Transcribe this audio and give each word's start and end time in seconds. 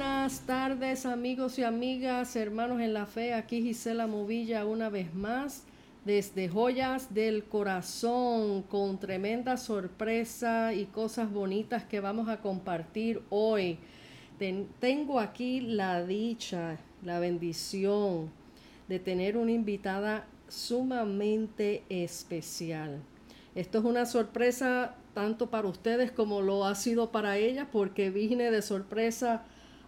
buenas 0.00 0.40
tardes 0.46 1.04
amigos 1.04 1.58
y 1.58 1.62
amigas, 1.62 2.34
hermanos 2.34 2.80
en 2.80 2.94
la 2.94 3.04
fe. 3.04 3.34
Aquí 3.34 3.60
Gisela 3.60 4.06
Movilla 4.06 4.64
una 4.64 4.88
vez 4.88 5.12
más 5.14 5.64
desde 6.06 6.48
Joyas 6.48 7.12
del 7.12 7.44
Corazón 7.44 8.62
con 8.62 8.98
tremenda 8.98 9.58
sorpresa 9.58 10.72
y 10.72 10.86
cosas 10.86 11.30
bonitas 11.30 11.84
que 11.84 12.00
vamos 12.00 12.30
a 12.30 12.40
compartir 12.40 13.20
hoy. 13.28 13.76
tengo 14.78 15.20
aquí 15.20 15.60
la 15.60 16.02
dicha, 16.02 16.78
la 17.04 17.18
bendición 17.18 18.30
de 18.88 19.00
tener 19.00 19.36
una 19.36 19.52
invitada 19.52 20.24
sumamente 20.48 21.84
especial. 21.90 23.02
Esto 23.54 23.80
es 23.80 23.84
una 23.84 24.06
sorpresa 24.06 24.94
tanto 25.12 25.50
para 25.50 25.68
ustedes 25.68 26.10
como 26.10 26.40
lo 26.40 26.64
ha 26.64 26.74
sido 26.74 27.12
para 27.12 27.36
ella 27.36 27.68
porque 27.70 28.08
vine 28.08 28.50
de 28.50 28.62
sorpresa 28.62 29.44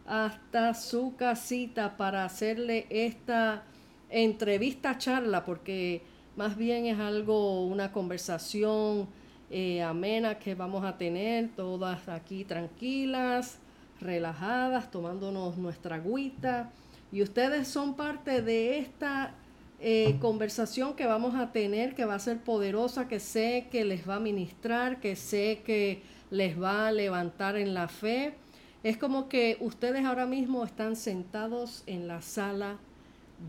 hasta 0.07 0.75
su 0.75 1.15
casita 1.17 1.97
para 1.97 2.25
hacerle 2.25 2.87
esta 2.91 3.63
entrevista 4.11 4.99
charla 4.99 5.45
porque 5.45 6.03
más 6.37 6.57
bien 6.57 6.87
es 6.87 6.99
algo, 6.99 7.67
una 7.67 7.93
conversación 7.93 9.09
eh, 9.51 9.83
amena 9.83 10.39
que 10.39 10.55
vamos 10.55 10.85
a 10.85 10.97
tener 10.97 11.51
todas 11.55 12.09
aquí 12.09 12.45
tranquilas, 12.45 13.59
relajadas, 14.01 14.91
tomándonos 14.91 15.59
nuestra 15.59 15.97
agüita. 15.97 16.71
Y 17.13 17.23
ustedes 17.23 17.69
son 17.69 17.95
parte 17.95 18.41
de 18.41 18.79
esta 18.79 19.35
eh, 19.79 20.17
conversación 20.21 20.95
que 20.95 21.05
vamos 21.05 21.35
a 21.35 21.53
tener, 21.53 21.95
que 21.95 22.07
va 22.07 22.15
a 22.15 22.19
ser 22.19 22.39
poderosa, 22.39 23.09
que 23.09 23.21
sé 23.21 23.69
que 23.71 23.85
les 23.85 24.09
va 24.09 24.17
a 24.17 24.21
ministrar, 24.21 25.01
que 25.01 25.17
sé 25.17 25.61
que 25.67 26.03
les 26.31 26.61
va 26.61 26.89
a 26.89 26.93
levantar 26.93 27.57
en 27.57 27.75
la 27.75 27.89
fe. 27.89 28.35
Es 28.83 28.97
como 28.97 29.29
que 29.29 29.57
ustedes 29.61 30.05
ahora 30.05 30.27
mismo 30.27 30.65
están 30.65 30.97
sentados 30.97 31.85
en 31.87 32.09
la 32.09 32.21
sala 32.21 32.79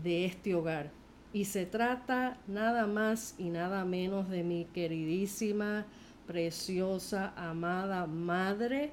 de 0.04 0.26
este 0.26 0.54
hogar. 0.54 0.92
Y 1.32 1.46
se 1.46 1.66
trata 1.66 2.38
nada 2.46 2.86
más 2.86 3.34
y 3.36 3.50
nada 3.50 3.84
menos 3.84 4.28
de 4.28 4.44
mi 4.44 4.66
queridísima, 4.66 5.86
preciosa, 6.28 7.32
amada 7.36 8.06
madre, 8.06 8.92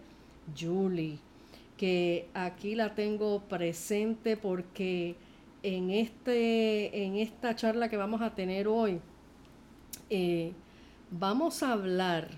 Julie, 0.59 1.19
que 1.78 2.28
aquí 2.34 2.73
la 2.73 2.95
tengo 2.95 3.42
presente 3.42 4.36
porque 4.36 5.16
en, 5.62 5.92
este, 5.92 7.06
en 7.06 7.17
esta 7.17 7.56
charla 7.56 7.88
que 7.88 7.97
vamos 7.97 8.22
a 8.22 8.34
tener 8.34 8.67
hoy, 8.67 9.00
eh, 10.09 10.53
vamos 11.12 11.62
a 11.62 11.73
hablar 11.73 12.30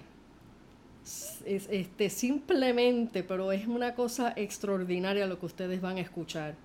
este, 1.45 2.09
simplemente, 2.09 3.23
pero 3.23 3.51
es 3.51 3.67
una 3.67 3.95
cosa 3.95 4.33
extraordinaria 4.35 5.27
lo 5.27 5.39
que 5.39 5.45
ustedes 5.45 5.81
van 5.81 5.97
a 5.97 6.01
escuchar. 6.01 6.55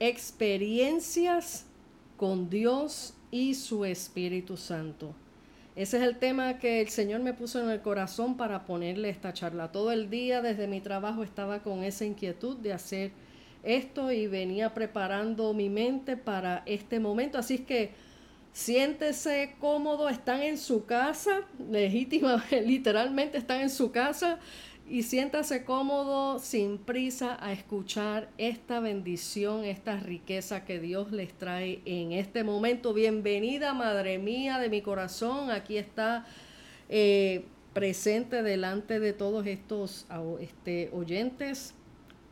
Experiencias 0.00 1.66
con 2.16 2.50
Dios 2.50 3.14
y 3.30 3.54
su 3.54 3.84
Espíritu 3.84 4.56
Santo. 4.56 5.14
Ese 5.74 5.96
es 5.96 6.02
el 6.02 6.18
tema 6.18 6.58
que 6.58 6.82
el 6.82 6.88
Señor 6.88 7.20
me 7.20 7.32
puso 7.32 7.62
en 7.62 7.70
el 7.70 7.80
corazón 7.80 8.36
para 8.36 8.66
ponerle 8.66 9.08
esta 9.08 9.32
charla. 9.32 9.72
Todo 9.72 9.90
el 9.90 10.10
día 10.10 10.42
desde 10.42 10.66
mi 10.66 10.80
trabajo 10.80 11.22
estaba 11.22 11.62
con 11.62 11.82
esa 11.82 12.04
inquietud 12.04 12.56
de 12.58 12.74
hacer 12.74 13.12
esto 13.62 14.12
y 14.12 14.26
venía 14.26 14.74
preparando 14.74 15.54
mi 15.54 15.70
mente 15.70 16.16
para 16.16 16.62
este 16.66 17.00
momento. 17.00 17.38
Así 17.38 17.60
que 17.60 17.92
siéntese 18.52 19.54
cómodo, 19.58 20.08
están 20.08 20.42
en 20.42 20.58
su 20.58 20.84
casa, 20.84 21.42
legítima, 21.70 22.44
literalmente 22.50 23.38
están 23.38 23.60
en 23.60 23.70
su 23.70 23.90
casa 23.90 24.38
y 24.88 25.04
siéntase 25.04 25.64
cómodo, 25.64 26.38
sin 26.38 26.76
prisa, 26.76 27.38
a 27.40 27.52
escuchar 27.52 28.28
esta 28.36 28.80
bendición, 28.80 29.64
esta 29.64 29.96
riqueza 29.98 30.64
que 30.64 30.80
Dios 30.80 31.12
les 31.12 31.32
trae 31.32 31.80
en 31.86 32.12
este 32.12 32.44
momento. 32.44 32.92
Bienvenida, 32.92 33.72
Madre 33.72 34.18
mía 34.18 34.58
de 34.58 34.68
mi 34.68 34.82
corazón. 34.82 35.50
Aquí 35.50 35.78
está 35.78 36.26
eh, 36.90 37.46
presente 37.72 38.42
delante 38.42 39.00
de 39.00 39.12
todos 39.12 39.46
estos 39.46 40.06
este, 40.40 40.90
oyentes. 40.92 41.74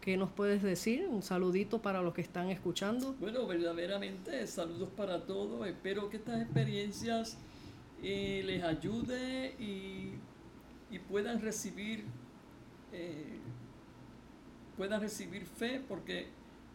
¿Qué 0.01 0.17
nos 0.17 0.31
puedes 0.31 0.63
decir? 0.63 1.07
Un 1.09 1.23
saludito 1.23 1.83
para 1.83 2.01
los 2.01 2.15
que 2.15 2.23
están 2.23 2.51
escuchando. 2.51 3.15
Bueno, 3.21 3.47
verdaderamente, 3.47 4.47
saludos 4.47 4.89
para 4.97 5.27
todos. 5.27 5.67
Espero 5.67 6.09
que 6.09 6.17
estas 6.17 6.41
experiencias 6.41 7.37
eh, 8.03 8.43
les 8.47 8.63
ayude 8.65 9.55
y, 9.59 10.15
y 10.91 10.99
puedan 11.01 11.41
recibir 11.43 12.05
eh, 12.93 13.39
puedan 14.77 15.01
recibir 15.01 15.45
fe, 15.45 15.83
porque 15.87 16.29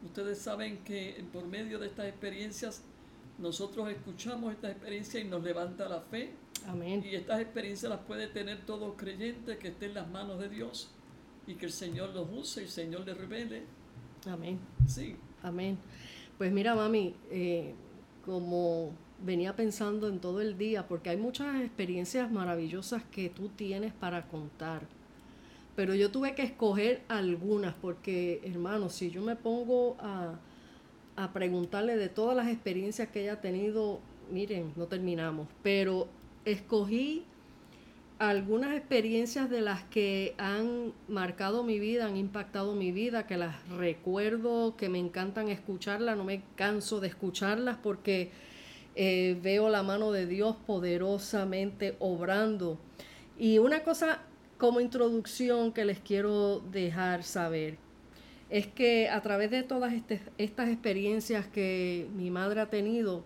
ustedes 0.03 0.37
saben 0.37 0.77
que 0.83 1.23
por 1.33 1.45
medio 1.45 1.79
de 1.79 1.87
estas 1.87 2.05
experiencias 2.05 2.83
nosotros 3.39 3.89
escuchamos 3.89 4.53
estas 4.53 4.71
experiencias 4.71 5.23
y 5.23 5.27
nos 5.27 5.43
levanta 5.43 5.89
la 5.89 6.01
fe. 6.01 6.31
Amén. 6.67 7.03
Y 7.03 7.15
estas 7.15 7.41
experiencias 7.41 7.89
las 7.89 8.01
puede 8.01 8.27
tener 8.27 8.63
todo 8.65 8.95
creyente 8.95 9.57
que 9.57 9.69
esté 9.69 9.87
en 9.87 9.95
las 9.95 10.07
manos 10.07 10.39
de 10.39 10.49
Dios 10.49 10.91
y 11.47 11.55
que 11.55 11.65
el 11.65 11.71
Señor 11.71 12.13
los 12.13 12.27
use 12.31 12.61
y 12.61 12.63
el 12.65 12.69
Señor 12.69 13.05
les 13.05 13.17
revele. 13.17 13.63
Amén. 14.27 14.59
Sí. 14.87 15.15
Amén. 15.43 15.77
Pues 16.37 16.51
mira, 16.51 16.75
mami, 16.75 17.15
eh, 17.29 17.73
como 18.25 18.91
venía 19.23 19.55
pensando 19.55 20.07
en 20.07 20.19
todo 20.19 20.41
el 20.41 20.57
día, 20.57 20.87
porque 20.87 21.09
hay 21.09 21.17
muchas 21.17 21.61
experiencias 21.61 22.31
maravillosas 22.31 23.03
que 23.03 23.29
tú 23.29 23.49
tienes 23.49 23.93
para 23.93 24.27
contar 24.27 24.87
pero 25.75 25.93
yo 25.93 26.09
tuve 26.09 26.35
que 26.35 26.43
escoger 26.43 27.03
algunas 27.09 27.73
porque, 27.75 28.41
hermano, 28.45 28.89
si 28.89 29.11
yo 29.11 29.21
me 29.21 29.35
pongo 29.35 29.97
a, 29.99 30.39
preguntarle 31.33 31.95
de 31.95 32.09
todas 32.09 32.35
las 32.35 32.47
experiencias 32.47 33.07
que 33.09 33.23
ella 33.23 33.33
ha 33.33 33.41
tenido, 33.41 33.99
miren, 34.31 34.73
no 34.75 34.87
terminamos, 34.87 35.47
pero 35.63 36.07
escogí 36.43 37.23
algunas 38.19 38.75
experiencias 38.75 39.49
de 39.49 39.61
las 39.61 39.83
que 39.83 40.35
han 40.37 40.93
marcado 41.07 41.63
mi 41.63 41.79
vida, 41.79 42.05
han 42.05 42.17
impactado 42.17 42.73
mi 42.73 42.91
vida, 42.91 43.27
que 43.27 43.37
las 43.37 43.67
recuerdo, 43.69 44.75
que 44.77 44.89
me 44.89 44.99
encantan 44.99 45.49
escucharlas, 45.49 46.15
no 46.15 46.23
me 46.23 46.41
canso 46.55 46.99
de 46.99 47.07
escucharlas 47.07 47.77
porque 47.77 48.31
eh, 48.95 49.37
veo 49.41 49.69
la 49.69 49.83
mano 49.83 50.11
de 50.11 50.25
Dios 50.27 50.55
poderosamente 50.65 51.97
obrando. 51.99 52.79
Y 53.37 53.57
una 53.57 53.83
cosa 53.83 54.21
como 54.57 54.79
introducción 54.79 55.73
que 55.73 55.83
les 55.83 55.99
quiero 55.99 56.61
dejar 56.71 57.23
saber 57.23 57.77
es 58.49 58.67
que 58.67 59.09
a 59.09 59.21
través 59.21 59.51
de 59.51 59.63
todas 59.63 59.91
este, 59.91 60.21
estas 60.37 60.69
experiencias 60.69 61.47
que 61.47 62.07
mi 62.15 62.31
madre 62.31 62.61
ha 62.61 62.69
tenido, 62.69 63.25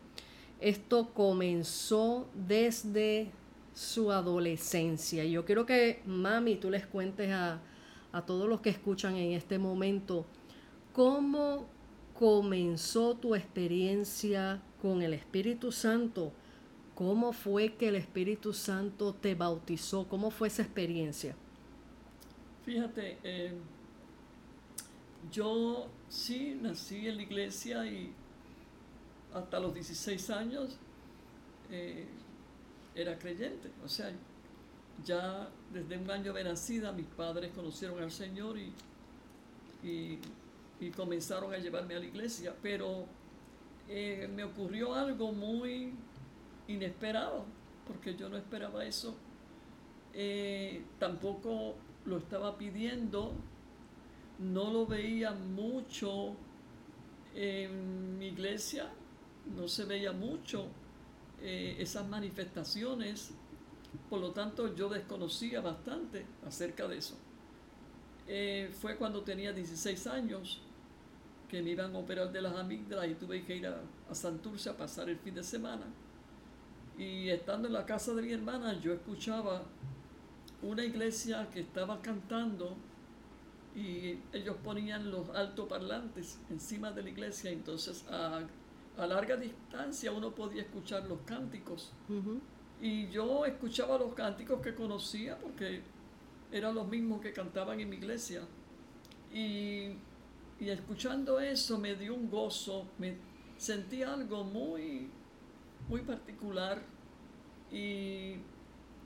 esto 0.59 1.13
comenzó 1.13 2.27
desde 2.33 3.31
su 3.79 4.11
adolescencia. 4.11 5.23
Yo 5.25 5.45
quiero 5.45 5.65
que, 5.65 6.01
mami, 6.05 6.55
tú 6.55 6.69
les 6.69 6.85
cuentes 6.85 7.31
a, 7.31 7.61
a 8.11 8.25
todos 8.25 8.49
los 8.49 8.61
que 8.61 8.69
escuchan 8.69 9.15
en 9.15 9.33
este 9.33 9.57
momento 9.57 10.25
cómo 10.93 11.67
comenzó 12.13 13.15
tu 13.15 13.35
experiencia 13.35 14.61
con 14.81 15.01
el 15.01 15.13
Espíritu 15.13 15.71
Santo 15.71 16.33
¿Cómo 16.99 17.31
fue 17.31 17.75
que 17.75 17.87
el 17.87 17.95
Espíritu 17.95 18.51
Santo 18.51 19.13
te 19.13 19.33
bautizó? 19.33 20.05
¿Cómo 20.09 20.31
fue 20.31 20.49
esa 20.49 20.63
experiencia? 20.63 21.33
Fíjate, 22.65 23.17
eh, 23.23 23.53
yo 25.31 25.87
sí 26.09 26.59
nací 26.61 27.07
en 27.07 27.15
la 27.15 27.21
iglesia 27.21 27.85
y 27.85 28.11
hasta 29.33 29.61
los 29.61 29.73
16 29.73 30.29
años 30.29 30.77
eh, 31.71 32.05
era 33.01 33.17
creyente. 33.17 33.71
O 33.83 33.87
sea, 33.87 34.11
ya 35.05 35.49
desde 35.71 35.97
un 35.97 36.09
año 36.11 36.33
de 36.33 36.43
nacida 36.43 36.91
mis 36.91 37.05
padres 37.07 37.51
conocieron 37.53 38.01
al 38.01 38.11
Señor 38.11 38.57
y, 38.57 38.73
y, 39.83 40.91
comenzaron 40.91 41.53
a 41.53 41.57
llevarme 41.57 41.95
a 41.95 41.99
la 41.99 42.05
iglesia. 42.05 42.53
Pero 42.61 43.05
eh, 43.87 44.29
me 44.33 44.43
ocurrió 44.43 44.93
algo 44.93 45.31
muy 45.31 45.93
inesperado, 46.67 47.45
porque 47.87 48.15
yo 48.15 48.29
no 48.29 48.37
esperaba 48.37 48.85
eso. 48.85 49.15
Eh, 50.13 50.83
tampoco 50.97 51.75
lo 52.05 52.17
estaba 52.17 52.57
pidiendo, 52.57 53.33
no 54.39 54.71
lo 54.71 54.85
veía 54.85 55.31
mucho 55.31 56.35
en 57.35 58.17
mi 58.17 58.27
iglesia, 58.27 58.89
no 59.55 59.67
se 59.67 59.85
veía 59.85 60.11
mucho 60.11 60.67
eh, 61.41 61.77
esas 61.79 62.07
manifestaciones, 62.07 63.31
por 64.09 64.19
lo 64.19 64.31
tanto 64.31 64.75
yo 64.75 64.89
desconocía 64.89 65.61
bastante 65.61 66.25
acerca 66.45 66.87
de 66.87 66.97
eso. 66.97 67.15
Eh, 68.27 68.71
fue 68.79 68.95
cuando 68.95 69.23
tenía 69.23 69.51
16 69.53 70.07
años 70.07 70.61
que 71.49 71.63
me 71.63 71.71
iban 71.71 71.95
a 71.95 71.99
operar 71.99 72.31
de 72.31 72.41
las 72.41 72.55
amígdalas 72.55 73.09
y 73.09 73.15
tuve 73.15 73.43
que 73.43 73.57
ir 73.57 73.67
a, 73.67 73.81
Santurce 74.13 74.69
a 74.69 74.77
pasar 74.77 75.09
el 75.09 75.17
fin 75.17 75.33
de 75.33 75.43
semana. 75.43 75.85
Y 76.97 77.29
estando 77.29 77.67
en 77.67 77.73
la 77.73 77.85
casa 77.85 78.13
de 78.13 78.21
mi 78.21 78.31
hermana, 78.31 78.79
yo 78.79 78.93
escuchaba 78.93 79.63
una 80.61 80.83
iglesia 80.83 81.49
que 81.51 81.61
estaba 81.61 82.01
cantando 82.01 82.75
y 83.75 84.19
ellos 84.33 84.57
ponían 84.63 85.09
los 85.09 85.29
altoparlantes 85.29 86.39
encima 86.49 86.91
de 86.91 87.03
la 87.03 87.09
iglesia, 87.09 87.49
entonces 87.51 88.05
a, 88.09 88.41
a 88.99 89.07
larga 89.07 89.37
distancia 89.37 90.11
uno 90.11 90.31
podía 90.35 90.61
escuchar 90.61 91.07
los 91.07 91.19
cánticos. 91.25 91.91
Y 92.81 93.09
yo 93.09 93.45
escuchaba 93.45 93.97
los 93.97 94.13
cánticos 94.13 94.61
que 94.61 94.75
conocía 94.75 95.37
porque 95.37 95.81
eran 96.51 96.75
los 96.75 96.87
mismos 96.87 97.21
que 97.21 97.31
cantaban 97.31 97.79
en 97.79 97.89
mi 97.89 97.95
iglesia. 97.95 98.41
Y, 99.33 99.93
y 100.59 100.69
escuchando 100.69 101.39
eso 101.39 101.77
me 101.77 101.95
dio 101.95 102.13
un 102.13 102.29
gozo, 102.29 102.87
me 102.97 103.15
sentí 103.57 104.03
algo 104.03 104.43
muy, 104.43 105.09
muy 105.87 106.01
particular. 106.01 106.81
Y, 107.71 108.35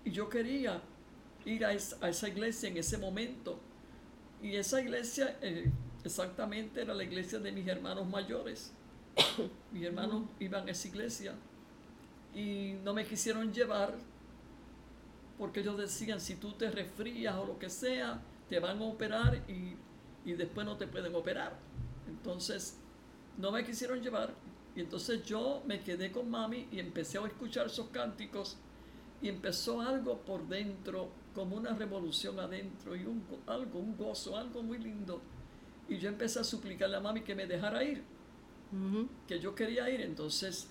y 0.06 0.12
yo 0.12 0.28
quería 0.30 0.82
ir 1.46 1.66
a 1.66 1.74
esa 1.74 2.28
iglesia 2.28 2.70
en 2.70 2.78
ese 2.78 2.98
momento. 2.98 3.60
Y 4.42 4.56
esa 4.56 4.82
iglesia 4.82 5.38
eh, 5.42 5.72
exactamente 6.04 6.82
era 6.82 6.94
la 6.94 7.04
iglesia 7.04 7.40
de 7.40 7.52
mis 7.52 7.68
hermanos 7.68 8.08
mayores. 8.08 8.74
mis 9.72 9.84
hermanos 9.86 10.24
iban 10.40 10.68
a 10.68 10.72
esa 10.72 10.88
iglesia 10.88 11.34
y 12.36 12.74
no 12.84 12.94
me 12.94 13.06
quisieron 13.06 13.52
llevar 13.54 13.96
porque 15.38 15.62
ellos 15.62 15.78
decían 15.78 16.20
si 16.20 16.36
tú 16.36 16.54
te 16.54 16.70
resfrías 16.70 17.36
o 17.36 17.46
lo 17.46 17.60
que 17.60 17.70
sea 17.70 18.22
te 18.50 18.60
van 18.60 18.80
a 18.80 18.84
operar 18.86 19.42
y, 19.50 19.76
y 20.26 20.34
después 20.34 20.66
no 20.66 20.78
te 20.78 20.88
pueden 20.88 21.16
operar. 21.16 21.58
Entonces 22.08 22.78
no 23.38 23.52
me 23.52 23.66
quisieron 23.66 24.02
llevar 24.02 24.34
y 24.76 24.82
entonces 24.82 25.24
yo 25.24 25.64
me 25.66 25.82
quedé 25.82 26.12
con 26.12 26.30
mami 26.30 26.68
y 26.72 26.80
empecé 26.80 27.18
a 27.18 27.26
escuchar 27.28 27.68
esos 27.68 27.88
cánticos 27.90 28.58
y 29.22 29.30
empezó 29.30 29.82
algo 29.82 30.20
por 30.20 30.48
dentro 30.48 31.10
como 31.34 31.56
una 31.56 31.74
revolución 31.74 32.40
adentro 32.40 32.96
y 32.96 33.06
un, 33.06 33.26
go- 33.28 33.42
algo 33.52 33.80
un 33.80 33.98
gozo 33.98 34.38
algo 34.38 34.62
muy 34.64 34.78
lindo. 34.78 35.22
Y 35.90 35.98
yo 35.98 36.10
empecé 36.10 36.40
a 36.40 36.44
suplicarle 36.44 36.98
a 36.98 37.00
mami 37.02 37.22
que 37.22 37.36
me 37.36 37.48
dejara 37.48 37.84
ir 37.84 38.04
Que 39.28 39.40
yo 39.40 39.56
quería 39.56 39.90
ir. 39.90 40.02
Entonces, 40.02 40.70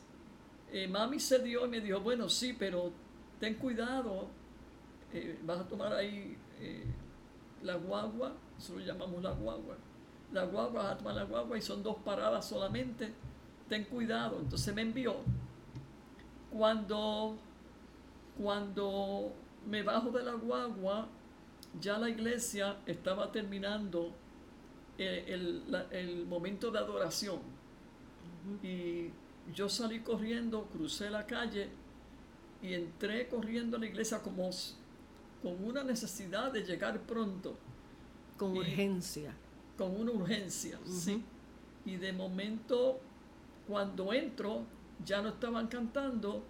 eh, 0.73 0.89
mami 0.89 1.21
se 1.21 1.39
dio 1.41 1.67
y 1.67 1.69
me 1.69 1.81
dijo, 1.81 2.01
bueno, 2.01 2.29
sí, 2.29 2.55
pero 2.59 2.93
ten 3.41 3.55
cuidado, 3.55 4.29
eh, 5.13 5.39
vas 5.45 5.61
a 5.61 5.69
tomar 5.69 5.93
ahí 5.95 6.37
eh, 6.61 6.85
la 7.63 7.77
guagua, 7.77 8.35
lo 8.73 8.81
llamamos 8.81 9.23
la 9.23 9.33
guagua. 9.33 9.77
La 10.33 10.45
guagua, 10.45 10.83
vas 10.85 10.93
a 10.95 10.99
tomar 10.99 11.15
la 11.17 11.25
guagua 11.25 11.59
y 11.59 11.63
son 11.63 11.83
dos 11.83 11.97
paradas 12.05 12.47
solamente, 12.49 13.13
ten 13.69 13.85
cuidado. 13.85 14.39
Entonces 14.41 14.75
me 14.75 14.83
envió. 14.83 15.17
Cuando, 16.51 17.39
cuando 18.39 19.33
me 19.67 19.83
bajo 19.83 20.11
de 20.11 20.23
la 20.23 20.33
guagua, 20.35 21.07
ya 21.81 21.99
la 21.99 22.11
iglesia 22.11 22.77
estaba 22.87 23.33
terminando 23.33 24.13
el, 24.99 25.71
la- 25.71 25.87
el 25.91 26.27
momento 26.27 26.71
de 26.71 26.79
adoración. 26.79 27.41
Y 28.63 29.11
yo 29.55 29.69
salí 29.69 30.01
corriendo, 30.01 30.65
crucé 30.67 31.11
la 31.11 31.27
calle 31.27 31.69
y 32.63 32.75
entré 32.75 33.29
corriendo 33.29 33.77
a 33.77 33.81
la 33.81 33.87
iglesia 33.87 34.21
como 34.23 34.51
con 35.43 35.65
una 35.65 35.83
necesidad 35.83 36.53
de 36.53 36.63
llegar 36.63 37.01
pronto, 37.01 37.57
Con 38.37 38.57
Y- 38.57 38.61
urgencia. 38.61 39.35
con 39.77 40.01
una 40.01 40.13
urgencia, 40.13 40.79
¿sí? 40.87 41.23
Y 41.85 41.97
de 41.97 42.13
momento, 42.13 43.01
cuando 43.67 44.13
entro, 44.13 44.65
ya 45.05 45.21
no 45.23 45.31
estaban 45.31 45.67
cantando 45.67 46.45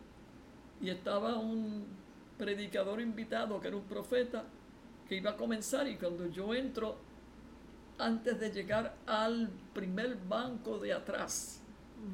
y 0.80 0.90
estaba 0.90 1.36
un 1.38 1.86
predicador 2.36 3.00
invitado, 3.00 3.60
que 3.60 3.68
era 3.68 3.76
un 3.76 3.84
profeta, 3.84 4.44
que 5.08 5.16
iba 5.16 5.30
a 5.30 5.36
comenzar 5.36 5.86
y 5.88 5.96
cuando 5.96 6.26
yo 6.28 6.52
entro, 6.54 6.96
antes 7.98 8.38
de 8.40 8.50
llegar 8.50 8.96
al 9.06 9.48
primer 9.74 10.16
banco 10.28 10.78
de 10.78 10.92
atrás, 10.92 11.61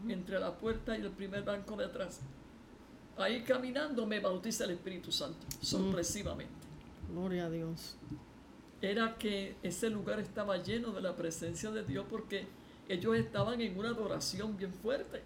entre 0.08 0.38
la 0.38 0.52
puerta 0.56 0.96
y 0.96 1.02
el 1.02 1.10
primer 1.10 1.42
banco 1.44 1.76
de 1.76 1.84
atrás, 1.86 2.20
ahí 3.16 3.42
caminando 3.42 4.06
me 4.06 4.20
bautiza 4.20 4.64
el 4.64 4.70
Espíritu 4.72 5.10
Santo, 5.10 5.38
sorpresivamente. 5.60 6.52
Gloria 7.10 7.46
a 7.46 7.50
Dios. 7.50 7.96
Era 8.80 9.16
que 9.18 9.56
ese 9.62 9.90
lugar 9.90 10.20
estaba 10.20 10.56
lleno 10.62 10.92
de 10.92 11.00
la 11.00 11.16
presencia 11.16 11.70
de 11.70 11.82
Dios 11.84 12.06
porque 12.08 12.46
ellos 12.88 13.16
estaban 13.16 13.60
en 13.60 13.78
una 13.78 13.88
adoración 13.90 14.56
bien 14.56 14.72
fuerte. 14.72 15.22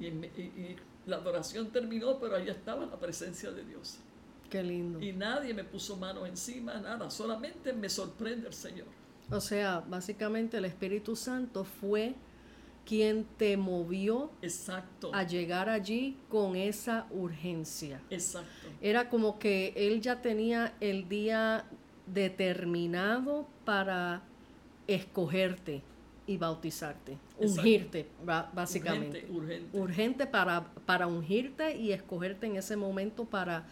Y, 0.00 0.06
en- 0.06 0.24
y- 0.24 0.40
y 0.40 0.76
la 1.06 1.16
adoración 1.16 1.70
terminó, 1.70 2.18
pero 2.18 2.36
ahí 2.36 2.48
estaba 2.48 2.86
la 2.86 2.98
presencia 2.98 3.50
de 3.50 3.64
Dios. 3.64 3.98
Qué 4.48 4.62
lindo. 4.62 5.00
Y 5.02 5.12
nadie 5.12 5.52
me 5.52 5.64
puso 5.64 5.96
mano 5.96 6.24
encima, 6.24 6.74
nada, 6.78 7.10
solamente 7.10 7.72
me 7.72 7.88
sorprende 7.90 8.46
el 8.48 8.54
Señor. 8.54 8.86
O 9.30 9.40
sea, 9.40 9.80
básicamente 9.80 10.56
el 10.58 10.64
Espíritu 10.64 11.16
Santo 11.16 11.64
fue 11.64 12.14
quien 12.84 13.24
te 13.36 13.56
movió 13.56 14.30
Exacto, 14.42 15.10
a 15.14 15.22
llegar 15.24 15.68
allí 15.68 16.16
con 16.28 16.56
esa 16.56 17.06
urgencia. 17.10 18.00
exacto, 18.10 18.68
Era 18.80 19.08
como 19.08 19.38
que 19.38 19.72
él 19.76 20.00
ya 20.00 20.20
tenía 20.20 20.74
el 20.80 21.08
día 21.08 21.64
determinado 22.06 23.46
para 23.64 24.22
escogerte 24.86 25.82
y 26.26 26.36
bautizarte, 26.36 27.12
Exacto. 27.12 27.60
ungirte, 27.60 28.08
básicamente. 28.54 29.26
urgente, 29.28 29.32
urgente. 29.32 29.78
Urgente 29.78 30.26
para, 30.26 30.64
para 30.86 31.06
ungirte 31.06 31.76
y 31.76 31.92
escogerte 31.92 32.46
en 32.46 32.56
ese 32.56 32.76
momento 32.76 33.24
para, 33.24 33.66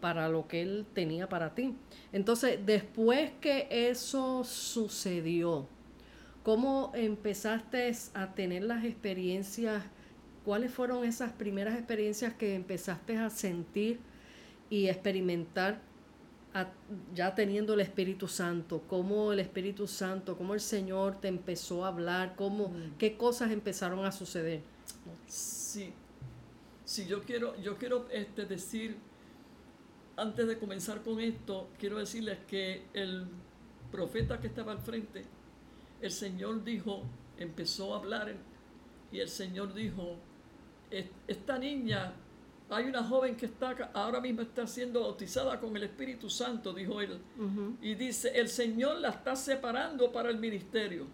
para 0.00 0.28
lo 0.28 0.46
que 0.46 0.62
él 0.62 0.86
tenía 0.94 1.28
para 1.28 1.54
ti. 1.54 1.74
Entonces, 2.12 2.60
después 2.64 3.32
que 3.40 3.66
eso 3.70 4.44
sucedió, 4.44 5.66
¿cómo 6.42 6.92
empezaste 6.94 7.92
a 8.14 8.34
tener 8.34 8.62
las 8.62 8.84
experiencias? 8.84 9.82
¿Cuáles 10.44 10.72
fueron 10.72 11.04
esas 11.04 11.32
primeras 11.32 11.76
experiencias 11.76 12.34
que 12.34 12.54
empezaste 12.54 13.18
a 13.18 13.28
sentir 13.30 14.00
y 14.70 14.88
experimentar 14.88 15.80
a- 16.54 16.68
ya 17.14 17.34
teniendo 17.34 17.74
el 17.74 17.80
Espíritu 17.80 18.28
Santo? 18.28 18.82
¿Cómo 18.88 19.32
el 19.32 19.40
Espíritu 19.40 19.86
Santo, 19.86 20.36
cómo 20.38 20.54
el 20.54 20.60
Señor 20.60 21.20
te 21.20 21.28
empezó 21.28 21.84
a 21.84 21.88
hablar? 21.88 22.34
¿Cómo, 22.36 22.72
¿Qué 22.98 23.16
cosas 23.16 23.50
empezaron 23.50 24.04
a 24.06 24.12
suceder? 24.12 24.62
Sí, 25.26 25.92
sí, 26.84 27.06
yo 27.06 27.22
quiero, 27.22 27.54
yo 27.60 27.76
quiero 27.76 28.08
este, 28.10 28.46
decir, 28.46 28.96
antes 30.16 30.46
de 30.48 30.58
comenzar 30.58 31.02
con 31.02 31.20
esto, 31.20 31.68
quiero 31.78 31.98
decirles 31.98 32.38
que 32.48 32.84
el 32.94 33.26
profeta 33.92 34.40
que 34.40 34.46
estaba 34.46 34.72
al 34.72 34.78
frente, 34.80 35.24
el 36.00 36.10
Señor 36.10 36.64
dijo, 36.64 37.02
empezó 37.38 37.94
a 37.94 37.98
hablar 37.98 38.34
y 39.12 39.20
el 39.20 39.28
Señor 39.28 39.74
dijo, 39.74 40.16
"Es- 40.90 41.06
esta 41.26 41.58
niña, 41.58 42.12
hay 42.70 42.84
una 42.86 43.02
joven 43.02 43.36
que 43.36 43.46
está 43.46 43.90
ahora 43.94 44.20
mismo 44.20 44.42
está 44.42 44.66
siendo 44.66 45.00
bautizada 45.00 45.58
con 45.58 45.74
el 45.76 45.84
Espíritu 45.84 46.28
Santo, 46.28 46.72
dijo 46.74 47.00
él, 47.00 47.18
y 47.82 47.94
dice, 47.94 48.30
el 48.38 48.48
Señor 48.48 48.98
la 49.00 49.08
está 49.10 49.34
separando 49.36 50.12
para 50.12 50.28
el 50.30 50.38
ministerio, 50.38 51.06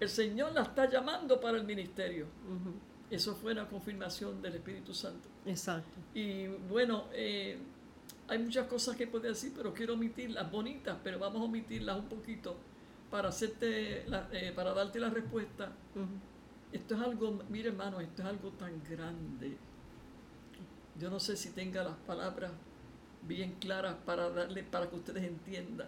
el 0.00 0.08
Señor 0.08 0.52
la 0.52 0.62
está 0.62 0.88
llamando 0.90 1.40
para 1.40 1.56
el 1.58 1.64
ministerio. 1.64 2.26
Eso 3.10 3.36
fue 3.36 3.52
una 3.52 3.68
confirmación 3.68 4.40
del 4.42 4.54
Espíritu 4.56 4.92
Santo. 4.94 5.28
Exacto. 5.46 5.88
Y 6.14 6.46
bueno, 6.68 7.04
eh, 7.12 7.58
hay 8.26 8.38
muchas 8.38 8.66
cosas 8.66 8.96
que 8.96 9.06
puedo 9.06 9.28
decir, 9.28 9.52
pero 9.54 9.72
quiero 9.74 9.94
omitirlas 9.94 10.50
bonitas, 10.50 10.96
pero 11.04 11.18
vamos 11.20 11.42
a 11.42 11.44
omitirlas 11.44 11.98
un 11.98 12.06
poquito 12.08 12.56
para 13.14 13.28
hacerte, 13.28 14.04
la- 14.08 14.28
eh, 14.32 14.50
para 14.56 14.74
darte 14.74 14.98
la 14.98 15.08
respuesta. 15.08 15.70
Esto 16.72 16.96
es 16.96 17.00
algo, 17.00 17.44
mire 17.48 17.68
hermano, 17.68 18.00
esto 18.00 18.22
es 18.22 18.28
algo 18.28 18.50
tan 18.50 18.82
grande. 18.82 19.56
Yo 20.98 21.10
no 21.10 21.20
sé 21.20 21.36
si 21.36 21.50
tenga 21.50 21.84
las 21.84 21.94
palabras 22.08 22.50
bien 23.22 23.54
claras 23.60 23.94
para 24.04 24.30
darle, 24.30 24.64
para 24.64 24.90
que 24.90 24.96
ustedes 24.96 25.22
entiendan, 25.22 25.86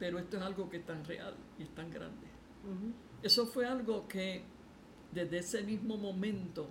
pero 0.00 0.18
esto 0.18 0.36
es 0.36 0.42
algo 0.42 0.68
que 0.68 0.78
es 0.78 0.84
tan 0.84 1.04
real 1.04 1.32
y 1.60 1.62
es 1.62 1.72
tan 1.76 1.88
grande. 1.92 2.26
Eso 3.22 3.46
fue 3.46 3.64
algo 3.64 4.08
que 4.08 4.42
desde 5.12 5.38
ese 5.38 5.62
mismo 5.62 5.96
momento 5.96 6.66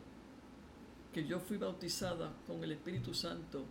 que 1.14 1.26
yo 1.26 1.40
fui 1.40 1.56
bautizada 1.56 2.34
con 2.46 2.62
el 2.62 2.74
Espíritu 2.74 3.14
Santo, 3.14 3.64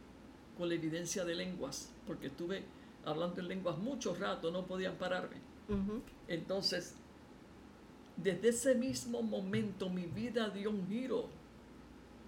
con 0.57 0.67
la 0.71 0.77
evidencia 0.77 1.27
de 1.27 1.35
lenguas, 1.35 1.93
porque 2.07 2.29
estuve 2.29 2.65
hablando 3.05 3.39
en 3.43 3.49
lenguas 3.49 3.77
mucho 3.77 4.15
rato, 4.15 4.51
no 4.51 4.65
podían 4.65 4.95
pararme. 4.97 5.50
Entonces, 6.29 6.95
desde 8.17 8.49
ese 8.51 8.75
mismo 8.75 9.23
momento 9.23 9.89
mi 9.89 10.07
vida 10.07 10.51
dio 10.51 10.71
un 10.71 10.87
giro, 10.89 11.29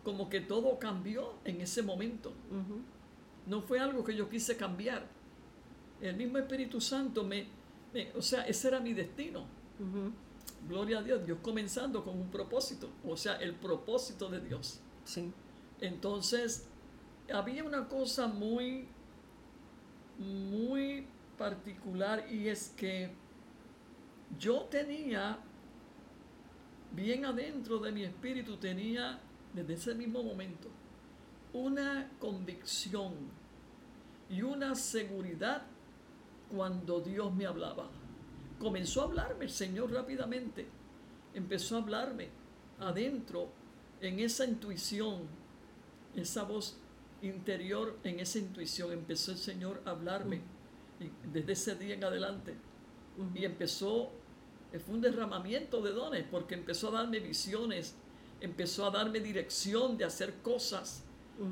como 0.04 0.28
que 0.28 0.40
todo 0.40 0.78
cambió 0.78 1.34
en 1.44 1.60
ese 1.60 1.82
momento. 1.82 2.32
No 3.46 3.60
fue 3.62 3.78
algo 3.80 4.04
que 4.04 4.14
yo 4.16 4.28
quise 4.28 4.56
cambiar. 4.56 5.06
El 6.00 6.16
mismo 6.16 6.38
Espíritu 6.38 6.80
Santo 6.80 7.22
me, 7.24 7.46
me- 7.92 8.10
o 8.16 8.22
sea, 8.22 8.42
ese 8.46 8.68
era 8.68 8.80
mi 8.80 8.92
destino. 8.94 9.44
Gloria 10.68 10.98
a 11.00 11.02
Dios, 11.02 11.24
Dios 11.26 11.38
comenzando 11.42 12.04
con 12.04 12.18
un 12.18 12.30
propósito, 12.30 12.88
o 13.04 13.16
sea, 13.16 13.34
el 13.36 13.54
propósito 13.54 14.28
de 14.28 14.40
Dios. 14.40 14.80
Sí. 15.04 15.32
Entonces, 15.80 16.66
había 17.32 17.64
una 17.64 17.88
cosa 17.88 18.28
muy, 18.28 18.86
muy 20.18 21.06
particular 21.38 22.26
y 22.32 22.48
es 22.48 22.72
que 22.76 23.10
yo 24.38 24.62
tenía, 24.70 25.38
bien 26.92 27.24
adentro 27.24 27.78
de 27.78 27.92
mi 27.92 28.04
espíritu, 28.04 28.56
tenía 28.56 29.18
desde 29.54 29.74
ese 29.74 29.94
mismo 29.94 30.22
momento 30.22 30.68
una 31.52 32.10
convicción 32.18 33.12
y 34.30 34.42
una 34.42 34.74
seguridad 34.74 35.62
cuando 36.50 37.00
Dios 37.00 37.34
me 37.34 37.46
hablaba. 37.46 37.90
Comenzó 38.58 39.02
a 39.02 39.04
hablarme 39.04 39.44
el 39.44 39.50
Señor 39.50 39.92
rápidamente, 39.92 40.66
empezó 41.34 41.76
a 41.76 41.80
hablarme 41.80 42.28
adentro 42.80 43.48
en 44.00 44.20
esa 44.20 44.44
intuición, 44.44 45.26
esa 46.14 46.44
voz 46.44 46.78
interior, 47.22 47.98
en 48.04 48.20
esa 48.20 48.38
intuición, 48.38 48.92
empezó 48.92 49.32
el 49.32 49.38
Señor 49.38 49.82
a 49.84 49.90
hablarme 49.90 50.40
desde 51.32 51.52
ese 51.52 51.74
día 51.76 51.94
en 51.94 52.04
adelante. 52.04 52.54
Y 53.34 53.44
empezó, 53.44 54.10
fue 54.78 54.94
un 54.94 55.00
derramamiento 55.00 55.80
de 55.82 55.92
dones, 55.92 56.24
porque 56.30 56.54
empezó 56.54 56.88
a 56.88 57.02
darme 57.02 57.20
visiones, 57.20 57.94
empezó 58.40 58.86
a 58.86 58.90
darme 58.90 59.20
dirección 59.20 59.96
de 59.98 60.04
hacer 60.04 60.34
cosas. 60.42 61.04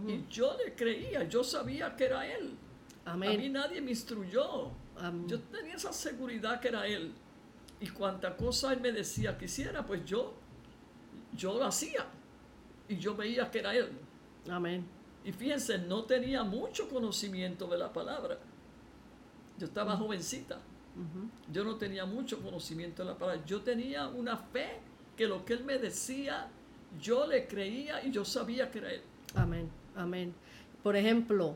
Y 0.07 0.25
yo 0.31 0.57
le 0.65 0.75
creía, 0.75 1.25
yo 1.25 1.43
sabía 1.43 1.97
que 1.97 2.05
era 2.05 2.27
Él. 2.27 2.57
A 3.05 3.17
mí 3.17 3.49
nadie 3.49 3.81
me 3.81 3.91
instruyó. 3.91 4.71
Yo 5.27 5.41
tenía 5.41 5.75
esa 5.75 5.93
seguridad 5.93 6.61
que 6.61 6.69
era 6.69 6.87
Él. 6.87 7.13
Y 7.81 7.89
cuanta 7.89 8.37
cosa 8.37 8.73
Él 8.73 8.81
me 8.81 8.93
decía 8.93 9.37
que 9.39 9.47
hiciera, 9.47 9.85
pues 9.85 10.05
yo, 10.05 10.35
yo 11.35 11.59
lo 11.59 11.65
hacía. 11.65 12.07
Y 12.89 12.99
yo 12.99 13.17
veía 13.17 13.51
que 13.51 13.61
era 13.61 13.75
Él. 13.75 13.91
Amén. 14.49 14.87
Y 15.25 15.33
fíjense, 15.33 15.79
no 15.79 16.05
tenía 16.05 16.45
mucho 16.45 16.89
conocimiento 16.89 17.67
de 17.67 17.79
la 17.79 17.93
palabra. 17.93 18.39
Yo 19.59 19.67
estaba 19.67 19.97
jovencita. 19.97 20.61
Yo 21.53 21.65
no 21.65 21.77
tenía 21.77 22.05
mucho 22.07 22.43
conocimiento 22.43 23.03
de 23.03 23.11
la 23.11 23.19
palabra. 23.19 23.45
Yo 23.45 23.63
tenía 23.63 24.09
una 24.09 24.37
fe 24.37 24.79
que 25.17 25.27
lo 25.27 25.45
que 25.45 25.55
Él 25.55 25.65
me 25.65 25.79
decía, 25.79 26.49
yo 27.01 27.27
le 27.27 27.47
creía 27.47 28.05
y 28.05 28.11
yo 28.11 28.25
sabía 28.25 28.71
que 28.71 28.79
era 28.79 28.93
Él. 28.93 29.03
Amén, 29.35 29.69
amén. 29.95 30.35
Por 30.83 30.97
ejemplo, 30.97 31.55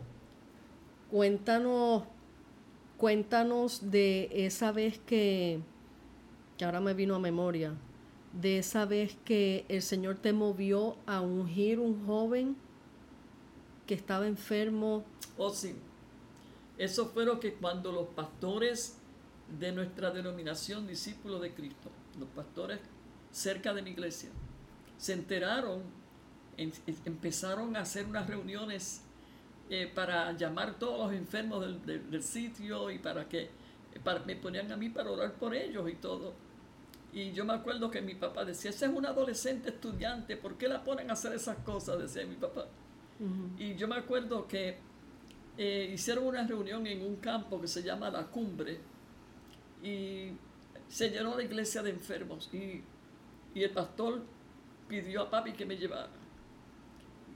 cuéntanos, 1.11 2.05
cuéntanos 2.99 3.91
de 3.91 4.29
esa 4.33 4.73
vez 4.73 4.99
que, 5.07 5.61
que 6.59 6.65
ahora 6.65 6.81
me 6.81 6.95
vino 6.95 7.15
a 7.15 7.19
memoria, 7.19 7.75
de 8.33 8.59
esa 8.59 8.85
vez 8.85 9.17
que 9.25 9.65
el 9.69 9.83
Señor 9.83 10.17
te 10.17 10.33
movió 10.33 10.97
a 11.07 11.21
ungir 11.21 11.79
un 11.79 12.05
joven 12.07 12.57
que 13.87 13.95
estaba 13.95 14.27
enfermo. 14.27 15.05
Oh, 15.39 15.51
sí. 15.51 15.75
Eso 16.77 17.07
fue 17.07 17.25
lo 17.25 17.39
que 17.39 17.55
cuando 17.55 17.93
los 17.93 18.09
pastores 18.09 18.99
de 19.49 19.73
nuestra 19.73 20.11
denominación 20.11 20.87
discípulos 20.87 21.41
de 21.43 21.53
Cristo, 21.53 21.91
los 22.19 22.29
pastores 22.31 22.81
cerca 23.31 23.75
de 23.75 23.83
mi 23.83 23.91
iglesia, 23.91 24.31
se 24.97 25.13
enteraron, 25.13 25.83
empezaron 26.57 27.77
a 27.77 27.81
hacer 27.81 28.07
unas 28.07 28.27
reuniones 28.29 29.03
eh, 29.71 29.91
para 29.93 30.33
llamar 30.33 30.79
todos 30.79 31.07
los 31.07 31.19
enfermos 31.19 31.65
del, 31.85 32.23
sitio 32.23 32.91
y 32.91 32.99
para 32.99 33.29
que 33.29 33.51
me 34.27 34.37
ponían 34.37 34.71
a 34.71 34.77
mí 34.77 34.89
para 34.89 35.11
orar 35.11 35.33
por 35.33 35.55
ellos 35.55 35.89
y 35.91 35.95
todo. 35.95 36.35
Y 37.13 37.33
yo 37.33 37.45
me 37.45 37.55
acuerdo 37.55 37.91
que 37.91 38.03
mi 38.03 38.15
papá 38.15 38.45
decía, 38.45 38.71
ese 38.71 38.87
es 38.87 38.93
un 38.93 39.07
adolescente 39.07 39.71
estudiante, 39.71 40.37
¿por 40.37 40.57
qué 40.57 40.69
la 40.69 40.83
ponen 40.83 41.11
a 41.11 41.13
hacer 41.13 41.33
esas 41.33 41.59
cosas? 41.59 41.99
Decía 41.99 42.27
mi 42.27 42.37
papá. 42.37 42.67
Y 43.59 43.77
yo 43.77 43.87
me 43.87 43.97
acuerdo 43.97 44.47
que 44.49 44.77
eh, 45.57 45.91
hicieron 45.95 46.27
una 46.27 46.45
reunión 46.47 46.87
en 46.87 47.03
un 47.03 47.17
campo 47.17 47.61
que 47.61 47.69
se 47.69 47.83
llama 47.83 48.11
La 48.11 48.27
Cumbre 48.27 48.81
y 49.85 50.33
se 50.89 51.11
llenó 51.11 51.37
la 51.37 51.43
iglesia 51.43 51.83
de 51.83 51.91
enfermos 51.91 52.49
y, 52.53 52.83
y 53.55 53.63
el 53.63 53.71
pastor 53.71 54.23
pidió 54.89 55.23
a 55.23 55.31
papi 55.31 55.53
que 55.53 55.67
me 55.67 55.77
llevara. 55.77 56.09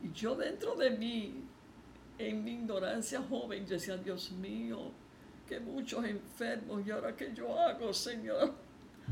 Y 0.02 0.12
yo 0.12 0.34
dentro 0.34 0.74
de 0.74 0.90
mí, 0.90 1.44
en 2.18 2.44
mi 2.44 2.52
ignorancia 2.52 3.22
joven, 3.28 3.66
decía, 3.66 3.96
Dios 3.98 4.32
mío, 4.32 4.90
que 5.46 5.60
muchos 5.60 6.04
enfermos 6.04 6.86
y 6.86 6.90
ahora 6.90 7.14
qué 7.14 7.32
yo 7.34 7.58
hago, 7.58 7.92
Señor. 7.92 8.54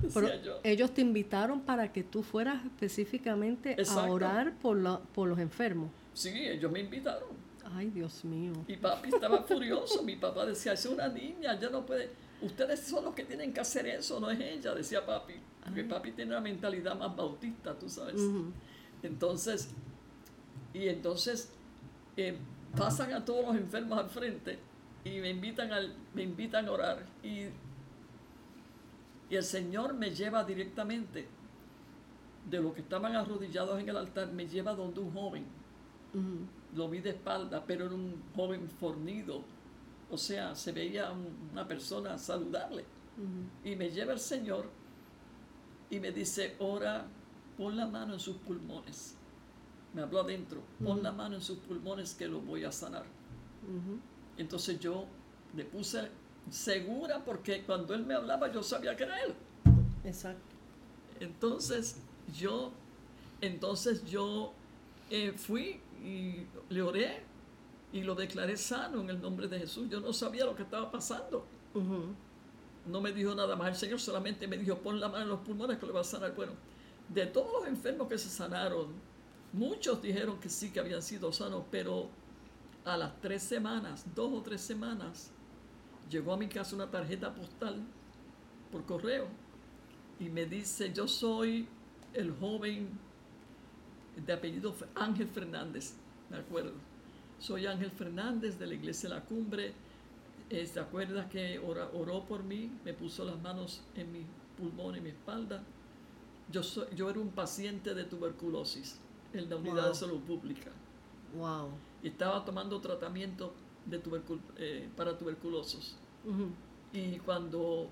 ellos 0.62 0.92
te 0.92 1.00
invitaron 1.00 1.60
para 1.60 1.92
que 1.92 2.02
tú 2.02 2.22
fueras 2.22 2.64
específicamente 2.64 3.76
a 3.88 4.02
orar 4.10 4.54
por, 4.58 5.00
por 5.14 5.28
los 5.28 5.38
enfermos. 5.38 5.90
Sí, 6.14 6.30
ellos 6.46 6.70
me 6.72 6.80
invitaron. 6.80 7.28
Ay, 7.74 7.90
Dios 7.90 8.24
mío. 8.24 8.52
Y 8.68 8.76
papi 8.76 9.08
estaba 9.08 9.42
furioso. 9.42 10.02
Mi 10.02 10.16
papá 10.16 10.46
decía, 10.46 10.72
es 10.72 10.86
una 10.86 11.08
niña, 11.08 11.58
ya 11.58 11.68
no 11.68 11.84
puede. 11.84 12.10
Ustedes 12.42 12.80
son 12.80 13.04
los 13.04 13.14
que 13.14 13.24
tienen 13.24 13.52
que 13.52 13.60
hacer 13.60 13.86
eso, 13.86 14.20
no 14.20 14.30
es 14.30 14.38
ella, 14.40 14.74
decía 14.74 15.04
papi. 15.04 15.34
Porque 15.64 15.84
papi 15.84 16.12
tiene 16.12 16.32
una 16.32 16.40
mentalidad 16.40 16.96
más 16.96 17.16
bautista, 17.16 17.74
tú 17.78 17.88
sabes. 17.88 18.20
Entonces, 19.02 19.70
y 20.72 20.88
entonces 20.88 21.50
eh, 22.16 22.36
pasan 22.76 23.12
a 23.12 23.24
todos 23.24 23.46
los 23.46 23.56
enfermos 23.56 23.98
al 23.98 24.10
frente 24.10 24.58
y 25.04 25.18
me 25.20 25.30
invitan, 25.30 25.72
al, 25.72 25.94
me 26.14 26.22
invitan 26.22 26.66
a 26.66 26.72
orar. 26.72 27.06
Y, 27.22 27.46
y 29.30 29.36
el 29.36 29.44
Señor 29.44 29.94
me 29.94 30.10
lleva 30.10 30.44
directamente 30.44 31.26
de 32.50 32.60
los 32.60 32.74
que 32.74 32.80
estaban 32.82 33.16
arrodillados 33.16 33.80
en 33.80 33.88
el 33.88 33.96
altar, 33.96 34.30
me 34.32 34.46
lleva 34.46 34.74
donde 34.74 35.00
un 35.00 35.12
joven 35.12 35.44
lo 36.74 36.88
vi 36.88 37.00
de 37.00 37.10
espalda, 37.10 37.62
pero 37.66 37.86
era 37.86 37.94
un 37.94 38.22
joven 38.34 38.68
fornido. 38.68 39.42
O 40.10 40.16
sea, 40.16 40.54
se 40.54 40.72
veía 40.72 41.12
una 41.52 41.66
persona 41.66 42.18
saludable. 42.18 42.84
Y 43.64 43.76
me 43.76 43.90
lleva 43.90 44.12
el 44.12 44.20
Señor 44.20 44.66
y 45.88 45.98
me 46.00 46.12
dice, 46.12 46.54
ora, 46.58 47.06
pon 47.56 47.76
la 47.76 47.86
mano 47.86 48.14
en 48.14 48.20
sus 48.20 48.36
pulmones. 48.36 49.16
Me 49.94 50.02
habló 50.02 50.20
adentro, 50.20 50.60
pon 50.84 51.02
la 51.02 51.12
mano 51.12 51.36
en 51.36 51.42
sus 51.42 51.58
pulmones 51.58 52.14
que 52.14 52.28
lo 52.28 52.40
voy 52.40 52.64
a 52.64 52.72
sanar. 52.72 53.04
Entonces 54.36 54.78
yo 54.78 55.06
le 55.54 55.64
puse 55.64 56.10
segura 56.50 57.24
porque 57.24 57.64
cuando 57.64 57.94
él 57.94 58.04
me 58.04 58.14
hablaba 58.14 58.52
yo 58.52 58.62
sabía 58.62 58.94
que 58.96 59.04
era 59.04 59.20
él. 59.22 59.34
Exacto. 60.04 60.54
Entonces 61.18 61.96
yo, 62.38 62.72
entonces 63.40 64.04
yo 64.04 64.52
eh, 65.10 65.32
fui 65.32 65.80
y 66.04 66.46
le 66.68 66.82
oré 66.82 67.22
y 67.92 68.02
lo 68.02 68.14
declaré 68.14 68.56
sano 68.56 69.00
en 69.00 69.10
el 69.10 69.20
nombre 69.20 69.48
de 69.48 69.58
Jesús. 69.58 69.88
Yo 69.88 70.00
no 70.00 70.12
sabía 70.12 70.44
lo 70.44 70.54
que 70.54 70.62
estaba 70.62 70.90
pasando. 70.90 71.46
No 72.86 73.00
me 73.00 73.12
dijo 73.12 73.34
nada 73.34 73.56
más. 73.56 73.68
El 73.68 73.76
Señor 73.76 74.00
solamente 74.00 74.46
me 74.46 74.58
dijo, 74.58 74.78
pon 74.78 75.00
la 75.00 75.08
mano 75.08 75.24
en 75.24 75.28
los 75.30 75.40
pulmones 75.40 75.78
que 75.78 75.86
le 75.86 75.92
va 75.92 76.00
a 76.00 76.04
sanar. 76.04 76.34
Bueno, 76.34 76.52
de 77.08 77.26
todos 77.26 77.52
los 77.52 77.68
enfermos 77.68 78.08
que 78.08 78.18
se 78.18 78.28
sanaron, 78.28 78.88
muchos 79.52 80.02
dijeron 80.02 80.38
que 80.38 80.48
sí, 80.48 80.70
que 80.70 80.80
habían 80.80 81.02
sido 81.02 81.32
sanos, 81.32 81.64
pero 81.70 82.08
a 82.84 82.96
las 82.96 83.20
tres 83.20 83.42
semanas, 83.42 84.04
dos 84.14 84.32
o 84.32 84.42
tres 84.42 84.60
semanas, 84.60 85.30
llegó 86.08 86.32
a 86.32 86.36
mi 86.36 86.48
casa 86.48 86.76
una 86.76 86.90
tarjeta 86.90 87.34
postal 87.34 87.82
por 88.70 88.84
correo 88.84 89.26
y 90.20 90.28
me 90.28 90.46
dice, 90.46 90.92
yo 90.92 91.08
soy 91.08 91.68
el 92.14 92.32
joven 92.38 92.88
de 94.24 94.32
apellido 94.32 94.74
Ángel 94.94 95.28
Fernández, 95.28 95.94
me 96.30 96.38
acuerdo. 96.38 96.72
Soy 97.38 97.66
Ángel 97.66 97.90
Fernández 97.90 98.58
de 98.58 98.66
la 98.66 98.74
Iglesia 98.74 99.08
de 99.08 99.14
la 99.16 99.24
Cumbre. 99.24 99.72
Eh, 100.48 100.66
¿Se 100.66 100.80
acuerda 100.80 101.28
que 101.28 101.58
oró 101.58 102.24
por 102.24 102.42
mí? 102.42 102.70
Me 102.84 102.92
puso 102.92 103.24
las 103.24 103.40
manos 103.40 103.82
en 103.94 104.12
mi 104.12 104.24
pulmón 104.56 104.96
y 104.96 105.00
mi 105.00 105.10
espalda. 105.10 105.62
Yo, 106.50 106.62
soy, 106.62 106.86
yo 106.94 107.10
era 107.10 107.18
un 107.18 107.30
paciente 107.30 107.94
de 107.94 108.04
tuberculosis 108.04 109.00
en 109.32 109.50
la 109.50 109.56
unidad 109.56 109.88
de 109.88 109.94
salud 109.94 110.20
pública. 110.20 110.70
Wow. 111.36 111.70
Y 112.02 112.08
estaba 112.08 112.44
tomando 112.44 112.80
tratamiento 112.80 113.52
de 113.86 114.00
eh, 114.56 114.88
para 114.96 115.16
tuberculosos. 115.16 115.96
Y 116.92 117.18
cuando 117.18 117.88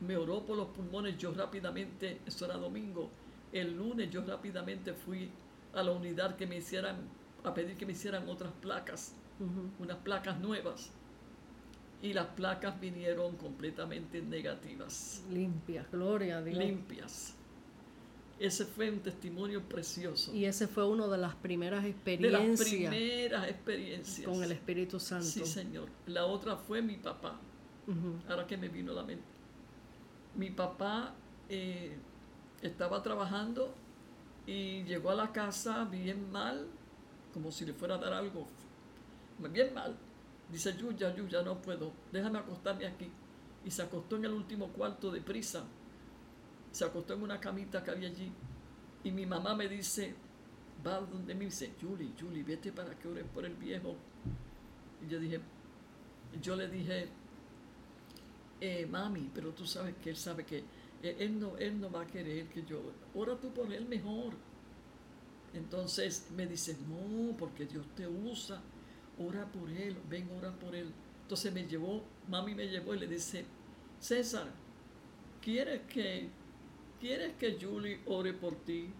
me 0.00 0.16
oró 0.16 0.44
por 0.44 0.56
los 0.56 0.68
pulmones, 0.68 1.18
yo 1.18 1.32
rápidamente, 1.32 2.20
eso 2.26 2.44
era 2.44 2.56
domingo, 2.56 3.10
el 3.52 3.76
lunes 3.76 4.10
yo 4.10 4.24
rápidamente 4.24 4.92
fui 4.92 5.30
a 5.74 5.82
la 5.82 5.92
unidad 5.92 6.36
que 6.36 6.46
me 6.46 6.56
hicieran, 6.56 6.96
a 7.44 7.54
pedir 7.54 7.76
que 7.76 7.86
me 7.86 7.92
hicieran 7.92 8.28
otras 8.28 8.52
placas, 8.60 9.14
unas 9.78 9.98
placas 9.98 10.38
nuevas. 10.40 10.90
Y 12.00 12.12
las 12.14 12.26
placas 12.26 12.80
vinieron 12.80 13.36
completamente 13.36 14.20
negativas. 14.20 15.22
Limpias, 15.30 15.88
gloria 15.92 16.38
a 16.38 16.42
Dios. 16.42 16.58
Limpias. 16.58 17.36
Ese 18.40 18.64
fue 18.64 18.90
un 18.90 18.98
testimonio 18.98 19.62
precioso. 19.68 20.34
Y 20.34 20.46
ese 20.46 20.66
fue 20.66 20.84
una 20.84 21.06
de 21.06 21.16
las 21.16 21.36
primeras 21.36 21.84
experiencias. 21.84 22.42
De 22.42 22.48
las 22.48 22.68
primeras 22.68 23.48
experiencias. 23.48 24.28
Con 24.28 24.42
el 24.42 24.50
Espíritu 24.50 24.98
Santo. 24.98 25.26
Sí, 25.26 25.46
Señor. 25.46 25.88
La 26.06 26.24
otra 26.24 26.56
fue 26.56 26.82
mi 26.82 26.96
papá. 26.96 27.38
Ahora 28.28 28.46
que 28.46 28.56
me 28.56 28.68
vino 28.68 28.90
a 28.92 28.96
la 28.96 29.04
mente. 29.04 29.24
Mi 30.34 30.50
papá 30.50 31.14
eh, 31.48 31.96
estaba 32.62 33.02
trabajando 33.02 33.74
y 34.46 34.82
llegó 34.84 35.10
a 35.10 35.14
la 35.14 35.32
casa 35.32 35.84
bien 35.84 36.32
mal, 36.32 36.66
como 37.32 37.50
si 37.50 37.64
le 37.64 37.72
fuera 37.72 37.96
a 37.96 37.98
dar 37.98 38.12
algo, 38.12 38.46
bien 39.50 39.74
mal. 39.74 39.96
Dice, 40.50 40.76
Yuya, 40.76 41.14
Yuya, 41.14 41.42
no 41.42 41.60
puedo, 41.60 41.92
déjame 42.12 42.38
acostarme 42.38 42.86
aquí. 42.86 43.10
Y 43.64 43.70
se 43.70 43.82
acostó 43.82 44.16
en 44.16 44.24
el 44.24 44.32
último 44.32 44.68
cuarto 44.68 45.10
de 45.10 45.20
prisa 45.20 45.64
se 46.72 46.86
acostó 46.86 47.14
en 47.14 47.22
una 47.22 47.38
camita 47.38 47.84
que 47.84 47.90
había 47.90 48.08
allí. 48.08 48.32
Y 49.04 49.10
mi 49.10 49.26
mamá 49.26 49.54
me 49.54 49.68
dice, 49.68 50.14
va 50.84 51.00
donde 51.00 51.34
me 51.34 51.44
dice, 51.44 51.74
Julie, 51.80 52.12
Julie, 52.18 52.42
vete 52.42 52.72
para 52.72 52.98
que 52.98 53.08
ores 53.08 53.24
por 53.32 53.44
el 53.44 53.54
viejo. 53.54 53.94
Y 55.04 55.10
yo 55.10 55.20
dije, 55.20 55.40
yo 56.40 56.56
le 56.56 56.68
dije, 56.68 57.08
eh, 58.60 58.86
mami, 58.86 59.30
pero 59.34 59.50
tú 59.50 59.66
sabes 59.66 59.94
que 60.02 60.10
él 60.10 60.16
sabe 60.16 60.44
que 60.44 60.64
él, 61.02 61.38
no, 61.38 61.56
él 61.58 61.78
no 61.80 61.90
va 61.90 62.02
a 62.02 62.06
querer 62.06 62.48
que 62.48 62.64
yo, 62.64 62.80
ora 63.14 63.36
tú 63.36 63.52
por 63.52 63.70
él 63.72 63.86
mejor. 63.86 64.32
Entonces 65.54 66.28
me 66.34 66.46
dice, 66.46 66.76
no, 66.88 67.36
porque 67.36 67.66
Dios 67.66 67.86
te 67.94 68.08
usa, 68.08 68.62
ora 69.18 69.50
por 69.50 69.70
él, 69.70 69.96
ven, 70.08 70.30
ora 70.38 70.52
por 70.52 70.74
él. 70.74 70.90
Entonces 71.22 71.52
me 71.52 71.66
llevó, 71.66 72.02
mami 72.28 72.54
me 72.54 72.68
llevó 72.68 72.94
y 72.94 73.00
le 73.00 73.06
dice, 73.06 73.44
César, 74.00 74.48
¿quieres 75.40 75.82
que, 75.82 76.30
¿quieres 77.00 77.34
que 77.34 77.58
Julie 77.60 78.00
ore 78.06 78.32
por 78.32 78.54
ti? 78.64 78.90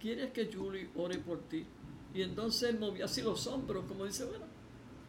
¿Quieres 0.00 0.30
que 0.32 0.50
Julie 0.52 0.90
ore 0.96 1.18
por 1.18 1.40
ti? 1.48 1.66
Y 2.14 2.22
entonces 2.22 2.70
él 2.70 2.80
movió 2.80 3.04
así 3.04 3.22
los 3.22 3.46
hombros, 3.46 3.84
como 3.86 4.04
dice, 4.04 4.24
bueno, 4.24 4.46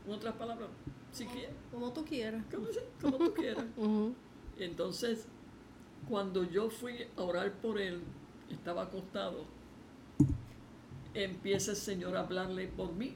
en 0.06 0.12
otras 0.14 0.36
palabras, 0.36 0.70
si 1.12 1.26
quieres. 1.26 1.56
Como 1.72 1.92
tú 1.94 2.06
quieras. 2.06 2.44
Como, 3.02 3.18
tú 3.18 3.34
quieras. 3.34 3.66
Entonces, 4.58 5.26
cuando 6.08 6.44
yo 6.44 6.70
fui 6.70 7.08
a 7.18 7.22
orar 7.22 7.54
por 7.54 7.80
él, 7.80 8.02
estaba 8.54 8.84
acostado, 8.84 9.46
empieza 11.14 11.72
el 11.72 11.78
Señor 11.78 12.18
a 12.18 12.22
hablarle 12.22 12.68
por 12.68 12.94
mí, 12.94 13.16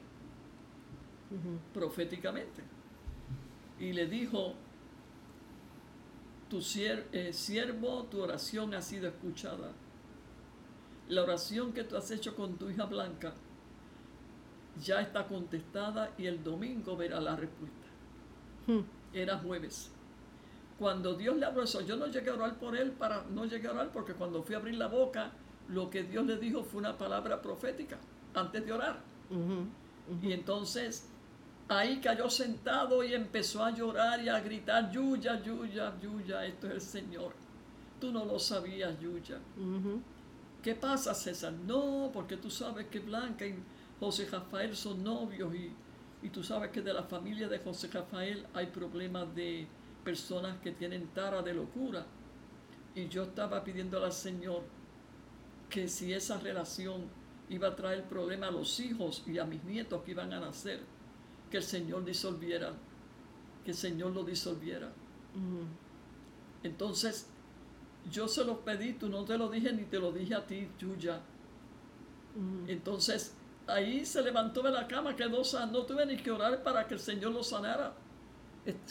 proféticamente. 1.72 2.62
Y 3.78 3.92
le 3.92 4.06
dijo, 4.06 4.54
tu 6.48 6.58
eh, 6.58 7.32
siervo, 7.32 8.04
tu 8.04 8.20
oración 8.20 8.74
ha 8.74 8.82
sido 8.82 9.08
escuchada. 9.08 9.72
La 11.08 11.22
oración 11.22 11.72
que 11.72 11.84
tú 11.84 11.96
has 11.96 12.10
hecho 12.10 12.34
con 12.34 12.56
tu 12.56 12.70
hija 12.70 12.84
Blanca 12.84 13.34
ya 14.82 15.00
está 15.00 15.26
contestada 15.26 16.12
y 16.18 16.26
el 16.26 16.42
domingo 16.42 16.96
verá 16.96 17.20
la 17.20 17.36
respuesta. 17.36 17.86
Hmm. 18.66 18.80
Era 19.12 19.38
jueves. 19.38 19.90
Cuando 20.78 21.14
Dios 21.14 21.36
le 21.36 21.46
habló 21.46 21.62
eso, 21.62 21.80
yo 21.80 21.96
no 21.96 22.06
llegué 22.06 22.30
a 22.30 22.34
orar 22.34 22.58
por 22.58 22.76
él 22.76 22.92
para 22.92 23.24
no 23.30 23.46
llegué 23.46 23.68
a 23.68 23.72
orar 23.72 23.90
porque 23.92 24.12
cuando 24.12 24.42
fui 24.42 24.54
a 24.54 24.58
abrir 24.58 24.76
la 24.76 24.88
boca, 24.88 25.32
lo 25.68 25.88
que 25.88 26.02
Dios 26.02 26.26
le 26.26 26.36
dijo 26.36 26.62
fue 26.62 26.80
una 26.80 26.96
palabra 26.98 27.40
profética 27.40 27.98
antes 28.34 28.64
de 28.64 28.72
orar. 28.72 29.00
Y 30.22 30.32
entonces 30.32 31.08
ahí 31.68 32.00
cayó 32.00 32.28
sentado 32.28 33.02
y 33.02 33.14
empezó 33.14 33.64
a 33.64 33.70
llorar 33.70 34.22
y 34.22 34.28
a 34.28 34.38
gritar, 34.40 34.90
Yuya, 34.92 35.42
Yuya, 35.42 35.98
Yuya, 36.00 36.44
esto 36.46 36.66
es 36.68 36.74
el 36.74 36.80
Señor. 36.80 37.32
Tú 38.00 38.12
no 38.12 38.24
lo 38.24 38.38
sabías, 38.38 39.00
Yuya. 39.00 39.38
¿Qué 40.62 40.74
pasa, 40.74 41.14
César? 41.14 41.52
No, 41.52 42.10
porque 42.12 42.36
tú 42.36 42.50
sabes 42.50 42.86
que 42.88 42.98
Blanca 42.98 43.46
y 43.46 43.54
José 43.98 44.28
Rafael 44.30 44.76
son 44.76 45.02
novios 45.02 45.54
y, 45.54 45.72
y 46.22 46.28
tú 46.28 46.42
sabes 46.42 46.70
que 46.70 46.82
de 46.82 46.92
la 46.92 47.04
familia 47.04 47.48
de 47.48 47.58
José 47.60 47.88
Rafael 47.88 48.46
hay 48.52 48.66
problemas 48.66 49.34
de 49.34 49.66
personas 50.06 50.56
que 50.60 50.70
tienen 50.70 51.08
tara 51.08 51.42
de 51.42 51.52
locura. 51.52 52.06
Y 52.94 53.08
yo 53.08 53.24
estaba 53.24 53.64
pidiéndole 53.64 54.06
al 54.06 54.12
Señor 54.12 54.62
que 55.68 55.88
si 55.88 56.12
esa 56.12 56.38
relación 56.38 57.06
iba 57.48 57.68
a 57.68 57.74
traer 57.74 58.04
problema 58.04 58.46
a 58.46 58.52
los 58.52 58.78
hijos 58.78 59.24
y 59.26 59.38
a 59.38 59.44
mis 59.44 59.64
nietos 59.64 60.04
que 60.04 60.12
iban 60.12 60.32
a 60.32 60.38
nacer, 60.38 60.80
que 61.50 61.56
el 61.56 61.64
Señor 61.64 62.04
disolviera, 62.04 62.72
que 63.64 63.72
el 63.72 63.76
Señor 63.76 64.12
lo 64.12 64.22
disolviera. 64.22 64.92
Entonces, 66.62 67.26
yo 68.08 68.28
se 68.28 68.44
lo 68.44 68.60
pedí, 68.60 68.92
tú 68.92 69.08
no 69.08 69.24
te 69.24 69.36
lo 69.36 69.50
dije 69.50 69.72
ni 69.72 69.86
te 69.86 69.98
lo 69.98 70.12
dije 70.12 70.36
a 70.36 70.46
ti, 70.46 70.68
Yuya. 70.78 71.20
Entonces, 72.68 73.34
ahí 73.66 74.06
se 74.06 74.22
levantó 74.22 74.62
de 74.62 74.70
la 74.70 74.86
cama, 74.86 75.16
quedó 75.16 75.42
sano, 75.42 75.72
no 75.72 75.82
tuve 75.82 76.06
ni 76.06 76.16
que 76.16 76.30
orar 76.30 76.62
para 76.62 76.86
que 76.86 76.94
el 76.94 77.00
Señor 77.00 77.32
lo 77.32 77.42
sanara 77.42 78.05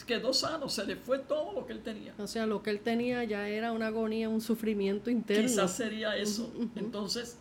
quedó 0.06 0.32
sano, 0.32 0.68
se 0.68 0.84
le 0.84 0.96
fue 0.96 1.18
todo 1.18 1.52
lo 1.52 1.66
que 1.66 1.72
él 1.72 1.82
tenía. 1.82 2.14
O 2.18 2.26
sea, 2.26 2.46
lo 2.46 2.62
que 2.62 2.70
él 2.70 2.80
tenía 2.80 3.24
ya 3.24 3.48
era 3.48 3.72
una 3.72 3.88
agonía, 3.88 4.28
un 4.28 4.40
sufrimiento 4.40 5.10
interno. 5.10 5.42
Quizás 5.42 5.76
sería 5.76 6.16
eso. 6.16 6.52
Entonces, 6.76 7.36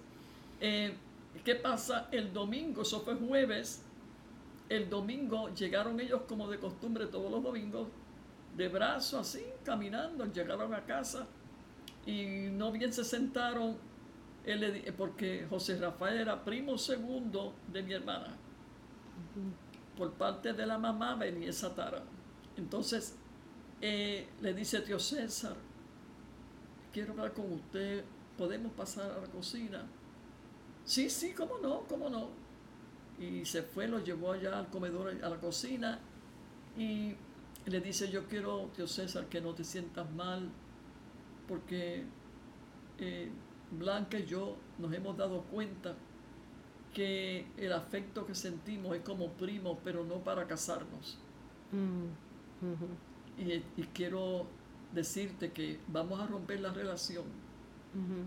eh, 0.59 0.93
¿qué 1.43 1.55
pasa? 1.55 2.09
El 2.11 2.33
domingo, 2.33 2.81
eso 2.81 3.01
fue 3.01 3.15
jueves, 3.15 3.81
el 4.69 4.89
domingo 4.89 5.53
llegaron 5.53 5.99
ellos 5.99 6.21
como 6.27 6.49
de 6.49 6.57
costumbre 6.57 7.05
todos 7.07 7.31
los 7.31 7.43
domingos, 7.43 7.87
de 8.57 8.67
brazo 8.67 9.19
así, 9.19 9.43
caminando, 9.63 10.25
llegaron 10.31 10.73
a 10.73 10.85
casa 10.85 11.27
y 12.05 12.49
no 12.51 12.71
bien 12.71 12.93
se 12.93 13.03
sentaron, 13.03 13.77
porque 14.97 15.45
José 15.49 15.77
Rafael 15.77 16.17
era 16.17 16.43
primo 16.43 16.77
segundo 16.77 17.53
de 17.71 17.83
mi 17.83 17.93
hermana. 17.93 18.37
Por 19.97 20.13
parte 20.13 20.53
de 20.53 20.65
la 20.65 20.77
mamá 20.77 21.15
venía 21.15 21.49
esa 21.49 21.73
tara. 21.73 22.03
Entonces 22.57 23.15
eh, 23.81 24.27
le 24.41 24.53
dice 24.53 24.81
tío 24.81 24.99
César, 24.99 25.55
quiero 26.93 27.11
hablar 27.11 27.33
con 27.33 27.51
usted, 27.51 28.03
¿podemos 28.37 28.71
pasar 28.73 29.11
a 29.11 29.21
la 29.21 29.27
cocina? 29.27 29.85
Sí, 30.85 31.09
sí, 31.09 31.33
cómo 31.33 31.57
no, 31.59 31.81
cómo 31.81 32.09
no. 32.09 32.29
Y 33.19 33.45
se 33.45 33.63
fue, 33.63 33.87
lo 33.87 33.99
llevó 33.99 34.31
allá 34.31 34.59
al 34.59 34.69
comedor, 34.69 35.23
a 35.23 35.29
la 35.29 35.39
cocina, 35.39 35.99
y 36.77 37.15
le 37.65 37.81
dice, 37.81 38.09
yo 38.09 38.27
quiero, 38.27 38.69
tío 38.75 38.87
César, 38.87 39.27
que 39.27 39.41
no 39.41 39.53
te 39.53 39.63
sientas 39.63 40.09
mal, 40.11 40.49
porque 41.47 42.05
eh, 42.99 43.29
Blanca 43.71 44.19
y 44.19 44.25
yo 44.25 44.57
nos 44.79 44.93
hemos 44.93 45.17
dado 45.17 45.43
cuenta 45.43 45.95
que 46.93 47.45
el 47.57 47.73
afecto 47.73 48.25
que 48.25 48.35
sentimos 48.35 48.95
es 48.95 49.01
como 49.01 49.29
primos, 49.33 49.77
pero 49.83 50.03
no 50.05 50.23
para 50.23 50.47
casarnos. 50.47 51.17
Mm 51.71 52.24
y, 53.37 53.83
quiero 53.93 54.45
decirte 54.93 55.51
que 55.51 55.79
vamos 55.87 56.19
a 56.19 56.27
romper 56.27 56.61
la 56.61 56.71
relación, 56.71 57.25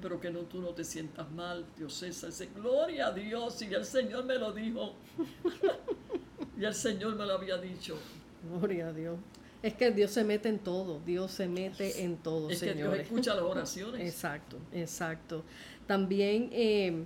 pero 0.01 0.21
que 0.21 0.31
no, 0.31 0.41
tú 0.41 0.61
no 0.61 0.69
te 0.69 0.85
sientas 0.85 1.31
mal, 1.31 1.67
Dios 1.77 1.95
César. 1.95 2.31
Dice, 2.31 2.49
gloria 2.55 3.09
a 3.09 3.13
Dios, 3.13 3.61
y 3.63 3.75
el 3.75 3.85
Señor 3.85 4.25
me 4.25 4.37
lo 4.37 4.53
dijo. 4.53 4.95
y 6.59 6.65
el 6.65 6.75
Señor 6.75 7.17
me 7.17 7.27
lo 7.27 7.35
había 7.35 7.59
dicho. 7.59 7.97
Gloria 8.43 8.89
a 8.89 8.93
Dios. 8.93 9.19
Es 9.63 9.75
que 9.75 9.91
Dios 9.91 10.13
se 10.13 10.23
mete 10.23 10.49
en 10.49 10.61
todo, 10.61 11.01
Dios 11.01 11.33
se 11.33 11.49
mete 11.49 12.05
en 12.05 12.17
todo, 12.17 12.49
es 12.49 12.61
que 12.61 12.75
Dios 12.75 12.97
escucha 12.97 13.35
las 13.35 13.43
oraciones. 13.43 14.01
exacto, 14.09 14.57
exacto. 14.73 15.43
También 15.87 16.49
eh, 16.53 17.05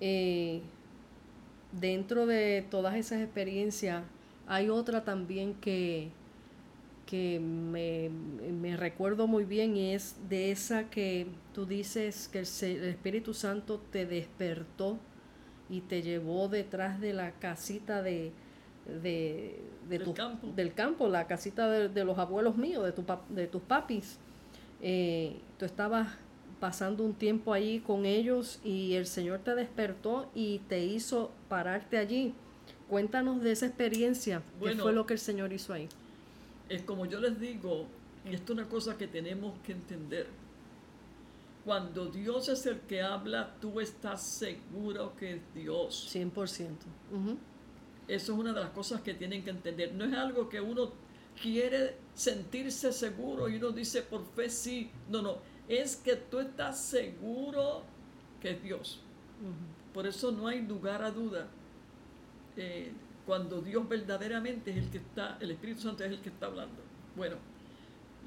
eh, 0.00 0.60
dentro 1.72 2.26
de 2.26 2.66
todas 2.70 2.96
esas 2.96 3.22
experiencias 3.22 4.02
hay 4.46 4.68
otra 4.68 5.04
también 5.04 5.54
que, 5.54 6.10
que 7.06 7.38
me, 7.40 8.76
recuerdo 8.76 9.26
muy 9.26 9.44
bien 9.44 9.76
y 9.76 9.94
es 9.94 10.16
de 10.28 10.50
esa 10.50 10.90
que 10.90 11.26
tú 11.52 11.66
dices 11.66 12.28
que 12.28 12.40
el, 12.40 12.84
Espíritu 12.84 13.34
Santo 13.34 13.80
te 13.90 14.06
despertó 14.06 14.98
y 15.68 15.80
te 15.82 16.02
llevó 16.02 16.48
detrás 16.48 17.00
de 17.00 17.12
la 17.12 17.32
casita 17.32 18.02
de, 18.02 18.32
de, 19.02 19.62
del, 19.88 20.12
campo. 20.12 20.48
del 20.54 20.74
campo, 20.74 21.08
la 21.08 21.26
casita 21.26 21.68
de, 21.68 22.04
los 22.04 22.18
abuelos 22.18 22.56
míos, 22.56 22.84
de, 22.84 22.92
tu, 22.92 23.04
de 23.30 23.46
tus 23.46 23.62
papis. 23.62 24.18
Eh, 24.82 25.40
tú 25.58 25.64
estabas 25.64 26.08
pasando 26.60 27.04
un 27.04 27.14
tiempo 27.14 27.52
allí 27.52 27.80
con 27.80 28.06
ellos 28.06 28.60
y 28.64 28.94
el 28.94 29.06
Señor 29.06 29.40
te 29.40 29.54
despertó 29.54 30.30
y 30.34 30.60
te 30.68 30.84
hizo 30.84 31.30
pararte 31.48 31.98
allí. 31.98 32.34
Cuéntanos 32.88 33.42
de 33.42 33.52
esa 33.52 33.66
experiencia, 33.66 34.42
qué 34.62 34.74
fue 34.74 34.92
lo 34.92 35.06
que 35.06 35.14
el 35.14 35.20
Señor 35.20 35.52
hizo 35.52 35.72
ahí 35.72 35.88
es 36.68 36.82
como 36.82 37.06
yo 37.06 37.20
les 37.20 37.38
digo, 37.38 37.86
y 38.24 38.34
esto 38.34 38.52
es 38.52 38.58
una 38.58 38.68
cosa 38.68 38.96
que 38.96 39.06
tenemos 39.06 39.58
que 39.60 39.72
entender. 39.72 40.26
Cuando 41.64 42.06
Dios 42.06 42.48
es 42.48 42.66
el 42.66 42.80
que 42.80 43.02
habla, 43.02 43.54
tú 43.60 43.80
estás 43.80 44.22
seguro 44.22 45.14
que 45.16 45.34
es 45.34 45.40
Dios. 45.54 46.10
100%. 46.14 46.68
Eso 48.06 48.32
es 48.32 48.38
una 48.38 48.52
de 48.52 48.60
las 48.60 48.70
cosas 48.70 49.00
que 49.00 49.14
tienen 49.14 49.42
que 49.42 49.50
entender. 49.50 49.94
No 49.94 50.04
es 50.04 50.12
algo 50.12 50.48
que 50.48 50.60
uno 50.60 50.92
quiere 51.40 51.96
sentirse 52.14 52.92
seguro 52.92 53.48
y 53.48 53.56
uno 53.56 53.70
dice 53.70 54.02
por 54.02 54.26
fe 54.34 54.50
sí. 54.50 54.90
No, 55.08 55.22
no. 55.22 55.38
Es 55.68 55.96
que 55.96 56.16
tú 56.16 56.38
estás 56.38 56.78
seguro 56.78 57.82
que 58.40 58.50
es 58.50 58.62
Dios. 58.62 59.00
Por 59.94 60.06
eso 60.06 60.32
no 60.32 60.46
hay 60.46 60.60
lugar 60.62 61.02
a 61.02 61.10
duda. 61.10 61.48
Eh, 62.56 62.92
cuando 63.26 63.60
Dios 63.60 63.88
verdaderamente 63.88 64.70
es 64.70 64.76
el 64.76 64.90
que 64.90 64.98
está, 64.98 65.38
el 65.40 65.50
Espíritu 65.50 65.80
Santo 65.80 66.04
es 66.04 66.12
el 66.12 66.20
que 66.20 66.28
está 66.28 66.46
hablando. 66.46 66.76
Bueno, 67.16 67.36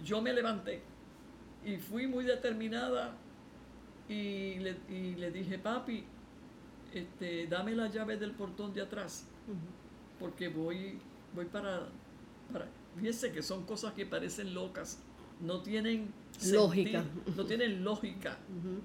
yo 0.03 0.21
me 0.21 0.33
levanté 0.33 0.81
y 1.65 1.77
fui 1.77 2.07
muy 2.07 2.23
determinada 2.23 3.15
y 4.09 4.59
le, 4.59 5.31
dije, 5.31 5.59
papi, 5.59 6.03
este, 6.93 7.47
dame 7.47 7.75
la 7.75 7.89
llave 7.89 8.17
del 8.17 8.31
portón 8.31 8.73
de 8.73 8.81
atrás, 8.81 9.25
porque 10.19 10.47
voy, 10.47 10.97
voy 11.35 11.45
para, 11.45 11.89
para, 12.51 12.67
fíjese 12.95 13.31
que 13.31 13.41
son 13.41 13.65
cosas 13.65 13.93
que 13.93 14.05
parecen 14.05 14.53
locas, 14.53 14.99
no 15.41 15.61
tienen 15.61 16.13
lógica. 16.45 17.03
no 17.35 17.45
tienen 17.45 17.83
lógica. 17.83 18.37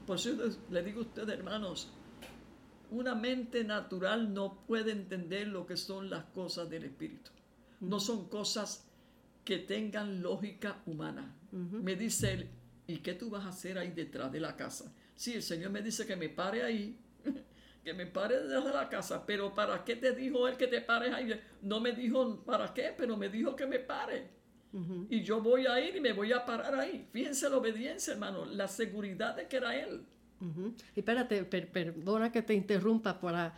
Por 0.07 0.17
eso 0.17 0.31
le 0.71 0.83
digo 0.83 1.01
a 1.01 1.03
ustedes, 1.03 1.29
hermanos, 1.29 1.89
una 2.93 3.15
mente 3.15 3.65
natural 3.65 4.33
no 4.33 4.65
puede 4.67 4.93
entender 4.93 5.49
lo 5.49 5.67
que 5.67 5.77
son 5.77 6.11
las 6.11 6.25
cosas 6.27 6.69
del 6.69 6.85
Espíritu. 6.85 7.31
No 7.81 7.99
son 7.99 8.29
cosas 8.29 8.87
que 9.45 9.59
tengan 9.59 10.23
lógica 10.23 10.83
humana. 10.87 11.35
Me 11.51 11.97
dice 11.97 12.33
él, 12.33 12.49
¿y 12.87 12.99
qué 12.99 13.15
tú 13.15 13.31
vas 13.31 13.45
a 13.45 13.49
hacer 13.49 13.79
ahí 13.79 13.91
detrás 13.91 14.31
de 14.31 14.41
la 14.41 14.57
casa? 14.57 14.93
Sí, 15.15 15.35
el 15.35 15.43
Señor 15.43 15.71
me 15.71 15.83
dice 15.83 16.07
que 16.07 16.17
me 16.17 16.29
pare 16.29 16.63
ahí, 16.63 16.97
que 17.85 17.93
me 17.93 18.07
pare 18.07 18.41
detrás 18.41 18.65
de 18.65 18.73
la 18.73 18.89
casa, 18.89 19.25
pero 19.27 19.55
¿para 19.55 19.85
qué 19.85 19.97
te 19.97 20.13
dijo 20.13 20.47
él 20.47 20.57
que 20.57 20.69
te 20.69 20.81
pares 20.81 21.13
ahí? 21.13 21.41
No 21.63 21.81
me 21.81 21.93
dijo 21.93 22.43
para 22.45 22.73
qué, 22.73 22.95
pero 22.97 23.17
me 23.17 23.29
dijo 23.29 23.57
que 23.57 23.67
me 23.67 23.79
pare. 23.79 24.43
Y 25.11 25.23
yo 25.23 25.43
voy 25.43 25.67
a 25.67 25.79
ir 25.87 25.97
y 25.97 26.01
me 26.01 26.15
voy 26.15 26.33
a 26.33 26.47
parar 26.47 26.75
ahí. 26.75 27.07
Fíjense 27.13 27.49
la 27.51 27.59
obediencia, 27.59 28.15
hermano, 28.15 28.47
la 28.47 28.69
seguridad 28.69 29.37
de 29.37 29.47
que 29.47 29.59
era 29.59 29.77
él. 29.77 30.07
Y 30.97 31.01
espérate, 31.01 31.45
perdona 31.45 32.33
que 32.33 32.43
te 32.43 32.55
interrumpa 32.55 33.21
para, 33.21 33.55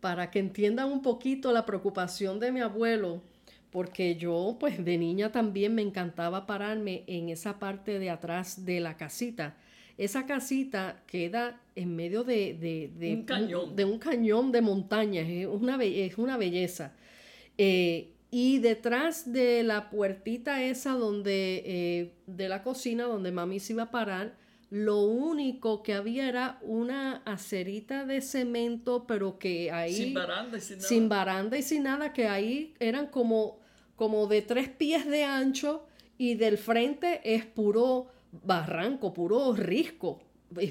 para 0.00 0.30
que 0.30 0.38
entiendan 0.38 0.90
un 0.90 1.02
poquito 1.02 1.52
la 1.52 1.64
preocupación 1.64 2.38
de 2.38 2.52
mi 2.52 2.60
abuelo, 2.60 3.22
porque 3.70 4.16
yo 4.16 4.56
pues 4.60 4.84
de 4.84 4.98
niña 4.98 5.32
también 5.32 5.74
me 5.74 5.82
encantaba 5.82 6.46
pararme 6.46 7.04
en 7.06 7.28
esa 7.28 7.58
parte 7.58 7.98
de 7.98 8.10
atrás 8.10 8.64
de 8.64 8.80
la 8.80 8.96
casita. 8.96 9.56
Esa 9.96 10.26
casita 10.26 11.02
queda 11.06 11.60
en 11.74 11.96
medio 11.96 12.22
de, 12.22 12.90
un, 13.16 13.24
cañón. 13.24 13.74
de 13.74 13.84
un 13.84 13.98
cañón 13.98 14.52
de 14.52 14.60
montañas, 14.60 15.26
es 15.28 15.46
una, 15.46 15.82
es 15.82 16.18
una 16.18 16.36
belleza. 16.36 16.92
Eh, 17.56 18.12
y 18.30 18.58
detrás 18.58 19.32
de 19.32 19.62
la 19.64 19.90
puertita 19.90 20.62
esa 20.62 20.92
donde, 20.92 21.62
eh, 21.64 22.12
de 22.26 22.48
la 22.48 22.62
cocina 22.62 23.04
donde 23.04 23.32
mami 23.32 23.58
se 23.58 23.72
iba 23.72 23.84
a 23.84 23.90
parar, 23.90 24.36
lo 24.70 25.00
único 25.00 25.82
que 25.82 25.94
había 25.94 26.28
era 26.28 26.58
una 26.62 27.22
acerita 27.24 28.04
de 28.04 28.20
cemento, 28.20 29.06
pero 29.06 29.38
que 29.38 29.70
ahí... 29.70 29.94
Sin 29.94 30.14
baranda 30.14 30.58
y 30.58 30.60
sin 30.60 30.76
nada. 30.76 30.88
Sin 30.88 31.08
baranda 31.08 31.58
y 31.58 31.62
sin 31.62 31.82
nada, 31.84 32.12
que 32.12 32.28
ahí 32.28 32.74
eran 32.78 33.06
como, 33.06 33.58
como 33.96 34.26
de 34.26 34.42
tres 34.42 34.68
pies 34.68 35.06
de 35.06 35.24
ancho 35.24 35.86
y 36.18 36.34
del 36.34 36.58
frente 36.58 37.20
es 37.24 37.46
puro 37.46 38.08
barranco, 38.44 39.14
puro 39.14 39.54
risco, 39.54 40.20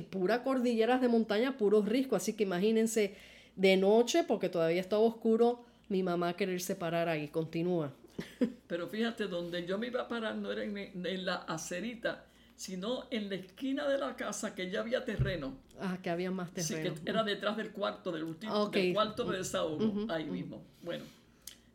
pura 0.09 0.43
cordilleras 0.43 1.01
de 1.01 1.07
montaña, 1.07 1.57
puro 1.57 1.81
risco. 1.81 2.15
Así 2.15 2.33
que 2.33 2.43
imagínense 2.43 3.15
de 3.55 3.77
noche, 3.77 4.23
porque 4.23 4.49
todavía 4.49 4.81
estaba 4.81 5.01
oscuro, 5.01 5.65
mi 5.89 6.03
mamá 6.03 6.35
querer 6.35 6.61
separar 6.61 7.09
ahí. 7.09 7.29
Continúa. 7.29 7.93
Pero 8.67 8.87
fíjate, 8.87 9.27
donde 9.27 9.65
yo 9.65 9.77
me 9.77 9.87
iba 9.87 10.01
a 10.01 10.07
parar 10.07 10.35
no 10.35 10.51
era 10.51 10.63
en, 10.63 11.25
la 11.25 11.35
acerita, 11.35 12.25
sino 12.57 13.07
en 13.11 13.29
la 13.29 13.35
esquina 13.35 13.87
de 13.87 13.99
la 13.99 14.15
casa 14.15 14.55
que 14.55 14.69
ya 14.69 14.79
había 14.79 15.05
terreno. 15.05 15.59
Ah, 15.79 15.99
que 16.01 16.09
había 16.09 16.31
más 16.31 16.51
terreno. 16.51 16.95
Sí, 16.95 17.03
que 17.03 17.09
era 17.09 17.23
detrás 17.23 17.55
del 17.55 17.71
cuarto, 17.71 18.11
del 18.11 18.23
último, 18.23 18.67
del 18.69 18.93
cuarto 18.93 19.25
de 19.25 19.37
desahogo, 19.37 20.11
ahí 20.11 20.25
mismo. 20.25 20.65
Bueno, 20.81 21.05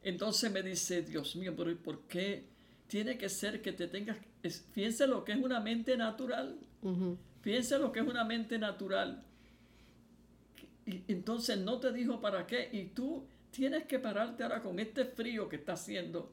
entonces 0.02 0.50
me 0.50 0.60
dice, 0.60 1.02
Dios 1.02 1.36
mío, 1.36 1.54
pero 1.56 1.74
¿por 1.78 2.00
qué 2.08 2.48
tiene 2.88 3.16
que 3.16 3.28
ser 3.28 3.62
que 3.62 3.72
te 3.72 3.86
tengas... 3.86 4.18
fíjense 4.72 5.06
lo 5.06 5.24
que 5.24 5.32
es 5.32 5.38
una 5.38 5.60
mente 5.60 5.96
natural. 5.96 6.58
Fíjense 7.42 7.78
lo 7.78 7.92
que 7.92 8.00
es 8.00 8.06
una 8.06 8.24
mente 8.24 8.58
natural. 8.58 9.22
Y 10.84 11.04
entonces 11.06 11.58
no 11.58 11.78
te 11.78 11.92
dijo 11.92 12.20
para 12.20 12.44
qué. 12.44 12.68
Y 12.72 12.86
tú 12.86 13.24
tienes 13.52 13.84
que 13.84 14.00
pararte 14.00 14.42
ahora 14.42 14.60
con 14.60 14.80
este 14.80 15.04
frío 15.04 15.48
que 15.48 15.56
está 15.56 15.74
haciendo. 15.74 16.32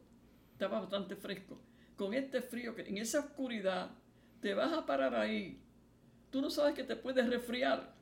Estaba 0.53 0.79
bastante 0.79 1.15
fresco. 1.15 1.61
Con 1.95 2.15
este 2.15 2.41
frío, 2.41 2.73
que 2.73 2.81
en 2.81 2.97
esa 2.97 3.19
oscuridad, 3.19 3.91
te 4.41 4.53
vas 4.53 4.73
a 4.73 4.85
parar 4.85 5.15
ahí. 5.15 5.59
Tú 6.29 6.41
no 6.41 6.49
sabes 6.49 6.73
que 6.73 6.83
te 6.83 6.95
puedes 6.95 7.27
resfriar. 7.27 7.93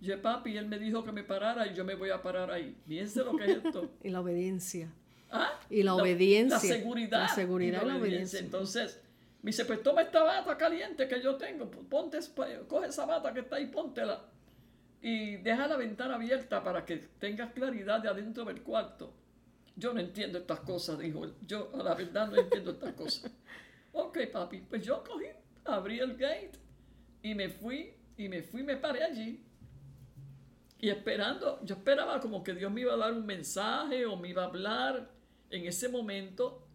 Yo, 0.00 0.20
papi, 0.20 0.56
él 0.56 0.66
me 0.66 0.78
dijo 0.78 1.04
que 1.04 1.12
me 1.12 1.22
parara 1.22 1.66
y 1.66 1.74
yo 1.74 1.84
me 1.84 1.94
voy 1.94 2.10
a 2.10 2.22
parar 2.22 2.50
ahí. 2.50 2.76
Piense 2.86 3.22
lo 3.22 3.36
que 3.36 3.44
es 3.44 3.64
esto. 3.64 3.90
y 4.02 4.08
la 4.08 4.20
obediencia. 4.20 4.92
¿Ah? 5.30 5.60
Y 5.68 5.82
la, 5.82 5.94
obediencia. 5.94 6.56
La 6.56 6.60
seguridad. 6.60 7.20
La 7.20 7.28
seguridad 7.28 7.82
y 7.82 7.86
la, 7.86 7.96
obediencia. 7.96 8.40
Entonces, 8.40 9.00
me 9.42 9.50
dice, 9.50 9.64
pues 9.64 9.82
toma 9.82 10.02
esta 10.02 10.22
bata 10.22 10.56
caliente 10.56 11.06
que 11.06 11.20
yo 11.20 11.36
tengo. 11.36 11.70
Ponte, 11.70 12.18
coge 12.66 12.88
esa 12.88 13.06
bata 13.06 13.32
que 13.32 13.40
está 13.40 13.56
ahí, 13.56 13.66
póntela 13.66 14.24
y 15.02 15.36
deja 15.36 15.66
la 15.66 15.76
ventana 15.76 16.16
abierta 16.16 16.62
para 16.62 16.84
que 16.84 16.96
tengas 16.96 17.52
claridad 17.52 18.00
de 18.00 18.08
adentro 18.08 18.44
del 18.44 18.62
cuarto. 18.62 19.14
Yo 19.76 19.94
no 19.94 20.00
entiendo 20.00 20.38
estas 20.38 20.60
cosas, 20.60 20.98
dijo 20.98 21.24
él. 21.24 21.34
Yo, 21.46 21.70
a 21.74 21.82
la 21.82 21.94
verdad, 21.94 22.28
no 22.28 22.36
entiendo 22.36 22.72
estas 22.72 22.94
cosas. 22.94 23.30
Ok, 23.92 24.18
papi, 24.32 24.58
pues 24.58 24.84
yo 24.84 25.02
cogí, 25.02 25.26
abrí 25.64 25.98
el 25.98 26.16
gate 26.16 26.52
y 27.22 27.34
me 27.34 27.48
fui, 27.48 27.92
y 28.16 28.28
me 28.28 28.42
fui, 28.42 28.62
me 28.62 28.76
paré 28.76 29.02
allí. 29.02 29.44
Y 30.78 30.88
esperando, 30.88 31.60
yo 31.64 31.74
esperaba 31.74 32.20
como 32.20 32.42
que 32.42 32.54
Dios 32.54 32.72
me 32.72 32.82
iba 32.82 32.94
a 32.94 32.96
dar 32.96 33.12
un 33.12 33.26
mensaje 33.26 34.06
o 34.06 34.16
me 34.16 34.30
iba 34.30 34.42
a 34.42 34.46
hablar 34.46 35.10
en 35.50 35.66
ese 35.66 35.88
momento. 35.88 36.66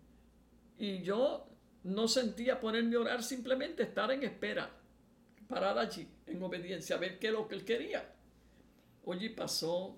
Y 0.77 1.01
yo 1.01 1.47
no 1.83 2.07
sentía 2.07 2.59
ponerme 2.59 2.95
a 2.95 2.99
orar, 2.99 3.23
simplemente 3.23 3.83
estar 3.83 4.11
en 4.11 4.23
espera, 4.23 4.69
parar 5.47 5.77
allí, 5.77 6.07
en 6.25 6.41
obediencia, 6.41 6.95
a 6.95 6.99
ver 6.99 7.19
qué 7.19 7.27
es 7.27 7.33
lo 7.33 7.47
que 7.47 7.55
él 7.55 7.65
quería. 7.65 8.13
Oye, 9.05 9.29
pasó, 9.29 9.97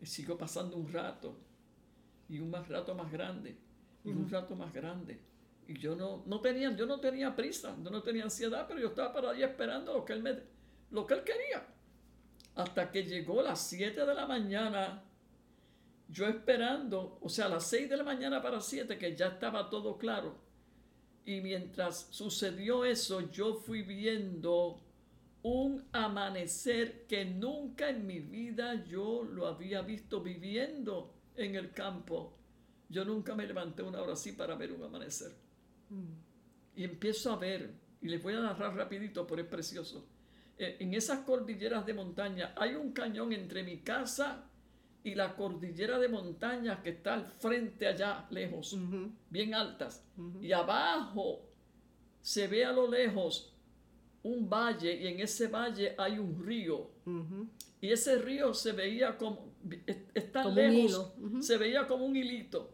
y 0.00 0.06
sigo 0.06 0.36
pasando 0.36 0.76
un 0.76 0.90
rato, 0.92 1.36
y 2.28 2.40
un 2.40 2.50
más 2.50 2.68
rato 2.68 2.94
más 2.94 3.10
grande, 3.12 3.56
y 4.02 4.10
un 4.10 4.28
rato 4.28 4.56
más 4.56 4.72
grande. 4.72 5.18
Y 5.66 5.78
yo 5.78 5.96
no, 5.96 6.22
no 6.26 6.40
tenía, 6.40 6.74
yo 6.76 6.86
no 6.86 7.00
tenía 7.00 7.34
prisa, 7.34 7.74
yo 7.82 7.90
no 7.90 8.02
tenía 8.02 8.24
ansiedad, 8.24 8.66
pero 8.68 8.80
yo 8.80 8.88
estaba 8.88 9.12
para 9.12 9.30
ahí 9.30 9.42
esperando 9.42 9.94
lo 9.94 10.04
que 10.04 10.12
él 10.12 10.22
me, 10.22 10.38
lo 10.90 11.06
que 11.06 11.14
él 11.14 11.24
quería. 11.24 11.66
Hasta 12.54 12.90
que 12.90 13.04
llegó 13.04 13.42
las 13.42 13.66
7 13.68 14.04
de 14.04 14.14
la 14.14 14.26
mañana, 14.26 15.02
yo 16.08 16.26
esperando, 16.26 17.18
o 17.20 17.28
sea, 17.28 17.46
a 17.46 17.48
las 17.48 17.66
6 17.66 17.90
de 17.90 17.96
la 17.96 18.04
mañana 18.04 18.42
para 18.42 18.60
7, 18.60 18.98
que 18.98 19.16
ya 19.16 19.28
estaba 19.28 19.70
todo 19.70 19.96
claro. 19.96 20.36
Y 21.24 21.40
mientras 21.40 22.08
sucedió 22.10 22.84
eso, 22.84 23.30
yo 23.30 23.54
fui 23.54 23.82
viendo 23.82 24.80
un 25.42 25.84
amanecer 25.92 27.06
que 27.06 27.24
nunca 27.24 27.88
en 27.88 28.06
mi 28.06 28.18
vida 28.18 28.84
yo 28.84 29.24
lo 29.24 29.46
había 29.46 29.82
visto 29.82 30.20
viviendo 30.20 31.14
en 31.36 31.54
el 31.54 31.72
campo. 31.72 32.34
Yo 32.88 33.04
nunca 33.04 33.34
me 33.34 33.46
levanté 33.46 33.82
una 33.82 34.00
hora 34.00 34.12
así 34.12 34.32
para 34.32 34.54
ver 34.54 34.72
un 34.72 34.82
amanecer. 34.82 35.43
Y 36.76 36.84
empiezo 36.84 37.32
a 37.32 37.36
ver, 37.36 37.72
y 38.02 38.08
les 38.08 38.22
voy 38.22 38.34
a 38.34 38.40
narrar 38.40 38.74
rapidito, 38.76 39.26
pero 39.26 39.42
es 39.42 39.48
precioso. 39.48 40.06
Eh, 40.58 40.76
en 40.80 40.94
esas 40.94 41.20
cordilleras 41.20 41.84
de 41.84 41.94
montaña 41.94 42.54
hay 42.56 42.74
un 42.74 42.92
cañón 42.92 43.32
entre 43.32 43.62
mi 43.64 43.78
casa 43.78 44.48
y 45.02 45.14
la 45.14 45.34
cordillera 45.34 45.98
de 45.98 46.08
montaña 46.08 46.82
que 46.82 46.90
está 46.90 47.14
al 47.14 47.26
frente 47.26 47.86
allá, 47.86 48.26
lejos, 48.30 48.76
bien 49.28 49.54
altas. 49.54 50.02
Y 50.40 50.52
abajo 50.52 51.42
se 52.22 52.46
ve 52.46 52.64
a 52.64 52.72
lo 52.72 52.88
lejos 52.88 53.52
un 54.22 54.48
valle 54.48 54.94
y 54.94 55.06
en 55.06 55.20
ese 55.20 55.48
valle 55.48 55.94
hay 55.98 56.18
un 56.18 56.42
río. 56.42 56.90
Y 57.80 57.92
ese 57.92 58.16
río 58.16 58.54
se 58.54 58.72
veía 58.72 59.18
como, 59.18 59.52
está 60.14 60.48
lejos, 60.48 61.12
se 61.40 61.58
veía 61.58 61.86
como 61.86 62.06
un 62.06 62.16
hilito. 62.16 62.72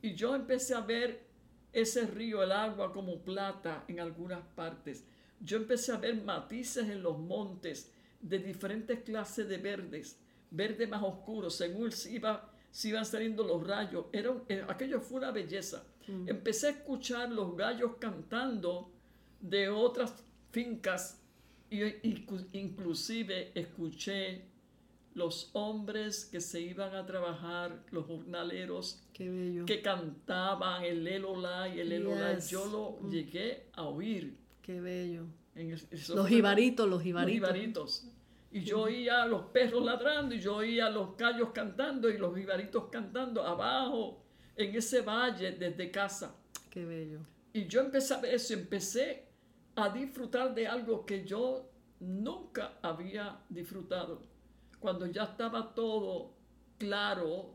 Y 0.00 0.14
yo 0.14 0.36
empecé 0.36 0.74
a 0.74 0.80
ver 0.80 1.27
ese 1.72 2.06
río, 2.06 2.42
el 2.42 2.52
agua 2.52 2.92
como 2.92 3.18
plata 3.22 3.84
en 3.88 4.00
algunas 4.00 4.42
partes. 4.54 5.04
Yo 5.40 5.58
empecé 5.58 5.92
a 5.92 5.98
ver 5.98 6.22
matices 6.22 6.88
en 6.88 7.02
los 7.02 7.18
montes 7.18 7.92
de 8.20 8.38
diferentes 8.38 9.00
clases 9.00 9.48
de 9.48 9.58
verdes, 9.58 10.18
verde 10.50 10.86
más 10.86 11.02
oscuro, 11.02 11.50
según 11.50 11.92
se, 11.92 12.12
iba, 12.12 12.50
se 12.70 12.88
iban 12.88 13.04
saliendo 13.04 13.44
los 13.44 13.64
rayos. 13.66 14.06
Era, 14.12 14.34
eh, 14.48 14.64
aquello 14.68 15.00
fue 15.00 15.18
una 15.18 15.30
belleza. 15.30 15.84
Empecé 16.26 16.68
a 16.68 16.70
escuchar 16.70 17.30
los 17.30 17.54
gallos 17.54 17.96
cantando 17.98 18.90
de 19.42 19.68
otras 19.68 20.14
fincas 20.50 21.20
y 21.70 21.82
inclusive 22.58 23.52
escuché 23.54 24.46
los 25.18 25.50
hombres 25.52 26.24
que 26.24 26.40
se 26.40 26.60
iban 26.60 26.94
a 26.94 27.04
trabajar, 27.04 27.84
los 27.90 28.06
jornaleros 28.06 29.02
que 29.12 29.82
cantaban 29.82 30.84
el 30.84 31.06
Elola 31.06 31.68
y 31.68 31.80
el 31.80 31.92
Elola. 31.92 32.38
Yo 32.38 32.66
lo 32.66 32.98
mm. 33.00 33.10
llegué 33.10 33.66
a 33.72 33.82
oír. 33.82 34.38
Qué 34.62 34.80
bello. 34.80 35.26
los 36.08 36.28
jibaritos, 36.28 36.88
los 36.88 37.02
jibaritos. 37.02 38.06
Y 38.50 38.62
yo 38.62 38.82
oía 38.82 39.24
a 39.24 39.26
los 39.26 39.42
perros 39.46 39.84
ladrando 39.84 40.34
y 40.34 40.40
yo 40.40 40.56
oía 40.56 40.86
a 40.86 40.90
los 40.90 41.16
gallos 41.16 41.50
cantando 41.52 42.08
y 42.08 42.16
los 42.16 42.34
jibaritos 42.34 42.84
cantando 42.90 43.42
abajo 43.42 44.22
en 44.56 44.74
ese 44.74 45.02
valle 45.02 45.52
desde 45.52 45.90
casa. 45.90 46.34
Qué 46.70 46.84
bello. 46.84 47.20
Y 47.52 47.66
yo 47.66 47.80
empecé 47.80 48.14
a 48.14 48.20
ver 48.20 48.34
eso, 48.34 48.54
empecé 48.54 49.24
a 49.74 49.90
disfrutar 49.90 50.54
de 50.54 50.66
algo 50.66 51.04
que 51.04 51.24
yo 51.24 51.68
nunca 52.00 52.78
había 52.82 53.40
disfrutado. 53.48 54.22
Cuando 54.80 55.06
ya 55.06 55.24
estaba 55.24 55.74
todo 55.74 56.34
claro, 56.78 57.54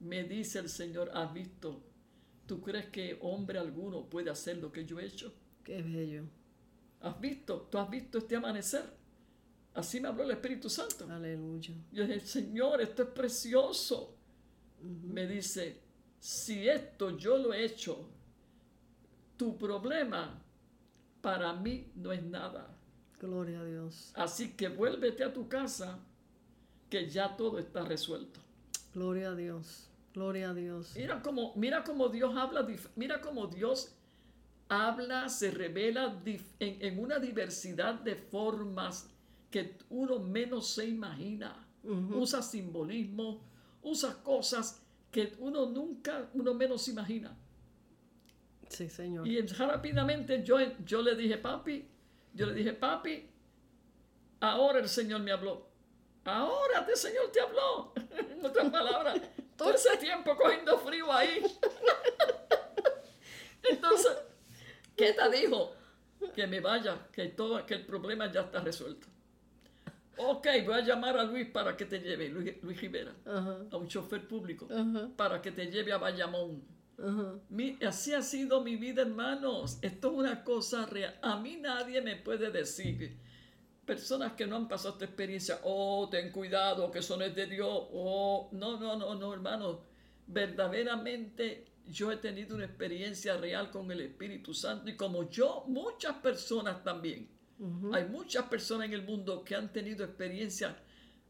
me 0.00 0.24
dice 0.24 0.58
el 0.60 0.68
Señor, 0.68 1.10
has 1.14 1.32
visto, 1.32 1.82
¿Tú 2.50 2.60
crees 2.60 2.86
que 2.86 3.16
hombre 3.22 3.60
alguno 3.60 4.10
puede 4.10 4.28
hacer 4.28 4.56
lo 4.58 4.72
que 4.72 4.84
yo 4.84 4.98
he 4.98 5.06
hecho? 5.06 5.32
Qué 5.62 5.82
bello. 5.82 6.24
¿Has 7.00 7.20
visto? 7.20 7.68
¿Tú 7.70 7.78
has 7.78 7.88
visto 7.88 8.18
este 8.18 8.34
amanecer? 8.34 8.82
Así 9.72 10.00
me 10.00 10.08
habló 10.08 10.24
el 10.24 10.32
Espíritu 10.32 10.68
Santo. 10.68 11.06
Aleluya. 11.08 11.72
Yo 11.92 12.04
dije, 12.04 12.18
Señor, 12.18 12.80
esto 12.80 13.04
es 13.04 13.08
precioso. 13.10 14.16
Me 14.82 15.28
dice, 15.28 15.80
si 16.18 16.68
esto 16.68 17.16
yo 17.16 17.38
lo 17.38 17.54
he 17.54 17.64
hecho, 17.64 18.08
tu 19.36 19.56
problema 19.56 20.42
para 21.20 21.52
mí 21.52 21.92
no 21.94 22.10
es 22.10 22.24
nada. 22.24 22.76
Gloria 23.20 23.60
a 23.60 23.64
Dios. 23.64 24.12
Así 24.14 24.52
que 24.52 24.68
vuélvete 24.68 25.22
a 25.24 25.32
tu 25.32 25.48
casa, 25.48 25.98
que 26.88 27.08
ya 27.08 27.36
todo 27.36 27.58
está 27.58 27.84
resuelto. 27.84 28.40
Gloria 28.94 29.30
a 29.30 29.34
Dios. 29.34 29.88
Gloria 30.14 30.50
a 30.50 30.54
Dios. 30.54 30.94
Mira 30.96 31.22
cómo, 31.22 31.52
mira 31.54 31.84
cómo 31.84 32.08
Dios 32.08 32.34
habla, 32.36 32.66
mira 32.96 33.20
cómo 33.20 33.46
Dios 33.46 33.94
habla, 34.68 35.28
se 35.28 35.50
revela 35.50 36.18
en, 36.24 36.42
en 36.58 36.98
una 36.98 37.18
diversidad 37.18 37.94
de 37.94 38.16
formas 38.16 39.08
que 39.50 39.76
uno 39.90 40.18
menos 40.18 40.68
se 40.68 40.86
imagina. 40.86 41.66
Usa 41.82 42.42
simbolismo, 42.42 43.40
usa 43.82 44.22
cosas 44.22 44.82
que 45.10 45.34
uno 45.38 45.66
nunca, 45.66 46.28
uno 46.34 46.54
menos 46.54 46.82
se 46.82 46.90
imagina. 46.90 47.36
Sí, 48.68 48.88
Señor. 48.88 49.26
Y 49.26 49.40
rápidamente 49.40 50.42
yo, 50.44 50.56
yo 50.84 51.02
le 51.02 51.16
dije, 51.16 51.38
papi, 51.38 51.84
yo 52.34 52.46
le 52.46 52.54
dije, 52.54 52.72
papi, 52.72 53.28
ahora 54.40 54.78
el 54.78 54.88
Señor 54.88 55.20
me 55.20 55.32
habló. 55.32 55.68
Ahora 56.24 56.86
el 56.88 56.96
Señor 56.96 57.30
te 57.32 57.40
habló. 57.40 57.92
en 58.18 58.44
otras 58.44 58.70
palabras, 58.70 59.20
todo 59.56 59.74
ese 59.74 59.96
tiempo 59.96 60.36
cogiendo 60.36 60.78
frío 60.78 61.12
ahí. 61.12 61.42
Entonces, 63.62 64.12
¿qué 64.96 65.12
te 65.12 65.30
dijo? 65.30 65.74
Que 66.34 66.46
me 66.46 66.60
vaya, 66.60 67.06
que, 67.12 67.28
todo, 67.28 67.64
que 67.66 67.74
el 67.74 67.86
problema 67.86 68.30
ya 68.30 68.42
está 68.42 68.60
resuelto. 68.60 69.06
Ok, 70.16 70.46
voy 70.66 70.74
a 70.74 70.80
llamar 70.80 71.16
a 71.16 71.24
Luis 71.24 71.48
para 71.48 71.76
que 71.76 71.86
te 71.86 71.98
lleve, 71.98 72.28
Luis, 72.28 72.78
Rivera, 72.78 73.14
a 73.24 73.76
un 73.76 73.88
chofer 73.88 74.28
público, 74.28 74.68
para 75.16 75.40
que 75.40 75.50
te 75.50 75.70
lleve 75.70 75.92
a 75.92 75.96
Bayamón. 75.96 76.62
Así 77.86 78.14
ha 78.14 78.22
sido 78.22 78.62
mi 78.62 78.76
vida, 78.76 79.02
hermanos. 79.02 79.78
Esto 79.82 80.12
es 80.12 80.18
una 80.18 80.44
cosa 80.44 80.86
real. 80.86 81.18
A 81.22 81.36
mí 81.36 81.56
nadie 81.56 82.00
me 82.02 82.16
puede 82.16 82.50
decir, 82.50 83.18
personas 83.84 84.32
que 84.32 84.46
no 84.46 84.56
han 84.56 84.68
pasado 84.68 84.94
esta 84.94 85.04
experiencia, 85.06 85.60
oh, 85.64 86.08
ten 86.10 86.30
cuidado, 86.30 86.90
que 86.90 87.00
eso 87.00 87.16
no 87.16 87.24
es 87.24 87.34
de 87.34 87.46
Dios, 87.46 87.68
oh, 87.92 88.48
no, 88.52 88.78
no, 88.78 88.96
no, 88.96 89.14
no, 89.14 89.32
hermanos. 89.32 89.78
Verdaderamente 90.26 91.66
yo 91.86 92.12
he 92.12 92.16
tenido 92.16 92.54
una 92.54 92.66
experiencia 92.66 93.36
real 93.36 93.70
con 93.70 93.90
el 93.90 94.00
Espíritu 94.00 94.54
Santo 94.54 94.88
y 94.88 94.96
como 94.96 95.28
yo, 95.28 95.64
muchas 95.66 96.16
personas 96.16 96.84
también. 96.84 97.28
Hay 97.92 98.06
muchas 98.06 98.44
personas 98.46 98.86
en 98.86 98.94
el 98.94 99.02
mundo 99.02 99.44
que 99.44 99.54
han 99.54 99.70
tenido 99.70 100.02
experiencia 100.04 100.76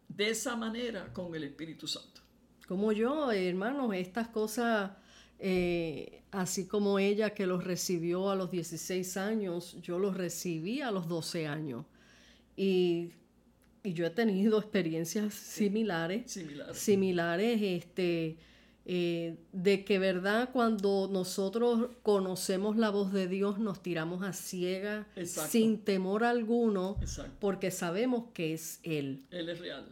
de 0.06 0.30
esa 0.30 0.54
manera 0.54 1.12
con 1.12 1.34
el 1.34 1.42
Espíritu 1.44 1.88
Santo. 1.88 2.20
Como 2.68 2.92
yo, 2.92 3.32
hermanos, 3.32 3.92
estas 3.94 4.28
cosas, 4.28 4.92
eh, 5.40 6.22
así 6.30 6.66
como 6.66 6.98
ella 6.98 7.30
que 7.30 7.46
los 7.46 7.64
recibió 7.64 8.30
a 8.30 8.36
los 8.36 8.50
16 8.50 9.16
años, 9.16 9.76
yo 9.82 9.98
los 9.98 10.16
recibí 10.16 10.82
a 10.82 10.90
los 10.90 11.08
12 11.08 11.46
años. 11.46 11.86
Y, 12.56 13.12
yo 13.82 14.04
he 14.04 14.10
tenido 14.10 14.58
experiencias 14.58 15.32
similares. 15.32 16.30
Similares. 16.30 16.76
Similares, 16.76 17.62
este 17.62 18.36
eh, 18.84 19.36
de 19.52 19.84
que 19.86 19.98
verdad 19.98 20.50
cuando 20.52 21.08
nosotros 21.10 21.88
conocemos 22.02 22.76
la 22.76 22.90
voz 22.90 23.12
de 23.12 23.28
Dios 23.28 23.58
nos 23.58 23.82
tiramos 23.82 24.22
a 24.22 24.32
ciega 24.32 25.06
sin 25.24 25.78
temor 25.78 26.24
alguno 26.24 26.98
porque 27.38 27.70
sabemos 27.70 28.24
que 28.34 28.52
es 28.52 28.80
Él. 28.82 29.24
Él 29.30 29.48
es 29.48 29.60
real. 29.60 29.86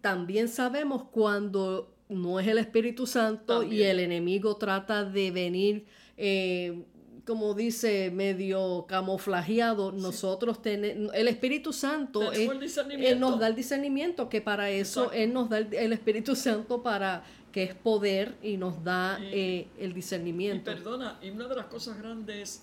También 0.00 0.48
sabemos 0.48 1.04
cuando 1.04 1.97
no 2.08 2.40
es 2.40 2.46
el 2.46 2.58
Espíritu 2.58 3.06
Santo 3.06 3.62
y 3.62 3.82
el 3.82 4.00
enemigo 4.00 4.56
trata 4.56 5.04
de 5.04 5.30
venir, 5.30 5.86
eh, 6.16 6.84
como 7.26 7.54
dice, 7.54 8.10
medio 8.10 8.86
camuflajeado. 8.88 9.92
Nosotros 9.92 10.62
tenemos, 10.62 11.12
el 11.14 11.28
Espíritu 11.28 11.72
Santo 11.72 12.32
Él 12.32 13.20
nos 13.20 13.38
da 13.38 13.48
el 13.48 13.54
discernimiento, 13.54 14.28
que 14.28 14.40
para 14.40 14.70
eso 14.70 15.12
Él 15.12 15.32
nos 15.32 15.50
da 15.50 15.58
el 15.58 15.92
Espíritu 15.92 16.34
Santo 16.34 16.82
para 16.82 17.24
que 17.52 17.62
es 17.64 17.74
poder 17.74 18.36
y 18.42 18.56
nos 18.56 18.82
da 18.82 19.18
eh, 19.20 19.68
el 19.78 19.92
discernimiento. 19.92 20.70
Y 20.70 20.74
perdona, 20.74 21.18
y 21.22 21.30
una 21.30 21.48
de 21.48 21.56
las 21.56 21.66
cosas 21.66 21.98
grandes 21.98 22.38
es 22.38 22.62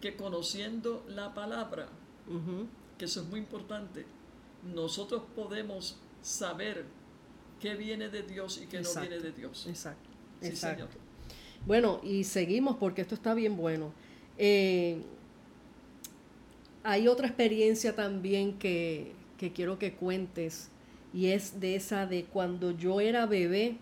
que 0.00 0.16
conociendo 0.16 1.04
la 1.08 1.32
palabra, 1.32 1.88
que 2.98 3.04
eso 3.04 3.20
es 3.20 3.28
muy 3.28 3.38
importante, 3.38 4.04
nosotros 4.74 5.22
podemos 5.36 5.98
saber 6.22 6.86
qué 7.62 7.76
viene 7.76 8.08
de 8.08 8.22
Dios 8.22 8.60
y 8.62 8.66
qué 8.66 8.80
no 8.80 9.00
viene 9.00 9.20
de 9.20 9.32
Dios. 9.32 9.66
Exacto. 9.68 10.10
Exacto. 10.42 10.88
Bueno, 11.64 12.00
y 12.02 12.24
seguimos 12.24 12.76
porque 12.76 13.02
esto 13.02 13.14
está 13.14 13.34
bien 13.34 13.56
bueno. 13.56 13.92
Eh, 14.36 15.00
hay 16.82 17.06
otra 17.06 17.28
experiencia 17.28 17.94
también 17.94 18.58
que, 18.58 19.12
que 19.38 19.52
quiero 19.52 19.78
que 19.78 19.94
cuentes 19.94 20.68
y 21.14 21.26
es 21.28 21.60
de 21.60 21.76
esa 21.76 22.06
de 22.06 22.24
cuando 22.24 22.72
yo 22.72 23.00
era 23.00 23.26
bebé 23.26 23.76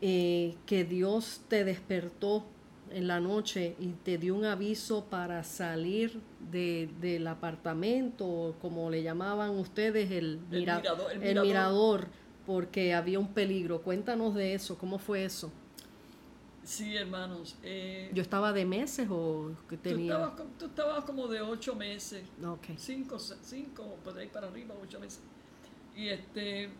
eh, 0.00 0.54
que 0.66 0.84
Dios 0.84 1.40
te 1.48 1.64
despertó 1.64 2.44
en 2.92 3.08
la 3.08 3.20
noche 3.20 3.74
y 3.80 3.88
te 4.04 4.18
dio 4.18 4.34
un 4.34 4.44
aviso 4.44 5.06
para 5.06 5.42
salir 5.44 6.20
del 6.50 7.26
apartamento, 7.26 8.54
como 8.60 8.90
le 8.90 9.02
llamaban 9.02 9.50
ustedes, 9.50 10.10
el, 10.10 10.40
mirador, 10.50 12.08
porque 12.46 12.94
había 12.94 13.18
un 13.18 13.32
peligro. 13.32 13.82
Cuéntanos 13.82 14.34
de 14.34 14.54
eso, 14.54 14.76
¿cómo 14.78 14.98
fue 14.98 15.24
eso? 15.24 15.52
Sí, 16.64 16.96
hermanos. 16.96 17.56
Eh, 17.62 18.10
¿Yo 18.14 18.22
estaba 18.22 18.52
de 18.52 18.64
meses 18.64 19.08
o 19.10 19.52
que 19.68 19.76
tenía? 19.76 20.32
Tú 20.58 20.66
estabas, 20.66 21.04
como 21.04 21.26
de 21.26 21.40
ocho 21.42 21.74
meses. 21.74 22.22
Okay. 22.44 22.76
Cinco, 22.78 23.18
cinco, 23.18 23.96
pues 24.04 24.14
de 24.16 24.22
ahí 24.22 24.28
para 24.28 24.46
arriba, 24.46 24.74
ocho 24.80 25.00
meses. 25.00 25.20
Y 25.96 26.08
este, 26.08 26.70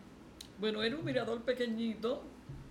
bueno, 0.59 0.81
era 0.81 0.95
un 0.95 1.03
mirador 1.03 1.41
pequeñito, 1.41 2.23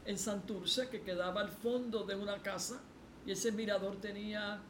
en 0.04 0.18
Santurce, 0.18 0.88
que 0.88 1.02
quedaba 1.02 1.42
al 1.42 1.50
fondo 1.50 2.04
de 2.04 2.16
una 2.16 2.38
casa, 2.42 2.80
y 3.26 3.32
ese 3.32 3.52
mirador 3.52 3.96
tenía, 3.96 4.60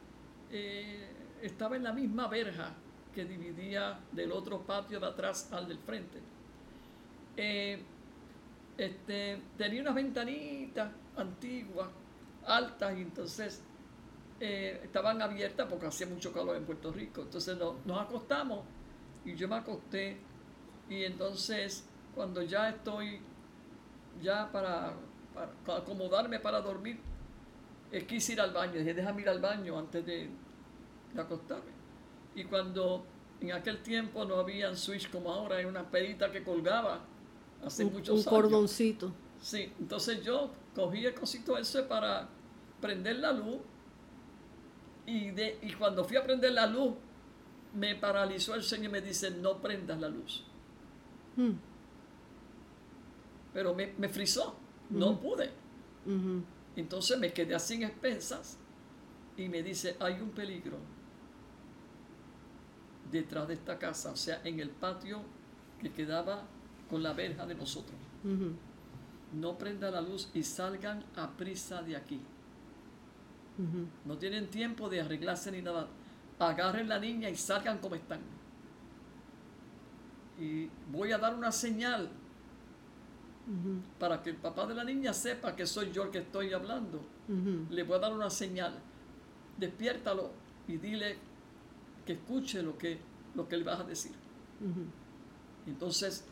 eh, 0.51 1.11
estaba 1.41 1.75
en 1.75 1.83
la 1.83 1.93
misma 1.93 2.27
verja 2.27 2.73
que 3.15 3.25
dividía 3.25 3.99
del 4.11 4.31
otro 4.31 4.61
patio 4.61 4.99
de 4.99 5.07
atrás 5.07 5.49
al 5.51 5.67
del 5.67 5.79
frente. 5.79 6.19
Eh, 7.37 7.81
este, 8.77 9.41
tenía 9.57 9.81
unas 9.81 9.95
ventanitas 9.95 10.91
antiguas, 11.15 11.87
altas, 12.45 12.97
y 12.97 13.01
entonces 13.01 13.61
eh, 14.39 14.81
estaban 14.83 15.21
abiertas 15.21 15.67
porque 15.69 15.87
hacía 15.87 16.07
mucho 16.07 16.33
calor 16.33 16.55
en 16.57 16.65
Puerto 16.65 16.91
Rico. 16.91 17.21
Entonces 17.21 17.57
nos 17.57 18.01
acostamos 18.01 18.61
y 19.25 19.35
yo 19.35 19.47
me 19.47 19.55
acosté 19.55 20.17
y 20.89 21.03
entonces 21.03 21.85
cuando 22.13 22.41
ya 22.41 22.69
estoy 22.69 23.19
ya 24.21 24.51
para 24.51 24.93
acomodarme 25.67 26.39
para 26.39 26.61
dormir, 26.61 26.99
es 27.91 28.03
quise 28.05 28.33
ir 28.33 28.41
al 28.41 28.51
baño. 28.51 28.73
Dije, 28.73 28.93
déjame 28.93 29.21
ir 29.21 29.29
al 29.29 29.39
baño 29.39 29.77
antes 29.77 30.05
de, 30.05 30.29
acostarme. 31.17 31.71
Y 32.35 32.43
cuando 32.45 33.05
en 33.39 33.51
aquel 33.51 33.83
tiempo 33.83 34.25
no 34.25 34.37
había 34.37 34.75
switch 34.75 35.11
como 35.11 35.31
ahora, 35.31 35.57
hay 35.57 35.65
una 35.65 35.83
perita 35.89 36.31
que 36.31 36.43
colgaba 36.43 37.01
hace 37.65 37.85
un, 37.85 37.93
muchos 37.93 38.17
un 38.17 38.23
cordoncito. 38.23 39.13
Sí, 39.41 39.71
entonces 39.79 40.23
yo 40.23 40.51
cogí 40.75 41.05
el 41.05 41.13
cosito 41.13 41.57
ese 41.57 41.83
para 41.83 42.29
prender 42.81 43.17
la 43.17 43.31
luz 43.31 43.57
y, 45.05 45.31
de, 45.31 45.59
y 45.61 45.73
cuando 45.73 46.03
fui 46.03 46.17
a 46.17 46.23
prender 46.23 46.53
la 46.53 46.67
luz 46.67 46.93
me 47.73 47.95
paralizó 47.95 48.55
el 48.55 48.63
Señor 48.63 48.85
y 48.85 48.89
me 48.89 49.01
dice, 49.01 49.31
no 49.31 49.61
prendas 49.61 49.99
la 49.99 50.07
luz. 50.07 50.45
Hmm. 51.35 51.53
Pero 53.53 53.73
me, 53.73 53.93
me 53.97 54.09
frizó. 54.09 54.55
No 54.89 55.19
pude. 55.19 55.51
Entonces 56.75 57.17
me 57.17 57.33
quedé 57.33 57.55
así 57.55 57.75
en 57.75 57.83
expensas 57.83 58.57
y 59.37 59.47
me 59.47 59.63
dice, 59.63 59.95
hay 59.99 60.19
un 60.21 60.29
peligro 60.31 60.77
detrás 63.11 63.47
de 63.47 63.55
esta 63.55 63.79
casa, 63.79 64.11
o 64.11 64.15
sea, 64.15 64.41
en 64.43 64.59
el 64.59 64.69
patio 64.69 65.21
que 65.79 65.91
quedaba 65.91 66.45
con 66.93 67.01
la 67.01 67.13
verja 67.13 67.47
de 67.47 67.55
nosotros. 67.55 67.97
No 69.33 69.57
prenda 69.57 69.89
la 69.89 69.99
luz 69.99 70.29
y 70.35 70.43
salgan 70.43 71.03
a 71.15 71.27
prisa 71.31 71.81
de 71.81 71.95
aquí. 71.95 72.21
No 74.05 74.15
tienen 74.19 74.47
tiempo 74.51 74.89
de 74.89 75.01
arreglarse 75.01 75.51
ni 75.51 75.63
nada. 75.63 75.87
Agarren 76.37 76.87
la 76.87 76.99
niña 76.99 77.31
y 77.31 77.35
salgan 77.35 77.79
como 77.79 77.95
están. 77.95 78.19
Y 80.39 80.69
voy 80.91 81.11
a 81.11 81.17
dar 81.17 81.33
una 81.33 81.51
señal 81.51 82.11
para 83.99 84.21
que 84.21 84.29
el 84.29 84.35
papá 84.35 84.67
de 84.67 84.75
la 84.75 84.83
niña 84.83 85.13
sepa 85.13 85.55
que 85.55 85.65
soy 85.65 85.91
yo 85.91 86.03
el 86.03 86.11
que 86.11 86.19
estoy 86.19 86.53
hablando. 86.53 87.03
le 87.71 87.81
voy 87.81 87.95
a 87.95 87.99
dar 88.01 88.13
una 88.13 88.29
señal. 88.29 88.75
Despiértalo 89.57 90.29
y 90.67 90.77
dile 90.77 91.17
que 92.05 92.13
escuche 92.13 92.61
lo 92.61 92.77
que, 92.77 92.99
lo 93.33 93.47
que 93.47 93.57
le 93.57 93.63
vas 93.63 93.79
a 93.79 93.83
decir. 93.83 94.11
Entonces 95.65 96.25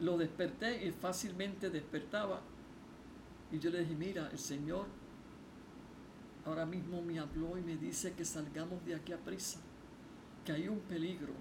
lo 0.00 0.16
desperté 0.16 0.86
y 0.86 0.92
fácilmente 0.92 1.70
despertaba. 1.70 2.40
Y 3.50 3.58
yo 3.58 3.70
le 3.70 3.80
dije, 3.80 3.94
mira, 3.94 4.28
el 4.30 4.38
Señor 4.38 4.86
ahora 6.44 6.64
mismo 6.64 7.02
me 7.02 7.18
habló 7.18 7.58
y 7.58 7.62
me 7.62 7.76
dice 7.76 8.12
que 8.12 8.24
salgamos 8.24 8.84
de 8.84 8.94
aquí 8.94 9.12
a 9.12 9.18
prisa, 9.18 9.60
que 10.44 10.52
hay 10.52 10.68
un 10.68 10.80
peligro. 10.80 11.32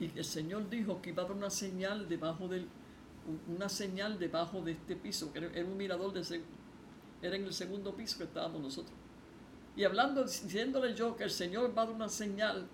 Y 0.00 0.18
el 0.18 0.24
Señor 0.24 0.68
dijo 0.68 1.00
que 1.00 1.10
iba 1.10 1.22
a 1.22 1.26
dar 1.26 1.36
una 1.36 1.50
señal 1.50 2.08
debajo 2.08 2.48
del, 2.48 2.66
una 3.48 3.68
señal 3.68 4.18
debajo 4.18 4.60
de 4.60 4.72
este 4.72 4.96
piso, 4.96 5.32
que 5.32 5.38
era 5.38 5.64
un 5.64 5.76
mirador 5.76 6.12
de 6.12 6.42
era 7.22 7.36
en 7.36 7.44
el 7.44 7.52
segundo 7.52 7.94
piso 7.94 8.18
que 8.18 8.24
estábamos 8.24 8.60
nosotros. 8.60 8.96
Y 9.76 9.84
hablando, 9.84 10.24
diciéndole 10.24 10.94
yo 10.94 11.16
que 11.16 11.24
el 11.24 11.30
Señor 11.30 11.76
va 11.76 11.82
a 11.82 11.86
dar 11.86 11.94
una 11.94 12.08
señal, 12.08 12.66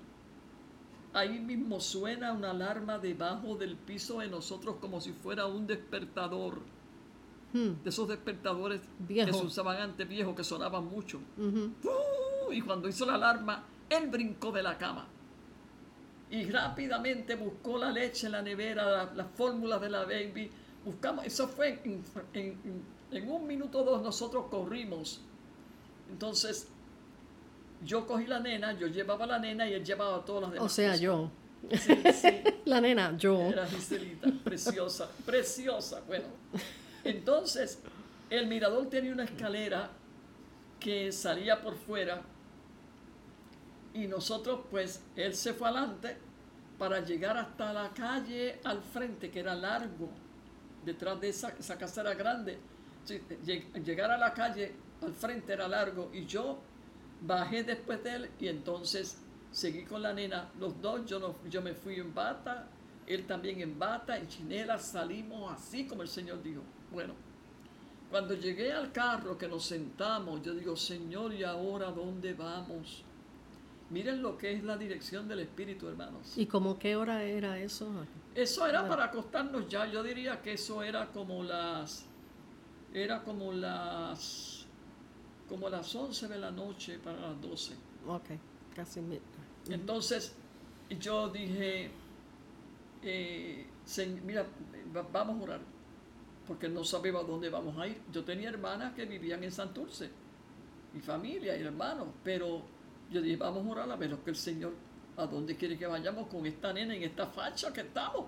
ahí 1.13 1.39
mismo 1.39 1.81
suena 1.81 2.33
una 2.33 2.51
alarma 2.51 2.99
debajo 2.99 3.57
del 3.57 3.77
piso 3.77 4.21
de 4.21 4.29
nosotros 4.29 4.77
como 4.81 5.01
si 5.01 5.13
fuera 5.13 5.47
un 5.47 5.67
despertador. 5.67 6.61
Hmm. 7.53 7.83
De 7.83 7.91
esos 7.91 8.09
despertadores 8.09 8.83
que 9.07 9.33
se 9.33 9.45
usaban 9.45 9.81
antes 9.81 10.07
viejos 10.07 10.37
que 10.37 10.45
sonaban 10.45 10.87
mucho. 10.87 11.21
y 12.51 12.61
cuando 12.61 12.89
hizo 12.89 13.07
la 13.07 13.15
alarma, 13.15 13.65
él 13.89 14.09
brincó 14.09 14.53
de 14.53 14.63
la 14.63 14.77
cama. 14.77 15.07
Y 16.31 16.45
rápidamente 16.51 17.37
buscó 17.37 17.79
la 17.79 17.91
leche 17.91 18.27
en 18.27 18.33
la 18.33 18.43
nevera, 18.43 19.13
las 19.15 19.27
fórmulas 19.35 19.81
de 19.81 19.89
la 19.89 20.05
baby. 20.05 20.51
Buscamos, 20.85 21.25
eso 21.25 21.49
fue 21.49 21.81
en, 22.35 22.83
en 23.11 23.31
un 23.31 23.47
minuto 23.47 23.81
o 23.81 23.85
dos 23.85 24.03
nosotros 24.03 24.47
corrimos. 24.51 25.23
Entonces 26.11 26.69
yo 27.85 28.07
cogí 28.07 28.27
la 28.27 28.41
nena, 28.41 28.73
yo 28.73 28.87
llevaba 28.87 29.27
la 29.27 29.39
nena 29.39 29.69
y 29.69 29.75
él 29.75 29.85
llevaba 29.85 30.25
todas 30.25 30.43
las 30.43 30.53
demás. 30.53 30.67
O 30.67 30.69
sea, 30.69 30.97
yo. 30.97 31.31
Sí, 31.73 31.95
sí. 32.13 32.29
la 32.65 32.81
nena, 32.81 33.17
yo. 33.17 33.41
Era 33.49 33.67
Giselita, 33.67 34.29
preciosa, 34.45 35.09
preciosa. 35.25 36.01
Bueno, 36.07 36.27
entonces 37.05 37.81
el 38.31 38.47
mirador 38.47 38.89
tenía 38.89 39.13
una 39.13 39.25
escalera 39.25 39.91
que 40.81 41.11
salía 41.13 41.61
por 41.61 41.77
fuera 41.77 42.23
y 43.95 44.07
nosotros, 44.07 44.61
pues, 44.71 45.03
él 45.17 45.35
se 45.35 45.55
fue 45.55 45.69
adelante 45.69 46.17
para 46.79 47.01
llegar 47.01 47.37
hasta 47.37 47.73
la 47.73 47.91
calle 47.91 48.61
al 48.65 48.81
frente, 48.81 49.31
que 49.31 49.41
era 49.41 49.55
largo, 49.55 50.09
detrás 50.85 51.21
de 51.21 51.31
esa, 51.31 51.49
esa 51.59 51.77
casa 51.77 52.03
era 52.03 52.15
grande. 52.15 52.59
Llegar 53.85 54.11
a 54.11 54.19
la 54.19 54.33
calle 54.33 54.75
al 55.03 55.15
frente 55.15 55.53
era 55.53 55.67
largo 55.67 56.11
y 56.13 56.27
yo 56.27 56.61
Bajé 57.21 57.65
después 57.65 58.03
de 58.05 58.15
él 58.15 58.31
y 58.39 58.49
entonces 58.49 59.21
seguí 59.51 59.85
con 59.85 60.03
la 60.03 60.13
nena. 60.13 60.51
Los 60.59 60.81
dos, 60.81 61.05
yo, 61.07 61.19
no, 61.19 61.35
yo 61.49 61.63
me 61.63 61.75
fui 61.75 61.97
en 61.97 62.15
bata, 62.15 62.69
él 63.07 63.27
también 63.27 63.61
en 63.61 63.79
bata, 63.79 64.17
en 64.17 64.29
chinela, 64.29 64.79
salimos 64.79 65.53
así 65.53 65.87
como 65.87 66.03
el 66.03 66.09
Señor 66.09 66.43
dijo. 66.43 66.63
Bueno, 66.93 67.15
cuando 68.11 68.35
llegué 68.35 68.73
al 68.73 68.93
carro 68.93 69.37
que 69.37 69.49
nos 69.49 69.65
sentamos, 69.65 70.43
yo 70.43 70.55
digo, 70.55 70.77
Señor, 70.77 71.35
¿y 71.35 71.45
ahora 71.45 71.91
dónde 71.91 72.35
vamos? 72.35 73.05
Miren 73.91 74.23
lo 74.23 74.37
que 74.37 74.53
es 74.53 74.65
la 74.65 74.77
dirección 74.77 75.29
del 75.29 75.41
Espíritu, 75.41 75.89
hermanos. 75.89 76.37
¿Y 76.37 76.47
como 76.47 76.79
qué 76.79 76.97
hora 76.97 77.23
era 77.23 77.59
eso? 77.59 77.91
Eso 78.35 78.67
era 78.67 78.87
para 78.87 79.05
acostarnos 79.05 79.67
ya. 79.69 79.87
Yo 79.87 80.03
diría 80.03 80.43
que 80.43 80.55
eso 80.55 80.83
era 80.83 81.07
como 81.07 81.43
las... 81.43 82.05
Era 82.93 83.23
como 83.23 83.53
las 83.53 84.58
como 85.49 85.69
las 85.69 85.95
11 85.95 86.29
de 86.29 86.39
la 86.39 86.51
noche 86.51 86.99
para 86.99 87.21
las 87.21 87.41
12. 87.41 87.75
Ok, 88.07 88.31
casi 88.75 89.01
Entonces 89.69 90.35
yo 91.01 91.29
dije, 91.29 91.91
eh, 93.03 93.67
mira, 94.25 94.47
vamos 95.13 95.41
a 95.41 95.43
orar, 95.43 95.61
porque 96.47 96.69
no 96.69 96.85
sabía 96.85 97.19
a 97.19 97.23
dónde 97.23 97.49
vamos 97.49 97.77
a 97.79 97.87
ir. 97.87 98.01
Yo 98.13 98.25
tenía 98.25 98.51
hermanas 98.51 98.95
que 98.95 99.05
vivían 99.05 99.43
en 99.45 99.53
Santurce, 99.53 100.11
mi 100.93 101.01
familia 101.01 101.57
y 101.57 101.63
hermanos, 101.63 102.09
pero 102.23 102.63
yo 103.11 103.21
dije, 103.23 103.37
vamos 103.37 103.67
a 103.67 103.71
orar 103.71 103.91
a 103.91 103.97
ver 103.97 104.11
lo 104.11 104.23
que 104.23 104.31
el 104.31 104.37
Señor, 104.37 104.75
a 105.17 105.27
dónde 105.27 105.57
quiere 105.57 105.79
que 105.79 105.87
vayamos 105.87 106.29
con 106.29 106.47
esta 106.47 106.73
nena 106.73 106.95
en 106.95 107.03
esta 107.03 107.27
facha 107.27 107.73
que 107.73 107.81
estamos. 107.81 108.27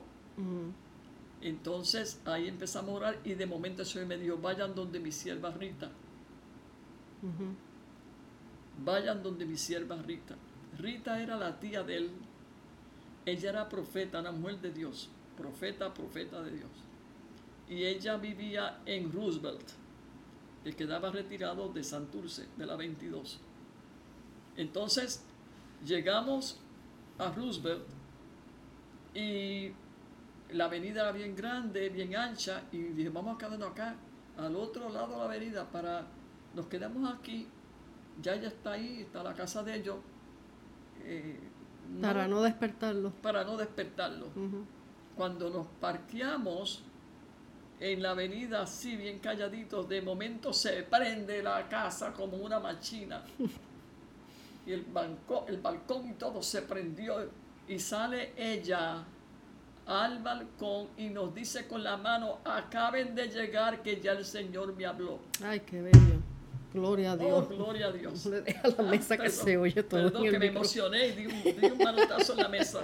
Entonces 1.42 2.20
ahí 2.24 2.48
empezamos 2.48 2.90
a 2.90 2.94
orar 2.94 3.18
y 3.24 3.34
de 3.34 3.46
momento 3.46 3.82
el 3.82 3.88
Señor 3.88 4.08
me 4.08 4.16
dijo, 4.16 4.36
vayan 4.38 4.74
donde 4.74 5.00
mi 5.00 5.12
sierva 5.12 5.50
Rita 5.50 5.90
Vayan 8.84 9.22
donde 9.22 9.44
mi 9.44 9.56
sierva 9.56 9.96
Rita. 9.96 10.36
Rita 10.78 11.20
era 11.20 11.36
la 11.36 11.58
tía 11.58 11.82
de 11.82 11.96
él. 11.96 12.10
Ella 13.26 13.50
era 13.50 13.68
profeta, 13.68 14.20
una 14.20 14.32
mujer 14.32 14.60
de 14.60 14.72
Dios. 14.72 15.10
Profeta, 15.36 15.92
profeta 15.92 16.42
de 16.42 16.52
Dios. 16.52 16.70
Y 17.68 17.84
ella 17.84 18.16
vivía 18.16 18.80
en 18.86 19.12
Roosevelt, 19.12 19.70
que 20.64 20.74
quedaba 20.74 21.10
retirado 21.10 21.68
de 21.68 21.84
Santurce, 21.84 22.46
de 22.56 22.66
la 22.66 22.76
22. 22.76 23.38
Entonces, 24.56 25.22
llegamos 25.86 26.58
a 27.18 27.30
Roosevelt 27.30 27.84
y 29.14 29.72
la 30.52 30.64
avenida 30.64 31.02
era 31.02 31.12
bien 31.12 31.36
grande, 31.36 31.88
bien 31.90 32.16
ancha, 32.16 32.62
y 32.72 32.78
dije, 32.78 33.10
vamos 33.10 33.36
a 33.36 33.38
quedarnos 33.38 33.70
acá, 33.70 33.94
al 34.36 34.56
otro 34.56 34.88
lado 34.88 35.12
de 35.12 35.18
la 35.18 35.24
avenida, 35.24 35.70
para 35.70 36.06
nos 36.54 36.66
quedamos 36.66 37.12
aquí, 37.12 37.46
ya 38.20 38.34
ella 38.34 38.48
está 38.48 38.72
ahí, 38.72 39.00
está 39.02 39.22
la 39.22 39.34
casa 39.34 39.62
de 39.62 39.76
ellos. 39.76 39.96
Eh, 41.02 41.38
para 42.00 42.28
no 42.28 42.42
despertarlo. 42.42 43.10
Para 43.22 43.44
no 43.44 43.56
despertarlo. 43.56 44.28
Cuando 45.16 45.50
nos 45.50 45.66
parqueamos 45.80 46.82
en 47.80 48.02
la 48.02 48.10
avenida 48.10 48.62
así, 48.62 48.96
bien 48.96 49.18
calladitos, 49.18 49.88
de 49.88 50.02
momento 50.02 50.52
se 50.52 50.82
prende 50.84 51.42
la 51.42 51.68
casa 51.68 52.12
como 52.12 52.36
una 52.36 52.60
machina. 52.60 53.24
y 54.66 54.72
el, 54.72 54.84
banco, 54.84 55.46
el 55.48 55.58
balcón 55.58 56.10
y 56.10 56.12
todo 56.14 56.42
se 56.42 56.62
prendió 56.62 57.30
y 57.66 57.78
sale 57.78 58.34
ella 58.36 59.04
al 59.86 60.22
balcón 60.22 60.88
y 60.96 61.08
nos 61.08 61.34
dice 61.34 61.66
con 61.66 61.82
la 61.82 61.96
mano, 61.96 62.38
acaben 62.44 63.14
de 63.14 63.28
llegar 63.28 63.82
que 63.82 64.00
ya 64.00 64.12
el 64.12 64.24
Señor 64.24 64.76
me 64.76 64.86
habló. 64.86 65.18
Ay, 65.42 65.60
qué 65.60 65.82
bello. 65.82 66.20
Gloria 66.72 67.12
a 67.12 67.16
Dios. 67.16 67.46
Oh, 67.50 67.54
gloria 67.54 67.86
a 67.86 67.92
Dios. 67.92 68.26
Le 68.26 68.42
deja 68.42 68.68
la 68.68 68.82
mesa 68.84 69.16
que 69.16 69.30
se 69.30 69.56
oye 69.56 69.82
todo. 69.82 70.04
Perdón, 70.04 70.30
que 70.30 70.38
me 70.38 70.46
emocioné 70.46 71.08
y 71.08 71.12
di 71.12 71.26
un, 71.26 71.78
manotazo 71.78 72.32
en 72.32 72.38
la 72.38 72.48
mesa. 72.48 72.80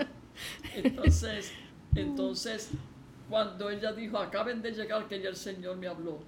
Entonces, 0.75 1.53
entonces, 1.94 2.70
cuando 3.31 3.70
ella 3.70 3.92
dijo, 3.92 4.18
acaben 4.18 4.61
de 4.61 4.72
llegar, 4.72 5.07
que 5.07 5.20
ya 5.20 5.29
el 5.29 5.37
Señor 5.37 5.77
me 5.77 5.87
habló. 5.87 6.19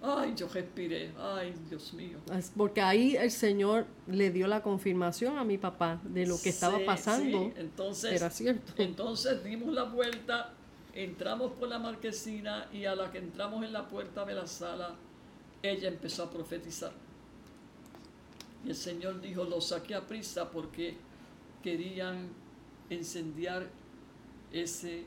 Ay, 0.00 0.32
yo 0.36 0.48
respiré. 0.48 1.10
Ay, 1.18 1.52
Dios 1.68 1.92
mío. 1.92 2.18
Porque 2.56 2.80
ahí 2.80 3.16
el 3.16 3.30
Señor 3.30 3.86
le 4.06 4.30
dio 4.30 4.46
la 4.46 4.62
confirmación 4.62 5.38
a 5.38 5.44
mi 5.44 5.58
papá 5.58 6.00
de 6.04 6.26
lo 6.26 6.40
que 6.40 6.50
estaba 6.50 6.78
pasando. 6.86 7.38
Sí. 7.38 7.52
Entonces, 7.56 8.12
Era 8.12 8.30
cierto. 8.30 8.72
Entonces 8.76 9.42
dimos 9.42 9.72
la 9.74 9.84
vuelta, 9.84 10.52
entramos 10.94 11.52
por 11.52 11.68
la 11.68 11.78
marquesina 11.78 12.68
y 12.72 12.84
a 12.84 12.94
la 12.94 13.10
que 13.10 13.18
entramos 13.18 13.64
en 13.64 13.72
la 13.72 13.88
puerta 13.88 14.24
de 14.24 14.34
la 14.34 14.46
sala, 14.46 14.94
ella 15.62 15.88
empezó 15.88 16.24
a 16.24 16.30
profetizar. 16.30 16.92
Y 18.64 18.70
el 18.70 18.76
Señor 18.76 19.20
dijo, 19.20 19.44
lo 19.44 19.60
saqué 19.60 19.94
a 19.94 20.06
prisa 20.06 20.50
porque 20.50 20.96
querían 21.62 22.28
incendiar 22.90 23.68
ese 24.52 25.04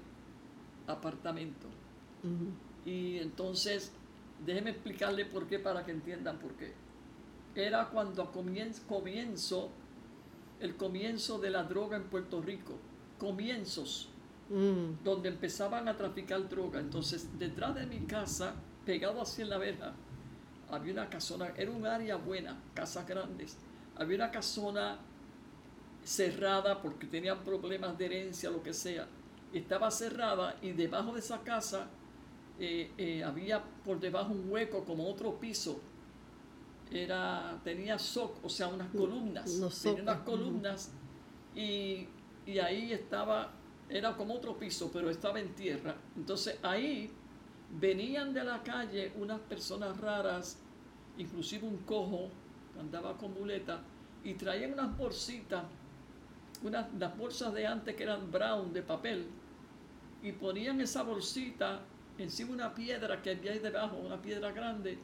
apartamento. 0.88 1.68
Y 2.86 3.18
entonces, 3.18 3.92
déjeme 4.46 4.72
explicarle 4.72 5.26
por 5.26 5.48
qué 5.48 5.60
para 5.60 5.86
que 5.86 5.92
entiendan 5.92 6.38
por 6.40 6.54
qué. 6.54 6.74
Era 7.56 7.90
cuando 7.90 8.32
comienzo, 8.32 8.84
comienzo 8.88 9.72
el 10.60 10.76
comienzo 10.76 11.40
de 11.40 11.50
la 11.50 11.64
droga 11.64 11.98
en 11.98 12.04
Puerto 12.04 12.42
Rico. 12.42 12.74
Comienzos. 13.18 14.10
Mm. 14.50 15.04
Donde 15.04 15.30
empezaban 15.30 15.88
a 15.88 15.98
traficar 15.98 16.48
droga. 16.48 16.80
Entonces, 16.80 17.28
detrás 17.40 17.76
de 17.76 17.86
mi 17.88 18.02
casa, 18.02 18.54
pegado 18.86 19.22
así 19.22 19.42
en 19.42 19.50
la 19.50 19.58
verja, 19.58 19.94
había 20.72 20.94
una 20.94 21.10
casona, 21.10 21.54
era 21.58 21.70
un 21.72 21.86
área 21.86 22.16
buena, 22.16 22.58
casas 22.74 23.06
grandes. 23.06 23.58
Había 23.96 24.16
una 24.16 24.32
casona 24.32 25.00
cerrada 26.04 26.82
porque 26.82 27.06
tenían 27.08 27.44
problemas 27.44 27.98
de 27.98 28.06
herencia, 28.06 28.50
lo 28.50 28.64
que 28.64 28.74
sea. 28.74 29.08
Estaba 29.54 29.92
cerrada 29.92 30.56
y 30.62 30.72
debajo 30.72 31.14
de 31.14 31.20
esa 31.20 31.42
casa 31.42 31.88
eh, 32.60 32.92
eh, 32.98 33.24
había 33.24 33.64
por 33.84 34.00
debajo 34.00 34.32
un 34.32 34.50
hueco 34.50 34.84
como 34.86 35.10
otro 35.10 35.40
piso. 35.40 35.80
Era, 36.90 37.60
tenía 37.64 37.98
soc, 38.00 38.44
o 38.44 38.50
sea, 38.50 38.68
unas 38.68 38.90
columnas. 38.90 39.60
tenía 39.82 40.04
unas 40.04 40.22
columnas 40.22 40.92
y, 41.56 42.08
y 42.46 42.60
ahí 42.60 42.92
estaba, 42.92 43.52
era 43.90 44.16
como 44.16 44.34
otro 44.34 44.58
piso, 44.58 44.90
pero 44.92 45.10
estaba 45.10 45.40
en 45.40 45.54
tierra. 45.54 45.96
Entonces 46.16 46.58
ahí 46.62 47.12
venían 47.80 48.34
de 48.34 48.44
la 48.44 48.62
calle 48.64 49.14
unas 49.16 49.40
personas 49.42 49.98
raras, 50.00 50.58
inclusive 51.18 51.68
un 51.68 51.78
cojo 51.78 52.30
que 52.74 52.80
andaba 52.80 53.18
con 53.18 53.34
muleta, 53.34 53.82
y 54.24 54.34
traían 54.34 54.74
unas 54.74 54.96
bolsitas, 54.98 55.64
unas 56.64 56.94
las 56.94 57.18
bolsas 57.18 57.54
de 57.54 57.66
antes 57.66 57.96
que 57.96 58.04
eran 58.04 58.32
brown 58.32 58.74
de 58.74 58.82
papel, 58.82 59.26
y 60.22 60.32
ponían 60.34 60.82
esa 60.82 61.04
bolsita 61.04 61.82
encima 62.18 62.50
de 62.50 62.56
una 62.56 62.76
piedra 62.76 63.22
que 63.22 63.32
había 63.32 63.54
ahí 63.54 63.60
debajo, 63.60 63.98
una 63.98 64.22
piedra 64.22 64.52
grande, 64.52 64.98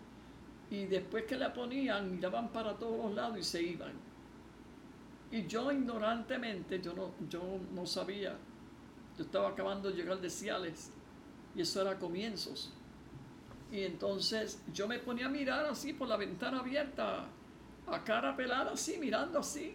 y 0.70 0.86
después 0.86 1.24
que 1.24 1.38
la 1.38 1.54
ponían, 1.54 2.12
miraban 2.12 2.50
para 2.50 2.76
todos 2.76 3.06
los 3.06 3.16
lados 3.16 3.40
y 3.40 3.44
se 3.44 3.64
iban. 3.64 3.94
Y 5.32 5.48
yo 5.48 5.72
ignorantemente, 5.72 6.82
yo 6.82 6.94
no, 6.94 7.12
yo 7.30 7.42
no 7.74 7.86
sabía, 7.86 8.36
yo 9.18 9.24
estaba 9.24 9.50
acabando 9.50 9.90
de 9.90 9.96
llegar 9.96 10.20
de 10.20 10.30
Ciales, 10.30 10.92
y 11.58 11.62
eso 11.62 11.82
era 11.82 11.98
comienzos. 11.98 12.72
Y 13.72 13.82
entonces 13.82 14.62
yo 14.72 14.88
me 14.88 15.00
ponía 15.00 15.26
a 15.26 15.30
mirar 15.30 15.66
así 15.66 15.92
por 15.92 16.08
la 16.08 16.16
ventana 16.16 16.60
abierta, 16.60 17.26
a 17.88 18.04
cara 18.04 18.36
pelada 18.36 18.72
así, 18.74 18.98
mirando 18.98 19.40
así, 19.40 19.74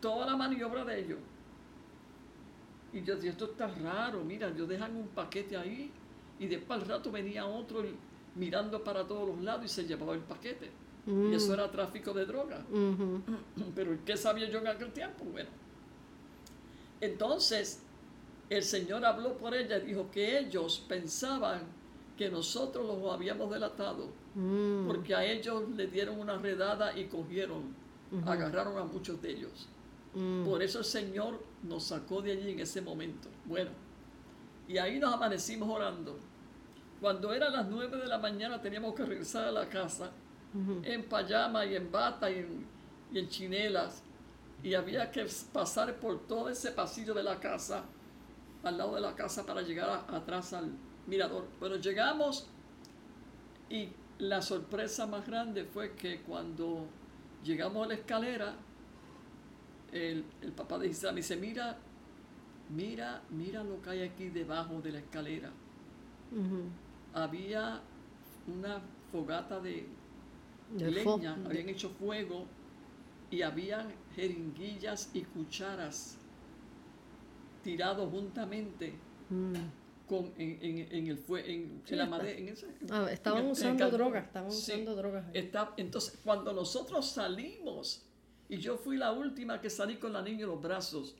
toda 0.00 0.26
la 0.26 0.36
maniobra 0.36 0.84
de 0.84 1.00
ellos. 1.00 1.18
Y 2.92 3.02
yo 3.04 3.14
dije, 3.14 3.28
esto 3.28 3.44
está 3.44 3.68
raro, 3.68 4.24
mira, 4.24 4.52
yo 4.54 4.66
dejan 4.66 4.96
un 4.96 5.06
paquete 5.08 5.56
ahí 5.56 5.92
y 6.40 6.48
después 6.48 6.80
al 6.82 6.88
rato 6.88 7.12
venía 7.12 7.46
otro 7.46 7.84
mirando 8.34 8.82
para 8.82 9.06
todos 9.06 9.28
los 9.28 9.40
lados 9.42 9.66
y 9.66 9.68
se 9.68 9.84
llevaba 9.84 10.14
el 10.14 10.20
paquete. 10.20 10.68
Y 11.06 11.32
eso 11.32 11.50
mm. 11.50 11.54
era 11.54 11.70
tráfico 11.70 12.12
de 12.12 12.26
droga. 12.26 12.64
Pero 13.74 13.96
¿qué 14.04 14.16
sabía 14.16 14.48
yo 14.50 14.58
en 14.58 14.66
aquel 14.66 14.92
tiempo? 14.92 15.24
Bueno. 15.24 15.48
Entonces, 17.00 17.82
el 18.50 18.62
Señor 18.64 19.04
habló 19.04 19.38
por 19.38 19.54
ella 19.54 19.78
y 19.78 19.86
dijo 19.86 20.10
que 20.10 20.38
ellos 20.38 20.84
pensaban 20.88 21.62
que 22.18 22.28
nosotros 22.28 22.84
los 22.86 23.12
habíamos 23.12 23.50
delatado, 23.50 24.08
mm. 24.34 24.86
porque 24.86 25.14
a 25.14 25.24
ellos 25.24 25.70
le 25.70 25.86
dieron 25.86 26.20
una 26.20 26.36
redada 26.36 26.98
y 26.98 27.06
cogieron, 27.06 27.74
agarraron 28.26 28.76
a 28.76 28.84
muchos 28.84 29.22
de 29.22 29.30
ellos. 29.30 29.68
Mm. 30.14 30.44
Por 30.44 30.62
eso 30.62 30.80
el 30.80 30.84
Señor 30.84 31.42
nos 31.62 31.84
sacó 31.84 32.20
de 32.20 32.32
allí 32.32 32.50
en 32.50 32.60
ese 32.60 32.82
momento. 32.82 33.28
Bueno, 33.46 33.70
y 34.66 34.78
ahí 34.78 34.98
nos 34.98 35.14
amanecimos 35.14 35.68
orando. 35.68 36.18
Cuando 37.00 37.32
eran 37.32 37.52
las 37.52 37.66
nueve 37.68 37.96
de 37.96 38.06
la 38.06 38.18
mañana 38.18 38.60
teníamos 38.60 38.94
que 38.94 39.04
regresar 39.04 39.44
a 39.44 39.52
la 39.52 39.68
casa 39.68 40.10
en 40.82 41.08
payama 41.08 41.64
y 41.64 41.76
en 41.76 41.90
bata 41.90 42.30
y 42.30 42.40
en, 42.40 42.66
y 43.12 43.18
en 43.20 43.28
chinelas. 43.28 44.02
Y 44.62 44.74
había 44.74 45.10
que 45.10 45.26
pasar 45.52 45.94
por 46.00 46.26
todo 46.26 46.50
ese 46.50 46.72
pasillo 46.72 47.14
de 47.14 47.22
la 47.22 47.40
casa, 47.40 47.84
al 48.62 48.78
lado 48.78 48.94
de 48.94 49.00
la 49.00 49.14
casa, 49.14 49.44
para 49.44 49.62
llegar 49.62 50.04
atrás 50.08 50.52
al 50.52 50.70
mirador. 51.06 51.48
Bueno, 51.58 51.76
llegamos 51.76 52.46
y 53.68 53.88
la 54.18 54.42
sorpresa 54.42 55.06
más 55.06 55.26
grande 55.26 55.64
fue 55.64 55.92
que 55.94 56.20
cuando 56.22 56.86
llegamos 57.42 57.84
a 57.84 57.88
la 57.88 57.94
escalera, 57.94 58.54
el, 59.92 60.24
papá 60.56 60.78
de 60.78 60.88
Isabel 60.88 61.14
me 61.14 61.20
dice, 61.20 61.36
mira, 61.36 61.78
mira, 62.68 63.22
mira 63.30 63.64
lo 63.64 63.80
que 63.80 63.90
hay 63.90 64.02
aquí 64.02 64.28
debajo 64.28 64.80
de 64.80 64.92
la 64.92 64.98
escalera. 64.98 65.50
Había 67.12 67.80
una 68.46 68.80
fogata 69.10 69.58
de, 69.60 69.86
leña, 70.78 71.36
habían 71.44 71.68
hecho 71.68 71.90
fuego 71.90 72.46
y 73.30 73.42
habían 73.42 73.88
jeringuillas 74.14 75.10
y 75.14 75.22
cucharas 75.22 76.19
tirados 77.62 78.10
juntamente 78.10 78.94
mm. 79.28 79.54
con, 80.06 80.32
en, 80.36 81.06
el 81.06 81.18
fuego, 81.18 81.46
en, 81.48 81.82
la 81.90 82.06
madera. 82.06 82.54
Ah, 82.90 83.08
estaban 83.10 83.46
usando 83.46 83.90
drogas, 83.90 84.26
estaban 84.26 84.48
usando 84.48 84.96
drogas. 84.96 85.24
Está, 85.32 85.74
entonces, 85.76 86.18
cuando 86.24 86.52
nosotros 86.52 87.10
salimos, 87.10 88.04
y 88.48 88.58
yo 88.58 88.76
fui 88.76 88.96
la 88.96 89.12
última 89.12 89.60
que 89.60 89.70
salí 89.70 89.96
con 89.96 90.12
la 90.12 90.22
niña 90.22 90.42
en 90.42 90.48
los 90.48 90.60
brazos, 90.60 91.16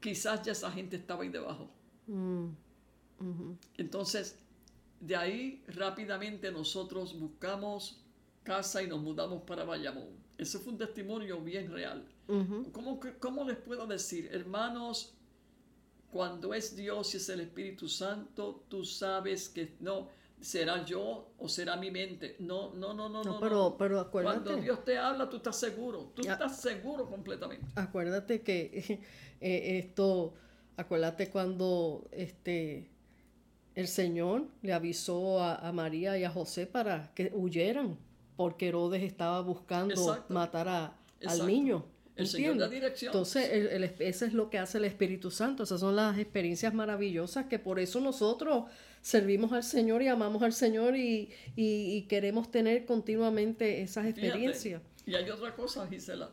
quizás 0.00 0.42
ya 0.42 0.52
esa 0.52 0.70
gente 0.70 0.96
estaba 0.96 1.22
ahí 1.22 1.28
debajo. 1.28 1.70
Mm. 2.06 2.48
Entonces, 3.76 4.38
de 5.00 5.16
ahí 5.16 5.62
rápidamente 5.68 6.50
nosotros 6.50 7.18
buscamos 7.18 8.02
casa 8.42 8.82
y 8.82 8.86
nos 8.86 9.00
mudamos 9.00 9.42
para 9.42 9.64
Bayamón. 9.64 10.08
Ese 10.38 10.58
fue 10.58 10.72
un 10.72 10.78
testimonio 10.78 11.40
bien 11.40 11.70
real. 11.70 12.06
¿Cómo, 13.20 13.44
les 13.44 13.56
puedo 13.56 13.86
decir? 13.86 14.30
Hermanos, 14.32 15.14
cuando 16.10 16.54
es 16.54 16.76
Dios 16.76 17.14
y 17.14 17.16
es 17.18 17.28
el 17.28 17.40
Espíritu 17.40 17.88
Santo, 17.88 18.64
tú 18.68 18.84
sabes 18.84 19.48
que 19.48 19.74
no 19.80 20.08
será 20.40 20.84
yo 20.84 21.32
o 21.38 21.48
será 21.48 21.76
mi 21.76 21.90
mente. 21.90 22.36
No, 22.38 22.72
no, 22.74 22.94
no, 22.94 23.08
no, 23.08 23.22
no. 23.22 23.40
pero, 23.40 23.76
pero 23.78 24.00
acuérdate. 24.00 24.42
Cuando 24.42 24.62
Dios 24.62 24.84
te 24.84 24.98
habla, 24.98 25.28
tú 25.28 25.36
estás 25.36 25.56
seguro. 25.56 26.12
Tú 26.14 26.22
estás 26.22 26.60
seguro 26.60 27.08
completamente. 27.08 27.66
Acuérdate 27.74 28.42
que 28.42 29.00
eh, 29.40 29.78
esto, 29.78 30.34
acuérdate 30.76 31.30
cuando 31.30 32.08
este 32.10 32.90
el 33.74 33.86
Señor 33.88 34.46
le 34.62 34.72
avisó 34.72 35.42
a, 35.42 35.70
María 35.72 36.18
y 36.18 36.24
a 36.24 36.30
José 36.30 36.66
para 36.66 37.12
que 37.14 37.30
huyeran, 37.32 37.96
porque 38.36 38.68
Herodes 38.68 39.02
estaba 39.02 39.40
buscando 39.42 40.24
matar 40.28 40.68
a, 40.68 40.96
al 41.24 41.46
niño. 41.46 41.84
El 42.20 42.26
Señor 42.26 42.58
da 42.58 42.68
dirección. 42.68 43.10
Entonces, 43.10 43.50
eso 43.98 44.24
es 44.24 44.32
lo 44.32 44.50
que 44.50 44.58
hace 44.58 44.78
el 44.78 44.84
Espíritu 44.84 45.30
Santo. 45.30 45.62
Esas 45.62 45.80
son 45.80 45.96
las 45.96 46.18
experiencias 46.18 46.74
maravillosas 46.74 47.46
que 47.46 47.58
por 47.58 47.78
eso 47.78 48.00
nosotros 48.00 48.64
servimos 49.00 49.52
al 49.52 49.62
Señor 49.62 50.02
y 50.02 50.08
amamos 50.08 50.42
al 50.42 50.52
Señor 50.52 50.96
y, 50.96 52.06
queremos 52.08 52.50
tener 52.50 52.84
continuamente 52.86 53.82
esas 53.82 54.06
experiencias. 54.06 54.82
y 55.06 55.14
hay 55.14 55.28
otra 55.30 55.54
cosa, 55.54 55.86
Gisela, 55.86 56.30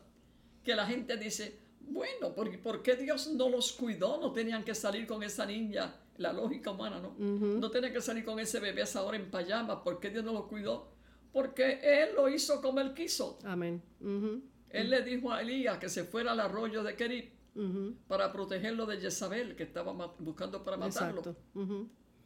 que 0.64 0.76
la 0.76 0.86
gente 0.86 1.18
dice, 1.18 1.60
bueno, 1.82 2.34
¿por, 2.36 2.60
¿por 2.60 2.84
qué 2.84 2.96
Dios 2.96 3.32
no 3.34 3.50
los 3.50 3.74
cuidó? 3.74 4.20
No 4.20 4.34
tenían 4.34 4.64
que 4.64 4.76
salir 4.76 5.08
con 5.08 5.24
esa 5.24 5.46
niña 5.46 5.96
la 6.18 6.34
lógica 6.34 6.72
humana, 6.72 7.00
¿no? 7.00 7.16
No 7.18 7.72
tiene 7.72 7.92
que 7.92 8.02
salir 8.02 8.26
con 8.26 8.40
ese 8.40 8.60
bebé 8.60 8.82
esa 8.82 9.04
hora 9.04 9.18
en 9.18 9.30
payama. 9.30 9.84
¿Por 9.84 10.00
qué 10.00 10.10
Dios 10.10 10.24
no 10.24 10.34
lo 10.34 10.48
cuidó? 10.48 10.92
Porque 11.32 11.80
Él 11.84 12.16
lo 12.16 12.30
hizo 12.30 12.62
como 12.62 12.80
Él 12.80 12.94
quiso. 12.94 13.40
Amén. 13.44 13.82
Él 14.70 14.89
le 14.89 15.01
dijo 15.01 15.32
a 15.32 15.41
Elías 15.41 15.78
que 15.78 15.89
se 15.89 16.03
fuera 16.03 16.32
al 16.32 16.39
arroyo 16.39 16.84
de 16.84 16.95
Kerib 16.95 17.32
para 18.07 18.32
protegerlo 18.32 18.86
de 18.86 18.97
Jezabel, 18.97 19.55
que 19.55 19.63
estaba 19.63 19.91
buscando 20.20 20.63
para 20.63 20.78
matarlo. 20.78 21.36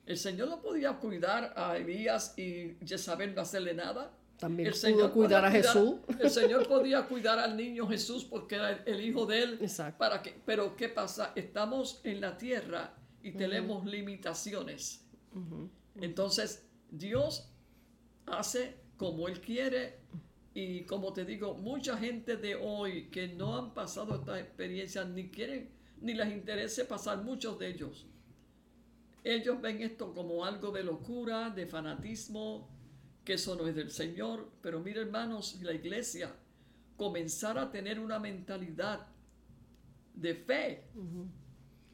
El 0.05 0.17
Señor 0.17 0.49
no 0.49 0.61
podía 0.61 0.93
cuidar 0.97 1.53
a 1.55 1.77
Elías 1.77 2.37
y 2.37 2.75
Jezabel 2.85 3.33
no 3.35 3.41
hacerle 3.41 3.73
nada. 3.73 4.11
También 4.37 4.69
el 4.69 4.73
Señor 4.73 5.11
cuidar 5.11 5.45
a 5.45 5.51
Jesús. 5.51 5.97
El 6.19 6.31
Señor 6.31 6.67
podía 6.67 7.05
cuidar 7.07 7.37
al 7.37 7.55
niño 7.55 7.87
Jesús 7.87 8.25
porque 8.25 8.55
era 8.55 8.71
el 8.71 8.99
hijo 8.99 9.27
de 9.27 9.43
él. 9.43 9.57
Exacto. 9.61 9.99
Para 9.99 10.23
que, 10.23 10.35
pero 10.43 10.75
¿qué 10.75 10.89
pasa? 10.89 11.31
Estamos 11.35 12.01
en 12.03 12.21
la 12.21 12.35
tierra 12.39 12.95
y 13.21 13.33
tenemos 13.33 13.85
limitaciones. 13.85 15.05
Entonces, 15.95 16.65
Dios 16.89 17.51
hace 18.25 18.77
como 18.97 19.27
Él 19.27 19.41
quiere 19.41 19.99
y 20.53 20.83
como 20.83 21.13
te 21.13 21.25
digo, 21.25 21.53
mucha 21.55 21.97
gente 21.97 22.37
de 22.37 22.55
hoy 22.55 23.09
que 23.09 23.29
no 23.29 23.57
han 23.57 23.73
pasado 23.73 24.15
estas 24.15 24.39
experiencias 24.39 25.07
ni 25.07 25.29
quieren, 25.29 25.69
ni 26.01 26.13
les 26.13 26.31
interesa 26.31 26.87
pasar 26.87 27.23
muchos 27.23 27.57
de 27.59 27.69
ellos. 27.69 28.05
Ellos 29.23 29.61
ven 29.61 29.81
esto 29.81 30.13
como 30.13 30.43
algo 30.43 30.71
de 30.71 30.83
locura, 30.83 31.49
de 31.51 31.67
fanatismo, 31.67 32.67
que 33.23 33.33
eso 33.33 33.55
no 33.55 33.67
es 33.67 33.75
del 33.75 33.91
Señor. 33.91 34.49
Pero 34.61 34.79
mire 34.79 35.01
hermanos, 35.01 35.59
la 35.61 35.73
iglesia 35.73 36.35
comenzar 36.97 37.57
a 37.57 37.71
tener 37.71 37.99
una 37.99 38.19
mentalidad 38.19 39.07
de 40.13 40.35
fe, 40.35 40.83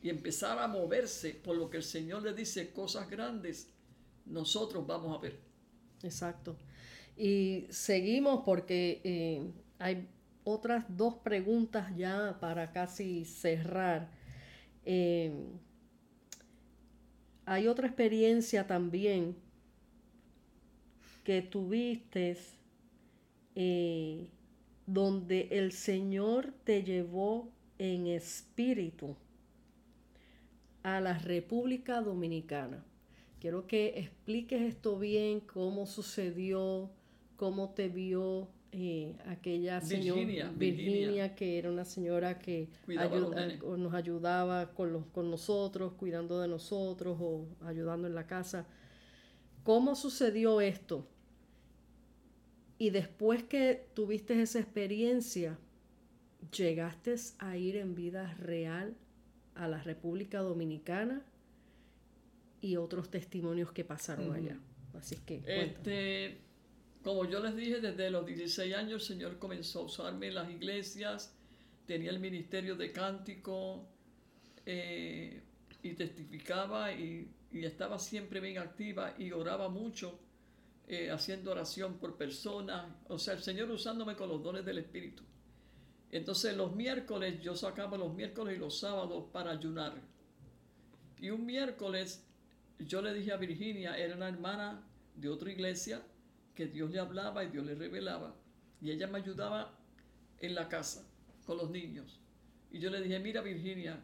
y 0.01 0.09
empezar 0.09 0.59
a 0.59 0.67
moverse 0.67 1.33
por 1.33 1.55
lo 1.55 1.69
que 1.69 1.77
el 1.77 1.83
Señor 1.83 2.23
le 2.23 2.33
dice, 2.33 2.71
cosas 2.71 3.09
grandes, 3.09 3.73
nosotros 4.25 4.85
vamos 4.85 5.17
a 5.17 5.21
ver. 5.21 5.39
Exacto. 6.03 6.57
Y 7.17 7.65
seguimos 7.69 8.43
porque 8.45 9.01
eh, 9.03 9.51
hay 9.79 10.07
otras 10.43 10.85
dos 10.87 11.15
preguntas 11.15 11.95
ya 11.97 12.37
para 12.39 12.71
casi 12.71 13.25
cerrar. 13.25 14.09
Eh, 14.85 15.31
hay 17.45 17.67
otra 17.67 17.87
experiencia 17.87 18.67
también 18.67 19.35
que 21.23 21.41
tuviste 21.41 22.37
eh, 23.55 24.29
donde 24.85 25.47
el 25.51 25.71
Señor 25.71 26.53
te 26.63 26.83
llevó 26.83 27.51
en 27.79 28.07
espíritu 28.07 29.15
a 30.83 31.01
la 31.01 31.17
República 31.17 32.01
Dominicana. 32.01 32.85
Quiero 33.41 33.67
que 33.67 33.99
expliques 33.99 34.61
esto 34.61 34.97
bien, 34.97 35.41
cómo 35.41 35.85
sucedió, 35.85 36.89
cómo 37.37 37.69
te 37.69 37.87
vio 37.87 38.49
eh, 38.73 39.15
aquella 39.27 39.79
señora 39.79 40.51
Virginia, 40.51 41.35
que 41.35 41.57
era 41.57 41.71
una 41.71 41.85
señora 41.85 42.37
que 42.37 42.67
nos 42.85 43.93
ayudaba 43.93 44.73
con, 44.73 44.91
los, 44.91 45.05
con 45.05 45.31
nosotros, 45.31 45.93
cuidando 45.93 46.41
de 46.41 46.49
nosotros 46.49 47.17
o 47.21 47.45
ayudando 47.61 48.07
en 48.07 48.15
la 48.15 48.27
casa. 48.27 48.67
¿cómo 49.67 49.95
sucedió 49.95 50.61
esto? 50.61 51.05
Y 52.77 52.91
después 52.91 53.43
que 53.43 53.89
tuviste 53.95 54.41
esa 54.41 54.59
experiencia, 54.59 55.59
¿llegaste 56.55 57.15
a 57.39 57.57
ir 57.57 57.75
en 57.75 57.93
vida 57.93 58.33
real 58.35 58.95
a 59.55 59.67
la 59.67 59.83
República 59.83 60.39
Dominicana? 60.39 61.21
Y 62.61 62.77
otros 62.77 63.11
testimonios 63.11 63.73
que 63.73 63.83
pasaron 63.83 64.33
allá. 64.33 64.57
Así 64.97 65.17
que... 65.17 65.43
Este, 65.45 66.37
como 67.07 67.23
yo 67.23 67.39
les 67.39 67.55
dije, 67.55 67.79
desde 67.79 68.11
los 68.11 68.25
16 68.25 68.75
años 68.75 69.01
el 69.01 69.15
Señor 69.15 69.39
comenzó 69.39 69.79
a 69.79 69.83
usarme 69.83 70.27
en 70.27 70.35
las 70.35 70.49
iglesias, 70.49 71.33
tenía 71.85 72.09
el 72.09 72.19
ministerio 72.19 72.75
de 72.75 72.91
cántico 72.91 73.87
eh, 74.65 75.41
y 75.81 75.93
testificaba 75.93 76.91
y, 76.91 77.31
estaba 77.53 77.97
siempre 77.97 78.41
bien 78.41 78.57
activa 78.57 79.15
y 79.17 79.31
oraba 79.31 79.69
mucho, 79.69 80.19
eh, 80.85 81.09
haciendo 81.09 81.51
oración 81.51 81.97
por 81.97 82.17
personas, 82.17 82.93
o 83.07 83.17
sea, 83.17 83.35
el 83.35 83.41
Señor 83.41 83.71
usándome 83.71 84.17
con 84.17 84.27
los 84.27 84.43
dones 84.43 84.65
del 84.65 84.79
Espíritu. 84.79 85.23
Entonces 86.11 86.57
los 86.57 86.75
miércoles 86.75 87.41
yo 87.41 87.55
sacaba 87.55 87.97
los 87.97 88.13
miércoles 88.13 88.57
y 88.57 88.59
los 88.59 88.77
sábados 88.77 89.29
para 89.31 89.51
ayunar. 89.51 89.93
Y 91.21 91.29
un 91.29 91.45
miércoles 91.45 92.27
yo 92.79 93.01
le 93.01 93.13
dije 93.13 93.31
a 93.31 93.37
Virginia, 93.37 93.97
era 93.97 94.13
una 94.13 94.27
hermana 94.27 94.85
de 95.15 95.29
otra 95.29 95.49
iglesia, 95.49 96.03
que 96.57 96.65
Dios 96.65 96.89
le 96.89 96.97
hablaba 96.97 97.43
y 97.43 97.49
Dios 97.49 97.63
le 97.63 97.75
revelaba. 97.75 98.33
Y 98.81 98.89
ella 98.89 99.05
me 99.05 99.19
ayudaba 99.19 99.77
en 100.39 100.55
la 100.55 100.67
casa 100.67 101.07
con 101.45 101.57
los 101.57 101.69
niños. 101.69 102.19
Y 102.71 102.79
yo 102.79 102.89
le 102.89 102.99
dije, 102.99 103.19
mira 103.19 103.41
Virginia, 103.43 104.03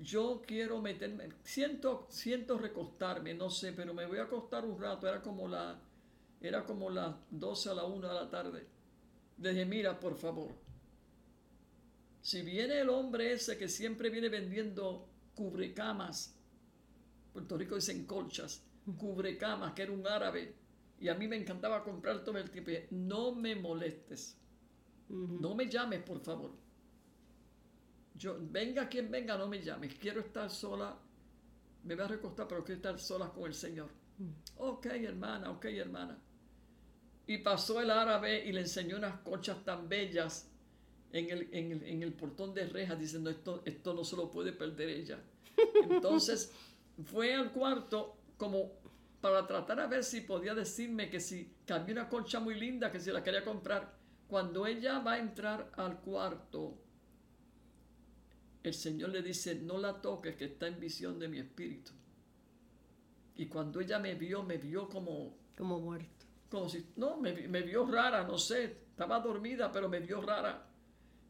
yo 0.00 0.40
quiero 0.46 0.80
meterme, 0.80 1.28
siento, 1.44 2.06
siento 2.08 2.56
recostarme, 2.56 3.34
no 3.34 3.50
sé, 3.50 3.74
pero 3.74 3.92
me 3.92 4.06
voy 4.06 4.16
a 4.16 4.22
acostar 4.22 4.64
un 4.64 4.80
rato, 4.80 5.06
era 5.06 5.20
como 5.20 5.46
la, 5.46 5.78
era 6.40 6.64
como 6.64 6.88
las 6.88 7.14
12 7.30 7.68
a 7.68 7.74
la 7.74 7.84
1 7.84 8.08
de 8.08 8.14
la 8.14 8.30
tarde. 8.30 8.66
Le 9.36 9.50
dije, 9.50 9.66
mira, 9.66 10.00
por 10.00 10.16
favor, 10.16 10.54
si 12.22 12.40
viene 12.40 12.80
el 12.80 12.88
hombre 12.88 13.32
ese 13.32 13.58
que 13.58 13.68
siempre 13.68 14.08
viene 14.08 14.30
vendiendo 14.30 15.06
cubrecamas, 15.34 16.34
Puerto 17.34 17.58
Rico 17.58 17.74
dicen 17.74 18.06
colchas, 18.06 18.62
cubrecamas, 18.96 19.74
que 19.74 19.82
era 19.82 19.92
un 19.92 20.06
árabe, 20.06 20.59
y 21.00 21.08
a 21.08 21.14
mí 21.14 21.26
me 21.26 21.36
encantaba 21.36 21.82
comprar 21.82 22.22
todo 22.22 22.36
el 22.36 22.50
tiempo, 22.50 22.70
no 22.90 23.34
me 23.34 23.56
molestes, 23.56 24.36
no 25.08 25.54
me 25.54 25.68
llames, 25.68 26.02
por 26.02 26.20
favor. 26.20 26.52
Yo, 28.14 28.36
venga 28.38 28.86
quien 28.86 29.10
venga, 29.10 29.36
no 29.38 29.48
me 29.48 29.62
llames, 29.62 29.94
quiero 29.94 30.20
estar 30.20 30.50
sola, 30.50 30.94
me 31.84 31.94
voy 31.94 32.04
a 32.04 32.08
recostar, 32.08 32.46
pero 32.46 32.62
quiero 32.62 32.76
estar 32.76 33.00
sola 33.00 33.30
con 33.30 33.44
el 33.44 33.54
Señor. 33.54 33.88
Ok, 34.58 34.86
hermana, 34.86 35.50
ok, 35.50 35.64
hermana. 35.64 36.18
Y 37.26 37.38
pasó 37.38 37.80
el 37.80 37.90
árabe 37.90 38.44
y 38.44 38.52
le 38.52 38.60
enseñó 38.60 38.98
unas 38.98 39.20
colchas 39.20 39.64
tan 39.64 39.88
bellas 39.88 40.50
en 41.12 41.30
el, 41.30 41.48
en 41.52 42.02
el, 42.02 42.12
portón 42.12 42.52
de 42.52 42.66
rejas 42.66 42.98
diciendo 42.98 43.30
esto, 43.30 43.62
esto 43.64 43.94
no 43.94 44.04
se 44.04 44.16
lo 44.16 44.30
puede 44.30 44.52
perder 44.52 44.90
ella. 44.90 45.18
Entonces 45.90 46.52
fue 47.04 47.34
al 47.34 47.52
cuarto 47.52 48.16
como 48.36 48.79
para 49.20 49.46
tratar 49.46 49.80
a 49.80 49.86
ver 49.86 50.02
si 50.02 50.22
podía 50.22 50.54
decirme 50.54 51.10
que 51.10 51.20
si 51.20 51.52
que 51.66 51.72
había 51.72 51.94
una 51.94 52.08
colcha 52.08 52.40
muy 52.40 52.54
linda 52.54 52.90
que 52.90 53.00
si 53.00 53.10
la 53.10 53.22
quería 53.22 53.44
comprar. 53.44 53.98
Cuando 54.26 54.66
ella 54.66 55.00
va 55.00 55.14
a 55.14 55.18
entrar 55.18 55.72
al 55.76 56.00
cuarto, 56.00 56.78
el 58.62 58.74
Señor 58.74 59.10
le 59.10 59.22
dice, 59.22 59.56
no 59.56 59.78
la 59.78 60.00
toques, 60.00 60.36
que 60.36 60.44
está 60.44 60.68
en 60.68 60.78
visión 60.78 61.18
de 61.18 61.28
mi 61.28 61.38
espíritu. 61.38 61.90
Y 63.36 63.46
cuando 63.46 63.80
ella 63.80 63.98
me 63.98 64.14
vio, 64.14 64.42
me 64.42 64.58
vio 64.58 64.88
como... 64.88 65.36
Como 65.56 65.80
muerto. 65.80 66.26
Como 66.48 66.68
si, 66.68 66.92
no, 66.96 67.16
me, 67.16 67.32
me 67.48 67.62
vio 67.62 67.86
rara, 67.86 68.22
no 68.24 68.38
sé, 68.38 68.64
estaba 68.90 69.18
dormida, 69.20 69.72
pero 69.72 69.88
me 69.88 70.00
vio 70.00 70.20
rara. 70.20 70.66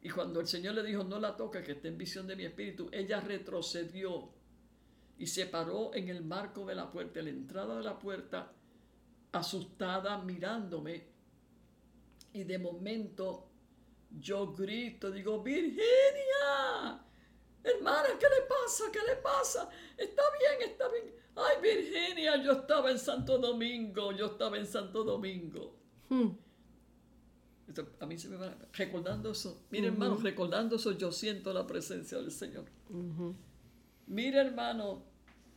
Y 0.02 0.10
cuando 0.10 0.40
el 0.40 0.46
Señor 0.46 0.74
le 0.74 0.82
dijo, 0.82 1.04
no 1.04 1.18
la 1.18 1.36
toques, 1.36 1.64
que 1.64 1.72
está 1.72 1.88
en 1.88 1.98
visión 1.98 2.26
de 2.26 2.36
mi 2.36 2.44
espíritu, 2.44 2.88
ella 2.92 3.20
retrocedió 3.20 4.30
y 5.20 5.26
se 5.26 5.46
paró 5.46 5.94
en 5.94 6.08
el 6.08 6.24
marco 6.24 6.64
de 6.64 6.74
la 6.74 6.90
puerta, 6.90 7.20
en 7.20 7.26
la 7.26 7.30
entrada 7.30 7.76
de 7.76 7.84
la 7.84 7.98
puerta, 7.98 8.50
asustada, 9.32 10.18
mirándome. 10.18 11.04
Y 12.32 12.42
de 12.44 12.58
momento 12.58 13.48
yo 14.18 14.52
grito, 14.52 15.10
digo, 15.10 15.42
Virginia, 15.42 17.04
hermana, 17.62 18.08
¿qué 18.18 18.26
le 18.26 18.46
pasa? 18.48 18.84
¿Qué 18.92 19.00
le 19.06 19.16
pasa? 19.16 19.68
Está 19.96 20.22
bien, 20.38 20.70
está 20.70 20.88
bien. 20.88 21.14
Ay, 21.36 21.56
Virginia, 21.62 22.42
yo 22.42 22.52
estaba 22.52 22.90
en 22.90 22.98
Santo 22.98 23.38
Domingo, 23.38 24.12
yo 24.12 24.26
estaba 24.26 24.56
en 24.56 24.66
Santo 24.66 25.04
Domingo. 25.04 25.76
Hmm 26.08 26.30
a 28.00 28.06
mí 28.06 28.18
se 28.18 28.28
me 28.28 28.36
va 28.36 28.54
recordando 28.72 29.30
eso. 29.30 29.62
Mire, 29.70 29.88
hermano, 29.88 30.16
recordando 30.16 30.76
eso, 30.76 30.92
yo 30.92 31.12
siento 31.12 31.52
la 31.52 31.66
presencia 31.66 32.18
del 32.18 32.32
Señor. 32.32 32.64
Mire, 34.06 34.40
hermano, 34.40 35.04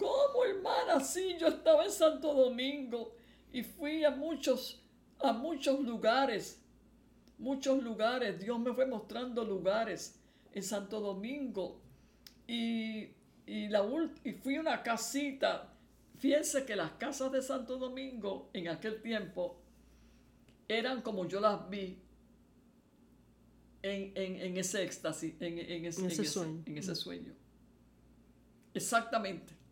¿cómo, 0.03 0.45
hermana? 0.45 0.99
Sí, 0.99 1.35
yo 1.39 1.47
estaba 1.47 1.85
en 1.85 1.91
Santo 1.91 2.33
Domingo 2.33 3.15
y 3.51 3.63
fui 3.63 4.03
a 4.03 4.11
muchos, 4.11 4.81
a 5.19 5.31
muchos 5.31 5.79
lugares. 5.79 6.61
Muchos 7.37 7.81
lugares. 7.81 8.39
Dios 8.39 8.59
me 8.59 8.73
fue 8.73 8.85
mostrando 8.85 9.43
lugares 9.43 10.19
en 10.53 10.63
Santo 10.63 10.99
Domingo. 10.99 11.81
Y, 12.47 13.09
y, 13.45 13.69
la, 13.69 13.83
y 14.23 14.33
fui 14.33 14.55
a 14.57 14.61
una 14.61 14.83
casita. 14.83 15.73
Fíjense 16.17 16.65
que 16.65 16.75
las 16.75 16.91
casas 16.91 17.31
de 17.31 17.41
Santo 17.41 17.77
Domingo 17.77 18.49
en 18.53 18.67
aquel 18.67 19.01
tiempo 19.01 19.57
eran 20.67 21.01
como 21.01 21.27
yo 21.27 21.39
las 21.39 21.69
vi 21.69 21.99
en, 23.81 24.57
ese 24.57 24.83
éxtasis, 24.83 25.35
en, 25.41 25.85
ese, 25.85 26.23
sueño. 26.25 26.63
en 26.65 26.77
ese 26.77 26.95
sueño. 26.95 27.33
Exactamente. 28.73 29.62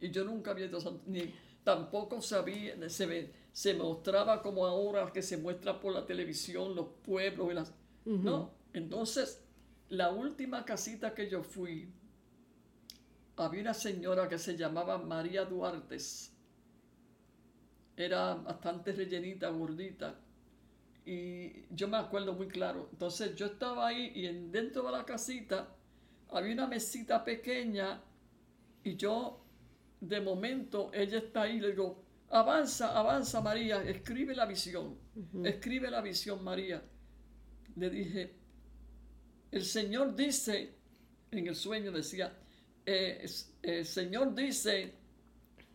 Y 0.00 0.10
yo 0.10 0.24
nunca 0.24 0.52
había 0.52 0.66
ido 0.66 0.78
ni 1.06 1.34
tampoco 1.64 2.22
sabía, 2.22 2.88
se, 2.88 3.32
se 3.52 3.74
mostraba 3.74 4.42
como 4.42 4.66
ahora 4.66 5.12
que 5.12 5.22
se 5.22 5.36
muestra 5.36 5.78
por 5.78 5.92
la 5.92 6.06
televisión 6.06 6.74
los 6.74 6.86
pueblos 7.04 7.50
y 7.50 7.54
las... 7.54 7.74
No, 8.04 8.54
entonces 8.72 9.44
la 9.90 10.10
última 10.10 10.64
casita 10.64 11.12
que 11.14 11.28
yo 11.28 11.42
fui, 11.42 11.92
había 13.36 13.60
una 13.60 13.74
señora 13.74 14.28
que 14.28 14.38
se 14.38 14.56
llamaba 14.56 14.96
María 14.96 15.44
Duartes. 15.44 16.32
Era 17.96 18.34
bastante 18.34 18.92
rellenita, 18.92 19.50
gordita 19.50 20.18
y 21.04 21.64
yo 21.74 21.88
me 21.88 21.96
acuerdo 21.96 22.34
muy 22.34 22.48
claro. 22.48 22.88
Entonces 22.92 23.34
yo 23.34 23.46
estaba 23.46 23.88
ahí 23.88 24.12
y 24.14 24.26
en, 24.26 24.52
dentro 24.52 24.84
de 24.84 24.92
la 24.92 25.04
casita 25.04 25.74
había 26.30 26.52
una 26.52 26.66
mesita 26.66 27.24
pequeña 27.24 28.02
y 28.84 28.96
yo 28.96 29.44
de 30.00 30.20
momento 30.20 30.90
ella 30.92 31.18
está 31.18 31.42
ahí 31.42 31.60
le 31.60 31.70
digo, 31.70 32.02
avanza, 32.30 32.98
avanza 32.98 33.40
María, 33.40 33.82
escribe 33.82 34.34
la 34.34 34.46
visión, 34.46 34.96
escribe 35.44 35.90
la 35.90 36.00
visión 36.00 36.42
María. 36.44 36.82
Le 37.76 37.90
dije, 37.90 38.34
el 39.50 39.64
Señor 39.64 40.14
dice, 40.14 40.74
en 41.30 41.46
el 41.46 41.54
sueño 41.54 41.92
decía, 41.92 42.32
eh, 42.84 43.24
el 43.62 43.86
Señor 43.86 44.34
dice 44.34 44.94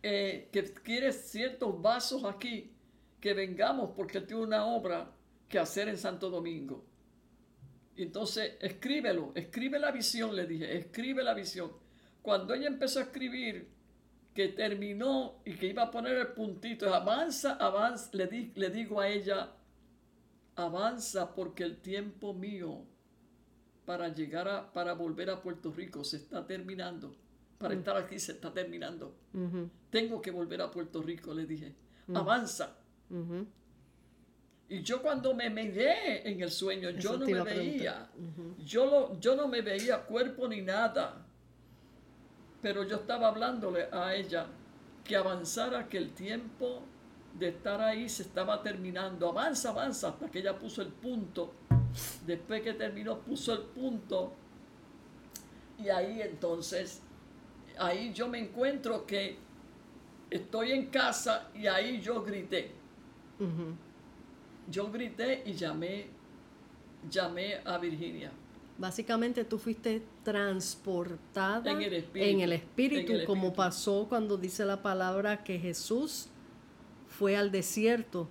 eh, 0.02 0.48
que 0.52 0.64
quiere 0.72 1.12
ciertos 1.12 1.80
vasos 1.80 2.24
aquí, 2.24 2.72
que 3.20 3.34
vengamos 3.34 3.92
porque 3.96 4.20
tiene 4.20 4.42
una 4.42 4.66
obra 4.66 5.10
que 5.48 5.58
hacer 5.58 5.88
en 5.88 5.96
Santo 5.96 6.28
Domingo. 6.30 6.84
Entonces, 7.96 8.54
escríbelo, 8.60 9.32
escribe 9.34 9.78
la 9.78 9.92
visión, 9.92 10.34
le 10.34 10.46
dije, 10.46 10.76
escribe 10.76 11.22
la 11.22 11.32
visión. 11.32 11.72
Cuando 12.20 12.54
ella 12.54 12.66
empezó 12.66 12.98
a 12.98 13.04
escribir, 13.04 13.68
que 14.34 14.48
terminó 14.48 15.40
y 15.44 15.54
que 15.54 15.68
iba 15.68 15.84
a 15.84 15.90
poner 15.90 16.16
el 16.18 16.28
puntito, 16.28 16.92
avanza, 16.92 17.54
avanza, 17.54 18.10
le, 18.12 18.26
di, 18.26 18.52
le 18.56 18.68
digo 18.70 19.00
a 19.00 19.08
ella, 19.08 19.52
avanza 20.56 21.34
porque 21.34 21.62
el 21.62 21.76
tiempo 21.76 22.34
mío 22.34 22.84
para 23.84 24.08
llegar 24.08 24.48
a, 24.48 24.72
para 24.72 24.94
volver 24.94 25.30
a 25.30 25.40
Puerto 25.40 25.72
Rico 25.72 26.02
se 26.04 26.16
está 26.16 26.46
terminando. 26.46 27.14
Para 27.58 27.74
mm. 27.74 27.78
estar 27.78 27.96
aquí 27.96 28.18
se 28.18 28.32
está 28.32 28.52
terminando. 28.52 29.14
Tengo 29.90 30.20
que 30.20 30.30
volver 30.30 30.60
a 30.62 30.70
Puerto 30.70 31.00
Rico, 31.00 31.32
le 31.32 31.46
dije. 31.46 31.74
Mm. 32.08 32.16
Avanza. 32.16 32.76
Y 34.68 34.82
yo 34.82 35.02
cuando 35.02 35.34
me 35.34 35.50
miré 35.50 36.28
en 36.28 36.42
el 36.42 36.50
sueño, 36.50 36.90
yo 36.90 37.16
no 37.16 37.26
me 37.26 37.42
veía. 37.42 38.10
yo, 38.64 38.86
lo, 38.86 39.20
yo 39.20 39.36
no 39.36 39.46
me 39.46 39.62
veía 39.62 40.02
cuerpo 40.04 40.48
ni 40.48 40.62
nada. 40.62 41.23
Pero 42.64 42.82
yo 42.82 42.96
estaba 42.96 43.28
hablándole 43.28 43.88
a 43.92 44.14
ella 44.14 44.46
que 45.04 45.16
avanzara, 45.16 45.86
que 45.86 45.98
el 45.98 46.14
tiempo 46.14 46.80
de 47.38 47.48
estar 47.48 47.78
ahí 47.82 48.08
se 48.08 48.22
estaba 48.22 48.62
terminando. 48.62 49.28
Avanza, 49.28 49.68
avanza, 49.68 50.08
hasta 50.08 50.30
que 50.30 50.38
ella 50.38 50.58
puso 50.58 50.80
el 50.80 50.88
punto. 50.88 51.52
Después 52.26 52.62
que 52.62 52.72
terminó, 52.72 53.18
puso 53.18 53.52
el 53.52 53.64
punto. 53.64 54.32
Y 55.78 55.90
ahí 55.90 56.22
entonces, 56.22 57.02
ahí 57.78 58.14
yo 58.14 58.28
me 58.28 58.38
encuentro 58.38 59.04
que 59.04 59.36
estoy 60.30 60.72
en 60.72 60.86
casa 60.86 61.50
y 61.54 61.66
ahí 61.66 62.00
yo 62.00 62.22
grité. 62.22 62.70
Yo 64.70 64.90
grité 64.90 65.42
y 65.44 65.52
llamé, 65.52 66.06
llamé 67.10 67.60
a 67.62 67.76
Virginia. 67.76 68.32
Básicamente 68.76 69.44
tú 69.44 69.58
fuiste 69.58 70.02
transportada 70.24 71.70
En 71.70 71.82
el 71.82 71.94
espíritu, 71.94 72.30
en 72.30 72.40
el 72.40 72.52
espíritu, 72.52 73.12
en 73.12 73.20
el 73.20 73.26
como 73.26 73.54
pasó 73.54 74.06
cuando 74.08 74.36
dice 74.36 74.64
la 74.64 74.82
palabra 74.82 75.44
que 75.44 75.58
Jesús 75.58 76.26
fue 77.08 77.36
al 77.36 77.52
desierto. 77.52 78.28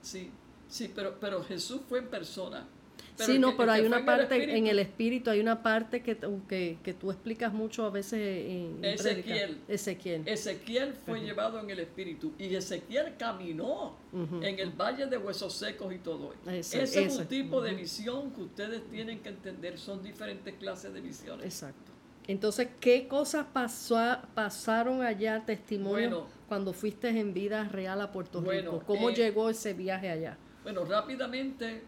Sí, 0.00 0.30
sí, 0.68 0.92
pero, 0.94 1.18
pero 1.18 1.42
Jesús 1.42 1.80
fue 1.88 1.98
en 1.98 2.08
persona. 2.08 2.68
Pero 3.16 3.32
sí, 3.32 3.38
no, 3.38 3.50
que- 3.50 3.56
pero 3.56 3.72
hay 3.72 3.86
una 3.86 3.98
el 3.98 4.04
parte 4.04 4.56
en 4.58 4.66
el 4.66 4.78
espíritu, 4.78 5.30
hay 5.30 5.40
una 5.40 5.62
parte 5.62 6.02
que, 6.02 6.16
que, 6.48 6.78
que 6.82 6.92
tú 6.94 7.10
explicas 7.10 7.52
mucho 7.52 7.86
a 7.86 7.90
veces 7.90 8.20
en, 8.46 8.84
Ezequiel. 8.84 9.58
Ezequiel. 9.68 10.22
Ezequiel 10.26 10.92
fue 10.92 11.20
llevado 11.20 11.58
en 11.60 11.70
el 11.70 11.80
espíritu 11.80 12.32
y 12.38 12.54
Ezequiel 12.54 13.14
caminó 13.18 13.96
en 14.12 14.58
el 14.58 14.70
valle 14.70 15.06
de 15.06 15.16
huesos 15.18 15.52
secos 15.54 15.94
y 15.94 15.98
todo. 15.98 16.34
Ese- 16.46 16.82
Ese, 16.82 17.04
es 17.04 17.16
un 17.18 17.26
tipo 17.26 17.60
de 17.62 17.74
visión 17.74 18.32
que 18.32 18.42
ustedes 18.42 18.82
tienen 18.90 19.20
que 19.20 19.30
entender. 19.30 19.78
Son 19.78 20.02
diferentes 20.02 20.54
clases 20.56 20.92
de 20.92 21.00
visiones. 21.00 21.44
Exacto. 21.44 21.92
Entonces, 22.28 22.68
¿qué 22.80 23.06
cosas 23.06 23.46
pasó, 23.52 24.18
pasaron 24.34 25.00
allá, 25.02 25.44
testimonio, 25.46 26.08
Bueno. 26.10 26.26
cuando 26.48 26.72
fuiste 26.72 27.08
en 27.08 27.32
vida 27.32 27.64
real 27.68 28.00
a 28.00 28.10
Puerto 28.10 28.40
Bueno, 28.42 28.72
Rico? 28.72 28.84
¿Cómo 28.84 29.10
eh, 29.10 29.14
llegó 29.14 29.48
ese 29.48 29.74
viaje 29.74 30.10
allá? 30.10 30.36
Bueno, 30.64 30.84
rápidamente, 30.84 31.82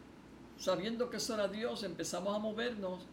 sabiendo 0.58 1.08
que 1.08 1.16
eso 1.16 1.34
era 1.34 1.48
Dios, 1.48 1.82
empezamos 1.84 2.34
a 2.34 2.38
movernos 2.38 3.06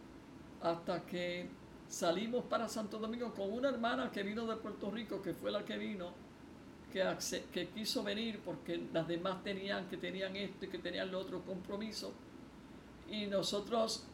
hasta 0.60 1.06
que 1.06 1.48
salimos 1.88 2.44
para 2.44 2.68
Santo 2.68 2.98
Domingo 2.98 3.32
con 3.32 3.52
una 3.52 3.68
hermana 3.68 4.10
que 4.10 4.22
vino 4.22 4.46
de 4.46 4.56
Puerto 4.56 4.90
Rico, 4.90 5.22
que 5.22 5.32
fue 5.32 5.50
la 5.50 5.64
que 5.64 5.78
vino, 5.78 6.12
que, 6.92 7.68
quiso 7.74 8.02
venir 8.02 8.40
porque 8.44 8.88
las 8.92 9.06
demás 9.06 9.42
tenían 9.44 9.88
que 9.88 9.96
tenían 9.96 10.34
esto 10.34 10.64
y 10.64 10.68
que 10.68 10.78
tenían 10.78 11.10
lo 11.10 11.20
otro 11.20 11.42
compromiso. 11.42 12.12
Y 13.10 13.26
nosotros 13.26 14.04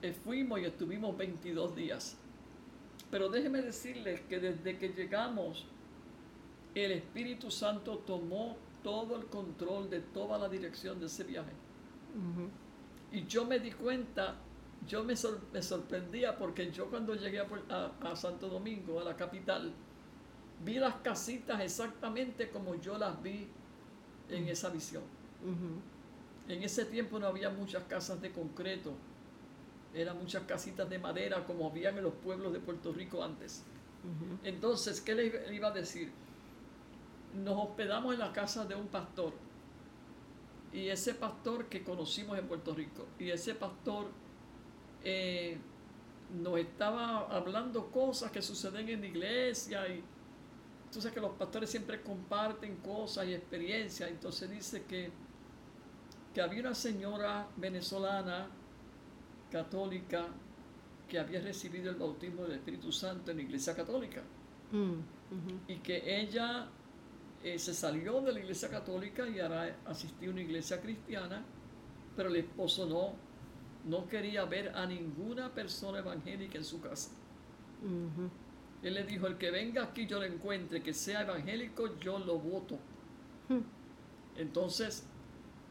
eh, 0.00 0.12
fuimos 0.12 0.60
y 0.60 0.64
estuvimos 0.64 1.16
22 1.16 1.76
días. 1.76 2.16
Pero 3.10 3.28
déjeme 3.28 3.60
decirles 3.60 4.20
que 4.28 4.38
desde 4.38 4.78
que 4.78 4.90
llegamos, 4.90 5.66
el 6.74 6.92
Espíritu 6.92 7.50
Santo 7.50 7.98
tomó 7.98 8.56
todo 8.82 9.16
el 9.16 9.26
control 9.26 9.90
de 9.90 10.00
toda 10.00 10.38
la 10.38 10.48
dirección 10.48 11.00
de 11.00 11.06
ese 11.06 11.24
viaje. 11.24 11.52
Y 13.12 13.26
yo 13.26 13.44
me 13.46 13.58
di 13.58 13.72
cuenta, 13.72 14.36
yo 14.86 15.02
me, 15.04 15.16
sor- 15.16 15.40
me 15.52 15.62
sorprendía 15.62 16.36
porque 16.36 16.70
yo 16.70 16.86
cuando 16.90 17.14
llegué 17.14 17.40
a, 17.40 17.48
Puer- 17.48 17.70
a- 17.70 17.92
a 18.10 18.16
Santo 18.16 18.48
Domingo, 18.48 19.00
a 19.00 19.04
la 19.04 19.16
capital, 19.16 19.72
vi 20.64 20.74
las 20.78 20.96
casitas 20.96 21.60
exactamente 21.60 22.50
como 22.50 22.74
yo 22.76 22.98
las 22.98 23.20
vi 23.22 23.46
en 24.28 24.48
esa 24.48 24.68
visión. 24.70 25.02
En 26.48 26.62
ese 26.62 26.84
tiempo 26.86 27.18
no 27.18 27.26
había 27.26 27.50
muchas 27.50 27.84
casas 27.84 28.20
de 28.20 28.32
concreto, 28.32 28.92
eran 29.94 30.18
muchas 30.18 30.42
casitas 30.44 30.88
de 30.88 30.98
madera 30.98 31.44
como 31.44 31.68
habían 31.68 31.96
en 31.98 32.04
los 32.04 32.14
pueblos 32.14 32.52
de 32.52 32.60
Puerto 32.60 32.92
Rico 32.92 33.22
antes. 33.22 33.62
Entonces, 34.44 35.00
¿qué 35.00 35.14
le 35.14 35.54
iba 35.54 35.68
a 35.68 35.72
decir? 35.72 36.10
Nos 37.34 37.56
hospedamos 37.68 38.14
en 38.14 38.20
la 38.20 38.32
casa 38.32 38.64
de 38.64 38.74
un 38.74 38.86
pastor. 38.88 39.32
Y 40.72 40.88
ese 40.88 41.14
pastor 41.14 41.66
que 41.66 41.82
conocimos 41.82 42.38
en 42.38 42.46
Puerto 42.46 42.74
Rico. 42.74 43.06
Y 43.18 43.30
ese 43.30 43.54
pastor 43.54 44.06
eh, 45.02 45.58
nos 46.42 46.58
estaba 46.58 47.26
hablando 47.34 47.90
cosas 47.90 48.30
que 48.30 48.42
suceden 48.42 48.88
en 48.88 49.00
la 49.00 49.06
iglesia. 49.06 49.88
Y 49.88 50.02
tú 50.92 51.00
sabes 51.00 51.14
que 51.14 51.20
los 51.20 51.32
pastores 51.32 51.70
siempre 51.70 52.02
comparten 52.02 52.76
cosas 52.76 53.26
y 53.26 53.34
experiencias. 53.34 54.10
Entonces 54.10 54.50
dice 54.50 54.84
que, 54.84 55.10
que 56.34 56.40
había 56.40 56.60
una 56.60 56.74
señora 56.74 57.48
venezolana 57.56 58.48
católica 59.50 60.26
que 61.08 61.18
había 61.18 61.40
recibido 61.40 61.90
el 61.90 61.96
bautismo 61.96 62.42
del 62.42 62.52
Espíritu 62.52 62.92
Santo 62.92 63.30
en 63.30 63.38
la 63.38 63.42
iglesia 63.44 63.74
católica 63.74 64.22
Mm, 64.72 65.00
y 65.66 65.76
que 65.76 66.20
ella 66.20 66.68
eh, 67.42 67.58
se 67.58 67.74
salió 67.74 68.20
de 68.20 68.32
la 68.32 68.40
iglesia 68.40 68.68
católica 68.68 69.28
y 69.28 69.40
ahora 69.40 69.76
asistió 69.86 70.30
a 70.30 70.32
una 70.32 70.42
iglesia 70.42 70.80
cristiana, 70.80 71.44
pero 72.16 72.28
el 72.28 72.36
esposo 72.36 72.86
no, 72.86 73.14
no 73.88 74.08
quería 74.08 74.44
ver 74.44 74.74
a 74.74 74.86
ninguna 74.86 75.54
persona 75.54 75.98
evangélica 75.98 76.58
en 76.58 76.64
su 76.64 76.80
casa. 76.80 77.10
Él 78.82 78.94
le 78.94 79.04
dijo, 79.04 79.26
el 79.26 79.38
que 79.38 79.50
venga 79.50 79.84
aquí 79.84 80.06
yo 80.06 80.18
lo 80.18 80.24
encuentre, 80.24 80.82
que 80.82 80.92
sea 80.92 81.22
evangélico, 81.22 81.98
yo 81.98 82.18
lo 82.18 82.38
voto. 82.38 82.78
Hmm. 83.48 83.60
Entonces, 84.36 85.04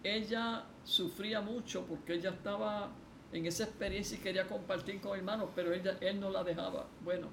ella 0.03 0.65
sufría 0.83 1.41
mucho 1.41 1.85
porque 1.85 2.15
ella 2.15 2.31
estaba 2.31 2.91
en 3.31 3.45
esa 3.45 3.65
experiencia 3.65 4.17
y 4.17 4.21
quería 4.21 4.47
compartir 4.47 5.01
con 5.01 5.17
hermanos, 5.17 5.49
pero 5.55 5.73
ella, 5.73 5.97
él 6.01 6.19
no 6.19 6.29
la 6.29 6.43
dejaba. 6.43 6.87
Bueno, 7.03 7.27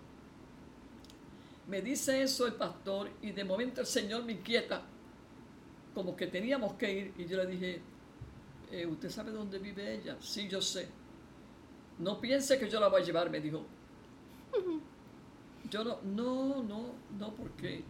me 1.69 1.81
dice 1.81 2.23
eso 2.23 2.47
el 2.47 2.55
pastor 2.55 3.11
y 3.23 3.33
de 3.33 3.45
momento 3.45 3.81
el 3.81 3.87
Señor 3.87 4.25
me 4.25 4.33
inquieta, 4.33 4.83
como 5.95 6.17
que 6.17 6.27
teníamos 6.27 6.75
que 6.75 6.93
ir 6.93 7.15
y 7.19 7.27
yo 7.27 7.37
le 7.39 7.47
dije, 7.47 7.83
"Eh, 8.71 8.87
¿usted 8.87 9.11
sabe 9.11 9.31
dónde 9.31 9.59
vive 9.59 9.95
ella? 9.95 10.17
Sí, 10.21 10.49
yo 10.49 10.61
sé. 10.61 10.89
No 11.99 12.21
piense 12.21 12.59
que 12.59 12.69
yo 12.69 12.81
la 12.81 12.89
voy 12.89 13.03
a 13.03 13.05
llevar, 13.05 13.31
me 13.31 13.41
dijo. 13.41 13.65
Yo 15.71 15.83
no, 15.83 15.99
no, 16.03 16.62
no, 16.62 16.95
no, 17.19 17.35
porque 17.35 17.83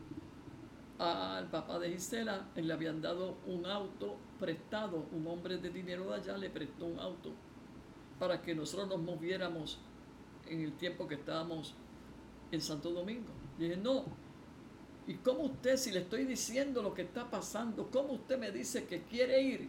al 0.98 1.50
papá 1.50 1.78
de 1.80 1.90
Gisela 1.90 2.46
le 2.54 2.72
habían 2.72 3.02
dado 3.02 3.36
un 3.46 3.66
auto 3.66 4.16
prestado, 4.38 5.06
un 5.12 5.26
hombre 5.26 5.58
de 5.58 5.70
dinero 5.70 6.10
de 6.10 6.16
allá 6.16 6.36
le 6.36 6.50
prestó 6.50 6.86
un 6.86 6.98
auto 7.00 7.32
para 8.18 8.40
que 8.40 8.54
nosotros 8.54 8.88
nos 8.88 9.00
moviéramos 9.00 9.80
en 10.46 10.60
el 10.60 10.72
tiempo 10.74 11.08
que 11.08 11.16
estábamos 11.16 11.74
en 12.52 12.60
Santo 12.60 12.90
Domingo. 12.90 13.32
Y 13.58 13.64
dije, 13.64 13.76
no, 13.76 14.04
¿y 15.06 15.14
cómo 15.14 15.42
usted, 15.42 15.76
si 15.76 15.92
le 15.92 16.00
estoy 16.00 16.24
diciendo 16.24 16.82
lo 16.82 16.94
que 16.94 17.02
está 17.02 17.30
pasando, 17.30 17.88
cómo 17.90 18.14
usted 18.14 18.38
me 18.38 18.50
dice 18.50 18.84
que 18.84 19.02
quiere 19.02 19.40
ir? 19.42 19.68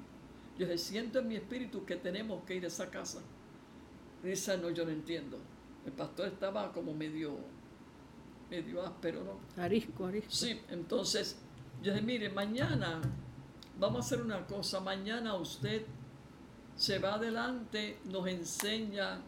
Yo 0.58 0.66
dije, 0.66 0.78
siento 0.78 1.20
en 1.20 1.28
mi 1.28 1.36
espíritu 1.36 1.86
que 1.86 1.96
tenemos 1.96 2.44
que 2.46 2.56
ir 2.56 2.64
a 2.64 2.68
esa 2.68 2.90
casa. 2.90 3.22
Y 4.24 4.28
dice, 4.28 4.58
no, 4.58 4.70
yo 4.70 4.86
no 4.86 4.92
entiendo. 4.92 5.38
El 5.86 5.92
pastor 5.92 6.28
estaba 6.28 6.72
como 6.72 6.94
medio, 6.94 7.38
medio 8.50 8.82
áspero, 8.84 9.24
¿no? 9.24 9.62
Arisco, 9.62 10.06
arisco. 10.06 10.32
Sí, 10.32 10.60
entonces 10.70 11.38
yo 11.84 11.92
dije, 11.94 12.04
mire, 12.04 12.30
mañana 12.30 13.02
vamos 13.78 13.98
a 13.98 14.00
hacer 14.00 14.22
una 14.22 14.48
cosa, 14.48 14.80
mañana 14.80 15.36
usted 15.36 15.86
se 16.76 17.00
va 17.00 17.16
adelante, 17.16 18.00
nos 18.06 18.28
enseña, 18.28 19.22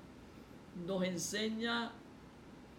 nos 0.86 1.04
enseña 1.04 1.92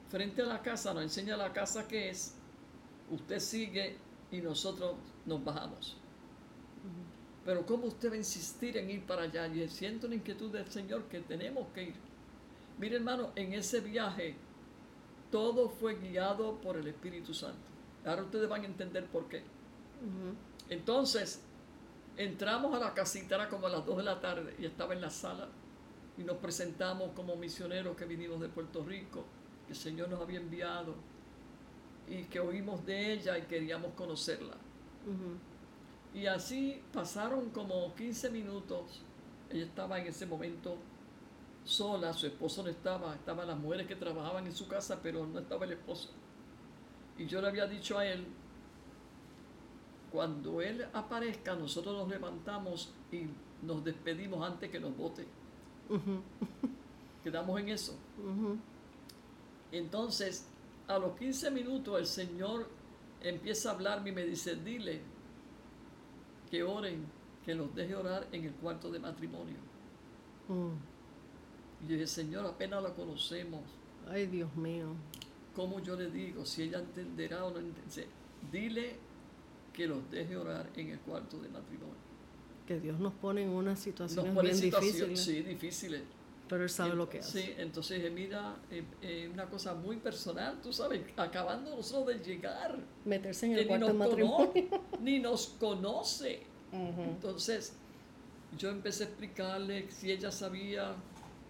frente 0.08 0.42
a 0.42 0.46
la 0.46 0.62
casa, 0.62 0.94
nos 0.94 1.02
enseña 1.02 1.36
la 1.36 1.52
casa 1.52 1.86
que 1.86 2.10
es, 2.10 2.34
usted 3.10 3.40
sigue 3.40 3.96
y 4.30 4.40
nosotros 4.40 4.96
nos 5.26 5.44
bajamos. 5.44 5.96
Pero 7.44 7.64
¿cómo 7.64 7.86
usted 7.86 8.10
va 8.10 8.14
a 8.14 8.18
insistir 8.18 8.76
en 8.76 8.90
ir 8.90 9.06
para 9.06 9.22
allá? 9.22 9.46
Y 9.46 9.66
siento 9.68 10.06
la 10.06 10.14
inquietud 10.14 10.50
del 10.50 10.70
Señor 10.70 11.04
que 11.04 11.20
tenemos 11.20 11.66
que 11.74 11.84
ir. 11.84 11.94
Mire 12.78 12.96
hermano, 12.96 13.30
en 13.36 13.54
ese 13.54 13.80
viaje 13.80 14.36
todo 15.30 15.68
fue 15.68 15.96
guiado 15.96 16.60
por 16.60 16.76
el 16.76 16.86
Espíritu 16.86 17.34
Santo. 17.34 17.58
Ahora 18.04 18.22
ustedes 18.22 18.48
van 18.48 18.62
a 18.62 18.66
entender 18.66 19.06
por 19.06 19.28
qué. 19.28 19.42
Entonces, 20.68 21.42
entramos 22.16 22.74
a 22.74 22.78
la 22.78 22.94
casita, 22.94 23.36
era 23.36 23.48
como 23.48 23.66
a 23.66 23.70
las 23.70 23.84
2 23.84 23.96
de 23.98 24.02
la 24.02 24.20
tarde, 24.20 24.54
y 24.58 24.66
estaba 24.66 24.94
en 24.94 25.00
la 25.00 25.10
sala, 25.10 25.48
y 26.16 26.22
nos 26.22 26.36
presentamos 26.38 27.12
como 27.12 27.36
misioneros 27.36 27.96
que 27.96 28.04
vinimos 28.04 28.40
de 28.40 28.48
Puerto 28.48 28.84
Rico, 28.84 29.24
que 29.68 29.74
el 29.74 29.78
Señor 29.78 30.08
nos 30.08 30.20
había 30.20 30.40
enviado, 30.40 30.94
y 32.08 32.24
que 32.24 32.40
oímos 32.40 32.84
de 32.86 33.12
ella 33.12 33.36
y 33.38 33.42
queríamos 33.42 33.92
conocerla. 33.92 34.56
Y 36.14 36.26
así 36.26 36.82
pasaron 36.92 37.50
como 37.50 37.94
15 37.94 38.30
minutos. 38.30 39.02
Ella 39.50 39.66
estaba 39.66 39.98
en 39.98 40.06
ese 40.06 40.24
momento 40.26 40.76
sola, 41.64 42.14
su 42.14 42.26
esposo 42.26 42.62
no 42.62 42.70
estaba, 42.70 43.14
estaban 43.14 43.46
las 43.46 43.58
mujeres 43.58 43.86
que 43.86 43.94
trabajaban 43.94 44.46
en 44.46 44.54
su 44.54 44.66
casa, 44.68 45.00
pero 45.02 45.26
no 45.26 45.38
estaba 45.38 45.66
el 45.66 45.72
esposo. 45.72 46.08
Y 47.18 47.26
yo 47.26 47.42
le 47.42 47.48
había 47.48 47.66
dicho 47.66 47.98
a 47.98 48.06
él, 48.06 48.26
cuando 50.10 50.62
él 50.62 50.86
aparezca, 50.94 51.54
nosotros 51.54 51.94
nos 51.94 52.08
levantamos 52.08 52.94
y 53.12 53.26
nos 53.66 53.84
despedimos 53.84 54.46
antes 54.50 54.70
que 54.70 54.80
nos 54.80 54.96
vote. 54.96 55.26
Quedamos 57.22 57.60
en 57.60 57.68
eso. 57.68 57.94
Entonces, 59.72 60.46
a 60.86 60.98
los 60.98 61.16
15 61.18 61.50
minutos 61.50 61.98
el 61.98 62.06
Señor 62.06 62.68
empieza 63.22 63.70
a 63.70 63.74
hablarme 63.74 64.10
y 64.10 64.12
me 64.12 64.24
dice, 64.24 64.56
dile 64.56 65.00
que 66.50 66.62
oren, 66.62 67.04
que 67.44 67.54
los 67.54 67.74
deje 67.74 67.94
orar 67.94 68.26
en 68.32 68.44
el 68.44 68.52
cuarto 68.52 68.90
de 68.90 68.98
matrimonio. 68.98 69.56
Mm. 70.48 71.84
Y 71.84 71.88
yo 71.88 71.94
dije, 71.94 72.06
Señor, 72.06 72.46
apenas 72.46 72.82
la 72.82 72.94
conocemos. 72.94 73.62
Ay, 74.08 74.26
Dios 74.26 74.54
mío. 74.56 74.94
¿Cómo 75.54 75.80
yo 75.80 75.96
le 75.96 76.10
digo? 76.10 76.44
Si 76.44 76.62
ella 76.62 76.78
entenderá 76.78 77.44
o 77.44 77.50
no 77.50 77.58
entenderá. 77.58 78.08
dile 78.50 78.96
que 79.72 79.86
los 79.86 80.10
deje 80.10 80.36
orar 80.36 80.70
en 80.76 80.90
el 80.90 80.98
cuarto 81.00 81.38
de 81.38 81.48
matrimonio. 81.48 81.94
Que 82.66 82.80
Dios 82.80 82.98
nos 82.98 83.14
pone 83.14 83.42
en 83.42 83.50
unas 83.50 83.78
situaciones 83.78 84.26
Nos 84.26 84.34
pone 84.34 84.50
bien 84.50 84.60
situaciones, 84.60 85.08
difíciles, 85.08 85.24
sí, 85.24 85.42
difíciles. 85.42 86.02
Pero 86.48 86.62
Él 86.64 86.70
sabe 86.70 86.90
Y- 86.94 86.96
lo 86.96 87.08
que 87.08 87.18
hace. 87.20 87.42
Sí, 87.42 87.54
entonces 87.58 88.02
eh, 88.04 88.10
mira, 88.10 88.56
eh, 88.70 88.84
eh, 89.02 89.30
una 89.32 89.46
cosa 89.46 89.74
muy 89.74 89.96
personal, 89.98 90.60
tú 90.62 90.72
sabes, 90.72 91.02
acabando 91.16 91.74
nosotros 91.76 92.06
de 92.18 92.24
llegar, 92.24 92.78
Meterse 93.04 93.46
en 93.46 93.52
el 93.52 93.58
ni 93.60 93.66
cuarto 93.66 93.86
nos, 93.86 93.92
de 93.92 93.98
matrimonio. 93.98 94.52
cono- 94.70 94.84
ni 95.00 95.18
nos 95.20 95.46
conoce. 95.60 96.42
Entonces, 96.72 97.72
yo 98.56 98.70
empecé 98.70 99.04
a 99.04 99.06
explicarle 99.06 99.90
si 99.90 100.10
ella 100.10 100.30
sabía 100.30 100.94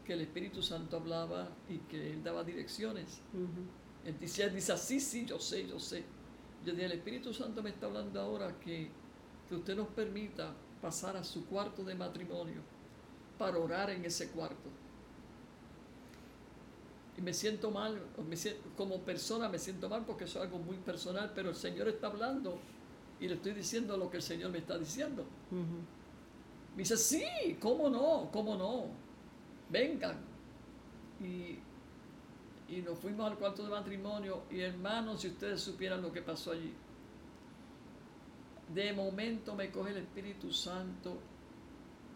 que 0.04 0.12
el 0.14 0.20
Espíritu 0.22 0.62
Santo 0.62 0.96
hablaba 0.96 1.48
y 1.68 1.78
que 1.78 2.12
él 2.12 2.22
daba 2.22 2.44
direcciones. 2.44 3.20
Ujú. 3.34 4.08
Él 4.08 4.16
dice, 4.18 4.44
él 4.44 4.54
dice, 4.54 4.76
sí, 4.78 5.00
sí, 5.00 5.24
yo 5.26 5.38
sé, 5.38 5.66
yo 5.66 5.78
sé. 5.78 6.04
Yo 6.64 6.72
dije, 6.72 6.86
el 6.86 6.92
Espíritu 6.92 7.32
Santo 7.34 7.62
me 7.62 7.70
está 7.70 7.86
hablando 7.86 8.20
ahora 8.20 8.58
que, 8.60 8.90
que 9.48 9.54
usted 9.54 9.76
nos 9.76 9.88
permita 9.88 10.54
pasar 10.80 11.16
a 11.16 11.24
su 11.24 11.46
cuarto 11.46 11.82
de 11.84 11.94
matrimonio 11.94 12.62
para 13.36 13.58
orar 13.58 13.90
en 13.90 14.04
ese 14.04 14.30
cuarto. 14.30 14.68
Y 17.18 17.20
me 17.20 17.34
siento 17.34 17.70
mal, 17.72 18.00
o 18.16 18.22
me 18.22 18.36
siento- 18.36 18.62
como 18.76 19.00
persona 19.00 19.48
me 19.48 19.58
siento 19.58 19.88
mal 19.88 20.04
porque 20.06 20.24
eso 20.24 20.38
es 20.38 20.44
algo 20.46 20.58
muy 20.60 20.76
personal, 20.76 21.32
pero 21.34 21.50
el 21.50 21.56
Señor 21.56 21.88
está 21.88 22.06
hablando 22.06 22.58
y 23.18 23.26
le 23.26 23.34
estoy 23.34 23.52
diciendo 23.54 23.96
lo 23.96 24.08
que 24.08 24.18
el 24.18 24.22
Señor 24.22 24.52
me 24.52 24.58
está 24.58 24.78
diciendo. 24.78 25.24
Me 26.76 26.82
dice, 26.82 26.96
sí, 26.96 27.24
¿cómo 27.60 27.90
no? 27.90 28.30
¿Cómo 28.32 28.56
no? 28.56 28.84
Vengan. 29.68 30.16
Y, 31.20 31.58
y 32.72 32.82
nos 32.82 32.96
fuimos 33.00 33.28
al 33.28 33.36
cuarto 33.36 33.64
de 33.64 33.70
matrimonio 33.70 34.42
y 34.48 34.60
hermanos, 34.60 35.22
si 35.22 35.28
ustedes 35.28 35.60
supieran 35.60 36.00
lo 36.00 36.12
que 36.12 36.22
pasó 36.22 36.52
allí. 36.52 36.72
De 38.72 38.92
momento 38.92 39.56
me 39.56 39.70
coge 39.72 39.90
el 39.90 39.96
Espíritu 39.98 40.52
Santo 40.52 41.18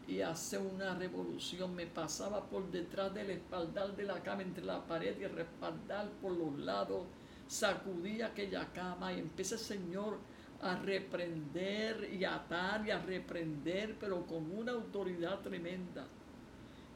y 0.06 0.20
hace 0.20 0.58
una 0.58 0.94
revolución. 0.94 1.74
Me 1.74 1.86
pasaba 1.86 2.48
por 2.48 2.70
detrás 2.70 3.14
del 3.14 3.30
espaldar 3.30 3.94
de 3.96 4.04
la 4.04 4.22
cama, 4.22 4.42
entre 4.42 4.64
la 4.64 4.84
pared 4.86 5.18
y 5.20 5.24
el 5.24 5.32
respaldar 5.32 6.08
por 6.20 6.32
los 6.32 6.58
lados. 6.58 7.06
Sacudía 7.46 8.28
aquella 8.28 8.72
cama 8.72 9.12
y 9.12 9.20
el 9.20 9.44
Señor 9.44 10.18
a 10.62 10.76
reprender 10.76 12.08
y 12.12 12.24
a 12.24 12.36
atar 12.36 12.86
y 12.86 12.90
a 12.90 12.98
reprender, 13.00 13.96
pero 13.98 14.24
con 14.26 14.50
una 14.56 14.72
autoridad 14.72 15.40
tremenda. 15.40 16.06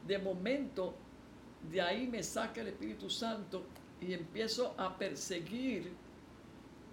De 0.05 0.17
momento, 0.17 0.95
de 1.69 1.81
ahí 1.81 2.07
me 2.07 2.23
saca 2.23 2.61
el 2.61 2.67
Espíritu 2.67 3.09
Santo 3.09 3.65
y 3.99 4.13
empiezo 4.13 4.73
a 4.77 4.97
perseguir 4.97 5.91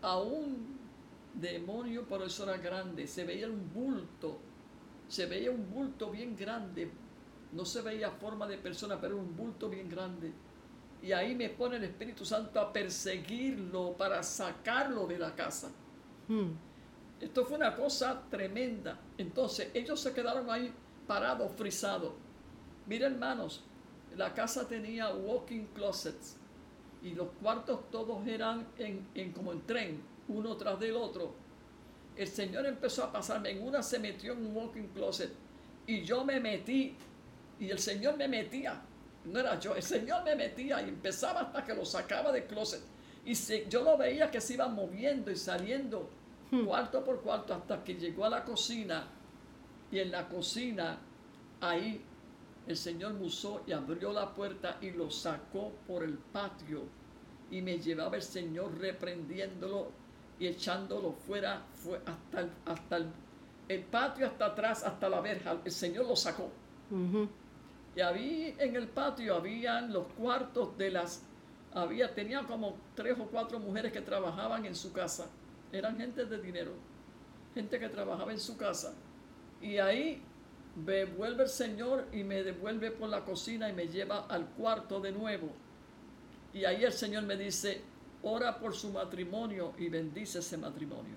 a 0.03 0.19
un 0.19 0.79
demonio, 1.35 2.05
pero 2.09 2.25
eso 2.25 2.43
era 2.43 2.57
grande. 2.57 3.07
Se 3.07 3.25
veía 3.25 3.49
un 3.49 3.73
bulto, 3.73 4.39
se 5.09 5.27
veía 5.27 5.51
un 5.51 5.71
bulto 5.71 6.11
bien 6.11 6.37
grande. 6.37 6.91
No 7.53 7.65
se 7.65 7.83
veía 7.83 8.11
forma 8.11 8.47
de 8.47 8.59
persona, 8.59 9.01
pero 9.01 9.17
un 9.17 9.37
bulto 9.37 9.69
bien 9.69 9.89
grande. 9.89 10.33
Y 11.03 11.13
ahí 11.13 11.35
me 11.35 11.51
pone 11.51 11.77
el 11.77 11.85
Espíritu 11.85 12.25
Santo 12.25 12.59
a 12.59 12.73
perseguirlo 12.73 13.93
para 13.93 14.23
sacarlo 14.23 15.07
de 15.07 15.19
la 15.19 15.35
casa. 15.35 15.71
Hmm. 16.29 16.53
Esto 17.21 17.45
fue 17.45 17.57
una 17.57 17.75
cosa 17.75 18.23
tremenda. 18.31 18.99
Entonces, 19.19 19.71
ellos 19.75 20.01
se 20.01 20.13
quedaron 20.13 20.51
ahí 20.51 20.73
parados, 21.07 21.53
frisados. 21.53 22.13
Mira, 22.87 23.07
hermanos, 23.07 23.63
la 24.17 24.35
casa 24.35 24.67
tenía 24.67 25.15
walking 25.15 25.67
closets 25.75 26.37
y 27.03 27.11
los 27.15 27.29
cuartos 27.43 27.91
todos 27.91 28.27
eran 28.27 28.67
en, 28.79 29.07
en 29.15 29.33
como 29.33 29.53
en 29.53 29.61
tren, 29.67 30.03
uno 30.29 30.57
tras 30.57 30.81
del 30.81 30.97
otro. 30.97 31.35
El 32.17 32.29
Señor 32.29 32.67
empezó 32.67 33.05
a 33.05 33.13
pasarme. 33.13 33.51
En 33.51 33.63
una 33.63 33.83
se 33.83 33.99
metió 33.99 34.33
en 34.35 34.47
un 34.47 34.57
walking 34.57 34.89
closet 34.95 35.31
y 35.87 36.03
yo 36.03 36.25
me 36.25 36.39
metí 36.41 36.95
y 37.59 37.71
el 37.71 37.79
Señor 37.79 38.17
me 38.17 38.29
metía. 38.29 38.81
No 39.25 39.41
era 39.41 39.59
yo, 39.59 39.75
el 39.75 39.83
Señor 39.83 40.23
me 40.25 40.37
metía 40.37 40.83
y 40.83 40.89
empezaba 40.91 41.41
hasta 41.41 41.65
que 41.65 41.75
lo 41.75 41.85
sacaba 41.85 42.31
del 42.31 42.45
closet. 42.45 42.81
Y 43.25 43.35
se- 43.35 43.67
yo 43.69 43.83
lo 43.83 43.97
veía 43.97 44.31
que 44.31 44.41
se 44.41 44.55
iba 44.55 44.69
moviendo 44.69 45.31
y 45.31 45.37
saliendo 45.37 46.11
cuarto 46.67 47.03
por 47.03 47.21
cuarto 47.23 47.53
hasta 47.55 47.83
que 47.83 47.95
llegó 47.95 48.27
a 48.27 48.29
la 48.31 48.45
cocina. 48.45 49.09
Y 49.91 49.99
en 49.99 50.11
la 50.11 50.29
cocina, 50.29 50.99
ahí 51.61 52.01
el 52.67 52.77
Señor 52.77 53.15
me 53.15 53.27
usó 53.27 53.63
y 53.67 53.73
abrió 53.73 54.13
la 54.13 54.33
puerta 54.35 54.79
y 54.81 54.91
lo 54.91 55.11
sacó 55.11 55.73
por 55.87 56.05
el 56.05 56.15
patio. 56.19 56.83
Y 57.51 57.61
me 57.63 57.79
llevaba 57.79 58.17
el 58.17 58.23
Señor 58.23 58.79
reprendiéndolo 58.79 59.91
y 60.39 60.47
echándolo 60.47 61.13
fuera, 61.13 61.63
fue 61.75 62.01
hasta, 62.07 62.41
el, 62.41 62.51
hasta 62.67 62.97
el, 62.97 63.07
el 63.69 63.81
patio, 63.83 64.27
hasta 64.27 64.47
atrás, 64.47 64.85
hasta 64.85 65.09
la 65.09 65.21
verja. 65.21 65.57
El 65.65 65.73
Señor 65.73 66.07
lo 66.07 66.17
sacó. 66.17 66.51
Y 67.97 68.01
había 68.01 68.49
en 68.59 68.77
el 68.77 68.89
patio 68.89 69.37
habían 69.37 69.93
los 69.93 70.07
cuartos 70.19 70.77
de 70.77 70.91
las 70.91 71.23
había 71.75 72.15
tenía 72.15 72.45
como 72.45 72.77
tres 72.95 73.19
o 73.19 73.25
cuatro 73.27 73.59
mujeres 73.59 73.93
que 73.93 74.01
trabajaban 74.01 74.65
en 74.65 74.75
su 74.75 74.93
casa. 74.93 75.27
Eran 75.73 75.97
gente 75.97 76.25
de 76.25 76.41
dinero, 76.41 76.73
gente 77.53 77.81
que 77.81 77.89
trabajaba 77.89 78.33
en 78.33 78.39
su 78.39 78.57
casa. 78.57 78.95
Y 79.61 79.79
ahí 79.79 80.23
me 80.77 81.05
vuelve 81.05 81.45
el 81.45 81.49
Señor 81.49 82.07
y 82.13 82.23
me 82.23 82.43
devuelve 82.45 82.93
por 82.93 83.09
la 83.09 83.25
cocina 83.25 83.69
y 83.69 83.73
me 83.73 83.89
lleva 83.89 84.27
al 84.27 84.47
cuarto 84.51 85.01
de 85.01 85.11
nuevo. 85.11 85.51
Y 86.53 86.65
ahí 86.65 86.85
el 86.85 86.93
Señor 86.93 87.25
me 87.25 87.37
dice, 87.37 87.83
ora 88.25 88.59
por 88.59 88.75
su 88.75 88.91
matrimonio 88.91 89.73
y 89.79 89.89
bendice 89.89 90.41
ese 90.41 90.57
matrimonio. 90.57 91.15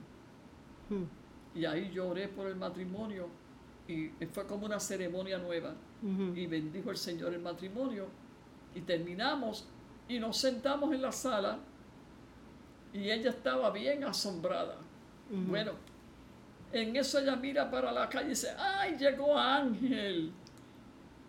Hmm. 0.90 1.04
Y 1.58 1.66
ahí 1.66 1.90
yo 1.92 2.10
oré 2.10 2.28
por 2.28 2.48
el 2.48 2.56
matrimonio 2.56 3.28
y 3.88 4.10
fue 4.32 4.46
como 4.46 4.66
una 4.66 4.80
ceremonia 4.80 5.38
nueva 5.38 5.74
y 6.36 6.46
bendijo 6.46 6.92
el 6.92 6.98
Señor 6.98 7.34
el 7.34 7.40
matrimonio 7.40 8.08
y 8.76 8.82
terminamos 8.82 9.66
y 10.08 10.20
nos 10.20 10.38
sentamos 10.38 10.94
en 10.94 11.02
la 11.02 11.12
sala 11.12 11.58
y 12.94 13.10
ella 13.10 13.30
estaba 13.30 13.72
bien 13.72 14.04
asombrada. 14.04 14.78
Bueno, 15.30 15.74
en 16.72 16.96
eso 16.96 17.20
ella 17.20 17.36
mira 17.36 17.70
para 17.70 17.92
la 17.92 18.08
calle 18.10 18.28
y 18.28 18.30
dice, 18.30 18.50
ay, 18.58 18.96
llegó 18.98 19.38
Ángel, 19.38 20.32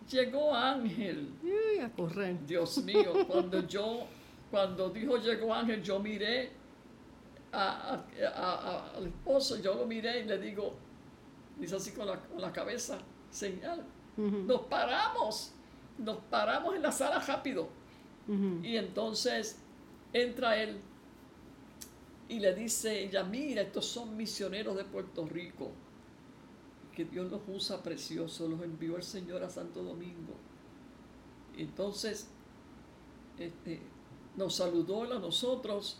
llegó 0.09 0.53
Ángel. 0.53 1.33
Uy, 1.43 1.79
a 1.79 1.89
correr. 1.91 2.45
Dios 2.45 2.83
mío, 2.83 3.25
cuando 3.27 3.65
yo, 3.67 4.07
cuando 4.51 4.89
dijo 4.89 5.17
llegó 5.17 5.53
Ángel, 5.53 5.81
yo 5.83 5.99
miré 5.99 6.51
a- 7.51 7.95
a- 7.95 8.05
a- 8.35 8.95
al 8.95 9.07
esposo, 9.07 9.57
yo 9.61 9.73
lo 9.75 9.85
miré 9.85 10.21
y 10.21 10.23
le 10.25 10.37
digo, 10.39 10.75
dice 11.57 11.75
así 11.75 11.91
con 11.91 12.07
la, 12.07 12.19
con 12.19 12.41
la 12.41 12.51
cabeza, 12.51 12.97
señal, 13.31 13.83
nos 14.47 14.61
paramos, 14.61 15.51
nos 15.97 16.17
paramos 16.29 16.75
en 16.75 16.81
la 16.81 16.91
sala 16.91 17.19
rápido. 17.19 17.69
Y 18.63 18.75
entonces 18.77 19.59
entra 20.13 20.57
él 20.61 20.79
y 22.27 22.39
le 22.39 22.53
dice 22.53 23.03
ella, 23.05 23.23
mira, 23.23 23.61
estos 23.63 23.85
son 23.87 24.15
misioneros 24.15 24.75
de 24.75 24.83
Puerto 24.85 25.25
Rico, 25.25 25.71
que 26.95 27.05
Dios 27.05 27.31
los 27.31 27.41
usa 27.47 27.81
precioso, 27.81 28.47
los 28.47 28.61
envió 28.61 28.97
el 28.97 29.03
Señor 29.03 29.43
a 29.43 29.49
Santo 29.49 29.81
Domingo. 29.83 30.33
Entonces, 31.57 32.27
este, 33.37 33.81
nos 34.39 34.55
saludó 34.55 35.03
él 35.03 35.11
a 35.11 35.19
nosotros, 35.19 35.97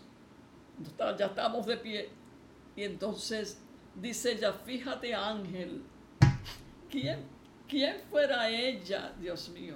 ya 0.97 1.25
estamos 1.25 1.65
de 1.65 1.75
pie, 1.75 2.09
y 2.75 2.83
entonces 2.83 3.59
dice 3.95 4.31
ella, 4.31 4.53
fíjate 4.53 5.13
Ángel, 5.13 5.83
¿quién, 6.89 7.19
quién 7.67 7.97
fuera 8.09 8.49
ella, 8.49 9.13
Dios 9.19 9.49
mío? 9.49 9.75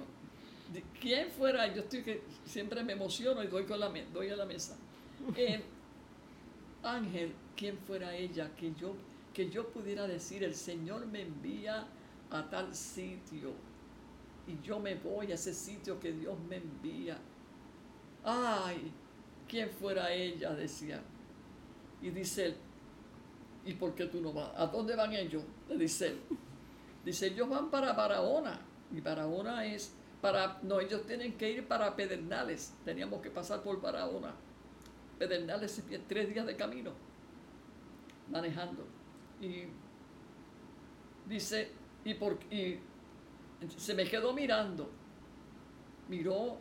quién 1.00 1.30
fuera, 1.30 1.72
yo 1.72 1.82
estoy 1.82 2.02
que 2.02 2.22
siempre 2.46 2.82
me 2.82 2.94
emociono 2.94 3.44
y 3.44 3.46
doy, 3.46 3.64
con 3.64 3.78
la, 3.78 3.92
doy 4.12 4.30
a 4.30 4.36
la 4.36 4.46
mesa. 4.46 4.76
Eh, 5.36 5.62
Ángel, 6.82 7.32
quién 7.54 7.78
fuera 7.78 8.16
ella, 8.16 8.50
que 8.56 8.74
yo, 8.74 8.96
que 9.34 9.50
yo 9.50 9.68
pudiera 9.68 10.08
decir, 10.08 10.42
el 10.42 10.54
Señor 10.54 11.06
me 11.06 11.20
envía 11.20 11.86
a 12.30 12.50
tal 12.50 12.74
sitio 12.74 13.52
y 14.48 14.58
yo 14.66 14.80
me 14.80 14.94
voy 14.96 15.30
a 15.30 15.34
ese 15.34 15.54
sitio 15.54 16.00
que 16.00 16.12
Dios 16.12 16.36
me 16.48 16.56
envía. 16.56 17.18
Ay, 18.24 18.92
quién 19.48 19.70
fuera 19.70 20.10
ella, 20.12 20.54
decía. 20.54 21.02
Y 22.00 22.10
dice 22.10 22.46
él, 22.46 22.56
¿y 23.66 23.74
por 23.74 23.94
qué 23.94 24.06
tú 24.06 24.20
no 24.20 24.32
vas? 24.32 24.50
¿A 24.56 24.66
dónde 24.66 24.96
van 24.96 25.12
ellos? 25.12 25.42
Le 25.68 25.76
dice 25.76 26.08
él. 26.08 26.20
Dice, 27.04 27.26
ellos 27.26 27.48
van 27.48 27.70
para 27.70 27.92
Barahona. 27.92 28.60
Y 28.90 29.00
Barahona 29.00 29.66
es 29.66 29.94
para, 30.20 30.58
no, 30.62 30.80
ellos 30.80 31.04
tienen 31.06 31.36
que 31.36 31.50
ir 31.50 31.68
para 31.68 31.94
Pedernales. 31.94 32.74
Teníamos 32.84 33.20
que 33.20 33.30
pasar 33.30 33.62
por 33.62 33.80
Barahona. 33.80 34.34
Pedernales 35.18 35.78
es 35.78 36.08
tres 36.08 36.32
días 36.32 36.46
de 36.46 36.56
camino, 36.56 36.92
manejando. 38.30 38.86
Y 39.40 39.64
dice, 41.28 41.70
y, 42.04 42.14
por, 42.14 42.38
y 42.50 42.78
se 43.76 43.94
me 43.94 44.04
quedó 44.04 44.32
mirando. 44.32 44.90
Miró 46.08 46.58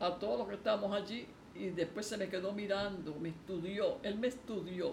a 0.00 0.18
todos 0.18 0.38
los 0.38 0.48
que 0.48 0.54
estábamos 0.54 0.92
allí 0.94 1.26
y 1.54 1.68
después 1.70 2.06
se 2.06 2.16
me 2.16 2.28
quedó 2.28 2.52
mirando, 2.52 3.14
me 3.20 3.28
estudió, 3.30 3.98
él 4.02 4.18
me 4.18 4.28
estudió. 4.28 4.92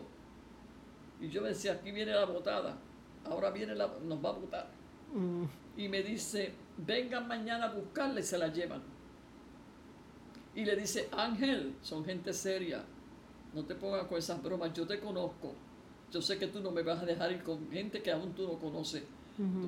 Y 1.20 1.30
yo 1.30 1.42
me 1.42 1.50
decía, 1.50 1.74
aquí 1.74 1.92
viene 1.92 2.12
la 2.14 2.26
botada, 2.26 2.78
ahora 3.26 3.50
viene 3.52 3.74
la, 3.76 3.90
nos 4.04 4.24
va 4.24 4.30
a 4.30 4.34
botar. 4.34 4.68
Mm. 5.14 5.44
Y 5.78 5.88
me 5.90 6.04
dice, 6.04 6.54
vengan 6.78 7.28
mañana 7.28 7.68
a 7.68 7.74
buscarla 7.74 8.20
y 8.20 8.24
se 8.24 8.38
la 8.38 8.48
llevan. 8.50 8.82
Y 10.56 10.66
le 10.66 10.76
dice, 10.76 11.08
Ángel, 11.12 11.76
son 11.82 12.04
gente 12.04 12.34
seria, 12.34 12.84
no 13.54 13.64
te 13.64 13.76
pongas 13.76 14.06
con 14.08 14.18
esas 14.18 14.42
bromas, 14.42 14.74
yo 14.74 14.86
te 14.88 15.00
conozco. 15.00 15.54
Yo 16.12 16.22
sé 16.22 16.38
que 16.40 16.48
tú 16.48 16.62
no 16.62 16.72
me 16.72 16.84
vas 16.84 17.02
a 17.02 17.06
dejar 17.06 17.32
ir 17.32 17.44
con 17.44 17.70
gente 17.72 18.02
que 18.02 18.12
aún 18.12 18.34
tú 18.34 18.44
no 18.48 18.58
conoces. 18.58 19.04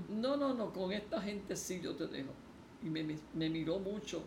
No, 0.09 0.35
no, 0.35 0.53
no, 0.55 0.73
con 0.73 0.91
esta 0.91 1.21
gente 1.21 1.55
sí 1.55 1.79
yo 1.81 1.95
te 1.95 2.07
dejo. 2.07 2.31
Y 2.81 2.89
me- 2.89 3.15
me 3.35 3.49
miró 3.49 3.77
mucho. 3.77 4.23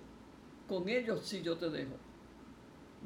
Con 0.68 0.88
ellos 0.88 1.20
sí 1.24 1.42
yo 1.42 1.56
te 1.56 1.68
dejo. 1.70 1.92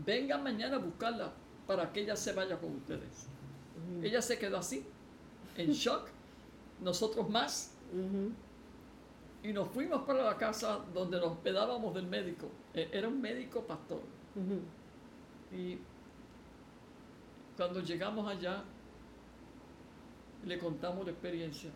Vengan 0.05 0.43
mañana 0.43 0.77
a 0.77 0.79
buscarla 0.79 1.33
para 1.67 1.93
que 1.93 2.01
ella 2.03 2.17
se 2.17 2.33
vaya 2.33 2.59
con 2.59 2.77
ustedes. 2.77 3.27
Ella 4.03 4.23
se 4.23 4.39
quedó 4.39 4.59
así, 4.59 4.85
en 5.57 5.71
shock. 5.73 6.09
Nosotros 6.81 7.29
más. 7.31 7.73
Y 9.43 9.53
nos 9.53 9.69
fuimos 9.69 10.03
para 10.03 10.23
la 10.25 10.37
casa 10.37 10.81
donde 10.93 11.19
nos 11.19 11.33
hospedábamos 11.33 11.95
del 11.95 12.07
médico. 12.07 12.49
E- 12.75 12.89
Era 12.93 13.09
un 13.09 13.21
médico 13.21 13.63
pastor. 13.67 14.01
Y 15.53 15.79
cuando 17.57 17.81
llegamos 17.81 18.29
allá, 18.29 18.63
le 20.45 20.59
contamos 20.59 21.05
la 21.07 21.13
experiencia. 21.13 21.71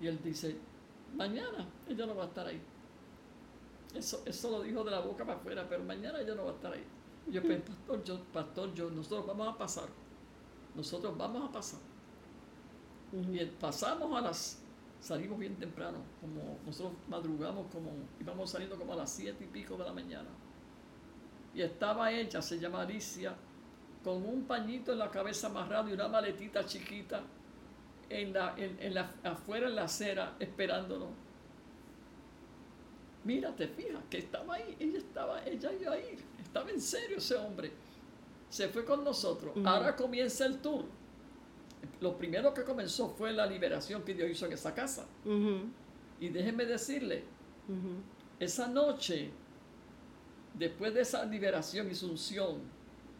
Y 0.00 0.06
él 0.06 0.20
dice, 0.22 0.56
mañana 1.16 1.66
ella 1.88 2.06
no 2.06 2.14
va 2.14 2.24
a 2.24 2.26
estar 2.26 2.46
ahí. 2.46 2.60
Eso, 3.94 4.22
eso 4.26 4.50
lo 4.50 4.62
dijo 4.62 4.82
de 4.82 4.90
la 4.90 5.00
boca 5.00 5.24
para 5.24 5.38
afuera, 5.38 5.66
pero 5.68 5.84
mañana 5.84 6.20
ella 6.20 6.34
no 6.34 6.44
va 6.44 6.50
a 6.50 6.54
estar 6.54 6.72
ahí. 6.72 6.84
Yo, 7.28 7.42
pues, 7.42 7.60
pastor, 7.62 8.04
yo, 8.04 8.24
pastor, 8.32 8.74
yo, 8.74 8.90
nosotros 8.90 9.26
vamos 9.26 9.54
a 9.54 9.56
pasar. 9.56 9.88
Nosotros 10.74 11.16
vamos 11.16 11.48
a 11.48 11.52
pasar. 11.52 11.80
Y 13.12 13.44
pasamos 13.60 14.16
a 14.18 14.20
las, 14.20 14.60
salimos 15.00 15.38
bien 15.38 15.56
temprano, 15.56 15.98
como 16.20 16.58
nosotros 16.66 16.94
madrugamos 17.08 17.66
como, 17.72 17.92
íbamos 18.20 18.50
saliendo 18.50 18.76
como 18.76 18.92
a 18.92 18.96
las 18.96 19.10
siete 19.10 19.44
y 19.44 19.46
pico 19.46 19.76
de 19.76 19.84
la 19.84 19.92
mañana. 19.92 20.28
Y 21.54 21.62
estaba 21.62 22.10
ella, 22.10 22.42
se 22.42 22.58
llama 22.58 22.82
Alicia, 22.82 23.36
con 24.02 24.26
un 24.26 24.44
pañito 24.44 24.92
en 24.92 24.98
la 24.98 25.10
cabeza 25.10 25.46
amarrado 25.46 25.88
y 25.88 25.92
una 25.92 26.08
maletita 26.08 26.66
chiquita 26.66 27.22
en 28.10 28.32
la, 28.32 28.54
en, 28.56 28.76
en 28.80 28.94
la, 28.94 29.14
afuera 29.22 29.68
en 29.68 29.76
la 29.76 29.84
acera 29.84 30.34
esperándonos. 30.40 31.10
Mira, 33.24 33.54
te 33.56 33.66
fijas 33.68 34.02
que 34.10 34.18
estaba 34.18 34.54
ahí, 34.54 34.76
ella 34.78 34.98
estaba, 34.98 35.42
ella 35.44 35.72
iba 35.72 35.92
a 35.92 35.98
ir, 35.98 36.18
estaba 36.42 36.70
en 36.70 36.80
serio 36.80 37.16
ese 37.18 37.34
hombre. 37.36 37.72
Se 38.50 38.68
fue 38.68 38.84
con 38.84 39.02
nosotros. 39.02 39.54
Ahora 39.64 39.96
comienza 39.96 40.44
el 40.46 40.58
tour. 40.58 40.84
Lo 42.00 42.16
primero 42.16 42.52
que 42.54 42.62
comenzó 42.64 43.08
fue 43.10 43.32
la 43.32 43.46
liberación 43.46 44.02
que 44.02 44.14
Dios 44.14 44.30
hizo 44.30 44.46
en 44.46 44.52
esa 44.52 44.74
casa. 44.74 45.06
Y 46.20 46.28
déjenme 46.28 46.64
decirle, 46.66 47.24
esa 48.38 48.68
noche, 48.68 49.30
después 50.54 50.92
de 50.94 51.00
esa 51.00 51.24
liberación 51.24 51.90
y 51.90 51.94
su 51.94 52.10
unción, 52.10 52.60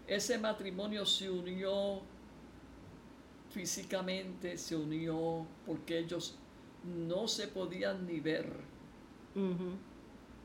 ese 0.07 0.38
matrimonio 0.38 1.05
se 1.07 1.30
unió 1.30 2.02
físicamente, 3.50 4.59
se 4.59 4.76
unió 4.76 5.46
porque 5.66 5.98
ellos 5.98 6.36
no 6.84 7.26
se 7.26 7.48
podían 7.48 8.07
ni 8.07 8.20
ver. 8.20 8.52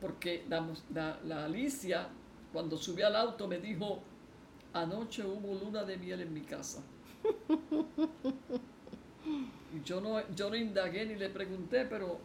Porque 0.00 0.44
la, 0.48 0.60
mus- 0.60 0.84
la- 0.94 1.18
la 1.26 1.44
Alicia, 1.44 2.08
cuando 2.52 2.76
subí 2.76 3.02
al 3.02 3.14
auto, 3.16 3.46
me 3.46 3.58
dijo, 3.58 4.00
anoche 4.72 5.22
hubo 5.24 5.54
luna 5.62 5.84
de 5.84 5.96
miel 5.98 6.20
en 6.20 6.32
mi 6.32 6.40
casa. 6.42 6.82
y 9.74 9.82
yo 9.84 10.00
no, 10.00 10.20
yo 10.34 10.50
no 10.50 10.56
indagué 10.56 11.06
ni 11.06 11.14
le 11.16 11.28
pregunté, 11.28 11.84
pero 11.84 12.18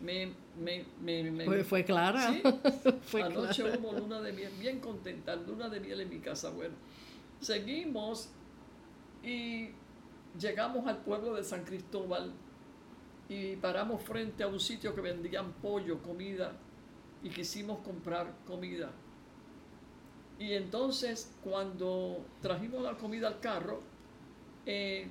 me... 0.00 0.32
me, 0.58 0.84
me- 1.02 1.30
me- 1.30 1.44
Fue, 1.44 1.64
fue 1.64 1.84
clara. 1.84 2.32
Sí, 2.32 2.42
fue 3.02 3.22
Anoche 3.22 3.62
clara. 3.62 3.78
hubo 3.78 3.92
luna 3.92 4.20
de 4.20 4.32
miel, 4.32 4.52
bien 4.58 4.80
contenta, 4.80 5.34
luna 5.36 5.68
de 5.68 5.80
miel 5.80 6.00
en 6.00 6.08
mi 6.10 6.18
casa. 6.18 6.50
Bueno, 6.50 6.74
seguimos 7.40 8.28
y 9.22 9.68
llegamos 10.38 10.86
al 10.86 10.98
pueblo 10.98 11.34
de 11.34 11.44
San 11.44 11.64
Cristóbal 11.64 12.32
y 13.28 13.56
paramos 13.56 14.02
frente 14.02 14.42
a 14.42 14.48
un 14.48 14.58
sitio 14.60 14.94
que 14.94 15.00
vendían 15.00 15.52
pollo, 15.62 16.02
comida, 16.02 16.52
y 17.22 17.30
quisimos 17.30 17.78
comprar 17.80 18.34
comida. 18.46 18.90
Y 20.38 20.54
entonces, 20.54 21.34
cuando 21.44 22.24
trajimos 22.40 22.82
la 22.82 22.96
comida 22.96 23.28
al 23.28 23.40
carro, 23.40 23.80
eh, 24.64 25.08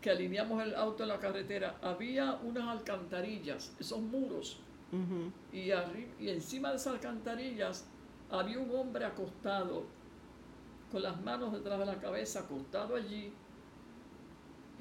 que 0.00 0.10
alineamos 0.10 0.62
el 0.64 0.74
auto 0.74 1.04
en 1.04 1.10
la 1.10 1.20
carretera, 1.20 1.78
había 1.80 2.34
unas 2.42 2.68
alcantarillas, 2.68 3.72
esos 3.78 4.00
muros, 4.00 4.60
y 5.52 5.70
encima 6.28 6.70
de 6.70 6.76
esas 6.76 6.94
alcantarillas 6.94 7.86
había 8.30 8.58
un 8.58 8.74
hombre 8.74 9.04
acostado, 9.04 9.84
con 10.90 11.02
las 11.02 11.22
manos 11.22 11.52
detrás 11.52 11.78
de 11.78 11.86
la 11.86 11.98
cabeza, 11.98 12.40
acostado 12.40 12.96
allí. 12.96 13.32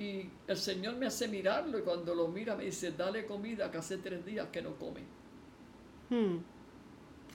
Y 0.02 0.28
el 0.48 0.58
Señor 0.58 0.96
me 0.96 1.06
hace 1.06 1.28
mirarlo 1.28 1.78
y 1.78 1.82
cuando 1.84 2.16
lo 2.16 2.28
mira 2.28 2.56
me 2.56 2.64
dice, 2.66 2.92
dale 2.92 3.26
comida 3.26 3.70
que 3.70 3.78
hace 3.78 3.98
tres 4.00 4.26
días 4.26 4.48
que 4.52 4.62
no 4.62 4.76
come. 4.76 5.02
Hmm. 6.10 6.38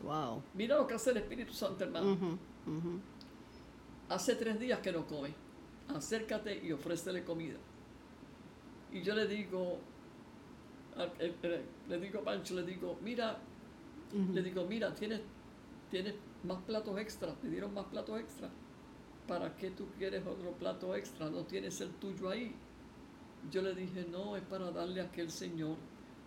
Wow. 0.05 0.43
Mira 0.55 0.77
lo 0.77 0.87
que 0.87 0.95
hace 0.95 1.11
el 1.11 1.19
Espíritu 1.19 1.53
Santo, 1.53 1.85
hermano. 1.85 2.13
Hace 4.09 4.35
tres 4.35 4.59
días 4.59 4.81
que 4.81 4.91
no 4.91 5.07
come. 5.07 5.33
Acércate 5.95 6.61
y 6.65 6.73
ofrécele 6.73 7.23
comida. 7.25 7.57
Y 8.93 9.03
yo 9.03 9.15
le 9.15 9.27
digo, 9.29 9.79
el- 11.21 11.35
el- 11.43 11.63
le 11.89 12.01
digo 12.01 12.21
a 12.21 12.25
Pancho, 12.25 12.55
le 12.55 12.65
digo, 12.65 12.99
mira, 13.03 13.39
le 14.35 14.43
digo, 14.43 14.65
mira, 14.65 14.93
tienes, 14.95 15.21
tienes 15.91 16.15
más 16.45 16.59
platos 16.63 16.99
extra, 16.99 17.33
te 17.35 17.49
dieron 17.49 17.73
más 17.75 17.85
platos 17.87 18.19
extra. 18.19 18.49
¿Para 19.27 19.57
qué 19.57 19.71
tú 19.71 19.87
quieres 19.99 20.25
otro 20.27 20.53
plato 20.53 20.95
extra? 20.95 21.29
No 21.29 21.45
tienes 21.45 21.81
el 21.81 21.91
tuyo 21.91 22.31
ahí. 22.31 22.55
Yo 23.51 23.63
le 23.63 23.75
dije, 23.75 24.07
no, 24.11 24.37
es 24.37 24.43
para 24.43 24.71
darle 24.71 25.01
a 25.01 25.05
aquel 25.05 25.31
señor. 25.31 25.77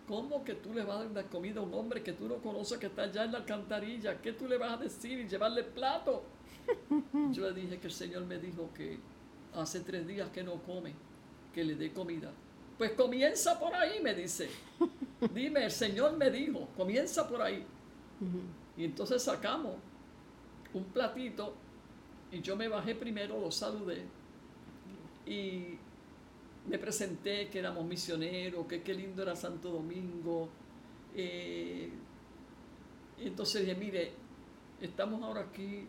¿Cómo 0.06 0.44
que 0.44 0.54
tú 0.54 0.74
le 0.74 0.82
vas 0.84 1.00
a 1.00 1.08
dar 1.08 1.28
comida 1.28 1.60
a 1.60 1.62
un 1.62 1.72
hombre 1.72 2.02
que 2.02 2.12
tú 2.12 2.28
no 2.28 2.36
conoces 2.36 2.78
que 2.78 2.86
está 2.86 3.02
allá 3.02 3.24
en 3.24 3.32
la 3.32 3.38
alcantarilla? 3.38 4.20
¿Qué 4.20 4.32
tú 4.32 4.48
le 4.48 4.58
vas 4.58 4.72
a 4.72 4.76
decir 4.76 5.18
y 5.20 5.28
llevarle 5.28 5.62
plato? 5.62 6.24
Yo 7.32 7.50
le 7.50 7.52
dije 7.52 7.78
que 7.78 7.86
el 7.86 7.92
Señor 7.92 8.24
me 8.26 8.38
dijo 8.38 8.70
que 8.74 8.98
hace 9.54 9.80
tres 9.80 10.06
días 10.06 10.28
que 10.30 10.42
no 10.42 10.54
come, 10.62 10.94
que 11.54 11.64
le 11.64 11.76
dé 11.76 11.92
comida. 11.92 12.32
Pues 12.76 12.92
comienza 12.92 13.58
por 13.58 13.74
ahí, 13.74 14.00
me 14.02 14.14
dice. 14.14 14.48
Dime, 15.34 15.64
el 15.64 15.70
Señor 15.70 16.16
me 16.16 16.30
dijo, 16.30 16.68
comienza 16.76 17.28
por 17.28 17.42
ahí. 17.42 17.64
Y 18.76 18.84
entonces 18.84 19.22
sacamos 19.22 19.76
un 20.74 20.84
platito 20.84 21.54
y 22.32 22.40
yo 22.40 22.56
me 22.56 22.68
bajé 22.68 22.94
primero, 22.94 23.40
lo 23.40 23.50
saludé 23.50 24.04
y 25.26 25.78
me 26.68 26.78
presenté 26.78 27.48
que 27.48 27.58
éramos 27.58 27.84
misioneros, 27.84 28.66
que 28.66 28.82
qué 28.82 28.94
lindo 28.94 29.22
era 29.22 29.34
Santo 29.36 29.70
Domingo. 29.70 30.48
eh, 31.14 31.90
entonces 33.18 33.62
dije, 33.66 33.74
mire, 33.74 34.12
estamos 34.80 35.22
ahora 35.22 35.42
aquí 35.42 35.64
eh, 35.64 35.86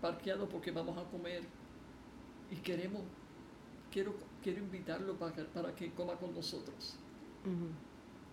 parqueados 0.00 0.48
porque 0.48 0.70
vamos 0.72 0.98
a 0.98 1.04
comer 1.10 1.42
y 2.50 2.56
queremos, 2.56 3.02
quiero, 3.92 4.14
quiero 4.42 4.58
invitarlo 4.58 5.14
para 5.14 5.32
que, 5.34 5.42
para 5.44 5.74
que 5.74 5.90
coma 5.92 6.14
con 6.16 6.34
nosotros. 6.34 6.96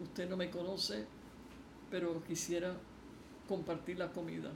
Usted 0.01 0.27
no 0.29 0.37
me 0.37 0.49
conoce, 0.49 1.05
pero 1.91 2.23
quisiera 2.23 2.75
compartir 3.47 3.99
la 3.99 4.11
comida. 4.11 4.51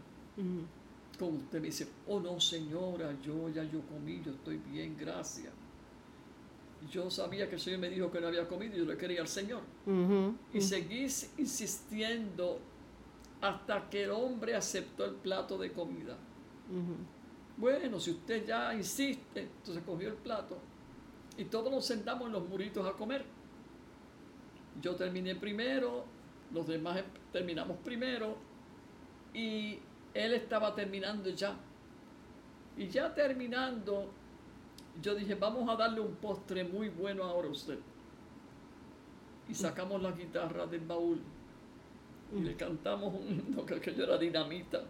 Con 1.17 1.35
usted. 1.35 1.59
Me 1.61 1.67
dice, 1.67 1.87
oh 2.07 2.19
no 2.19 2.39
señora, 2.39 3.13
yo 3.21 3.49
ya 3.49 3.63
yo 3.63 3.81
comí, 3.81 4.21
yo 4.23 4.31
estoy 4.31 4.57
bien, 4.57 4.95
gracias. 4.99 5.53
Yo 6.91 7.09
sabía 7.09 7.47
que 7.49 7.55
el 7.55 7.61
Señor 7.61 7.79
me 7.79 7.89
dijo 7.89 8.11
que 8.11 8.21
no 8.21 8.27
había 8.27 8.47
comido 8.47 8.75
y 8.75 8.79
yo 8.79 8.85
le 8.85 8.97
quería 8.97 9.21
al 9.21 9.27
Señor. 9.27 9.61
Y 10.53 10.61
seguí 10.61 11.03
ins- 11.05 11.29
insistiendo 11.37 12.59
hasta 13.41 13.89
que 13.89 14.03
el 14.03 14.11
hombre 14.11 14.55
aceptó 14.55 15.05
el 15.05 15.15
plato 15.15 15.57
de 15.57 15.71
comida. 15.71 16.15
Bueno, 17.57 17.99
si 17.99 18.11
usted 18.11 18.45
ya 18.45 18.73
insiste, 18.73 19.41
entonces 19.41 19.83
cogió 19.85 20.09
el 20.09 20.15
plato 20.15 20.57
y 21.37 21.45
todos 21.45 21.71
nos 21.71 21.85
sentamos 21.85 22.27
en 22.27 22.33
los 22.33 22.47
muritos 22.47 22.85
a 22.85 22.91
comer. 22.93 23.25
Yo 24.81 24.95
terminé 24.95 25.35
primero, 25.35 26.05
los 26.53 26.67
demás 26.67 26.97
em- 26.97 27.05
terminamos 27.31 27.77
primero 27.77 28.35
y 29.33 29.79
él 30.15 30.33
estaba 30.33 30.73
terminando 30.73 31.29
ya. 31.29 31.55
Y 32.77 32.87
ya 32.87 33.13
terminando, 33.13 34.09
yo 35.01 35.13
dije, 35.13 35.35
vamos 35.35 35.69
a 35.69 35.75
darle 35.75 35.99
un 35.99 36.15
postre 36.15 36.63
muy 36.63 36.89
bueno 36.89 37.23
ahora 37.23 37.49
a 37.49 37.51
usted. 37.51 37.77
Y 39.47 39.53
sacamos 39.53 40.01
la 40.01 40.11
guitarra 40.11 40.65
del 40.65 40.81
baúl 40.81 41.19
y 42.35 42.39
le 42.39 42.55
cantamos 42.55 43.13
un 43.13 43.27
himno 43.29 43.65
que 43.65 43.75
aquello 43.75 44.03
era 44.05 44.17
dinamita. 44.17 44.83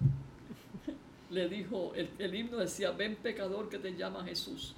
le 1.31 1.49
dijo, 1.49 1.91
el, 1.95 2.09
el 2.17 2.33
himno 2.33 2.57
decía, 2.57 2.91
ven 2.91 3.17
pecador 3.17 3.67
que 3.67 3.79
te 3.79 3.95
llama 3.95 4.23
Jesús, 4.23 4.75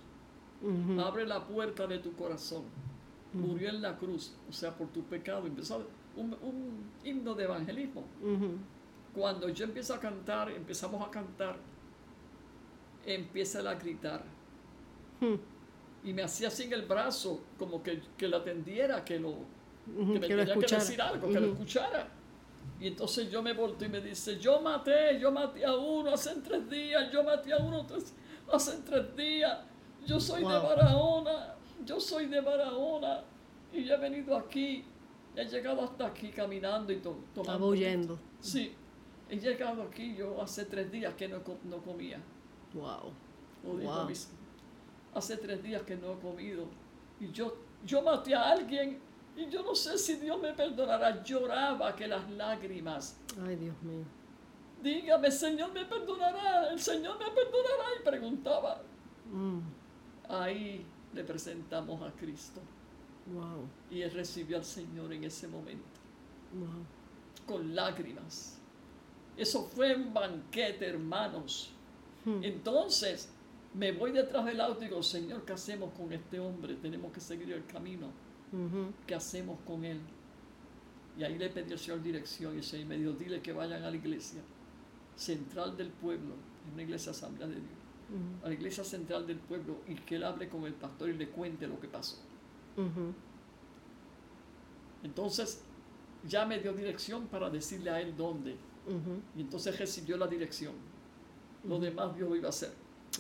abre 1.00 1.28
la 1.28 1.46
puerta 1.46 1.86
de 1.86 2.00
tu 2.00 2.14
corazón. 2.14 2.64
Murió 3.34 3.70
en 3.70 3.82
la 3.82 3.98
cruz, 3.98 4.34
o 4.50 4.54
sea, 4.54 4.76
por 4.76 4.88
tu 4.88 5.04
pecado. 5.04 5.46
Empezó 5.46 5.86
un, 6.16 6.34
un 6.42 6.90
himno 7.04 7.36
de 7.36 7.44
evangelismo. 7.44 8.06
Cuando 9.14 9.50
yo 9.50 9.66
empiezo 9.66 9.94
a 9.96 10.00
cantar, 10.00 10.52
empezamos 10.52 11.06
a 11.06 11.10
cantar, 11.10 11.58
empieza 13.06 13.68
a 13.70 13.76
gritar. 13.76 14.24
Hmm. 15.20 15.36
Y 16.04 16.14
me 16.14 16.24
hacía 16.24 16.50
así 16.50 16.64
en 16.64 16.74
el 16.74 16.84
brazo, 16.84 17.42
como 17.58 17.82
que, 17.82 18.02
que 18.18 18.28
lo 18.28 18.38
atendiera, 18.38 19.04
que 19.04 19.20
lo, 19.20 19.34
que 19.86 20.20
me 20.20 20.20
que 20.22 20.36
tenía 20.36 20.54
que 20.56 20.76
decir 20.76 21.02
algo, 21.02 21.30
que 21.30 21.40
lo 21.40 21.48
escuchara. 21.54 22.08
Y 22.80 22.88
entonces 22.88 23.32
yo 23.32 23.42
me 23.42 23.54
volteo 23.54 23.88
y 23.88 23.92
me 23.92 24.02
dice, 24.02 24.38
yo 24.38 24.62
maté, 24.62 25.20
yo 25.20 25.32
maté 25.32 25.66
a 25.66 25.76
uno 25.76 26.12
hace 26.14 26.36
tres 26.42 26.70
días, 26.70 27.12
yo 27.12 27.24
maté 27.24 27.52
a 27.54 27.58
uno 27.58 27.86
tres- 27.88 28.14
hace 28.54 28.78
tres 28.86 29.16
días, 29.16 29.58
yo 30.06 30.20
soy 30.20 30.42
de. 30.42 30.48
Barahona, 30.48 31.56
yo 31.84 32.00
soy 32.00 32.28
de 32.28 32.40
Barahona, 32.40 33.22
y 33.74 33.84
yo 33.84 33.96
he 33.96 33.98
venido 33.98 34.38
aquí, 34.38 34.84
he 35.36 35.46
llegado 35.46 35.82
hasta 35.82 36.06
aquí 36.06 36.30
caminando 36.30 36.94
y 36.94 36.98
to- 36.98 37.18
tomando. 37.34 37.42
Estaba 37.54 37.66
huyendo. 37.66 38.20
Sí, 38.40 38.74
he 39.30 39.38
llegado 39.38 39.84
aquí 39.84 40.16
yo 40.16 40.42
hace 40.42 40.66
tres 40.66 40.92
días 40.92 41.14
que 41.16 41.28
no, 41.28 41.42
no 41.66 41.78
comía. 41.78 42.20
Wow. 42.74 43.12
Lo 43.64 43.78
dijo 43.78 43.92
Wow. 43.92 44.10
Hace 45.14 45.38
tres 45.38 45.64
días 45.64 45.82
que 45.84 45.96
no 45.96 46.14
he 46.14 46.20
comido. 46.20 46.66
Y 47.20 47.32
yo, 47.32 47.56
yo 47.86 48.02
maté 48.02 48.36
a 48.36 48.52
alguien 48.52 49.00
y 49.36 49.50
yo 49.50 49.64
no 49.64 49.76
sé 49.76 49.98
si 49.98 50.16
Dios 50.16 50.40
me 50.42 50.54
perdonará. 50.54 51.24
Lloraba 51.24 51.96
que 51.96 52.08
las 52.08 52.30
lágrimas. 52.32 53.20
Ay, 53.46 53.56
Dios 53.56 53.76
mío. 53.82 54.06
Dígame, 54.82 55.32
Señor 55.32 55.74
me 55.74 55.86
perdonará. 55.86 56.70
El 56.72 56.80
Señor 56.80 57.18
me 57.20 57.26
perdonará. 57.26 57.86
Y 58.00 58.04
preguntaba. 58.04 58.82
Mm. 59.32 59.60
Ahí 60.30 60.86
le 61.14 61.24
presentamos 61.24 62.02
a 62.02 62.12
Cristo. 62.12 62.62
Wow. 63.34 63.68
Y 63.90 64.02
él 64.02 64.12
recibió 64.12 64.58
al 64.58 64.66
Señor 64.66 65.12
en 65.14 65.24
ese 65.24 65.48
momento. 65.48 66.00
Wow. 66.54 66.86
Con 67.46 67.76
lágrimas. 67.76 68.57
Eso 69.38 69.64
fue 69.64 69.96
un 69.96 70.14
banquete, 70.14 70.88
hermanos. 70.88 71.72
Hmm. 72.26 72.44
Entonces 72.44 73.30
me 73.74 73.92
voy 73.92 74.12
detrás 74.12 74.46
del 74.46 74.60
auto 74.60 74.82
y 74.82 74.88
digo, 74.88 75.04
Señor, 75.04 75.46
¿qué 75.46 75.54
hacemos 75.54 75.94
con 75.94 76.12
este 76.12 76.40
hombre? 76.40 76.76
Tenemos 76.76 77.12
que 77.12 77.20
seguir 77.20 77.52
el 77.52 77.66
camino. 77.66 78.08
¿Qué 79.06 79.14
hacemos 79.14 79.60
con 79.68 79.84
él? 79.84 80.00
Y 81.18 81.24
ahí 81.24 81.38
le 81.38 81.50
pedí 81.50 81.74
al 81.74 81.80
Señor 81.80 82.02
dirección 82.02 82.56
y 82.56 82.58
el 82.58 82.64
Señor 82.64 82.88
me 82.88 82.98
dijo, 82.98 83.12
dile 83.12 83.42
que 83.42 83.52
vayan 83.52 83.84
a 83.84 83.92
la 83.92 83.98
iglesia 83.98 84.42
central 85.16 85.76
del 85.76 85.90
pueblo, 85.90 86.36
es 86.66 86.74
una 86.74 86.84
iglesia 86.84 87.12
asamblea 87.12 87.48
de 87.48 87.56
Dios, 87.56 88.44
a 88.44 88.48
la 88.48 88.54
iglesia 88.54 88.84
central 88.84 89.28
del 89.28 89.38
pueblo 89.38 89.80
y 89.88 89.96
que 89.96 90.16
él 90.16 90.24
hable 90.24 90.48
con 90.48 90.64
el 90.66 90.74
pastor 90.74 91.10
y 91.10 91.14
le 91.14 91.28
cuente 91.30 91.68
lo 91.68 91.80
que 91.80 91.88
pasó. 91.88 92.18
Entonces 95.04 95.62
ya 96.26 96.46
me 96.46 96.60
dio 96.60 96.74
dirección 96.74 97.28
para 97.28 97.50
decirle 97.50 97.90
a 97.90 98.00
él 98.00 98.16
dónde. 98.16 98.56
Y 99.36 99.42
entonces 99.42 99.78
recibió 99.78 100.18
la 100.18 100.28
dirección. 100.28 100.74
Lo 101.64 101.80
demás 101.80 102.16
Dios 102.16 102.30
lo 102.30 102.36
iba 102.36 102.48
a 102.48 102.50
hacer. 102.50 102.72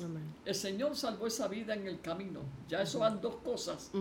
Amén. 0.03 0.23
El 0.45 0.55
Señor 0.55 0.95
salvó 0.95 1.27
esa 1.27 1.47
vida 1.47 1.73
en 1.73 1.87
el 1.87 1.99
camino. 2.01 2.41
Ya 2.67 2.81
eso 2.81 2.99
van 2.99 3.19
dos 3.19 3.35
cosas. 3.37 3.91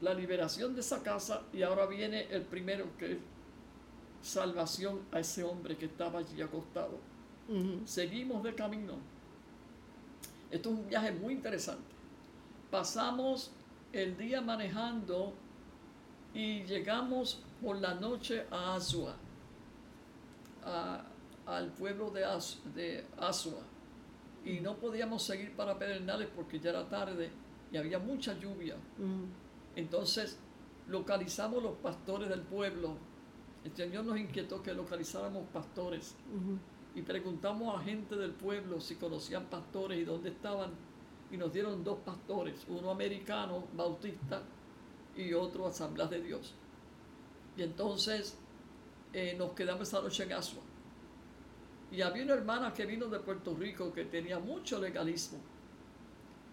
La 0.00 0.12
liberación 0.12 0.74
de 0.74 0.80
esa 0.80 1.02
casa 1.02 1.42
y 1.52 1.62
ahora 1.62 1.86
viene 1.86 2.26
el 2.30 2.42
primero 2.42 2.86
que 2.98 3.12
es 3.12 3.18
salvación 4.22 5.00
a 5.12 5.20
ese 5.20 5.44
hombre 5.44 5.76
que 5.76 5.86
estaba 5.86 6.18
allí 6.18 6.42
acostado. 6.42 6.98
Seguimos 7.84 8.42
de 8.42 8.54
camino. 8.54 8.94
Esto 10.50 10.70
es 10.70 10.76
un 10.76 10.88
viaje 10.88 11.12
muy 11.12 11.34
interesante. 11.34 11.94
Pasamos 12.70 13.52
el 13.92 14.16
día 14.16 14.40
manejando 14.40 15.32
y 16.34 16.64
llegamos 16.64 17.40
por 17.62 17.76
la 17.80 17.94
noche 17.94 18.44
a 18.50 18.74
Asua, 18.74 19.16
a- 20.66 21.04
al 21.46 21.72
pueblo 21.72 22.10
de, 22.10 22.24
As- 22.24 22.58
de 22.74 23.06
Asua. 23.18 23.62
Y 24.44 24.60
no 24.60 24.76
podíamos 24.76 25.22
seguir 25.22 25.54
para 25.56 25.78
Pedernales 25.78 26.28
porque 26.34 26.58
ya 26.60 26.70
era 26.70 26.88
tarde 26.88 27.30
y 27.72 27.76
había 27.76 27.98
mucha 27.98 28.34
lluvia. 28.38 28.74
Ujú. 28.98 29.26
Entonces 29.76 30.38
localizamos 30.88 31.62
los 31.62 31.76
pastores 31.78 32.28
del 32.28 32.42
pueblo. 32.42 32.96
El 33.64 33.74
Señor 33.74 34.04
nos 34.04 34.18
inquietó 34.18 34.62
que 34.62 34.72
localizáramos 34.72 35.44
pastores 35.52 36.14
y 36.94 37.02
preguntamos 37.02 37.76
a 37.78 37.82
gente 37.82 38.14
del 38.16 38.30
pueblo 38.32 38.80
si 38.80 38.94
conocían 38.94 39.46
pastores 39.46 39.98
y 39.98 40.04
dónde 40.04 40.30
estaban. 40.30 40.70
Y 41.32 41.36
nos 41.36 41.52
dieron 41.52 41.82
dos 41.82 41.98
pastores, 42.04 42.64
uno 42.68 42.90
americano, 42.92 43.64
bautista, 43.76 44.42
y 45.16 45.32
otro 45.32 45.66
Asamblea 45.66 46.06
de 46.06 46.22
Dios. 46.22 46.54
Y 47.56 47.62
entonces 47.62 48.38
eh, 49.16 49.34
nos 49.38 49.52
quedamos 49.52 49.88
esa 49.88 50.02
noche 50.02 50.24
en 50.24 50.32
Asua. 50.34 50.62
Y 51.90 52.02
había 52.02 52.22
una 52.24 52.34
hermana 52.34 52.74
que 52.74 52.84
vino 52.84 53.06
de 53.06 53.18
Puerto 53.20 53.54
Rico 53.54 53.90
que 53.92 54.04
tenía 54.04 54.38
mucho 54.38 54.78
legalismo. 54.78 55.38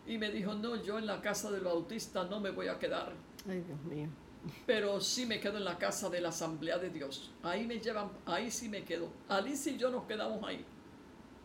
Y 0.08 0.18
me 0.18 0.32
dijo, 0.32 0.54
no, 0.54 0.82
yo 0.82 0.98
en 0.98 1.06
la 1.06 1.20
casa 1.22 1.52
del 1.52 1.64
bautista 1.66 2.24
no 2.24 2.40
me 2.40 2.52
voy 2.52 2.70
a 2.70 2.80
quedar 2.80 3.12
Ay, 3.50 3.62
Dios 3.62 3.82
mío. 3.84 4.08
pero 4.66 5.02
sí 5.02 5.26
me 5.26 5.42
quedo 5.42 5.58
en 5.58 5.66
la 5.66 5.78
casa 5.78 6.10
de 6.10 6.22
la 6.22 6.30
Asamblea 6.30 6.78
de 6.78 6.90
Dios. 6.90 7.32
Ahí 7.44 7.68
me 7.68 7.80
llevan, 7.80 8.10
ahí 8.26 8.50
sí 8.50 8.70
me 8.70 8.86
quedo. 8.86 9.10
Alice 9.28 9.70
y 9.72 9.78
yo 9.78 9.90
nos 9.90 10.06
quedamos 10.06 10.42
ahí. 10.48 10.64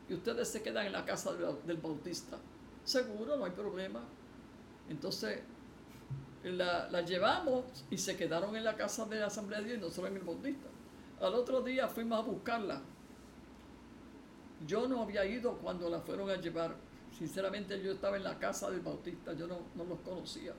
Y 0.09 0.15
ustedes 0.15 0.47
se 0.49 0.63
quedan 0.63 0.87
en 0.87 0.93
la 0.93 1.05
casa 1.05 1.33
del, 1.33 1.57
del 1.67 1.77
Bautista. 1.79 2.39
Seguro, 2.85 3.37
no 3.37 3.45
hay 3.45 3.53
problema. 3.53 4.01
Entonces, 4.89 5.41
la, 6.45 6.89
la 6.91 7.01
llevamos 7.03 7.65
y 7.91 7.99
se 7.99 8.17
quedaron 8.17 8.55
en 8.57 8.63
la 8.65 8.77
casa 8.77 9.05
de 9.07 9.19
la 9.19 9.27
Asamblea 9.27 9.61
de 9.61 9.67
Dios 9.67 9.79
y 9.79 9.81
nosotros 9.81 10.11
en 10.11 10.17
el 10.17 10.23
Bautista. 10.23 10.69
Al 11.21 11.35
otro 11.35 11.63
día 11.63 11.89
fuimos 11.89 12.19
a 12.19 12.23
buscarla. 12.23 12.81
Yo 14.67 14.87
no 14.89 15.03
había 15.03 15.25
ido 15.25 15.59
cuando 15.59 15.89
la 15.89 16.01
fueron 16.01 16.31
a 16.31 16.37
llevar. 16.37 16.77
Sinceramente 17.17 17.83
yo 17.83 17.93
estaba 17.93 18.17
en 18.17 18.25
la 18.25 18.39
casa 18.39 18.71
del 18.71 18.81
Bautista, 18.81 19.33
yo 19.33 19.47
no, 19.47 19.59
los 19.77 19.99
conocía. 20.01 20.55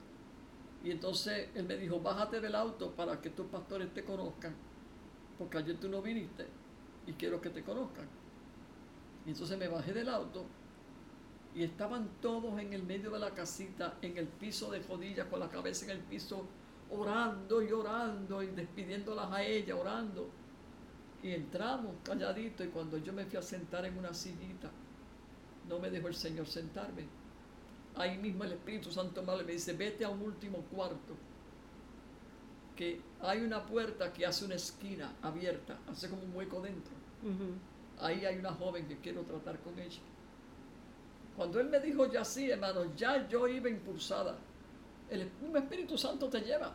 Y 0.82 0.90
entonces 0.90 1.48
él 1.54 1.64
me 1.64 1.76
dijo, 1.76 2.00
bájate 2.00 2.40
del 2.40 2.54
auto 2.54 2.90
para 2.92 3.20
que 3.20 3.30
tus 3.30 3.46
pastores 3.46 3.92
te 3.92 4.04
conozcan, 4.04 4.54
porque 5.38 5.58
ayer 5.58 5.78
tú 5.78 5.88
no 5.88 6.02
viniste 6.02 6.46
y 7.06 7.12
quiero 7.12 7.40
que 7.40 7.50
te 7.50 7.62
conozcan. 7.62 8.08
Y 9.26 9.30
entonces 9.30 9.58
me 9.58 9.68
bajé 9.68 9.92
del 9.92 10.08
auto 10.08 10.44
y 11.54 11.62
estaban 11.62 12.08
todos 12.20 12.58
en 12.58 12.72
el 12.72 12.82
medio 12.82 13.10
de 13.10 13.18
la 13.18 13.30
casita, 13.32 13.98
en 14.02 14.16
el 14.16 14.26
piso 14.26 14.70
de 14.70 14.80
rodillas, 14.80 15.26
con 15.26 15.40
la 15.40 15.48
cabeza 15.48 15.84
en 15.86 15.92
el 15.92 16.00
piso, 16.00 16.46
orando 16.90 17.62
y 17.62 17.72
orando 17.72 18.42
y 18.42 18.48
despidiéndolas 18.48 19.30
a 19.30 19.42
ella, 19.42 19.76
orando. 19.76 20.39
Y 21.22 21.32
entramos 21.32 21.94
calladitos 22.02 22.66
y 22.66 22.70
cuando 22.70 22.96
yo 22.98 23.12
me 23.12 23.26
fui 23.26 23.38
a 23.38 23.42
sentar 23.42 23.84
en 23.84 23.98
una 23.98 24.14
sillita, 24.14 24.70
no 25.68 25.78
me 25.78 25.90
dejó 25.90 26.08
el 26.08 26.14
Señor 26.14 26.46
sentarme. 26.46 27.04
Ahí 27.96 28.16
mismo 28.18 28.44
el 28.44 28.52
Espíritu 28.52 28.90
Santo 28.90 29.22
me 29.22 29.52
dice, 29.52 29.74
vete 29.74 30.04
a 30.04 30.08
un 30.08 30.22
último 30.22 30.58
cuarto, 30.70 31.14
que 32.76 33.00
hay 33.20 33.42
una 33.42 33.66
puerta 33.66 34.12
que 34.12 34.24
hace 34.24 34.44
una 34.46 34.54
esquina 34.54 35.12
abierta, 35.20 35.78
hace 35.90 36.08
como 36.08 36.22
un 36.22 36.34
hueco 36.34 36.60
dentro. 36.62 36.92
Ahí 38.00 38.24
hay 38.24 38.38
una 38.38 38.52
joven 38.52 38.86
que 38.88 38.96
quiero 38.98 39.22
tratar 39.22 39.58
con 39.60 39.78
ella. 39.78 40.00
Cuando 41.36 41.60
él 41.60 41.68
me 41.68 41.80
dijo 41.80 42.10
ya 42.10 42.24
sí, 42.24 42.50
hermano, 42.50 42.94
ya 42.96 43.28
yo 43.28 43.46
iba 43.46 43.68
impulsada. 43.68 44.38
El 45.10 45.30
mismo 45.42 45.56
Espíritu 45.58 45.98
Santo 45.98 46.28
te 46.28 46.40
lleva. 46.40 46.74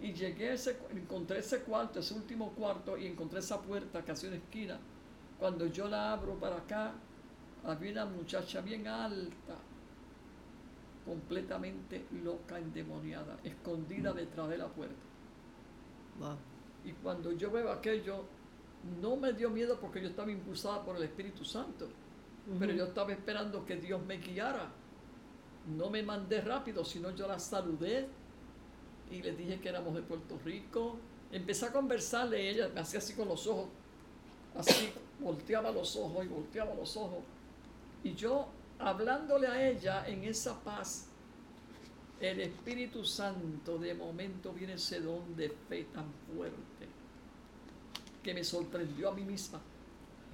Y 0.00 0.12
llegué 0.12 0.50
a 0.50 0.52
ese, 0.54 0.78
encontré 0.92 1.40
ese 1.40 1.60
cuarto, 1.60 1.98
ese 1.98 2.14
último 2.14 2.52
cuarto, 2.52 2.96
y 2.96 3.06
encontré 3.06 3.40
esa 3.40 3.60
puerta 3.60 4.04
que 4.04 4.12
hace 4.12 4.28
una 4.28 4.36
esquina. 4.36 4.78
Cuando 5.38 5.66
yo 5.66 5.88
la 5.88 6.12
abro 6.12 6.34
para 6.34 6.56
acá, 6.56 6.92
había 7.64 7.92
una 7.92 8.04
muchacha 8.06 8.60
bien 8.60 8.86
alta, 8.86 9.56
completamente 11.04 12.04
loca, 12.22 12.58
endemoniada, 12.58 13.38
escondida 13.42 14.12
detrás 14.12 14.48
de 14.48 14.58
la 14.58 14.68
puerta. 14.68 14.94
Wow. 16.20 16.36
Y 16.84 16.92
cuando 16.92 17.32
yo 17.32 17.50
veo 17.50 17.70
aquello, 17.70 18.24
no 19.00 19.16
me 19.16 19.32
dio 19.32 19.50
miedo 19.50 19.78
porque 19.80 20.00
yo 20.00 20.08
estaba 20.08 20.30
impulsada 20.30 20.84
por 20.84 20.96
el 20.96 21.02
Espíritu 21.02 21.44
Santo, 21.44 21.88
pero 22.58 22.72
yo 22.72 22.84
estaba 22.84 23.12
esperando 23.12 23.64
que 23.64 23.76
Dios 23.76 24.04
me 24.04 24.18
guiara. 24.18 24.70
No 25.76 25.90
me 25.90 26.02
mandé 26.02 26.40
rápido, 26.40 26.84
sino 26.84 27.10
yo 27.10 27.26
la 27.26 27.38
saludé 27.38 28.08
y 29.10 29.22
le 29.22 29.32
dije 29.32 29.60
que 29.60 29.68
éramos 29.68 29.94
de 29.94 30.02
Puerto 30.02 30.38
Rico. 30.44 30.96
Empecé 31.30 31.66
a 31.66 31.72
conversarle, 31.72 32.50
ella 32.50 32.68
me 32.74 32.80
hacía 32.80 32.98
así 32.98 33.14
con 33.14 33.28
los 33.28 33.46
ojos, 33.46 33.66
así, 34.56 34.90
volteaba 35.20 35.70
los 35.70 35.94
ojos 35.96 36.24
y 36.24 36.28
volteaba 36.28 36.74
los 36.74 36.96
ojos. 36.96 37.20
Y 38.02 38.14
yo, 38.14 38.48
hablándole 38.78 39.46
a 39.46 39.68
ella 39.68 40.06
en 40.06 40.24
esa 40.24 40.58
paz, 40.60 41.06
el 42.20 42.40
Espíritu 42.40 43.04
Santo 43.04 43.78
de 43.78 43.94
momento 43.94 44.52
viene 44.52 44.74
ese 44.74 45.00
don 45.00 45.36
de 45.36 45.50
fe 45.50 45.84
tan 45.92 46.06
fuerte 46.34 46.88
que 48.22 48.34
me 48.34 48.42
sorprendió 48.42 49.10
a 49.10 49.14
mí 49.14 49.22
misma. 49.22 49.60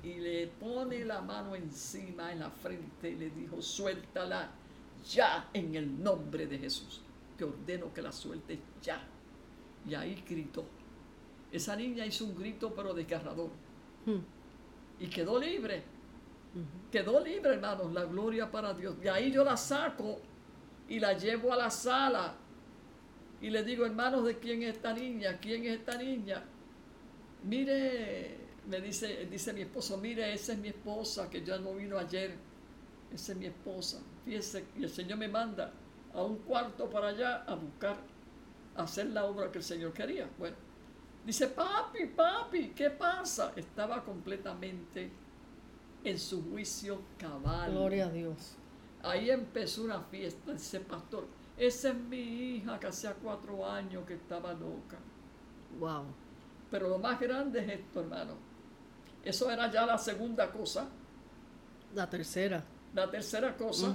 y 0.03 0.16
le 0.16 0.49
pone 0.49 1.03
la 1.05 1.22
mano 1.22 1.55
encima 1.55 2.31
en 2.31 2.41
la 2.41 2.51
frente 2.51 3.09
y 3.09 3.16
le 3.16 3.31
dijo, 3.31 3.62
suéltala 3.62 4.51
ya 5.11 5.49
en 5.55 5.75
el 5.75 6.03
nombre 6.03 6.47
de 6.47 6.59
Jesús. 6.59 7.01
Te 7.37 7.45
ordeno 7.45 7.93
que 7.93 8.03
la 8.03 8.12
sueltes 8.12 8.59
ya. 8.82 9.03
Y 9.87 9.95
ahí 9.95 10.22
gritó. 10.28 10.64
Esa 11.51 11.76
niña 11.76 12.05
hizo 12.05 12.24
un 12.24 12.35
grito 12.35 12.74
pero 12.74 12.95
desgarrador. 12.95 13.51
Hmm. 14.07 14.20
Y 14.99 15.07
quedó 15.09 15.39
libre. 15.39 15.82
Quedó 16.91 17.20
libre, 17.20 17.55
hermanos, 17.55 17.93
la 17.93 18.05
gloria 18.05 18.51
para 18.51 18.72
Dios. 18.74 18.97
Y 19.03 19.09
ahí 19.09 19.32
yo 19.32 19.45
la 19.45 19.57
saco 19.57 20.20
y 20.89 21.01
la 21.01 21.14
llevo 21.14 21.53
a 21.53 21.57
la 21.57 21.70
sala. 21.70 22.37
Y 23.41 23.51
le 23.51 23.64
digo, 23.64 23.85
hermanos, 23.85 24.24
¿de 24.24 24.39
quién 24.39 24.62
es 24.62 24.76
esta 24.76 24.93
niña? 24.93 25.39
¿Quién 25.41 25.64
es 25.64 25.80
esta 25.80 25.99
niña? 25.99 26.45
Mire, 27.43 28.37
me 28.68 28.80
dice, 28.80 29.26
dice 29.26 29.53
mi 29.53 29.62
esposo, 29.62 29.99
mire, 29.99 30.32
esa 30.32 30.53
es 30.53 30.59
mi 30.59 30.68
esposa 30.68 31.28
que 31.28 31.45
ya 31.45 31.59
no 31.59 31.74
vino 31.74 31.99
ayer. 31.99 32.37
Esa 33.12 33.32
es 33.32 33.39
mi 33.39 33.47
esposa. 33.47 34.01
Fíjese, 34.24 34.64
y 34.78 34.85
el 34.85 34.91
Señor 34.91 35.18
me 35.18 35.28
manda 35.28 35.72
a 36.14 36.22
un 36.22 36.36
cuarto 36.38 36.88
para 36.88 37.08
allá 37.08 37.44
a 37.44 37.54
buscar, 37.54 37.96
a 38.76 38.82
hacer 38.82 39.06
la 39.08 39.24
obra 39.24 39.50
que 39.50 39.58
el 39.58 39.64
Señor 39.64 39.92
quería. 39.92 40.28
Bueno, 40.38 40.56
dice, 41.24 41.48
papi, 41.48 42.06
papi, 42.06 42.70
¿qué 42.70 42.90
pasa? 42.90 43.52
Estaba 43.56 44.02
completamente 44.04 45.10
en 46.04 46.18
su 46.18 46.50
juicio 46.50 47.00
cabal. 47.18 47.72
Gloria 47.72 48.06
a 48.06 48.10
Dios. 48.10 48.56
Ahí 49.02 49.30
empezó 49.30 49.84
una 49.84 50.00
fiesta, 50.00 50.52
dice 50.52 50.80
pastor. 50.80 51.26
Esa 51.56 51.90
es 51.90 51.94
mi 51.94 52.18
hija 52.18 52.78
que 52.80 52.86
hacía 52.86 53.14
cuatro 53.14 53.68
años 53.68 54.04
que 54.06 54.14
estaba 54.14 54.52
loca. 54.52 54.98
Wow. 55.78 56.04
Pero 56.70 56.88
lo 56.88 56.98
más 56.98 57.20
grande 57.20 57.60
es 57.60 57.80
esto, 57.80 58.00
hermano. 58.00 58.34
Eso 59.22 59.50
era 59.50 59.70
ya 59.70 59.86
la 59.86 59.98
segunda 59.98 60.50
cosa. 60.50 60.88
La 61.94 62.08
tercera. 62.08 62.64
La 62.92 63.10
tercera 63.10 63.56
cosa. 63.56 63.94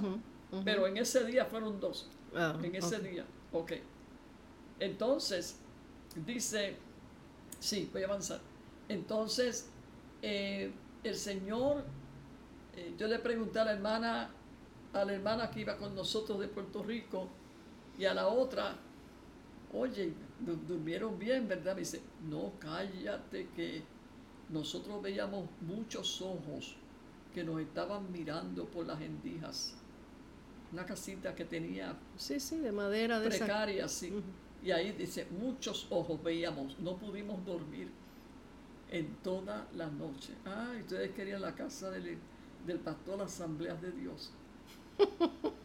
Pero 0.66 0.88
en 0.88 0.97
ese 0.97 1.24
día 1.26 1.45
fueron 1.45 1.80
dos. 1.80 2.10
Ah, 2.36 2.58
en 2.64 2.76
ese 2.76 3.00
día. 3.00 3.26
Ok. 3.52 3.74
Entonces, 4.80 5.58
dice, 6.26 6.76
sí, 7.60 7.89
voy 7.91 8.04
a 8.04 8.08
avanzar. 8.08 8.39
Entonces, 8.88 9.70
eh, 10.22 10.72
el 11.04 11.16
Señor, 11.16 11.84
eh, 12.76 12.93
yo 12.97 13.08
le 13.08 13.20
pregunté 13.20 13.60
a 13.60 13.66
la 13.66 13.74
hermana, 13.74 14.32
a 14.93 15.06
la 15.06 15.14
hermana 15.14 15.52
que 15.52 15.62
iba 15.62 15.78
con 15.78 15.93
nosotros 15.95 16.39
de 16.39 16.47
Puerto 16.47 16.82
Rico 16.84 17.28
y 17.97 18.06
a 18.06 18.14
la 18.14 18.28
otra, 18.28 18.76
oye, 19.74 20.14
du- 20.39 20.56
durmieron 20.68 21.20
bien, 21.20 21.47
¿verdad? 21.47 21.74
Me 21.76 21.82
dice, 21.82 22.02
no, 22.28 22.54
cállate 22.60 23.50
que 23.56 23.84
nosotros 24.50 25.02
veíamos 25.02 25.47
muchos 25.62 26.22
ojos 26.22 26.76
que 27.34 27.43
nos 27.43 27.60
estaban 27.62 28.12
mirando 28.12 28.66
por 28.66 28.88
las 28.88 29.00
endijas. 29.02 29.76
Una 30.72 30.86
casita 30.86 31.34
que 31.36 31.45
tenía 31.45 31.97
Sí, 32.15 32.39
sí, 32.39 32.57
de 32.59 32.72
madera 32.72 33.20
de 33.20 33.30
esa. 33.30 33.45
precaria, 33.45 33.88
sí. 33.88 34.13
Y 34.63 34.72
ahí 34.72 34.91
dice, 34.91 35.26
muchos 35.32 35.88
ojos 35.89 36.22
veíamos, 36.22 36.78
no 36.80 36.97
pudimos 36.97 37.43
dormir 37.45 37.89
en 38.91 39.15
toda 39.24 39.67
la 39.74 39.88
noche. 39.88 40.34
Ah, 40.45 40.74
ustedes 40.80 41.11
querían 41.11 41.41
la 41.41 41.55
casa 41.55 41.89
del, 41.91 42.17
del 42.65 42.80
pastor 42.80 43.13
de 43.13 43.17
la 43.20 43.24
Asamblea 43.26 43.76
de 43.76 43.91
Dios. 43.91 44.32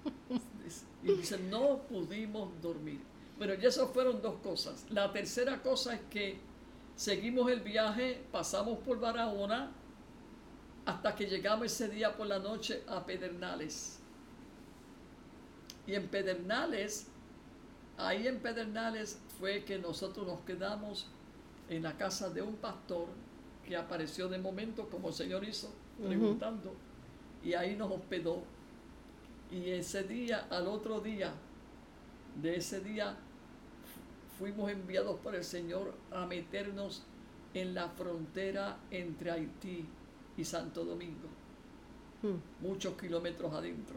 Y 1.03 1.13
dice, 1.13 1.39
no 1.39 1.81
pudimos 1.83 2.49
dormir. 2.63 2.99
Bueno, 3.37 3.53
y 3.61 3.67
esas 3.67 3.91
fueron 3.91 4.23
dos 4.23 4.37
cosas. 4.37 4.87
La 4.89 5.13
tercera 5.13 5.61
cosa 5.63 5.95
es 5.95 6.01
que 6.09 6.39
seguimos 6.97 7.51
el 7.51 7.61
viaje, 7.61 8.25
pasamos 8.33 8.79
por 8.79 8.99
Barahona, 8.99 9.71
hasta 10.87 11.15
que 11.15 11.27
llegamos 11.27 11.67
ese 11.67 11.89
día 11.89 12.17
por 12.17 12.27
la 12.27 12.39
noche 12.39 12.83
a 12.89 13.05
Pedernales. 13.05 13.99
Y 15.87 15.95
en 15.95 16.09
Pedernales, 16.09 17.09
ahí 17.99 18.27
en 18.27 18.39
Pedernales 18.41 19.19
fue 19.39 19.65
que 19.65 19.79
nosotros 19.79 20.27
nos 20.27 20.41
quedamos 20.41 21.09
en 21.69 21.83
la 21.83 21.97
casa 21.97 22.31
de 22.31 22.43
un 22.43 22.57
pastor 22.57 23.07
que 23.67 23.77
apareció 23.77 24.29
de 24.29 24.39
momento, 24.39 24.89
como 24.91 25.09
el 25.09 25.15
Señor 25.15 25.45
hizo, 25.45 25.73
preguntando. 26.07 26.75
Y 27.43 27.55
ahí 27.55 27.77
nos 27.77 27.91
hospedó. 27.93 28.43
Y 29.51 29.71
ese 29.71 30.03
día, 30.05 30.47
al 30.51 30.67
otro 30.67 31.01
día, 31.01 31.33
de 32.43 32.57
ese 32.57 32.81
día, 32.81 33.17
fu- 34.39 34.45
fuimos 34.45 34.71
enviados 34.71 35.19
por 35.21 35.35
el 35.35 35.45
Señor 35.45 35.95
a 36.11 36.27
meternos 36.27 37.03
en 37.53 37.75
la 37.75 37.89
frontera 37.89 38.79
entre 38.91 39.31
Haití 39.31 39.87
y 40.37 40.45
Santo 40.45 40.85
Domingo, 40.85 41.29
muchos 42.61 42.95
kilómetros 43.01 43.53
adentro. 43.55 43.97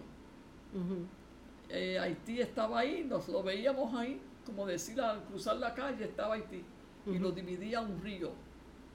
Eh, 1.69 1.99
Haití 1.99 2.39
estaba 2.41 2.79
ahí, 2.79 3.03
nos 3.03 3.27
lo 3.27 3.43
veíamos 3.43 3.93
ahí, 3.93 4.21
como 4.45 4.65
decir 4.65 4.99
al 5.01 5.23
cruzar 5.25 5.57
la 5.57 5.73
calle 5.73 6.05
estaba 6.05 6.35
Haití, 6.35 6.63
y 7.05 7.17
lo 7.17 7.31
dividía 7.31 7.81
un 7.81 8.01
río 8.01 8.31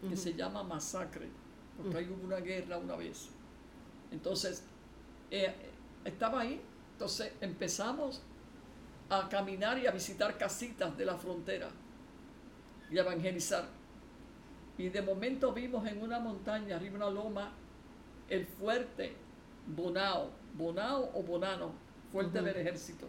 que 0.09 0.17
se 0.17 0.35
llama 0.35 0.63
Masacre, 0.63 1.29
porque 1.77 1.99
ahí 1.99 2.09
hubo 2.09 2.25
una 2.25 2.39
guerra 2.39 2.79
una 2.79 2.97
vez. 2.97 3.29
Entonces, 4.11 4.65
eh, 5.31 5.55
estaba 6.05 6.41
ahí, 6.41 6.61
entonces 6.93 7.33
empezamos 7.41 8.23
a 9.09 9.29
caminar 9.29 9.79
y 9.79 9.87
a 9.87 9.91
visitar 9.91 10.37
casitas 10.37 10.97
de 10.97 11.05
la 11.05 11.17
frontera 11.17 11.69
y 12.91 12.99
a 12.99 13.03
evangelizar. 13.03 13.67
Y 14.79 14.89
de 14.89 15.03
momento 15.03 15.53
vimos 15.53 15.87
en 15.87 16.03
una 16.03 16.19
montaña, 16.19 16.77
arriba 16.77 16.93
de 16.93 16.97
una 16.97 17.11
loma, 17.11 17.53
el 18.29 18.47
fuerte 18.47 19.15
Bonao, 19.67 20.31
Bonao 20.55 21.11
o 21.15 21.23
Bonano, 21.23 21.73
fuerte 22.13 22.41
del 22.43 22.57
ejército. 22.57 23.07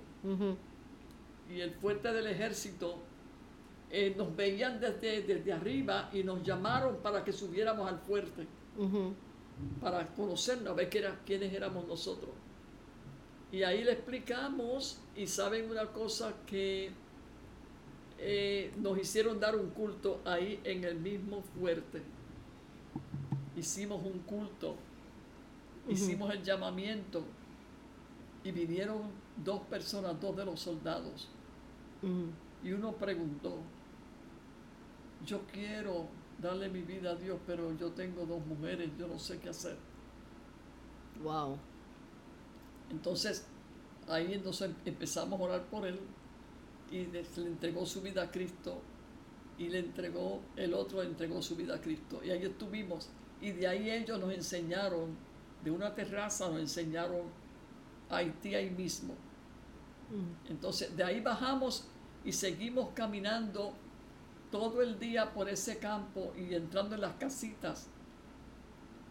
Y 1.53 1.59
el 1.61 1.71
fuerte 1.71 2.11
del 2.13 2.27
ejército 2.27 2.95
eh, 3.91 4.13
nos 4.17 4.35
veían 4.35 4.79
desde, 4.79 5.21
desde 5.21 5.53
arriba 5.53 6.09
y 6.13 6.23
nos 6.23 6.41
llamaron 6.43 6.97
para 7.03 7.23
que 7.23 7.31
subiéramos 7.33 7.87
al 7.87 7.99
fuerte, 7.99 8.47
para 9.81 10.07
conocernos, 10.15 10.69
a 10.69 10.73
ver 10.73 10.89
qué 10.89 10.99
era- 10.99 11.19
quiénes 11.25 11.53
éramos 11.53 11.85
nosotros. 11.87 12.31
Y 13.51 13.61
ahí 13.61 13.83
le 13.83 13.91
explicamos 13.91 14.99
y 15.15 15.27
saben 15.27 15.69
una 15.69 15.85
cosa 15.87 16.33
que 16.47 16.89
eh, 18.17 18.71
nos 18.77 18.97
hicieron 18.97 19.39
dar 19.39 19.55
un 19.55 19.69
culto 19.71 20.21
ahí 20.25 20.59
en 20.63 20.83
el 20.85 20.95
mismo 20.95 21.43
fuerte. 21.59 22.01
Hicimos 23.55 24.01
un 24.03 24.19
culto, 24.19 24.75
hicimos 25.87 26.33
el 26.33 26.41
llamamiento 26.41 27.23
y 28.43 28.51
vinieron 28.51 29.01
dos 29.37 29.61
personas, 29.61 30.19
dos 30.19 30.35
de 30.35 30.45
los 30.45 30.59
soldados. 30.59 31.29
Y 32.63 32.71
uno 32.71 32.91
preguntó, 32.93 33.59
yo 35.25 35.41
quiero 35.51 36.07
darle 36.41 36.67
mi 36.69 36.81
vida 36.81 37.11
a 37.11 37.15
Dios, 37.15 37.39
pero 37.47 37.75
yo 37.77 37.91
tengo 37.91 38.25
dos 38.25 38.45
mujeres, 38.45 38.89
yo 38.99 39.07
no 39.07 39.17
sé 39.17 39.39
qué 39.39 39.49
hacer. 39.49 39.77
Wow. 41.23 41.57
Entonces, 42.91 43.45
ahí 44.07 44.33
entonces 44.33 44.71
empezamos 44.85 45.39
a 45.39 45.43
orar 45.43 45.63
por 45.67 45.87
él 45.87 45.99
y 46.91 47.05
le 47.05 47.23
entregó 47.37 47.85
su 47.85 48.01
vida 48.01 48.23
a 48.23 48.31
Cristo 48.31 48.81
y 49.57 49.69
le 49.69 49.79
entregó, 49.79 50.41
el 50.55 50.73
otro 50.73 51.01
le 51.01 51.09
entregó 51.09 51.41
su 51.41 51.55
vida 51.55 51.75
a 51.75 51.81
Cristo. 51.81 52.21
Y 52.23 52.31
ahí 52.31 52.43
estuvimos. 52.43 53.09
Y 53.39 53.51
de 53.51 53.67
ahí 53.67 53.89
ellos 53.89 54.19
nos 54.19 54.33
enseñaron, 54.33 55.15
de 55.63 55.71
una 55.71 55.93
terraza 55.95 56.49
nos 56.49 56.59
enseñaron 56.59 57.42
Haití 58.17 58.55
ahí 58.55 58.69
mismo. 58.69 59.13
Ujú. 60.09 60.51
Entonces, 60.51 60.95
de 60.95 61.03
ahí 61.03 61.21
bajamos 61.21 61.87
y 62.25 62.31
seguimos 62.31 62.89
caminando 62.93 63.73
todo 64.51 64.81
el 64.81 64.99
día 64.99 65.33
por 65.33 65.49
ese 65.49 65.79
campo 65.79 66.33
y 66.37 66.53
entrando 66.53 66.95
en 66.95 67.01
las 67.01 67.15
casitas, 67.15 67.87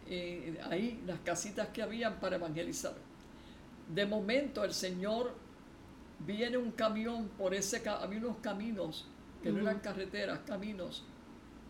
eh, 0.06 0.60
ahí, 0.70 1.02
las 1.06 1.18
casitas 1.20 1.68
que 1.68 1.82
habían 1.82 2.20
para 2.20 2.36
evangelizar. 2.36 2.94
De 3.92 4.06
momento, 4.06 4.62
el 4.62 4.72
Señor 4.72 5.34
viene 6.20 6.56
un 6.56 6.70
camión 6.70 7.28
por 7.36 7.54
ese, 7.54 7.82
había 7.88 8.18
unos 8.20 8.36
caminos 8.38 9.06
que 9.42 9.50
no 9.50 9.60
eran 9.60 9.80
carreteras, 9.80 10.38
caminos, 10.46 11.04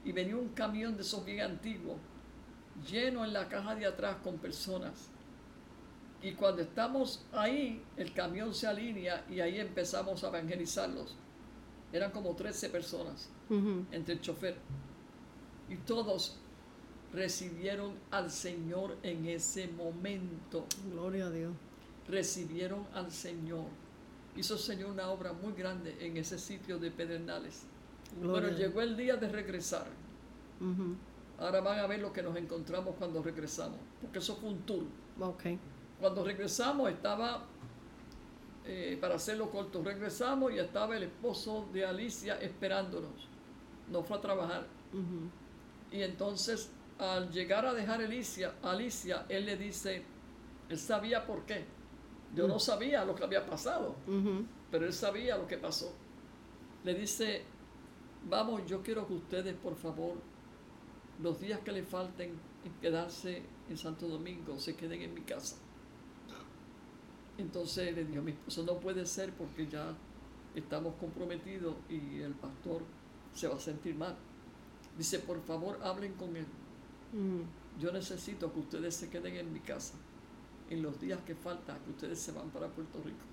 y 0.04 0.12
venía 0.12 0.36
un 0.36 0.50
camión 0.50 0.94
de 0.94 1.02
esos 1.02 1.24
bien 1.24 1.40
antiguos, 1.40 1.96
lleno 2.90 3.24
en 3.24 3.32
la 3.32 3.48
caja 3.48 3.74
de 3.74 3.86
atrás 3.86 4.16
con 4.22 4.36
personas. 4.38 5.08
Y 6.22 6.32
cuando 6.32 6.62
estamos 6.62 7.24
ahí, 7.32 7.82
el 7.96 8.12
camión 8.12 8.54
se 8.54 8.66
alinea 8.66 9.24
y 9.28 9.40
ahí 9.40 9.58
empezamos 9.58 10.22
a 10.22 10.28
evangelizarlos. 10.28 11.16
Eran 11.92 12.12
como 12.12 12.34
13 12.34 12.70
personas 12.70 13.28
entre 13.90 14.14
el 14.14 14.20
chofer. 14.20 14.56
Y 15.68 15.76
todos 15.76 16.36
recibieron 17.12 17.94
al 18.10 18.30
Señor 18.30 18.96
en 19.02 19.26
ese 19.26 19.68
momento. 19.68 20.64
Gloria 20.90 21.26
a 21.26 21.30
Dios. 21.30 21.52
Recibieron 22.08 22.86
al 22.94 23.10
Señor. 23.10 23.66
Hizo 24.36 24.54
el 24.54 24.60
Señor 24.60 24.90
una 24.90 25.10
obra 25.10 25.32
muy 25.32 25.52
grande 25.52 25.96
en 26.00 26.16
ese 26.16 26.38
sitio 26.38 26.78
de 26.78 26.90
Pedernales. 26.90 27.64
Gloria 28.20 28.48
Bueno, 28.48 28.58
llegó 28.58 28.80
el 28.80 28.96
día 28.96 29.16
de 29.16 29.28
regresar. 29.28 29.86
Ahora 31.38 31.60
van 31.60 31.80
a 31.80 31.86
ver 31.86 32.00
lo 32.00 32.12
que 32.12 32.22
nos 32.22 32.36
encontramos 32.36 32.94
cuando 32.96 33.20
regresamos, 33.22 33.78
porque 34.00 34.20
eso 34.20 34.36
fue 34.36 34.50
un 34.50 34.60
tour. 34.60 34.84
Ok. 35.18 35.44
Cuando 36.02 36.24
regresamos 36.24 36.90
estaba, 36.90 37.44
eh, 38.64 38.98
para 39.00 39.14
hacerlo 39.14 39.52
corto, 39.52 39.84
regresamos 39.84 40.52
y 40.52 40.58
estaba 40.58 40.96
el 40.96 41.04
esposo 41.04 41.68
de 41.72 41.86
Alicia 41.86 42.40
esperándonos. 42.40 43.28
No 43.88 44.02
fue 44.02 44.16
a 44.16 44.20
trabajar. 44.20 44.66
Y 45.92 46.02
entonces, 46.02 46.70
al 46.98 47.30
llegar 47.30 47.64
a 47.66 47.72
dejar 47.72 48.00
a 48.00 48.04
Alicia, 48.04 48.52
Alicia, 48.64 49.26
él 49.28 49.46
le 49.46 49.56
dice, 49.56 50.02
él 50.68 50.76
sabía 50.76 51.24
por 51.24 51.44
qué. 51.44 51.66
Yo 52.34 52.48
no 52.48 52.58
sabía 52.58 53.04
lo 53.04 53.14
que 53.14 53.22
había 53.22 53.46
pasado, 53.46 53.94
pero 54.72 54.84
él 54.84 54.92
sabía 54.92 55.36
lo 55.36 55.46
que 55.46 55.56
pasó. 55.56 55.94
Le 56.82 56.94
dice, 56.94 57.44
vamos, 58.28 58.66
yo 58.66 58.82
quiero 58.82 59.06
que 59.06 59.12
ustedes, 59.12 59.54
por 59.54 59.76
favor, 59.76 60.14
los 61.22 61.38
días 61.38 61.60
que 61.60 61.70
le 61.70 61.84
falten 61.84 62.32
en 62.64 62.72
quedarse 62.80 63.44
en 63.70 63.78
Santo 63.78 64.08
Domingo, 64.08 64.58
se 64.58 64.74
queden 64.74 65.00
en 65.00 65.14
mi 65.14 65.20
casa. 65.20 65.61
Entonces 67.38 67.94
le 67.94 68.04
dijo, 68.04 68.22
mi 68.22 68.32
esposo 68.32 68.62
no 68.64 68.78
puede 68.78 69.06
ser 69.06 69.32
porque 69.32 69.66
ya 69.66 69.94
estamos 70.54 70.94
comprometidos 70.96 71.74
y 71.88 72.20
el 72.20 72.34
pastor 72.34 72.82
se 73.34 73.48
va 73.48 73.56
a 73.56 73.60
sentir 73.60 73.94
mal. 73.94 74.16
Dice, 74.96 75.18
por 75.18 75.40
favor, 75.42 75.78
hablen 75.82 76.12
con 76.14 76.36
él. 76.36 76.46
Ujú. 77.14 77.44
Yo 77.80 77.90
necesito 77.92 78.52
que 78.52 78.60
ustedes 78.60 78.94
se 78.94 79.08
queden 79.08 79.36
en 79.36 79.52
mi 79.52 79.60
casa 79.60 79.94
en 80.72 80.82
los 80.82 80.98
días 81.00 81.20
que 81.26 81.34
falta, 81.34 81.78
que 81.84 81.90
ustedes 81.90 82.18
se 82.18 82.32
van 82.32 82.50
para 82.50 82.68
Puerto 82.68 83.00
Rico. 83.02 83.24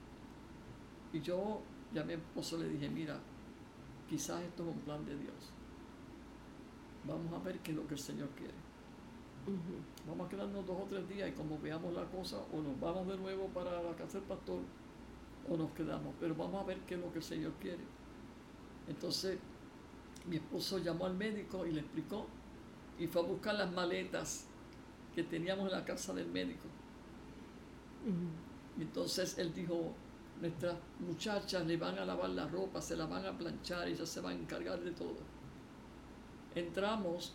Y 1.14 1.22
yo 1.22 1.62
ya 1.94 2.02
a 2.02 2.06
mi 2.06 2.14
esposo 2.14 2.58
le 2.58 2.68
dije, 2.68 2.90
mira, 2.90 3.20
quizás 4.10 4.42
esto 4.44 4.64
es 4.64 4.76
un 4.76 4.82
plan 4.82 5.06
de 5.06 5.18
Dios. 5.18 5.52
Vamos 7.08 7.34
a 7.34 7.44
ver 7.44 7.60
qué 7.60 7.72
es 7.72 7.78
lo 7.78 7.88
que 7.88 7.94
el 7.94 8.00
Señor 8.00 8.30
quiere. 8.30 8.54
Vamos 10.08 10.28
a 10.28 10.30
quedarnos 10.30 10.66
dos 10.66 10.78
o 10.82 10.86
tres 10.86 11.08
días 11.08 11.30
y 11.30 11.34
como 11.34 11.60
veamos 11.60 11.94
la 11.94 12.06
cosa, 12.06 12.38
o 12.54 12.62
nos 12.62 12.80
vamos 12.80 13.08
de 13.08 13.18
nuevo 13.18 13.48
para 13.48 13.82
la 13.82 13.96
casa 13.96 14.20
del 14.20 14.28
pastor, 14.28 14.60
o 15.50 15.58
nos 15.58 15.72
quedamos. 15.72 16.14
Pero 16.20 16.36
vamos 16.36 16.64
a 16.64 16.66
ver 16.66 16.80
qué 16.88 16.96
es 16.96 17.02
lo 17.02 17.12
que 17.12 17.20
el 17.20 17.24
Señor 17.24 17.54
quiere. 17.60 17.84
Entonces, 18.88 19.38
mi 20.28 20.38
esposo 20.38 20.80
llamó 20.80 21.06
al 21.06 21.16
médico 21.16 21.66
y 21.66 21.72
le 21.72 21.82
explicó, 21.82 22.26
y 22.98 23.08
fue 23.08 23.22
a 23.22 23.26
buscar 23.26 23.56
las 23.56 23.72
maletas 23.72 24.46
que 25.16 25.24
teníamos 25.24 25.66
en 25.66 25.72
la 25.72 25.86
casa 25.86 26.14
del 26.14 26.28
médico. 26.28 26.68
Entonces 28.80 29.38
él 29.38 29.54
dijo, 29.54 29.94
nuestras 30.42 30.76
muchachas 31.00 31.66
le 31.66 31.78
van 31.78 31.98
a 31.98 32.06
lavar 32.06 32.30
la 32.30 32.48
ropa, 32.48 32.82
se 32.82 32.96
la 32.96 33.06
van 33.06 33.26
a 33.26 33.38
planchar, 33.38 33.88
ellas 33.88 34.08
se 34.08 34.22
van 34.22 34.38
a 34.38 34.40
encargar 34.40 34.80
de 34.80 34.92
todo. 34.92 35.18
Entramos 36.56 37.34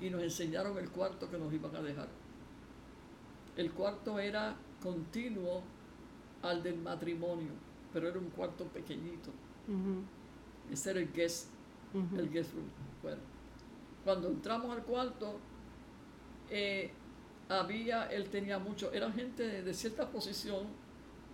y 0.00 0.10
nos 0.10 0.22
enseñaron 0.22 0.78
el 0.78 0.90
cuarto 0.90 1.30
que 1.30 1.38
nos 1.38 1.52
iban 1.52 1.74
a 1.76 1.80
dejar. 1.82 2.08
El 3.56 3.72
cuarto 3.72 4.18
era 4.18 4.54
continuo 4.82 5.62
al 6.42 6.62
del 6.62 6.78
matrimonio, 6.78 7.52
pero 7.92 8.08
era 8.08 8.18
un 8.18 8.30
cuarto 8.30 8.64
pequeñito. 8.66 9.30
Ese 10.72 10.90
era 10.90 11.00
el 11.00 11.12
guest, 11.12 11.48
Ujú. 11.92 12.16
el 12.18 12.30
guest 12.30 12.54
room. 12.54 12.66
Bueno, 13.02 13.18
cuando 14.04 14.28
entramos 14.28 14.70
al 14.76 14.82
cuarto, 14.84 15.38
eh, 16.48 16.90
había, 17.48 18.06
él 18.06 18.28
tenía 18.30 18.58
mucho, 18.58 18.92
era 18.92 19.10
gente 19.12 19.42
de, 19.46 19.62
de 19.62 19.74
cierta 19.74 20.08
posición 20.08 20.66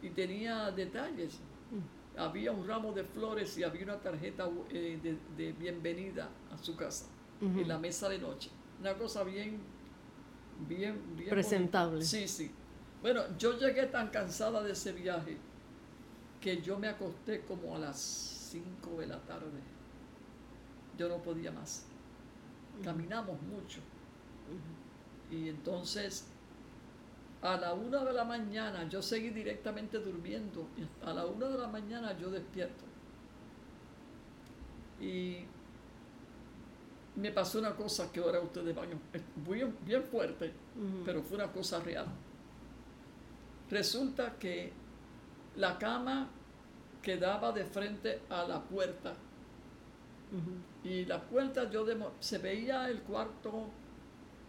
y 0.02 0.10
tenía 0.10 0.70
detalles. 0.70 1.38
Había 2.16 2.50
un 2.52 2.66
ramo 2.66 2.92
de 2.92 3.04
flores 3.04 3.58
y 3.58 3.62
había 3.62 3.84
una 3.84 3.98
tarjeta 4.00 4.48
eh, 4.70 4.98
de, 5.02 5.18
de 5.36 5.52
bienvenida 5.52 6.30
a 6.50 6.56
su 6.56 6.74
casa 6.74 7.06
en 7.42 7.68
la 7.68 7.78
mesa 7.78 8.08
de 8.08 8.18
noche. 8.18 8.48
Una 8.80 8.94
cosa 8.94 9.24
bien, 9.24 9.58
bien, 10.68 11.16
bien 11.16 11.30
Presentable. 11.30 11.96
bonita. 11.96 12.06
Sí, 12.08 12.28
sí. 12.28 12.50
Bueno, 13.02 13.22
yo 13.38 13.58
llegué 13.58 13.86
tan 13.86 14.08
cansada 14.08 14.62
de 14.62 14.72
ese 14.72 14.92
viaje 14.92 15.36
que 16.40 16.60
yo 16.60 16.78
me 16.78 16.88
acosté 16.88 17.42
como 17.42 17.74
a 17.74 17.78
las 17.78 17.98
5 17.98 19.00
de 19.00 19.06
la 19.06 19.18
tarde. 19.22 19.60
Yo 20.96 21.08
no 21.08 21.18
podía 21.18 21.52
más. 21.52 21.86
Caminamos 22.82 23.40
mucho. 23.42 23.80
Y 25.30 25.48
entonces, 25.48 26.26
a 27.42 27.56
la 27.56 27.74
una 27.74 28.04
de 28.04 28.12
la 28.12 28.24
mañana, 28.24 28.88
yo 28.88 29.02
seguí 29.02 29.30
directamente 29.30 29.98
durmiendo. 29.98 30.68
Y 30.76 30.86
a 31.06 31.12
la 31.12 31.26
una 31.26 31.48
de 31.48 31.58
la 31.58 31.68
mañana 31.68 32.16
yo 32.18 32.30
despierto. 32.30 32.84
Y 35.00 35.44
me 37.16 37.30
pasó 37.30 37.58
una 37.58 37.74
cosa 37.74 38.10
que 38.12 38.20
ahora 38.20 38.40
ustedes 38.40 38.74
van 38.74 38.92
a... 38.92 39.50
Bien, 39.50 39.74
bien 39.84 40.02
fuerte, 40.04 40.52
pero 41.04 41.22
fue 41.22 41.36
una 41.36 41.50
cosa 41.50 41.80
real. 41.80 42.06
Resulta 43.70 44.34
que 44.38 44.72
la 45.56 45.78
cama 45.78 46.28
quedaba 47.02 47.52
de 47.52 47.64
frente 47.64 48.20
a 48.28 48.44
la 48.44 48.60
puerta 48.62 49.14
y 50.84 51.04
la 51.04 51.22
puerta 51.22 51.70
yo 51.70 51.86
se 52.20 52.38
veía 52.38 52.88
el 52.90 53.00
cuarto 53.02 53.68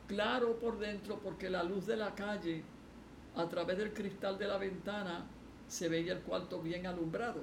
claro 0.08 0.58
por 0.60 0.80
dentro 0.80 1.20
porque 1.20 1.50
la 1.50 1.64
luz 1.64 1.86
de 1.86 1.96
la 1.96 2.14
calle 2.16 2.64
a 3.36 3.48
través 3.48 3.78
del 3.78 3.94
cristal 3.94 4.38
de 4.38 4.48
la 4.48 4.58
ventana 4.58 5.26
se 5.68 5.88
veía 5.88 6.14
el 6.14 6.22
cuarto 6.22 6.62
bien 6.62 6.88
alumbrado. 6.88 7.42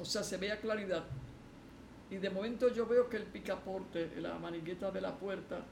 O 0.00 0.04
sea, 0.04 0.22
se 0.22 0.36
veía 0.36 0.60
claridad. 0.60 1.04
Y 2.10 2.16
de 2.16 2.30
momento 2.30 2.68
yo 2.72 2.86
veo 2.86 3.08
que 3.08 3.18
el 3.18 3.24
picaporte, 3.24 4.20
la 4.20 4.38
manigueta 4.38 4.90
de 4.90 5.00
la 5.00 5.14
puerta, 5.16 5.62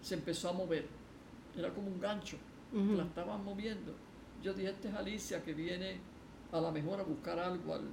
se 0.00 0.14
empezó 0.14 0.48
a 0.48 0.52
mover. 0.52 0.86
Era 1.56 1.70
como 1.74 1.88
un 1.88 2.00
gancho. 2.00 2.36
La 2.96 3.02
estaban 3.04 3.44
moviendo. 3.44 3.92
Yo 4.42 4.54
dije, 4.54 4.70
esta 4.70 4.88
es 4.88 4.94
Alicia 4.94 5.42
que 5.42 5.54
viene 5.54 5.98
a 6.52 6.60
lo 6.60 6.70
mejor 6.72 7.00
a 7.00 7.02
buscar 7.02 7.38
algo, 7.38 7.74
al- 7.74 7.90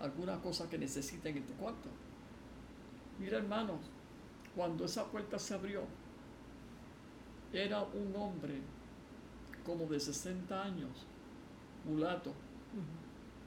alguna 0.00 0.40
cosa 0.40 0.68
que 0.68 0.78
necesita 0.78 1.28
en 1.28 1.38
este 1.38 1.52
cuarto. 1.54 1.88
Mira, 3.18 3.38
hermanos, 3.38 3.78
cuando 4.56 4.84
esa 4.84 5.04
puerta 5.06 5.38
se 5.38 5.54
abrió, 5.54 5.82
era 7.52 7.82
un 7.82 8.14
hombre 8.16 8.54
como 9.64 9.86
de 9.86 10.00
60 10.00 10.62
años, 10.62 10.90
mulato, 11.86 12.32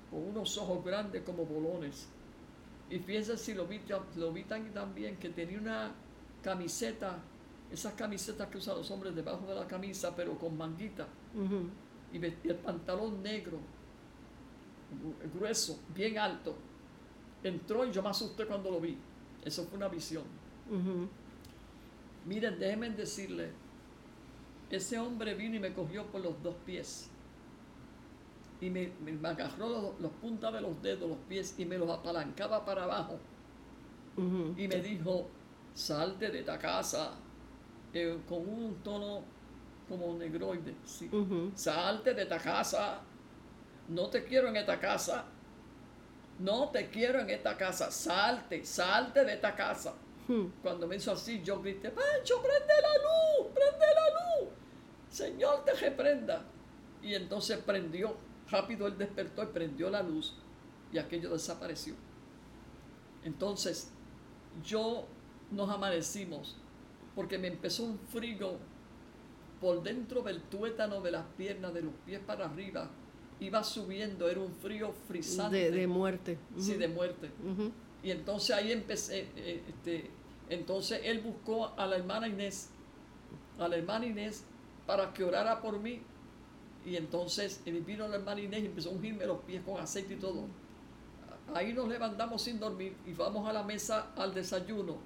con 0.09 0.23
unos 0.29 0.57
ojos 0.57 0.83
grandes 0.85 1.23
como 1.23 1.45
bolones. 1.45 2.07
Y 2.89 2.99
fíjense 2.99 3.37
si 3.37 3.53
lo 3.53 3.65
vi, 3.65 3.81
lo 4.15 4.31
vi 4.31 4.43
tan, 4.43 4.71
tan 4.71 4.93
bien 4.93 5.17
que 5.17 5.29
tenía 5.29 5.59
una 5.59 5.91
camiseta, 6.43 7.17
esas 7.71 7.93
camisetas 7.93 8.47
que 8.49 8.57
usan 8.59 8.77
los 8.77 8.89
hombres 8.91 9.15
debajo 9.15 9.45
de 9.47 9.55
la 9.55 9.67
camisa, 9.67 10.15
pero 10.15 10.37
con 10.37 10.55
manguita, 10.57 11.07
y 12.13 12.19
vestía 12.19 12.51
el 12.51 12.59
pantalón 12.59 13.21
negro, 13.23 13.57
gru- 15.01 15.33
grueso, 15.33 15.79
bien 15.93 16.17
alto. 16.19 16.55
Entró 17.43 17.85
y 17.85 17.91
yo 17.91 18.01
me 18.01 18.09
asusté 18.09 18.45
cuando 18.45 18.71
lo 18.71 18.79
vi. 18.79 18.97
Eso 19.43 19.65
fue 19.65 19.77
una 19.77 19.87
visión. 19.87 20.23
Miren, 22.25 22.57
déjenme 22.59 22.89
decirle, 22.91 23.49
ese 24.69 24.97
hombre 24.99 25.33
vino 25.35 25.55
y 25.55 25.59
me 25.59 25.73
cogió 25.73 26.05
por 26.07 26.21
los 26.21 26.41
dos 26.41 26.55
pies. 26.65 27.09
Y 28.61 28.69
me, 28.69 28.91
me- 29.03 29.27
agarró 29.27 29.67
los, 29.69 29.99
los 29.99 30.11
puntas 30.13 30.53
de 30.53 30.61
los 30.61 30.81
dedos, 30.81 31.09
los 31.09 31.17
pies, 31.27 31.55
y 31.57 31.65
me 31.65 31.77
los 31.77 31.89
apalancaba 31.89 32.63
para 32.65 32.83
abajo. 32.83 33.17
Y 34.57 34.67
me 34.67 34.81
dijo, 34.81 35.27
salte 35.73 36.29
de 36.29 36.39
esta 36.39 36.57
casa, 36.57 37.11
eh, 37.93 38.17
con 38.29 38.39
un 38.47 38.75
tono 38.81 39.23
como 39.89 40.13
negroide. 40.17 40.73
sí. 40.85 41.09
Salte 41.53 42.13
de 42.13 42.23
esta 42.23 42.37
casa. 42.39 43.01
No 43.89 44.07
te 44.09 44.23
quiero 44.23 44.47
en 44.47 44.55
esta 44.55 44.79
casa. 44.79 45.25
No 46.39 46.69
te 46.69 46.89
quiero 46.89 47.19
en 47.19 47.29
esta 47.29 47.55
casa. 47.57 47.91
Salte, 47.91 48.65
salte 48.65 49.23
de 49.25 49.33
esta 49.33 49.53
casa. 49.55 49.93
Cuando 50.63 50.87
me 50.87 50.95
hizo 50.95 51.11
así, 51.11 51.43
yo 51.43 51.61
grité, 51.61 51.91
Pancho, 51.91 52.41
prende 52.41 52.73
la 52.81 52.93
luz, 52.97 53.51
prende 53.53 53.85
la 53.85 54.41
luz. 54.41 54.49
Señor, 55.09 55.63
te 55.65 55.73
reprenda. 55.73 56.41
Y 57.03 57.13
entonces 57.13 57.57
prendió, 57.59 58.15
rápido 58.49 58.87
él 58.87 58.97
despertó 58.97 59.43
y 59.43 59.47
prendió 59.47 59.89
la 59.89 60.03
luz 60.03 60.35
y 60.91 60.97
aquello 60.97 61.31
desapareció. 61.31 61.95
Entonces, 63.23 63.91
yo 64.63 65.05
nos 65.51 65.69
amanecimos 65.69 66.55
porque 67.15 67.37
me 67.37 67.47
empezó 67.47 67.83
un 67.83 67.97
frío 67.97 68.57
por 69.59 69.81
dentro 69.81 70.21
del 70.21 70.41
tuétano 70.41 71.01
de 71.01 71.11
las 71.11 71.25
piernas, 71.37 71.73
de 71.73 71.81
los 71.81 71.93
pies 72.05 72.19
para 72.25 72.45
arriba. 72.45 72.89
Iba 73.39 73.63
subiendo, 73.63 74.29
era 74.29 74.39
un 74.39 74.53
frío 74.53 74.93
frisante. 75.07 75.57
De, 75.57 75.71
de 75.71 75.87
muerte. 75.87 76.37
Sí, 76.57 76.75
de 76.75 76.87
muerte. 76.87 77.31
Y 78.03 78.11
entonces 78.11 78.55
ahí 78.55 78.71
empecé, 78.71 79.27
eh, 79.35 79.63
este, 79.67 80.09
entonces 80.49 81.01
él 81.03 81.21
buscó 81.21 81.73
a 81.77 81.87
la 81.87 81.95
hermana 81.95 82.27
Inés, 82.27 82.69
a 83.57 83.67
la 83.67 83.77
hermana 83.77 84.05
Inés, 84.05 84.43
para 84.85 85.13
que 85.13 85.23
orara 85.23 85.61
por 85.61 85.79
mí. 85.79 86.01
Y 86.85 86.95
entonces 86.95 87.61
eh, 87.65 87.83
vino 87.85 88.07
la 88.07 88.17
hermana 88.17 88.41
Inés 88.41 88.63
y 88.63 88.65
empezó 88.67 88.89
a 88.89 88.93
ungirme 88.93 89.25
los 89.25 89.39
pies 89.39 89.63
con 89.63 89.79
aceite 89.79 90.13
y 90.13 90.17
todo. 90.17 90.45
Ahí 91.53 91.73
nos 91.73 91.87
levantamos 91.87 92.43
sin 92.43 92.59
dormir 92.59 92.95
y 93.05 93.13
vamos 93.13 93.47
a 93.47 93.53
la 93.53 93.63
mesa 93.63 94.11
al 94.15 94.33
desayuno. 94.33 94.97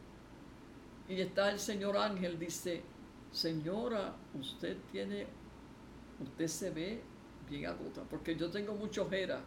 Y 1.08 1.22
está 1.22 1.50
el 1.52 1.60
señor 1.60 1.98
Ángel, 1.98 2.38
dice, 2.38 2.84
señora, 3.32 4.16
usted 4.40 4.78
tiene, 4.92 5.26
usted 6.22 6.48
se 6.48 6.70
ve 6.70 7.02
bien 7.50 7.66
agotada, 7.66 8.06
porque 8.10 8.36
yo 8.36 8.50
tengo 8.52 8.76
mucha 8.76 9.02
ojera 9.02 9.42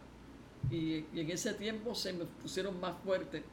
y, 0.69 1.05
y 1.13 1.19
en 1.19 1.31
ese 1.31 1.53
tiempo 1.53 1.95
se 1.95 2.13
me 2.13 2.25
pusieron 2.25 2.79
más 2.79 2.95
fuertes. 3.03 3.43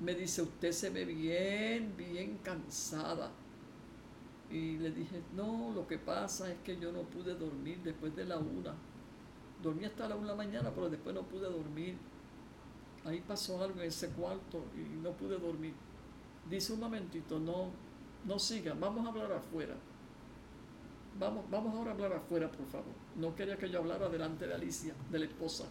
Me 0.00 0.14
dice, 0.14 0.42
usted 0.42 0.72
se 0.72 0.90
ve 0.90 1.04
bien, 1.04 1.94
bien 1.96 2.38
cansada. 2.38 3.30
Y 4.50 4.78
le 4.78 4.90
dije, 4.90 5.22
no, 5.36 5.70
lo 5.74 5.86
que 5.86 5.98
pasa 5.98 6.50
es 6.50 6.58
que 6.60 6.78
yo 6.78 6.90
no 6.90 7.02
pude 7.02 7.34
dormir 7.34 7.78
después 7.84 8.14
de 8.16 8.24
la 8.24 8.38
una. 8.38 8.74
Dormí 9.62 9.84
hasta 9.84 10.08
la 10.08 10.16
una 10.16 10.24
de 10.24 10.30
la 10.30 10.36
mañana, 10.36 10.70
pero 10.74 10.88
después 10.88 11.14
no 11.14 11.22
pude 11.22 11.48
dormir. 11.48 11.96
Ahí 13.04 13.20
pasó 13.20 13.62
algo 13.62 13.80
en 13.80 13.88
ese 13.88 14.08
cuarto 14.10 14.64
y 14.74 14.96
no 15.00 15.12
pude 15.12 15.38
dormir. 15.38 15.74
Dice 16.48 16.72
un 16.72 16.80
momentito, 16.80 17.38
no, 17.38 17.70
no 18.26 18.38
sigan, 18.38 18.80
vamos 18.80 19.06
a 19.06 19.10
hablar 19.10 19.32
afuera. 19.32 19.76
Vamos, 21.18 21.44
vamos 21.50 21.74
ahora 21.74 21.90
a 21.90 21.94
hablar 21.94 22.12
afuera, 22.14 22.50
por 22.50 22.66
favor. 22.66 22.94
No 23.16 23.34
quería 23.34 23.56
que 23.56 23.68
yo 23.70 23.78
hablara 23.78 24.08
delante 24.08 24.46
de 24.46 24.54
Alicia, 24.54 24.94
de 25.10 25.18
la 25.18 25.26
esposa. 25.26 25.66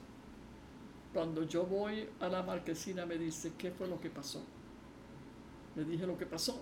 Cuando 1.13 1.43
yo 1.43 1.65
voy 1.65 2.07
a 2.19 2.29
la 2.29 2.43
marquesina 2.43 3.05
me 3.05 3.17
dice, 3.17 3.53
¿qué 3.57 3.71
fue 3.71 3.87
lo 3.87 3.99
que 3.99 4.09
pasó? 4.09 4.43
Le 5.75 5.83
dije 5.83 6.05
lo 6.05 6.17
que 6.17 6.25
pasó. 6.25 6.61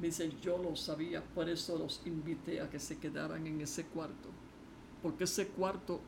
Me 0.00 0.08
dice, 0.08 0.30
yo 0.42 0.58
lo 0.58 0.76
sabía, 0.76 1.22
por 1.22 1.48
eso 1.48 1.78
los 1.78 2.02
invité 2.04 2.60
a 2.60 2.68
que 2.68 2.78
se 2.78 2.98
quedaran 2.98 3.46
en 3.46 3.60
ese 3.62 3.84
cuarto. 3.86 4.28
Porque 5.02 5.24
ese 5.24 5.48
cuarto 5.48 6.00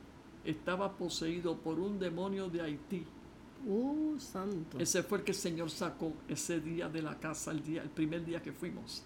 estaba 0.45 0.93
poseído 0.97 1.57
por 1.57 1.79
un 1.79 1.99
demonio 1.99 2.49
de 2.49 2.61
Haití. 2.61 3.05
Uh, 3.67 4.19
santo. 4.19 4.79
Ese 4.79 5.03
fue 5.03 5.19
el 5.19 5.25
que 5.25 5.33
el 5.33 5.37
Señor 5.39 5.71
sacó 5.71 6.13
ese 6.29 6.61
día 6.61 6.89
de 6.89 7.03
la 7.03 7.19
casa, 7.19 7.51
el, 7.51 7.63
día, 7.63 7.83
el 7.83 7.89
primer 7.91 8.25
día 8.25 8.43
que 8.43 8.53
fuimos. 8.53 9.03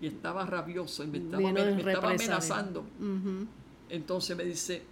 Y 0.00 0.06
estaba 0.06 0.46
rabioso 0.46 1.02
y 1.02 1.08
me 1.08 1.18
estaba, 1.18 1.42
me- 1.52 1.82
me 1.84 1.92
amenazando. 2.22 2.84
Entonces 3.90 4.36
me 4.36 4.44
dice, 4.44 4.82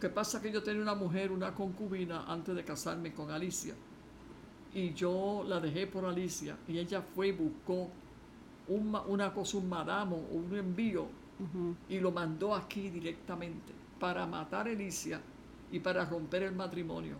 ¿qué 0.00 0.08
pasa 0.08 0.40
que 0.40 0.50
yo 0.50 0.62
tenía 0.62 0.80
una 0.82 0.94
mujer, 0.94 1.30
una 1.30 1.54
concubina, 1.54 2.24
antes 2.26 2.54
de 2.56 2.64
casarme 2.64 3.12
con 3.12 3.30
Alicia? 3.30 3.74
Y 4.74 4.92
yo 4.94 5.44
la 5.46 5.60
dejé 5.60 5.86
por 5.86 6.04
Alicia 6.04 6.56
y 6.68 6.78
ella 6.78 7.02
fue 7.14 7.28
y 7.28 7.32
buscó 7.32 7.90
un 8.68 8.96
una 9.08 9.32
cosa, 9.32 9.58
un 9.58 9.68
madamo 9.68 10.16
o 10.32 10.34
un 10.36 10.56
envío 10.56 11.06
y 11.88 12.00
lo 12.00 12.10
mandó 12.12 12.54
aquí 12.54 12.88
directamente 12.90 13.72
para 14.00 14.26
matar 14.26 14.66
a 14.68 14.70
Alicia 14.70 15.20
y 15.70 15.78
para 15.80 16.04
romper 16.04 16.44
el 16.44 16.54
matrimonio. 16.54 17.16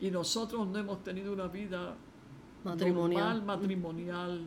Y 0.00 0.10
nosotros 0.10 0.66
no 0.68 0.78
hemos 0.78 1.02
tenido 1.02 1.32
una 1.32 1.48
vida 1.48 1.94
Matrimonial. 2.64 3.36
normal, 3.38 3.42
matrimonial. 3.60 4.40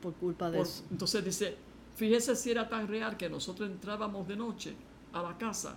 Por 0.00 0.14
culpa 0.14 0.50
de 0.50 0.58
Por- 0.58 0.66
eso. 0.66 0.84
entonces 0.90 1.24
dice, 1.24 1.56
fíjese 1.96 2.34
si 2.36 2.50
era 2.50 2.68
tan 2.68 2.86
real 2.88 3.16
que 3.16 3.28
nosotros 3.28 3.68
entrábamos 3.70 4.26
de 4.28 4.36
noche 4.36 4.74
a 5.12 5.22
la 5.22 5.36
casa 5.38 5.76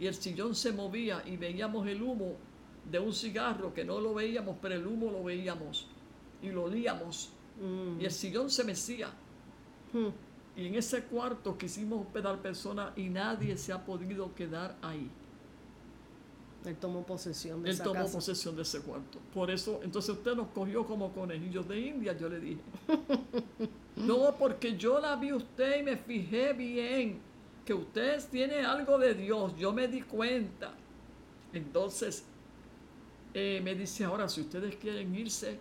y 0.00 0.06
el 0.06 0.14
sillón 0.14 0.54
se 0.54 0.72
movía 0.72 1.22
y 1.26 1.36
veíamos 1.36 1.86
el 1.86 2.02
humo 2.02 2.34
de 2.90 2.98
un 2.98 3.12
cigarro 3.12 3.72
que 3.72 3.84
no 3.84 4.00
lo 4.00 4.14
veíamos, 4.14 4.56
pero 4.60 4.74
el 4.74 4.86
humo 4.86 5.10
lo 5.12 5.22
veíamos 5.22 5.86
y 6.42 6.50
lo 6.50 6.64
olíamos 6.64 7.32
Mm. 7.60 8.00
y 8.00 8.04
el 8.04 8.10
sillón 8.10 8.50
se 8.50 8.64
mecía. 8.64 9.10
Mm. 9.92 10.08
Y 10.56 10.66
en 10.66 10.74
ese 10.74 11.04
cuarto 11.04 11.56
quisimos 11.56 12.06
hospedar 12.06 12.38
personas 12.40 12.96
y 12.96 13.08
nadie 13.08 13.56
se 13.56 13.72
ha 13.72 13.84
podido 13.84 14.34
quedar 14.34 14.76
ahí. 14.82 15.10
Él 16.64 16.76
tomó 16.76 17.04
posesión 17.04 17.62
de 17.62 17.70
Él 17.70 17.74
esa 17.74 17.84
tomó 17.84 18.02
casa. 18.02 18.12
posesión 18.14 18.54
de 18.54 18.62
ese 18.62 18.80
cuarto. 18.80 19.18
Por 19.34 19.50
eso, 19.50 19.80
entonces 19.82 20.14
usted 20.14 20.34
nos 20.34 20.48
cogió 20.48 20.86
como 20.86 21.12
conejillos 21.12 21.66
de 21.66 21.80
India, 21.80 22.16
yo 22.16 22.28
le 22.28 22.38
dije. 22.38 22.60
no, 23.96 24.36
porque 24.38 24.76
yo 24.76 25.00
la 25.00 25.16
vi 25.16 25.32
usted 25.32 25.80
y 25.80 25.82
me 25.82 25.96
fijé 25.96 26.52
bien 26.52 27.18
que 27.64 27.74
usted 27.74 28.22
tiene 28.30 28.60
algo 28.60 28.98
de 28.98 29.14
Dios. 29.14 29.54
Yo 29.56 29.72
me 29.72 29.88
di 29.88 30.02
cuenta. 30.02 30.74
Entonces, 31.52 32.24
eh, 33.34 33.60
me 33.62 33.74
dice 33.74 34.04
ahora, 34.04 34.28
si 34.28 34.42
ustedes 34.42 34.76
quieren 34.76 35.14
irse, 35.14 35.58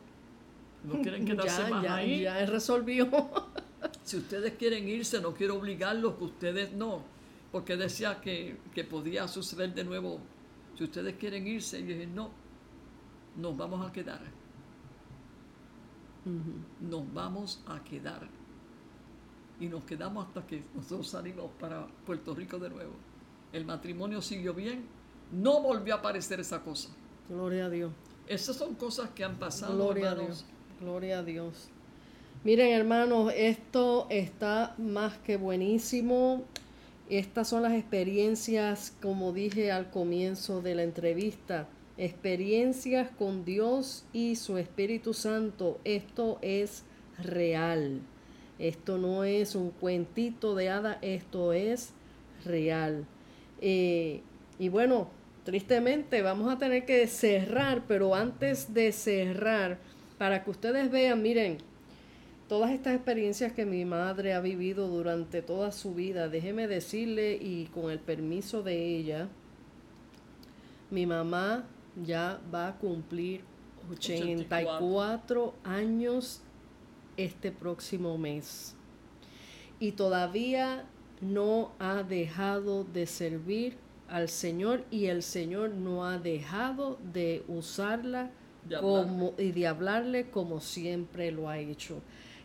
no 0.83 1.01
quieren 1.01 1.25
quedarse 1.25 1.63
ya, 1.63 1.69
más 1.69 1.83
ya, 1.83 1.95
ahí. 1.95 2.21
ya 2.21 2.39
él 2.41 2.47
resolvió. 2.47 3.09
Si 4.03 4.17
ustedes 4.17 4.53
quieren 4.53 4.87
irse, 4.87 5.19
no 5.21 5.33
quiero 5.33 5.55
obligarlos, 5.55 6.15
que 6.15 6.23
ustedes 6.25 6.71
no. 6.73 7.03
Porque 7.51 7.75
decía 7.77 8.21
que, 8.21 8.57
que 8.73 8.83
podía 8.83 9.27
suceder 9.27 9.73
de 9.73 9.83
nuevo. 9.83 10.19
Si 10.77 10.83
ustedes 10.83 11.15
quieren 11.15 11.47
irse, 11.47 11.79
y 11.79 11.83
dije, 11.83 12.05
no, 12.05 12.29
nos 13.37 13.57
vamos 13.57 13.87
a 13.87 13.91
quedar. 13.91 14.21
Nos 16.79 17.13
vamos 17.13 17.63
a 17.67 17.83
quedar. 17.83 18.27
Y 19.59 19.67
nos 19.67 19.83
quedamos 19.83 20.27
hasta 20.27 20.45
que 20.45 20.63
nosotros 20.75 21.07
salimos 21.07 21.49
para 21.59 21.87
Puerto 22.05 22.35
Rico 22.35 22.59
de 22.59 22.69
nuevo. 22.69 22.93
El 23.53 23.65
matrimonio 23.65 24.21
siguió 24.21 24.53
bien. 24.53 24.85
No 25.31 25.61
volvió 25.61 25.95
a 25.95 25.97
aparecer 25.97 26.39
esa 26.39 26.61
cosa. 26.61 26.89
Gloria 27.29 27.65
a 27.65 27.69
Dios. 27.69 27.91
Esas 28.27 28.55
son 28.55 28.75
cosas 28.75 29.09
que 29.11 29.23
han 29.23 29.37
pasado, 29.37 29.75
Gloria 29.75 30.11
a. 30.11 30.15
Dios. 30.15 30.45
Gloria 30.81 31.19
a 31.19 31.23
Dios. 31.23 31.69
Miren, 32.43 32.71
hermanos, 32.71 33.31
esto 33.35 34.07
está 34.09 34.73
más 34.79 35.15
que 35.19 35.37
buenísimo. 35.37 36.41
Estas 37.07 37.49
son 37.49 37.61
las 37.61 37.73
experiencias, 37.73 38.91
como 38.99 39.31
dije 39.31 39.71
al 39.71 39.91
comienzo 39.91 40.63
de 40.63 40.73
la 40.73 40.81
entrevista, 40.81 41.67
experiencias 41.97 43.11
con 43.11 43.45
Dios 43.45 44.05
y 44.11 44.37
su 44.37 44.57
Espíritu 44.57 45.13
Santo. 45.13 45.79
Esto 45.83 46.39
es 46.41 46.83
real. 47.19 47.99
Esto 48.57 48.97
no 48.97 49.23
es 49.23 49.53
un 49.53 49.69
cuentito 49.69 50.55
de 50.55 50.69
hada, 50.69 50.97
esto 51.03 51.53
es 51.53 51.93
real. 52.43 53.05
Eh, 53.61 54.21
y 54.57 54.69
bueno, 54.69 55.09
tristemente 55.43 56.23
vamos 56.23 56.51
a 56.51 56.57
tener 56.57 56.85
que 56.85 57.05
cerrar, 57.05 57.83
pero 57.87 58.15
antes 58.15 58.73
de 58.73 58.91
cerrar, 58.91 59.77
para 60.21 60.43
que 60.43 60.51
ustedes 60.51 60.91
vean, 60.91 61.19
miren, 61.23 61.57
todas 62.47 62.69
estas 62.69 62.93
experiencias 62.93 63.53
que 63.53 63.65
mi 63.65 63.85
madre 63.85 64.35
ha 64.35 64.39
vivido 64.39 64.87
durante 64.87 65.41
toda 65.41 65.71
su 65.71 65.95
vida, 65.95 66.29
déjeme 66.29 66.67
decirle 66.67 67.39
y 67.41 67.65
con 67.73 67.89
el 67.89 67.97
permiso 67.97 68.61
de 68.61 68.97
ella, 68.97 69.29
mi 70.91 71.07
mamá 71.07 71.65
ya 72.05 72.39
va 72.53 72.67
a 72.67 72.77
cumplir 72.77 73.41
84 73.89 75.55
años 75.63 76.43
este 77.17 77.51
próximo 77.51 78.15
mes. 78.19 78.75
Y 79.79 79.93
todavía 79.93 80.85
no 81.19 81.71
ha 81.79 82.03
dejado 82.03 82.83
de 82.83 83.07
servir 83.07 83.75
al 84.07 84.29
Señor 84.29 84.85
y 84.91 85.07
el 85.07 85.23
Señor 85.23 85.71
no 85.71 86.05
ha 86.05 86.19
dejado 86.19 86.99
de 87.11 87.43
usarla 87.47 88.29
De 88.67 88.77
como, 88.77 89.33
y 89.37 89.51
de 89.51 89.67
hablarle 89.67 90.29
como 90.29 90.59
siempre 90.59 91.31
lo 91.31 91.49
ha 91.49 91.57
hecho. 91.57 92.01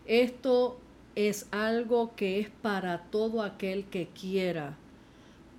Esto 0.06 0.78
es 1.14 1.47
algo 1.51 2.14
que 2.14 2.40
es 2.40 2.51
para 2.51 3.05
todo 3.05 3.43
aquel 3.43 3.86
que 3.86 4.09
quiera 4.09 4.76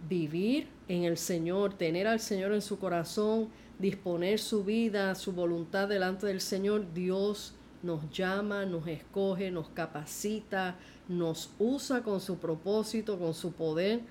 vivir 0.07 0.67
en 0.88 1.03
el 1.03 1.17
Señor, 1.17 1.73
tener 1.73 2.07
al 2.07 2.19
Señor 2.19 2.53
en 2.53 2.61
su 2.61 2.79
corazón, 2.79 3.49
disponer 3.79 4.39
su 4.39 4.63
vida, 4.63 5.15
su 5.15 5.34
voluntad 5.34 5.88
delante 5.88 6.27
del 6.27 6.41
Señor. 6.41 6.93
Dios 6.93 7.53
nos 7.84 8.09
llama, 8.11 8.65
nos 8.65 8.88
escoge, 8.88 9.51
nos 9.51 9.69
capacita, 9.69 10.75
nos 11.07 11.51
usa 11.59 12.03
con 12.03 12.19
su 12.21 12.38
propósito, 12.38 13.19
con 13.19 13.34
su 13.34 13.51
poder. 13.51 14.01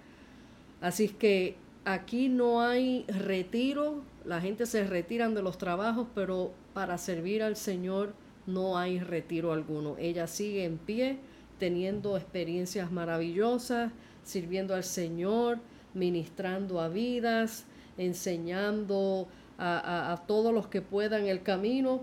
Así 0.80 1.08
que 1.08 1.56
aquí 1.84 2.28
no 2.28 2.60
hay 2.60 3.04
retiro, 3.08 4.02
la 4.26 4.40
gente 4.40 4.66
se 4.66 4.84
retiran 4.84 5.34
de 5.34 5.42
los 5.42 5.56
trabajos, 5.58 6.08
pero 6.14 6.52
para 6.74 6.98
servir 6.98 7.42
al 7.42 7.56
Señor 7.56 8.12
no 8.46 8.76
hay 8.78 8.98
retiro 8.98 9.52
alguno. 9.52 9.96
Ella 9.98 10.26
sigue 10.26 10.64
en 10.64 10.78
pie, 10.78 11.18
teniendo 11.58 12.16
experiencias 12.16 12.90
maravillosas, 12.92 13.92
sirviendo 14.24 14.74
al 14.74 14.84
Señor, 14.84 15.58
ministrando 15.94 16.80
a 16.80 16.88
vidas, 16.88 17.64
enseñando 17.96 19.28
a, 19.58 19.78
a- 19.78 20.12
a 20.12 20.16
todos 20.26 20.52
los 20.52 20.66
que 20.66 20.82
puedan 20.82 21.26
el 21.26 21.42
camino. 21.42 22.02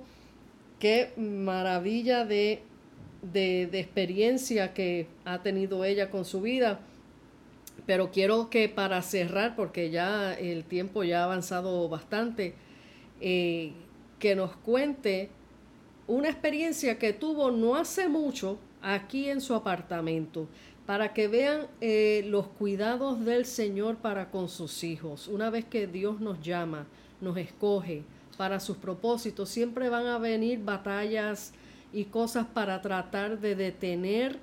Qué 0.79 1.13
maravilla 1.17 2.25
de, 2.25 2.61
de, 3.21 3.67
de 3.71 3.79
experiencia 3.79 4.73
que 4.73 5.07
ha 5.25 5.43
tenido 5.43 5.85
ella 5.85 6.09
con 6.09 6.25
su 6.25 6.41
vida. 6.41 6.79
Pero 7.85 8.11
quiero 8.11 8.49
que 8.49 8.69
para 8.69 9.01
cerrar, 9.01 9.55
porque 9.55 9.89
ya 9.89 10.33
el 10.33 10.63
tiempo 10.63 11.03
ya 11.03 11.21
ha 11.21 11.23
avanzado 11.25 11.87
bastante, 11.89 12.55
eh, 13.19 13.73
que 14.19 14.35
nos 14.35 14.55
cuente 14.55 15.29
una 16.07 16.29
experiencia 16.29 16.97
que 16.97 17.13
tuvo 17.13 17.51
no 17.51 17.75
hace 17.75 18.07
mucho 18.07 18.57
aquí 18.81 19.29
en 19.29 19.41
su 19.41 19.53
apartamento, 19.53 20.47
para 20.85 21.13
que 21.13 21.27
vean 21.27 21.67
eh, 21.81 22.23
los 22.27 22.47
cuidados 22.47 23.23
del 23.23 23.45
Señor 23.45 23.97
para 23.97 24.31
con 24.31 24.49
sus 24.49 24.83
hijos. 24.83 25.27
Una 25.27 25.49
vez 25.49 25.65
que 25.65 25.87
Dios 25.87 26.19
nos 26.19 26.41
llama, 26.41 26.87
nos 27.21 27.37
escoge 27.37 28.03
para 28.37 28.59
sus 28.59 28.77
propósitos, 28.77 29.49
siempre 29.49 29.89
van 29.89 30.07
a 30.07 30.17
venir 30.17 30.59
batallas, 30.63 31.53
y 31.93 32.05
cosas 32.05 32.47
para 32.47 32.81
tratar 32.81 33.39
de 33.39 33.55
detener 33.55 34.39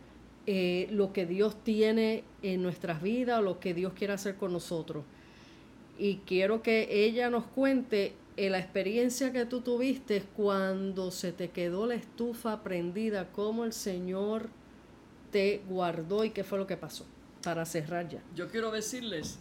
eh, 0.52 0.88
lo 0.90 1.12
que 1.12 1.26
Dios 1.26 1.62
tiene 1.62 2.24
en 2.42 2.60
nuestras 2.60 3.00
vidas, 3.00 3.40
lo 3.40 3.60
que 3.60 3.72
Dios 3.72 3.92
quiere 3.92 4.14
hacer 4.14 4.34
con 4.34 4.52
nosotros. 4.52 5.04
Y 5.96 6.16
quiero 6.26 6.60
que 6.60 6.88
ella 7.04 7.30
nos 7.30 7.44
cuente 7.44 8.16
eh, 8.36 8.50
la 8.50 8.58
experiencia 8.58 9.30
que 9.30 9.46
tú 9.46 9.60
tuviste 9.60 10.24
cuando 10.36 11.12
se 11.12 11.30
te 11.30 11.50
quedó 11.50 11.86
la 11.86 11.94
estufa 11.94 12.64
prendida, 12.64 13.30
cómo 13.30 13.64
el 13.64 13.72
Señor 13.72 14.48
te 15.30 15.62
guardó 15.68 16.24
y 16.24 16.30
qué 16.30 16.42
fue 16.42 16.58
lo 16.58 16.66
que 16.66 16.76
pasó, 16.76 17.06
para 17.44 17.64
cerrar 17.64 18.08
ya. 18.08 18.20
Yo 18.34 18.50
quiero 18.50 18.72
decirles 18.72 19.38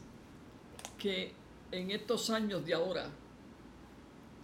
que 1.00 1.32
en 1.72 1.90
estos 1.90 2.30
años 2.30 2.64
de 2.64 2.76
ahora, 2.76 3.10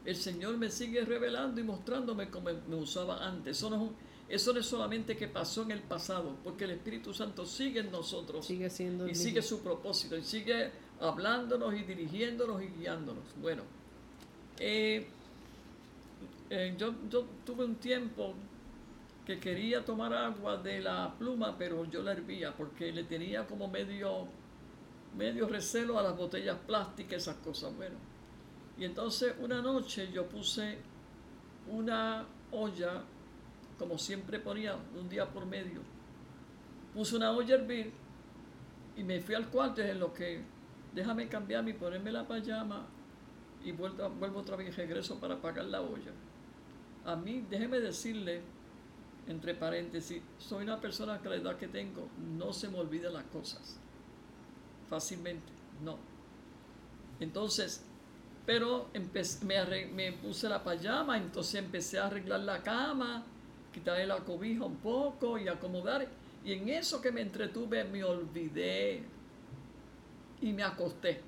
el 0.03 0.15
Señor 0.15 0.57
me 0.57 0.71
sigue 0.71 1.05
revelando 1.05 1.61
y 1.61 1.63
mostrándome 1.63 2.31
como 2.31 2.49
me 2.67 2.75
usaba 2.75 3.23
antes. 3.23 3.55
Eso 3.55 3.69
no, 3.69 3.75
es 3.75 3.91
eso 4.27 4.53
no 4.53 4.59
es 4.59 4.65
solamente 4.65 5.15
que 5.15 5.27
pasó 5.27 5.63
en 5.63 5.71
el 5.71 5.81
pasado, 5.81 6.35
porque 6.43 6.63
el 6.63 6.71
Espíritu 6.71 7.13
Santo 7.13 7.45
sigue 7.45 7.81
en 7.81 7.91
nosotros. 7.91 8.45
Sigue 8.45 8.69
siendo 8.69 9.07
y 9.07 9.15
sigue 9.15 9.41
su 9.41 9.61
propósito, 9.61 10.17
y 10.17 10.23
sigue 10.23 10.71
hablándonos 10.99 11.73
y 11.75 11.83
dirigiéndonos 11.83 12.61
y 12.61 12.67
guiándonos. 12.67 13.23
Bueno, 13.41 13.63
eh, 14.59 15.07
eh, 16.49 16.75
yo, 16.77 16.93
yo 17.09 17.25
tuve 17.45 17.65
un 17.65 17.75
tiempo 17.75 18.33
que 19.25 19.39
quería 19.39 19.83
tomar 19.83 20.13
agua 20.13 20.57
de 20.57 20.79
la 20.81 21.13
pluma, 21.17 21.57
pero 21.57 21.85
yo 21.85 22.01
la 22.03 22.11
hervía 22.11 22.53
porque 22.55 22.91
le 22.91 23.03
tenía 23.03 23.45
como 23.47 23.67
medio, 23.67 24.27
medio 25.17 25.47
recelo 25.47 25.97
a 25.97 26.03
las 26.03 26.15
botellas 26.15 26.57
plásticas, 26.65 27.23
esas 27.23 27.37
cosas. 27.37 27.75
Bueno, 27.75 27.95
y 28.77 28.85
entonces 28.85 29.33
una 29.39 29.61
noche 29.61 30.09
yo 30.11 30.27
puse 30.27 30.77
una 31.67 32.25
olla, 32.51 33.01
como 33.77 33.97
siempre 33.97 34.39
ponía, 34.39 34.75
un 34.97 35.09
día 35.09 35.29
por 35.29 35.45
medio. 35.45 35.81
Puse 36.93 37.15
una 37.15 37.31
olla 37.31 37.55
a 37.55 37.57
hervir 37.59 37.91
y 38.95 39.03
me 39.03 39.19
fui 39.19 39.35
al 39.35 39.49
cuarto 39.49 39.81
en 39.81 39.99
lo 39.99 40.13
que 40.13 40.41
déjame 40.93 41.27
cambiarme 41.27 41.71
y 41.71 41.73
ponerme 41.73 42.11
la 42.11 42.27
pijama 42.27 42.85
y 43.63 43.71
vuelvo, 43.71 44.09
vuelvo 44.11 44.39
otra 44.39 44.55
vez 44.55 44.69
y 44.69 44.71
regreso 44.71 45.19
para 45.19 45.35
apagar 45.35 45.65
la 45.65 45.81
olla. 45.81 46.11
A 47.05 47.15
mí, 47.15 47.45
déjeme 47.49 47.79
decirle, 47.79 48.41
entre 49.27 49.55
paréntesis, 49.55 50.21
soy 50.37 50.63
una 50.63 50.79
persona 50.79 51.21
que 51.21 51.29
la 51.29 51.35
edad 51.35 51.57
que 51.57 51.67
tengo 51.67 52.07
no 52.37 52.53
se 52.53 52.69
me 52.69 52.79
olvida 52.79 53.09
las 53.09 53.25
cosas 53.25 53.79
fácilmente, 54.89 55.51
no. 55.83 55.97
Entonces, 57.19 57.83
pero 58.45 58.89
me, 59.93 60.11
puse 60.13 60.47
la 60.47 60.63
pijama, 60.63 61.17
entonces 61.17 61.55
empecé 61.55 61.99
a 61.99 62.05
arreglar 62.05 62.41
la 62.41 62.61
cama, 62.61 63.23
quitarle 63.75 64.07
la 64.07 64.19
cobija 64.19 64.63
un 64.63 64.77
poco 64.77 65.37
y 65.37 65.49
acomodar. 65.49 66.07
Y 66.45 66.53
en 66.53 66.69
eso 66.69 67.01
que 67.01 67.11
me 67.11 67.21
entretuve 67.21 67.83
me 67.83 68.05
olvidé 68.05 69.03
y 70.41 70.53
me 70.53 70.63
acosté. 70.63 71.19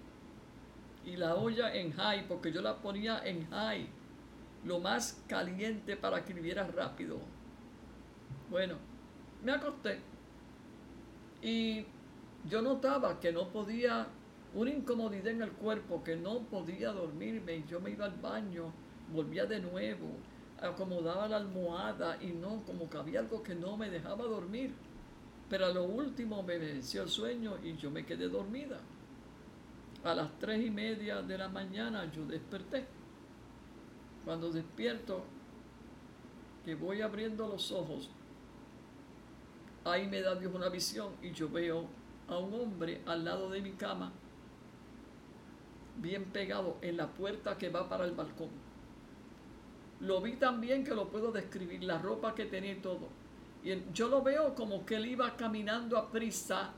Y 1.05 1.17
la 1.17 1.35
olla 1.35 1.75
en 1.75 1.91
high, 1.91 2.25
porque 2.25 2.53
yo 2.53 2.61
la 2.61 2.77
ponía 2.77 3.21
en 3.25 3.49
high, 3.49 3.85
lo 4.63 4.79
más 4.79 5.21
caliente 5.27 5.97
para 5.97 6.23
que 6.23 6.33
viviera 6.33 6.65
rápido. 6.65 7.19
Bueno, 8.49 8.75
me 9.43 9.51
acosté. 9.51 9.99
Y 11.41 11.85
yo 12.49 12.61
notaba 12.61 13.19
que 13.19 13.33
no 13.33 13.49
podía 13.49 14.07
una 14.53 14.71
incomodidad 14.71 15.27
en 15.27 15.41
el 15.41 15.51
cuerpo 15.51 16.01
que 16.01 16.15
no 16.15 16.39
podía 16.39 16.91
dormirme 16.91 17.65
yo 17.67 17.81
me 17.81 17.91
iba 17.91 18.05
al 18.05 18.15
baño, 18.15 18.71
volvía 19.13 19.45
de 19.45 19.59
nuevo, 19.59 20.07
acomodaba 20.61 21.27
la 21.27 21.37
almohada 21.37 22.17
y 22.21 22.27
no, 22.27 22.63
como 22.65 22.89
que 22.89 22.97
había 22.97 23.19
algo 23.19 23.43
que 23.43 23.55
no 23.55 23.77
me 23.77 23.89
dejaba 23.89 24.25
dormir. 24.25 24.73
Pero 25.49 25.65
a 25.65 25.69
lo 25.69 25.83
último 25.85 26.43
me 26.43 26.57
venció 26.57 27.03
el 27.03 27.09
sueño 27.09 27.57
y 27.63 27.75
yo 27.77 27.89
me 27.89 28.05
quedé 28.05 28.27
dormida. 28.27 28.79
A 30.03 30.13
las 30.13 30.37
tres 30.39 30.65
y 30.65 30.69
media 30.69 31.21
de 31.21 31.37
la 31.37 31.47
mañana 31.47 32.11
yo 32.11 32.25
desperté. 32.25 32.85
Cuando 34.25 34.51
despierto, 34.51 35.23
que 36.65 36.75
voy 36.75 37.01
abriendo 37.01 37.47
los 37.47 37.71
ojos, 37.71 38.09
ahí 39.85 40.07
me 40.07 40.21
da 40.21 40.35
Dios 40.35 40.53
una 40.53 40.67
visión 40.67 41.13
y 41.21 41.31
yo 41.31 41.49
veo 41.49 41.85
a 42.27 42.37
un 42.37 42.53
hombre 42.53 43.01
al 43.05 43.23
lado 43.23 43.49
de 43.49 43.61
mi 43.61 43.71
cama 43.71 44.11
bien 46.01 46.25
pegado 46.25 46.77
en 46.81 46.97
la 46.97 47.07
puerta 47.07 47.57
que 47.57 47.69
va 47.69 47.87
para 47.89 48.05
el 48.05 48.11
balcón. 48.11 48.66
Lo 49.99 50.21
vi 50.21 50.33
también 50.33 50.83
que 50.83 50.93
lo 50.93 51.09
puedo 51.09 51.31
describir, 51.31 51.83
la 51.83 51.97
ropa 51.97 52.35
que 52.35 52.45
tenía 52.45 52.73
y 52.73 52.79
todo. 52.79 53.07
Y 53.63 53.73
yo 53.93 54.07
lo 54.07 54.21
veo 54.21 54.53
como 54.55 54.85
que 54.85 54.95
él 54.95 55.07
iba 55.07 55.35
caminando 55.35 55.97
a 55.97 56.11
prisa, 56.11 56.71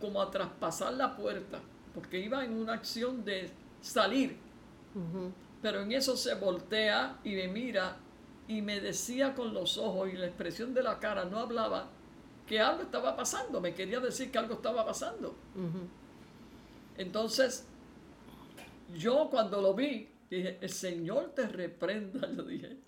como 0.00 0.22
a 0.22 0.30
traspasar 0.30 0.94
la 0.94 1.16
puerta, 1.16 1.60
porque 1.94 2.18
iba 2.20 2.44
en 2.44 2.54
una 2.54 2.74
acción 2.74 3.24
de 3.24 3.50
salir. 3.80 4.36
Pero 5.62 5.82
en 5.82 5.92
eso 5.92 6.16
se 6.16 6.34
voltea 6.34 7.18
y 7.22 7.34
me 7.34 7.48
mira 7.48 7.96
y 8.48 8.62
me 8.62 8.80
decía 8.80 9.34
con 9.34 9.52
los 9.52 9.76
ojos 9.76 10.08
y 10.12 10.16
la 10.16 10.26
expresión 10.26 10.72
de 10.72 10.82
la 10.82 10.98
cara, 10.98 11.24
no 11.26 11.38
hablaba, 11.38 11.88
que 12.46 12.58
algo 12.58 12.82
estaba 12.82 13.14
pasando, 13.14 13.60
me 13.60 13.74
quería 13.74 14.00
decir 14.00 14.32
que 14.32 14.38
algo 14.38 14.54
estaba 14.54 14.86
pasando. 14.86 15.36
Entonces 16.96 17.66
yo 18.96 19.28
cuando 19.30 19.60
lo 19.60 19.74
vi, 19.74 20.08
dije, 20.36 20.58
el 20.60 20.70
Señor 20.70 21.34
te 21.34 21.46
reprenda, 21.46 22.30
yo 22.36 22.42
dije, 22.42 22.78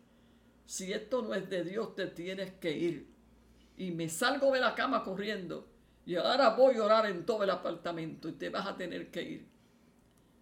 si 0.66 0.92
esto 0.92 1.22
no 1.22 1.34
es 1.34 1.48
de 1.50 1.64
Dios, 1.64 1.94
te 1.94 2.06
tienes 2.06 2.52
que 2.54 2.70
ir. 2.70 3.10
Y 3.76 3.90
me 3.90 4.08
salgo 4.08 4.52
de 4.52 4.60
la 4.60 4.74
cama 4.74 5.02
corriendo. 5.02 5.66
Y 6.06 6.16
ahora 6.16 6.50
voy 6.50 6.76
a 6.76 6.84
orar 6.84 7.06
en 7.06 7.24
todo 7.24 7.44
el 7.44 7.50
apartamento 7.50 8.28
y 8.28 8.32
te 8.32 8.50
vas 8.50 8.66
a 8.66 8.76
tener 8.76 9.10
que 9.10 9.22
ir. 9.22 9.48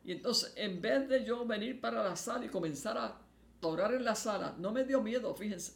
Y 0.05 0.13
entonces, 0.13 0.53
en 0.57 0.81
vez 0.81 1.09
de 1.09 1.25
yo 1.25 1.45
venir 1.47 1.81
para 1.81 2.03
la 2.03 2.17
sala 2.17 2.45
y 2.45 2.49
comenzar 2.49 2.97
a 2.97 3.21
orar 3.61 3.95
en 3.95 4.05
la 4.05 4.15
sala, 4.15 4.55
no 4.59 4.73
me 4.73 4.85
dio 4.85 5.03
miedo, 5.03 5.35
fíjense. 5.35 5.75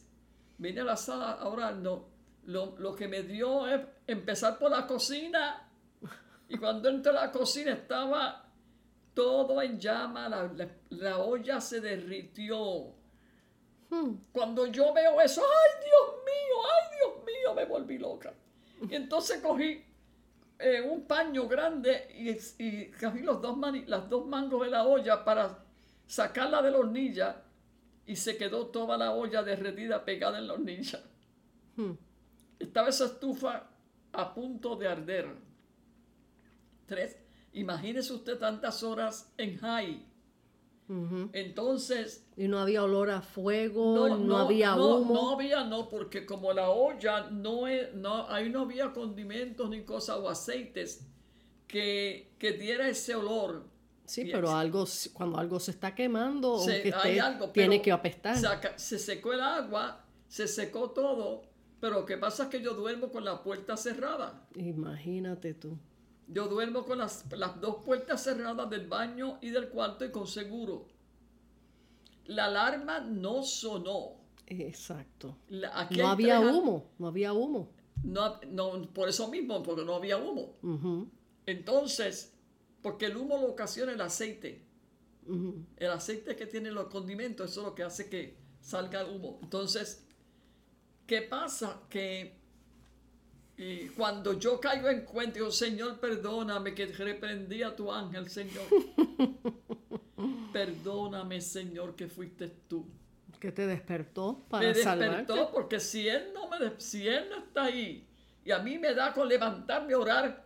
Vine 0.57 0.81
a 0.81 0.85
la 0.85 0.97
sala 0.97 1.31
a 1.33 1.47
orar, 1.47 1.75
no. 1.75 2.09
Lo, 2.45 2.77
lo 2.77 2.95
que 2.95 3.07
me 3.07 3.23
dio 3.23 3.67
es 3.67 3.81
empezar 4.07 4.57
por 4.59 4.71
la 4.71 4.85
cocina. 4.85 5.69
Y 6.49 6.57
cuando 6.57 6.89
entré 6.89 7.11
a 7.11 7.25
la 7.25 7.31
cocina 7.31 7.71
estaba 7.71 8.42
todo 9.13 9.61
en 9.61 9.79
llama, 9.79 10.29
la, 10.89 11.17
olla 11.19 11.61
se 11.61 11.81
derritió. 11.81 12.93
Hmm. 13.89 14.15
Cuando 14.31 14.65
yo 14.67 14.93
veo 14.93 15.21
eso, 15.21 15.41
ay 15.41 15.85
Dios 15.85 16.23
mío, 16.25 16.55
ay 16.65 16.97
Dios 16.97 17.25
mío, 17.25 17.53
me 17.53 17.65
volví 17.65 17.97
loca. 17.97 18.33
Y 18.89 18.95
entonces 18.95 19.41
cogí 19.41 19.83
eh, 20.59 20.81
un 20.81 21.05
paño 21.05 21.47
grande 21.47 22.07
y, 22.57 22.85
cogí 22.91 23.19
los 23.19 23.41
dos 23.41 23.57
las 23.87 24.09
dos 24.09 24.25
mangos 24.25 24.65
de 24.65 24.71
la 24.71 24.85
olla 24.85 25.23
para 25.23 25.63
sacarla 26.07 26.61
de 26.61 26.71
la 26.71 26.79
hornilla 26.79 27.43
y 28.05 28.15
se 28.15 28.37
quedó 28.37 28.67
toda 28.67 28.97
la 28.97 29.11
olla 29.11 29.43
derretida 29.43 30.03
pegada 30.03 30.39
en 30.39 30.47
la 30.47 30.53
hornilla. 30.53 31.01
Hmm. 31.75 31.93
Estaba 32.59 32.89
esa 32.89 33.05
estufa 33.05 33.69
a 34.11 34.33
punto 34.33 34.75
de 34.75 34.87
arder. 34.87 35.27
Tres, 36.85 37.17
Imagínese 37.53 38.13
usted 38.13 38.37
tantas 38.37 38.83
horas 38.83 39.31
en 39.37 39.57
high. 39.57 40.05
Entonces... 41.33 42.25
Y 42.35 42.47
no 42.47 42.59
había 42.59 42.83
olor 42.83 43.09
a 43.09 43.21
fuego, 43.21 44.17
no, 44.17 44.37
había 44.37 44.75
humo. 44.75 45.13
No 45.13 45.31
había, 45.31 45.63
no, 45.63 45.89
porque 45.89 46.25
como 46.25 46.53
la 46.53 46.69
olla 46.69 47.29
no 47.31 47.67
es, 47.67 47.93
no, 47.95 48.29
ahí 48.29 48.49
no 48.49 48.61
había 48.61 48.91
condimentos 48.91 49.69
ni 49.69 49.83
cosas 49.83 50.17
o 50.17 50.29
aceites 50.29 51.07
que, 51.67 52.33
que 52.37 52.51
diera 52.51 52.87
ese 52.89 53.15
olor. 53.15 53.73
Sí, 54.05 54.29
pero 54.31 54.51
algo, 54.51 54.85
cuando 55.13 55.37
algo 55.37 55.59
se 55.59 55.71
está 55.71 55.95
quemando, 55.95 56.59
tiene 57.53 57.81
que 57.81 57.91
apestar. 57.91 58.37
Se, 58.75 58.99
secó 58.99 59.33
el 59.33 59.41
agua, 59.41 60.05
se 60.27 60.47
secó 60.47 60.91
todo, 60.91 61.43
pero 61.79 62.01
lo 62.01 62.05
que 62.05 62.17
pasa 62.17 62.43
es 62.43 62.49
que 62.49 62.61
yo 62.61 62.73
duermo 62.73 63.09
con 63.09 63.23
la 63.23 63.41
puerta 63.41 63.77
cerrada. 63.77 64.45
Imagínate 64.55 65.53
tú. 65.53 65.77
Yo 66.27 66.47
duermo 66.47 66.85
con 66.85 66.99
las, 66.99 67.25
dos 67.59 67.83
puertas 67.83 68.23
cerradas 68.23 68.69
del 68.69 68.87
baño 68.87 69.37
y 69.41 69.49
del 69.49 69.69
cuarto 69.69 70.05
y 70.05 70.11
con 70.11 70.27
seguro. 70.27 70.87
La 72.25 72.45
alarma 72.45 72.99
no 72.99 73.43
sonó. 73.43 74.21
Exacto. 74.47 75.37
no 75.49 76.07
había 76.07 76.39
humo, 76.39 76.91
no 76.97 77.07
había 77.07 77.33
humo. 77.33 77.71
No, 78.03 78.39
por 78.93 79.09
eso 79.09 79.29
mismo, 79.29 79.63
porque 79.63 79.85
no 79.85 79.95
había 79.95 80.17
humo. 80.17 80.55
Entonces, 81.45 82.33
porque 82.81 83.05
el 83.07 83.17
humo 83.17 83.37
lo 83.37 83.47
ocasiona 83.47 83.91
el 83.91 84.01
aceite. 84.01 84.65
El 85.77 85.91
aceite 85.91 86.35
que 86.35 86.45
tiene 86.45 86.71
los 86.71 86.87
condimentos, 86.87 87.51
eso 87.51 87.61
es 87.61 87.67
lo 87.67 87.75
que 87.75 87.83
hace 87.83 88.09
que 88.09 88.37
salga 88.59 89.01
el 89.01 89.15
humo. 89.15 89.39
Entonces, 89.41 90.05
¿qué 91.07 91.21
pasa? 91.21 91.81
Que 91.89 92.42
y 93.57 93.87
cuando 93.89 94.33
yo 94.39 94.59
caigo 94.59 94.89
en 94.89 95.01
cuenta, 95.05 95.35
digo, 95.35 95.51
Señor, 95.51 95.99
perdóname 95.99 96.73
que 96.73 96.87
reprendí 96.87 97.61
a 97.63 97.75
tu 97.75 97.91
ángel, 97.91 98.29
Señor. 98.29 98.63
perdóname, 100.53 101.41
Señor, 101.41 101.95
que 101.95 102.07
fuiste 102.07 102.47
tú. 102.67 102.85
Que 103.39 103.51
te 103.51 103.67
despertó 103.67 104.45
para 104.49 104.67
me 104.67 104.73
salvarte. 104.75 105.17
despertó 105.17 105.51
porque 105.51 105.79
si 105.79 106.07
él 106.07 106.31
no 106.33 106.47
me 106.47 106.79
si 106.79 107.07
él 107.07 107.27
no 107.29 107.37
está 107.39 107.65
ahí 107.65 108.07
y 108.45 108.51
a 108.51 108.59
mí 108.59 108.77
me 108.77 108.93
da 108.93 109.13
con 109.13 109.27
levantarme 109.27 109.93
a 109.93 109.97
orar, 109.97 110.45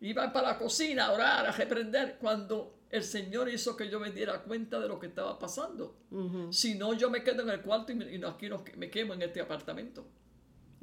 iba 0.00 0.32
para 0.32 0.48
la 0.48 0.58
cocina 0.58 1.06
a 1.06 1.12
orar, 1.12 1.46
a 1.46 1.52
reprender, 1.52 2.16
cuando 2.20 2.74
el 2.90 3.02
Señor 3.04 3.48
hizo 3.48 3.76
que 3.76 3.88
yo 3.88 4.00
me 4.00 4.10
diera 4.10 4.42
cuenta 4.42 4.80
de 4.80 4.88
lo 4.88 4.98
que 4.98 5.06
estaba 5.06 5.38
pasando. 5.38 5.96
Ujú. 6.10 6.52
Si 6.52 6.74
no, 6.76 6.94
yo 6.94 7.10
me 7.10 7.22
quedo 7.22 7.42
en 7.42 7.50
el 7.50 7.60
cuarto 7.60 7.92
y, 7.92 7.94
me- 7.96 8.12
y 8.14 8.22
aquí 8.24 8.48
nos- 8.48 8.62
me 8.76 8.90
quemo 8.90 9.14
en 9.14 9.22
este 9.22 9.40
apartamento. 9.40 10.06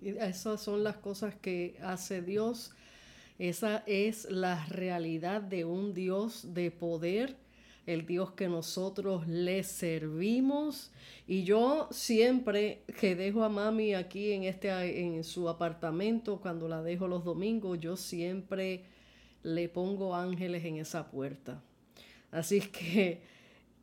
Esas 0.06 0.62
son 0.62 0.84
las 0.84 0.98
cosas 0.98 1.36
que 1.36 1.78
hace 1.82 2.22
Dios. 2.22 2.72
Esa 3.40 3.84
es 3.88 4.30
la 4.30 4.66
realidad 4.66 5.42
de 5.42 5.66
un 5.66 5.94
Dios 5.94 6.54
de 6.54 6.72
poder, 6.72 7.36
el 7.86 8.06
Dios 8.06 8.32
que 8.32 8.48
nosotros 8.48 9.28
le 9.28 9.64
servimos. 9.64 10.92
Y 11.28 11.44
yo 11.44 11.88
siempre 11.92 12.84
que 13.00 13.16
dejo 13.16 13.44
a 13.44 13.50
mami 13.50 13.94
aquí 13.94 14.32
en 14.32 14.44
este 14.44 15.02
en 15.02 15.24
su 15.24 15.50
apartamento 15.50 16.40
cuando 16.40 16.68
la 16.68 16.84
dejo 16.84 17.08
los 17.08 17.24
domingos, 17.24 17.80
yo 17.80 17.98
siempre 17.98 18.86
le 19.44 19.68
pongo 19.70 20.16
ángeles 20.16 20.64
en 20.66 20.78
esa 20.78 21.10
puerta. 21.10 21.62
Así 22.32 22.62
que 22.62 23.22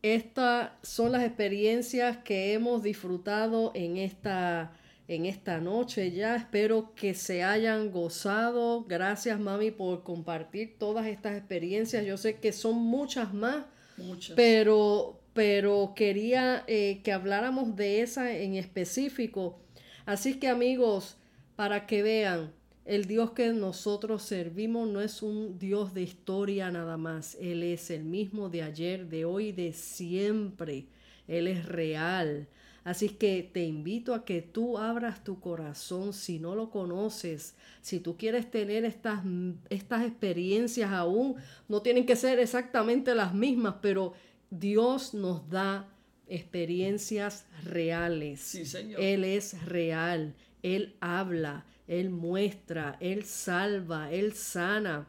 estas 0.03 0.71
son 0.83 1.13
las 1.13 1.23
experiencias 1.23 2.17
que 2.19 2.55
hemos 2.55 2.83
disfrutado 2.83 3.71
en 3.75 3.99
esta, 3.99 4.73
en 5.11 5.27
esta 5.27 5.61
noche 5.61 6.13
ya. 6.13 6.37
Espero 6.37 6.95
que 6.95 7.15
se 7.15 7.43
hayan 7.43 7.91
gozado. 7.91 8.85
Gracias, 8.85 9.41
mami, 9.41 9.73
por 9.73 10.05
compartir 10.05 10.79
todas 10.79 11.07
estas 11.09 11.37
experiencias. 11.37 12.07
Yo 12.07 12.17
sé 12.17 12.39
que 12.39 12.53
son 12.53 12.77
muchas 12.77 13.35
más, 13.35 13.65
Muchas. 13.97 14.37
pero, 14.37 15.21
pero 15.35 15.95
quería 15.97 16.63
eh, 16.69 17.01
que 17.03 17.13
habláramos 17.13 17.75
de 17.75 18.03
esa 18.03 18.33
en 18.33 18.55
específico. 18.55 19.59
Así 20.07 20.39
que 20.39 20.47
amigos, 20.47 21.17
para 21.57 21.89
que 21.89 22.03
vean, 22.03 22.53
el 22.85 23.07
Dios 23.07 23.33
que 23.33 23.49
nosotros 23.49 24.23
servimos 24.23 24.89
no 24.89 25.01
es 25.01 25.23
un 25.23 25.59
Dios 25.59 25.93
de 25.93 26.03
historia 26.03 26.71
nada 26.71 26.97
más. 26.97 27.37
Él 27.41 27.65
es 27.65 27.91
el 27.91 28.05
mismo 28.05 28.49
de 28.49 28.63
ayer, 28.63 29.09
de 29.09 29.25
hoy, 29.25 29.51
de 29.51 29.73
siempre. 29.73 30.87
Él 31.27 31.49
es 31.49 31.67
real. 31.67 32.47
Así 32.85 33.11
que 33.11 33.49
te 33.53 33.65
invito 33.65 34.15
a 34.15 34.25
que 34.25 34.41
tú 34.41 34.79
abras 34.79 35.23
tu 35.23 35.39
corazón 35.41 36.13
si 36.13 36.39
no 36.39 36.55
lo 36.55 36.71
conoces. 36.71 37.55
Si 37.83 38.01
tú 38.01 38.17
quieres 38.17 38.51
tener 38.51 38.85
estas, 38.85 39.21
estas 39.69 40.07
experiencias 40.07 40.91
aún, 40.91 41.37
no 41.69 41.83
tienen 41.83 42.07
que 42.07 42.17
ser 42.17 42.39
exactamente 42.39 43.15
las 43.15 43.35
mismas, 43.35 43.77
pero 43.83 44.15
Dios 44.51 45.15
nos 45.15 45.49
da 45.51 45.89
experiencias 46.27 47.45
reales. 47.65 48.41
Sí, 48.41 48.65
Señor. 48.65 49.01
Él 49.01 49.25
es 49.25 49.63
real. 49.67 50.35
Él 50.63 50.97
habla, 51.01 51.65
Él 51.87 52.11
muestra, 52.11 52.97
Él 53.01 53.25
salva, 53.25 54.11
Él 54.13 54.35
sana. 54.35 55.07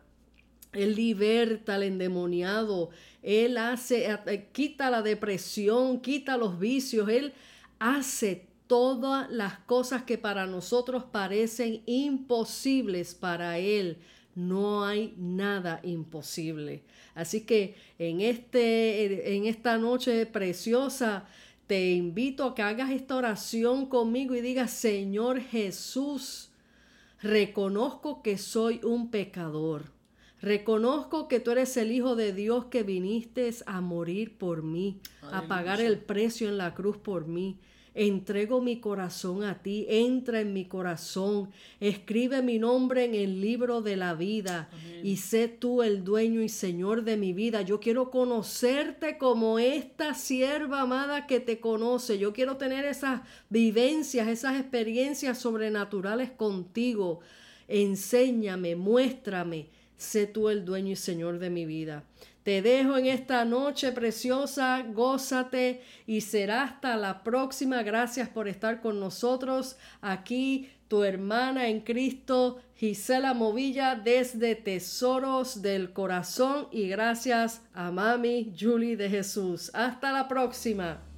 Él 0.73 0.95
liberta 0.95 1.76
al 1.76 1.84
endemoniado, 1.84 2.91
Él 3.22 3.57
hace, 3.57 4.10
eh, 4.10 4.48
quita 4.53 4.89
la 4.89 5.02
depresión, 5.02 5.99
quita 5.99 6.38
los 6.38 6.60
vicios, 6.60 7.10
Él 7.10 7.34
hace 7.81 8.47
todas 8.67 9.29
las 9.31 9.57
cosas 9.57 10.03
que 10.03 10.19
para 10.19 10.45
nosotros 10.45 11.03
parecen 11.03 11.81
imposibles, 11.87 13.15
para 13.15 13.57
Él 13.57 13.97
no 14.35 14.85
hay 14.85 15.15
nada 15.17 15.81
imposible. 15.83 16.83
Así 17.15 17.41
que 17.41 17.75
en, 17.97 18.21
este, 18.21 19.35
en 19.35 19.47
esta 19.47 19.79
noche 19.79 20.27
preciosa, 20.27 21.25
te 21.65 21.91
invito 21.91 22.45
a 22.45 22.53
que 22.53 22.61
hagas 22.61 22.91
esta 22.91 23.15
oración 23.15 23.87
conmigo 23.87 24.35
y 24.35 24.41
digas, 24.41 24.71
Señor 24.71 25.41
Jesús, 25.41 26.51
reconozco 27.19 28.21
que 28.21 28.37
soy 28.37 28.79
un 28.83 29.09
pecador. 29.09 29.85
Reconozco 30.39 31.27
que 31.27 31.39
tú 31.39 31.51
eres 31.51 31.77
el 31.77 31.91
Hijo 31.91 32.15
de 32.15 32.31
Dios 32.31 32.65
que 32.65 32.83
viniste 32.83 33.49
a 33.65 33.81
morir 33.81 34.37
por 34.37 34.63
mí, 34.63 34.99
a 35.31 35.43
pagar 35.47 35.81
el 35.81 35.97
precio 35.97 36.47
en 36.47 36.57
la 36.57 36.73
cruz 36.73 36.97
por 36.97 37.27
mí. 37.27 37.59
Entrego 37.93 38.61
mi 38.61 38.80
corazón 38.80 39.43
a 39.43 39.61
ti, 39.61 39.85
entra 39.89 40.39
en 40.39 40.53
mi 40.53 40.63
corazón, 40.63 41.49
escribe 41.81 42.41
mi 42.41 42.57
nombre 42.57 43.03
en 43.03 43.15
el 43.15 43.41
libro 43.41 43.81
de 43.81 43.97
la 43.97 44.13
vida 44.13 44.69
Amén. 44.72 45.01
y 45.05 45.18
sé 45.18 45.49
tú 45.49 45.84
el 45.84 46.05
dueño 46.05 46.41
y 46.41 46.47
señor 46.47 47.03
de 47.03 47.18
mi 47.18 47.34
vida. 47.34 47.63
Yo 47.63 47.81
quiero 47.81 48.09
conocerte 48.09 49.18
como 49.18 49.59
esta 49.59 50.13
sierva 50.13 50.81
amada 50.81 51.27
que 51.27 51.41
te 51.41 51.59
conoce. 51.59 52.18
Yo 52.18 52.31
quiero 52.31 52.55
tener 52.55 52.85
esas 52.85 53.22
vivencias, 53.49 54.30
esas 54.30 54.57
experiencias 54.57 55.39
sobrenaturales 55.39 56.31
contigo. 56.31 57.19
Enséñame, 57.68 58.77
muéstrame, 58.77 59.68
sé 59.97 60.27
tú 60.27 60.47
el 60.47 60.63
dueño 60.63 60.93
y 60.93 60.95
señor 60.95 61.39
de 61.39 61.49
mi 61.49 61.65
vida. 61.65 62.05
Te 62.43 62.63
dejo 62.63 62.97
en 62.97 63.05
esta 63.05 63.45
noche 63.45 63.91
preciosa, 63.91 64.81
gózate 64.81 65.84
y 66.07 66.22
será 66.22 66.63
hasta 66.63 66.97
la 66.97 67.23
próxima. 67.23 67.84
Gracias 67.84 68.30
por 68.30 68.47
estar 68.47 68.81
con 68.81 68.99
nosotros 68.99 69.77
aquí, 70.01 70.72
tu 70.88 71.03
hermana 71.03 71.68
en 71.68 71.81
Cristo, 71.81 72.59
Gisela 72.76 73.35
Movilla, 73.35 73.95
desde 73.95 74.55
Tesoros 74.55 75.61
del 75.61 75.93
Corazón 75.93 76.68
y 76.72 76.88
gracias 76.88 77.61
a 77.73 77.91
Mami 77.91 78.53
Julie 78.59 78.97
de 78.97 79.09
Jesús. 79.09 79.69
Hasta 79.76 80.11
la 80.11 80.27
próxima. 80.27 81.10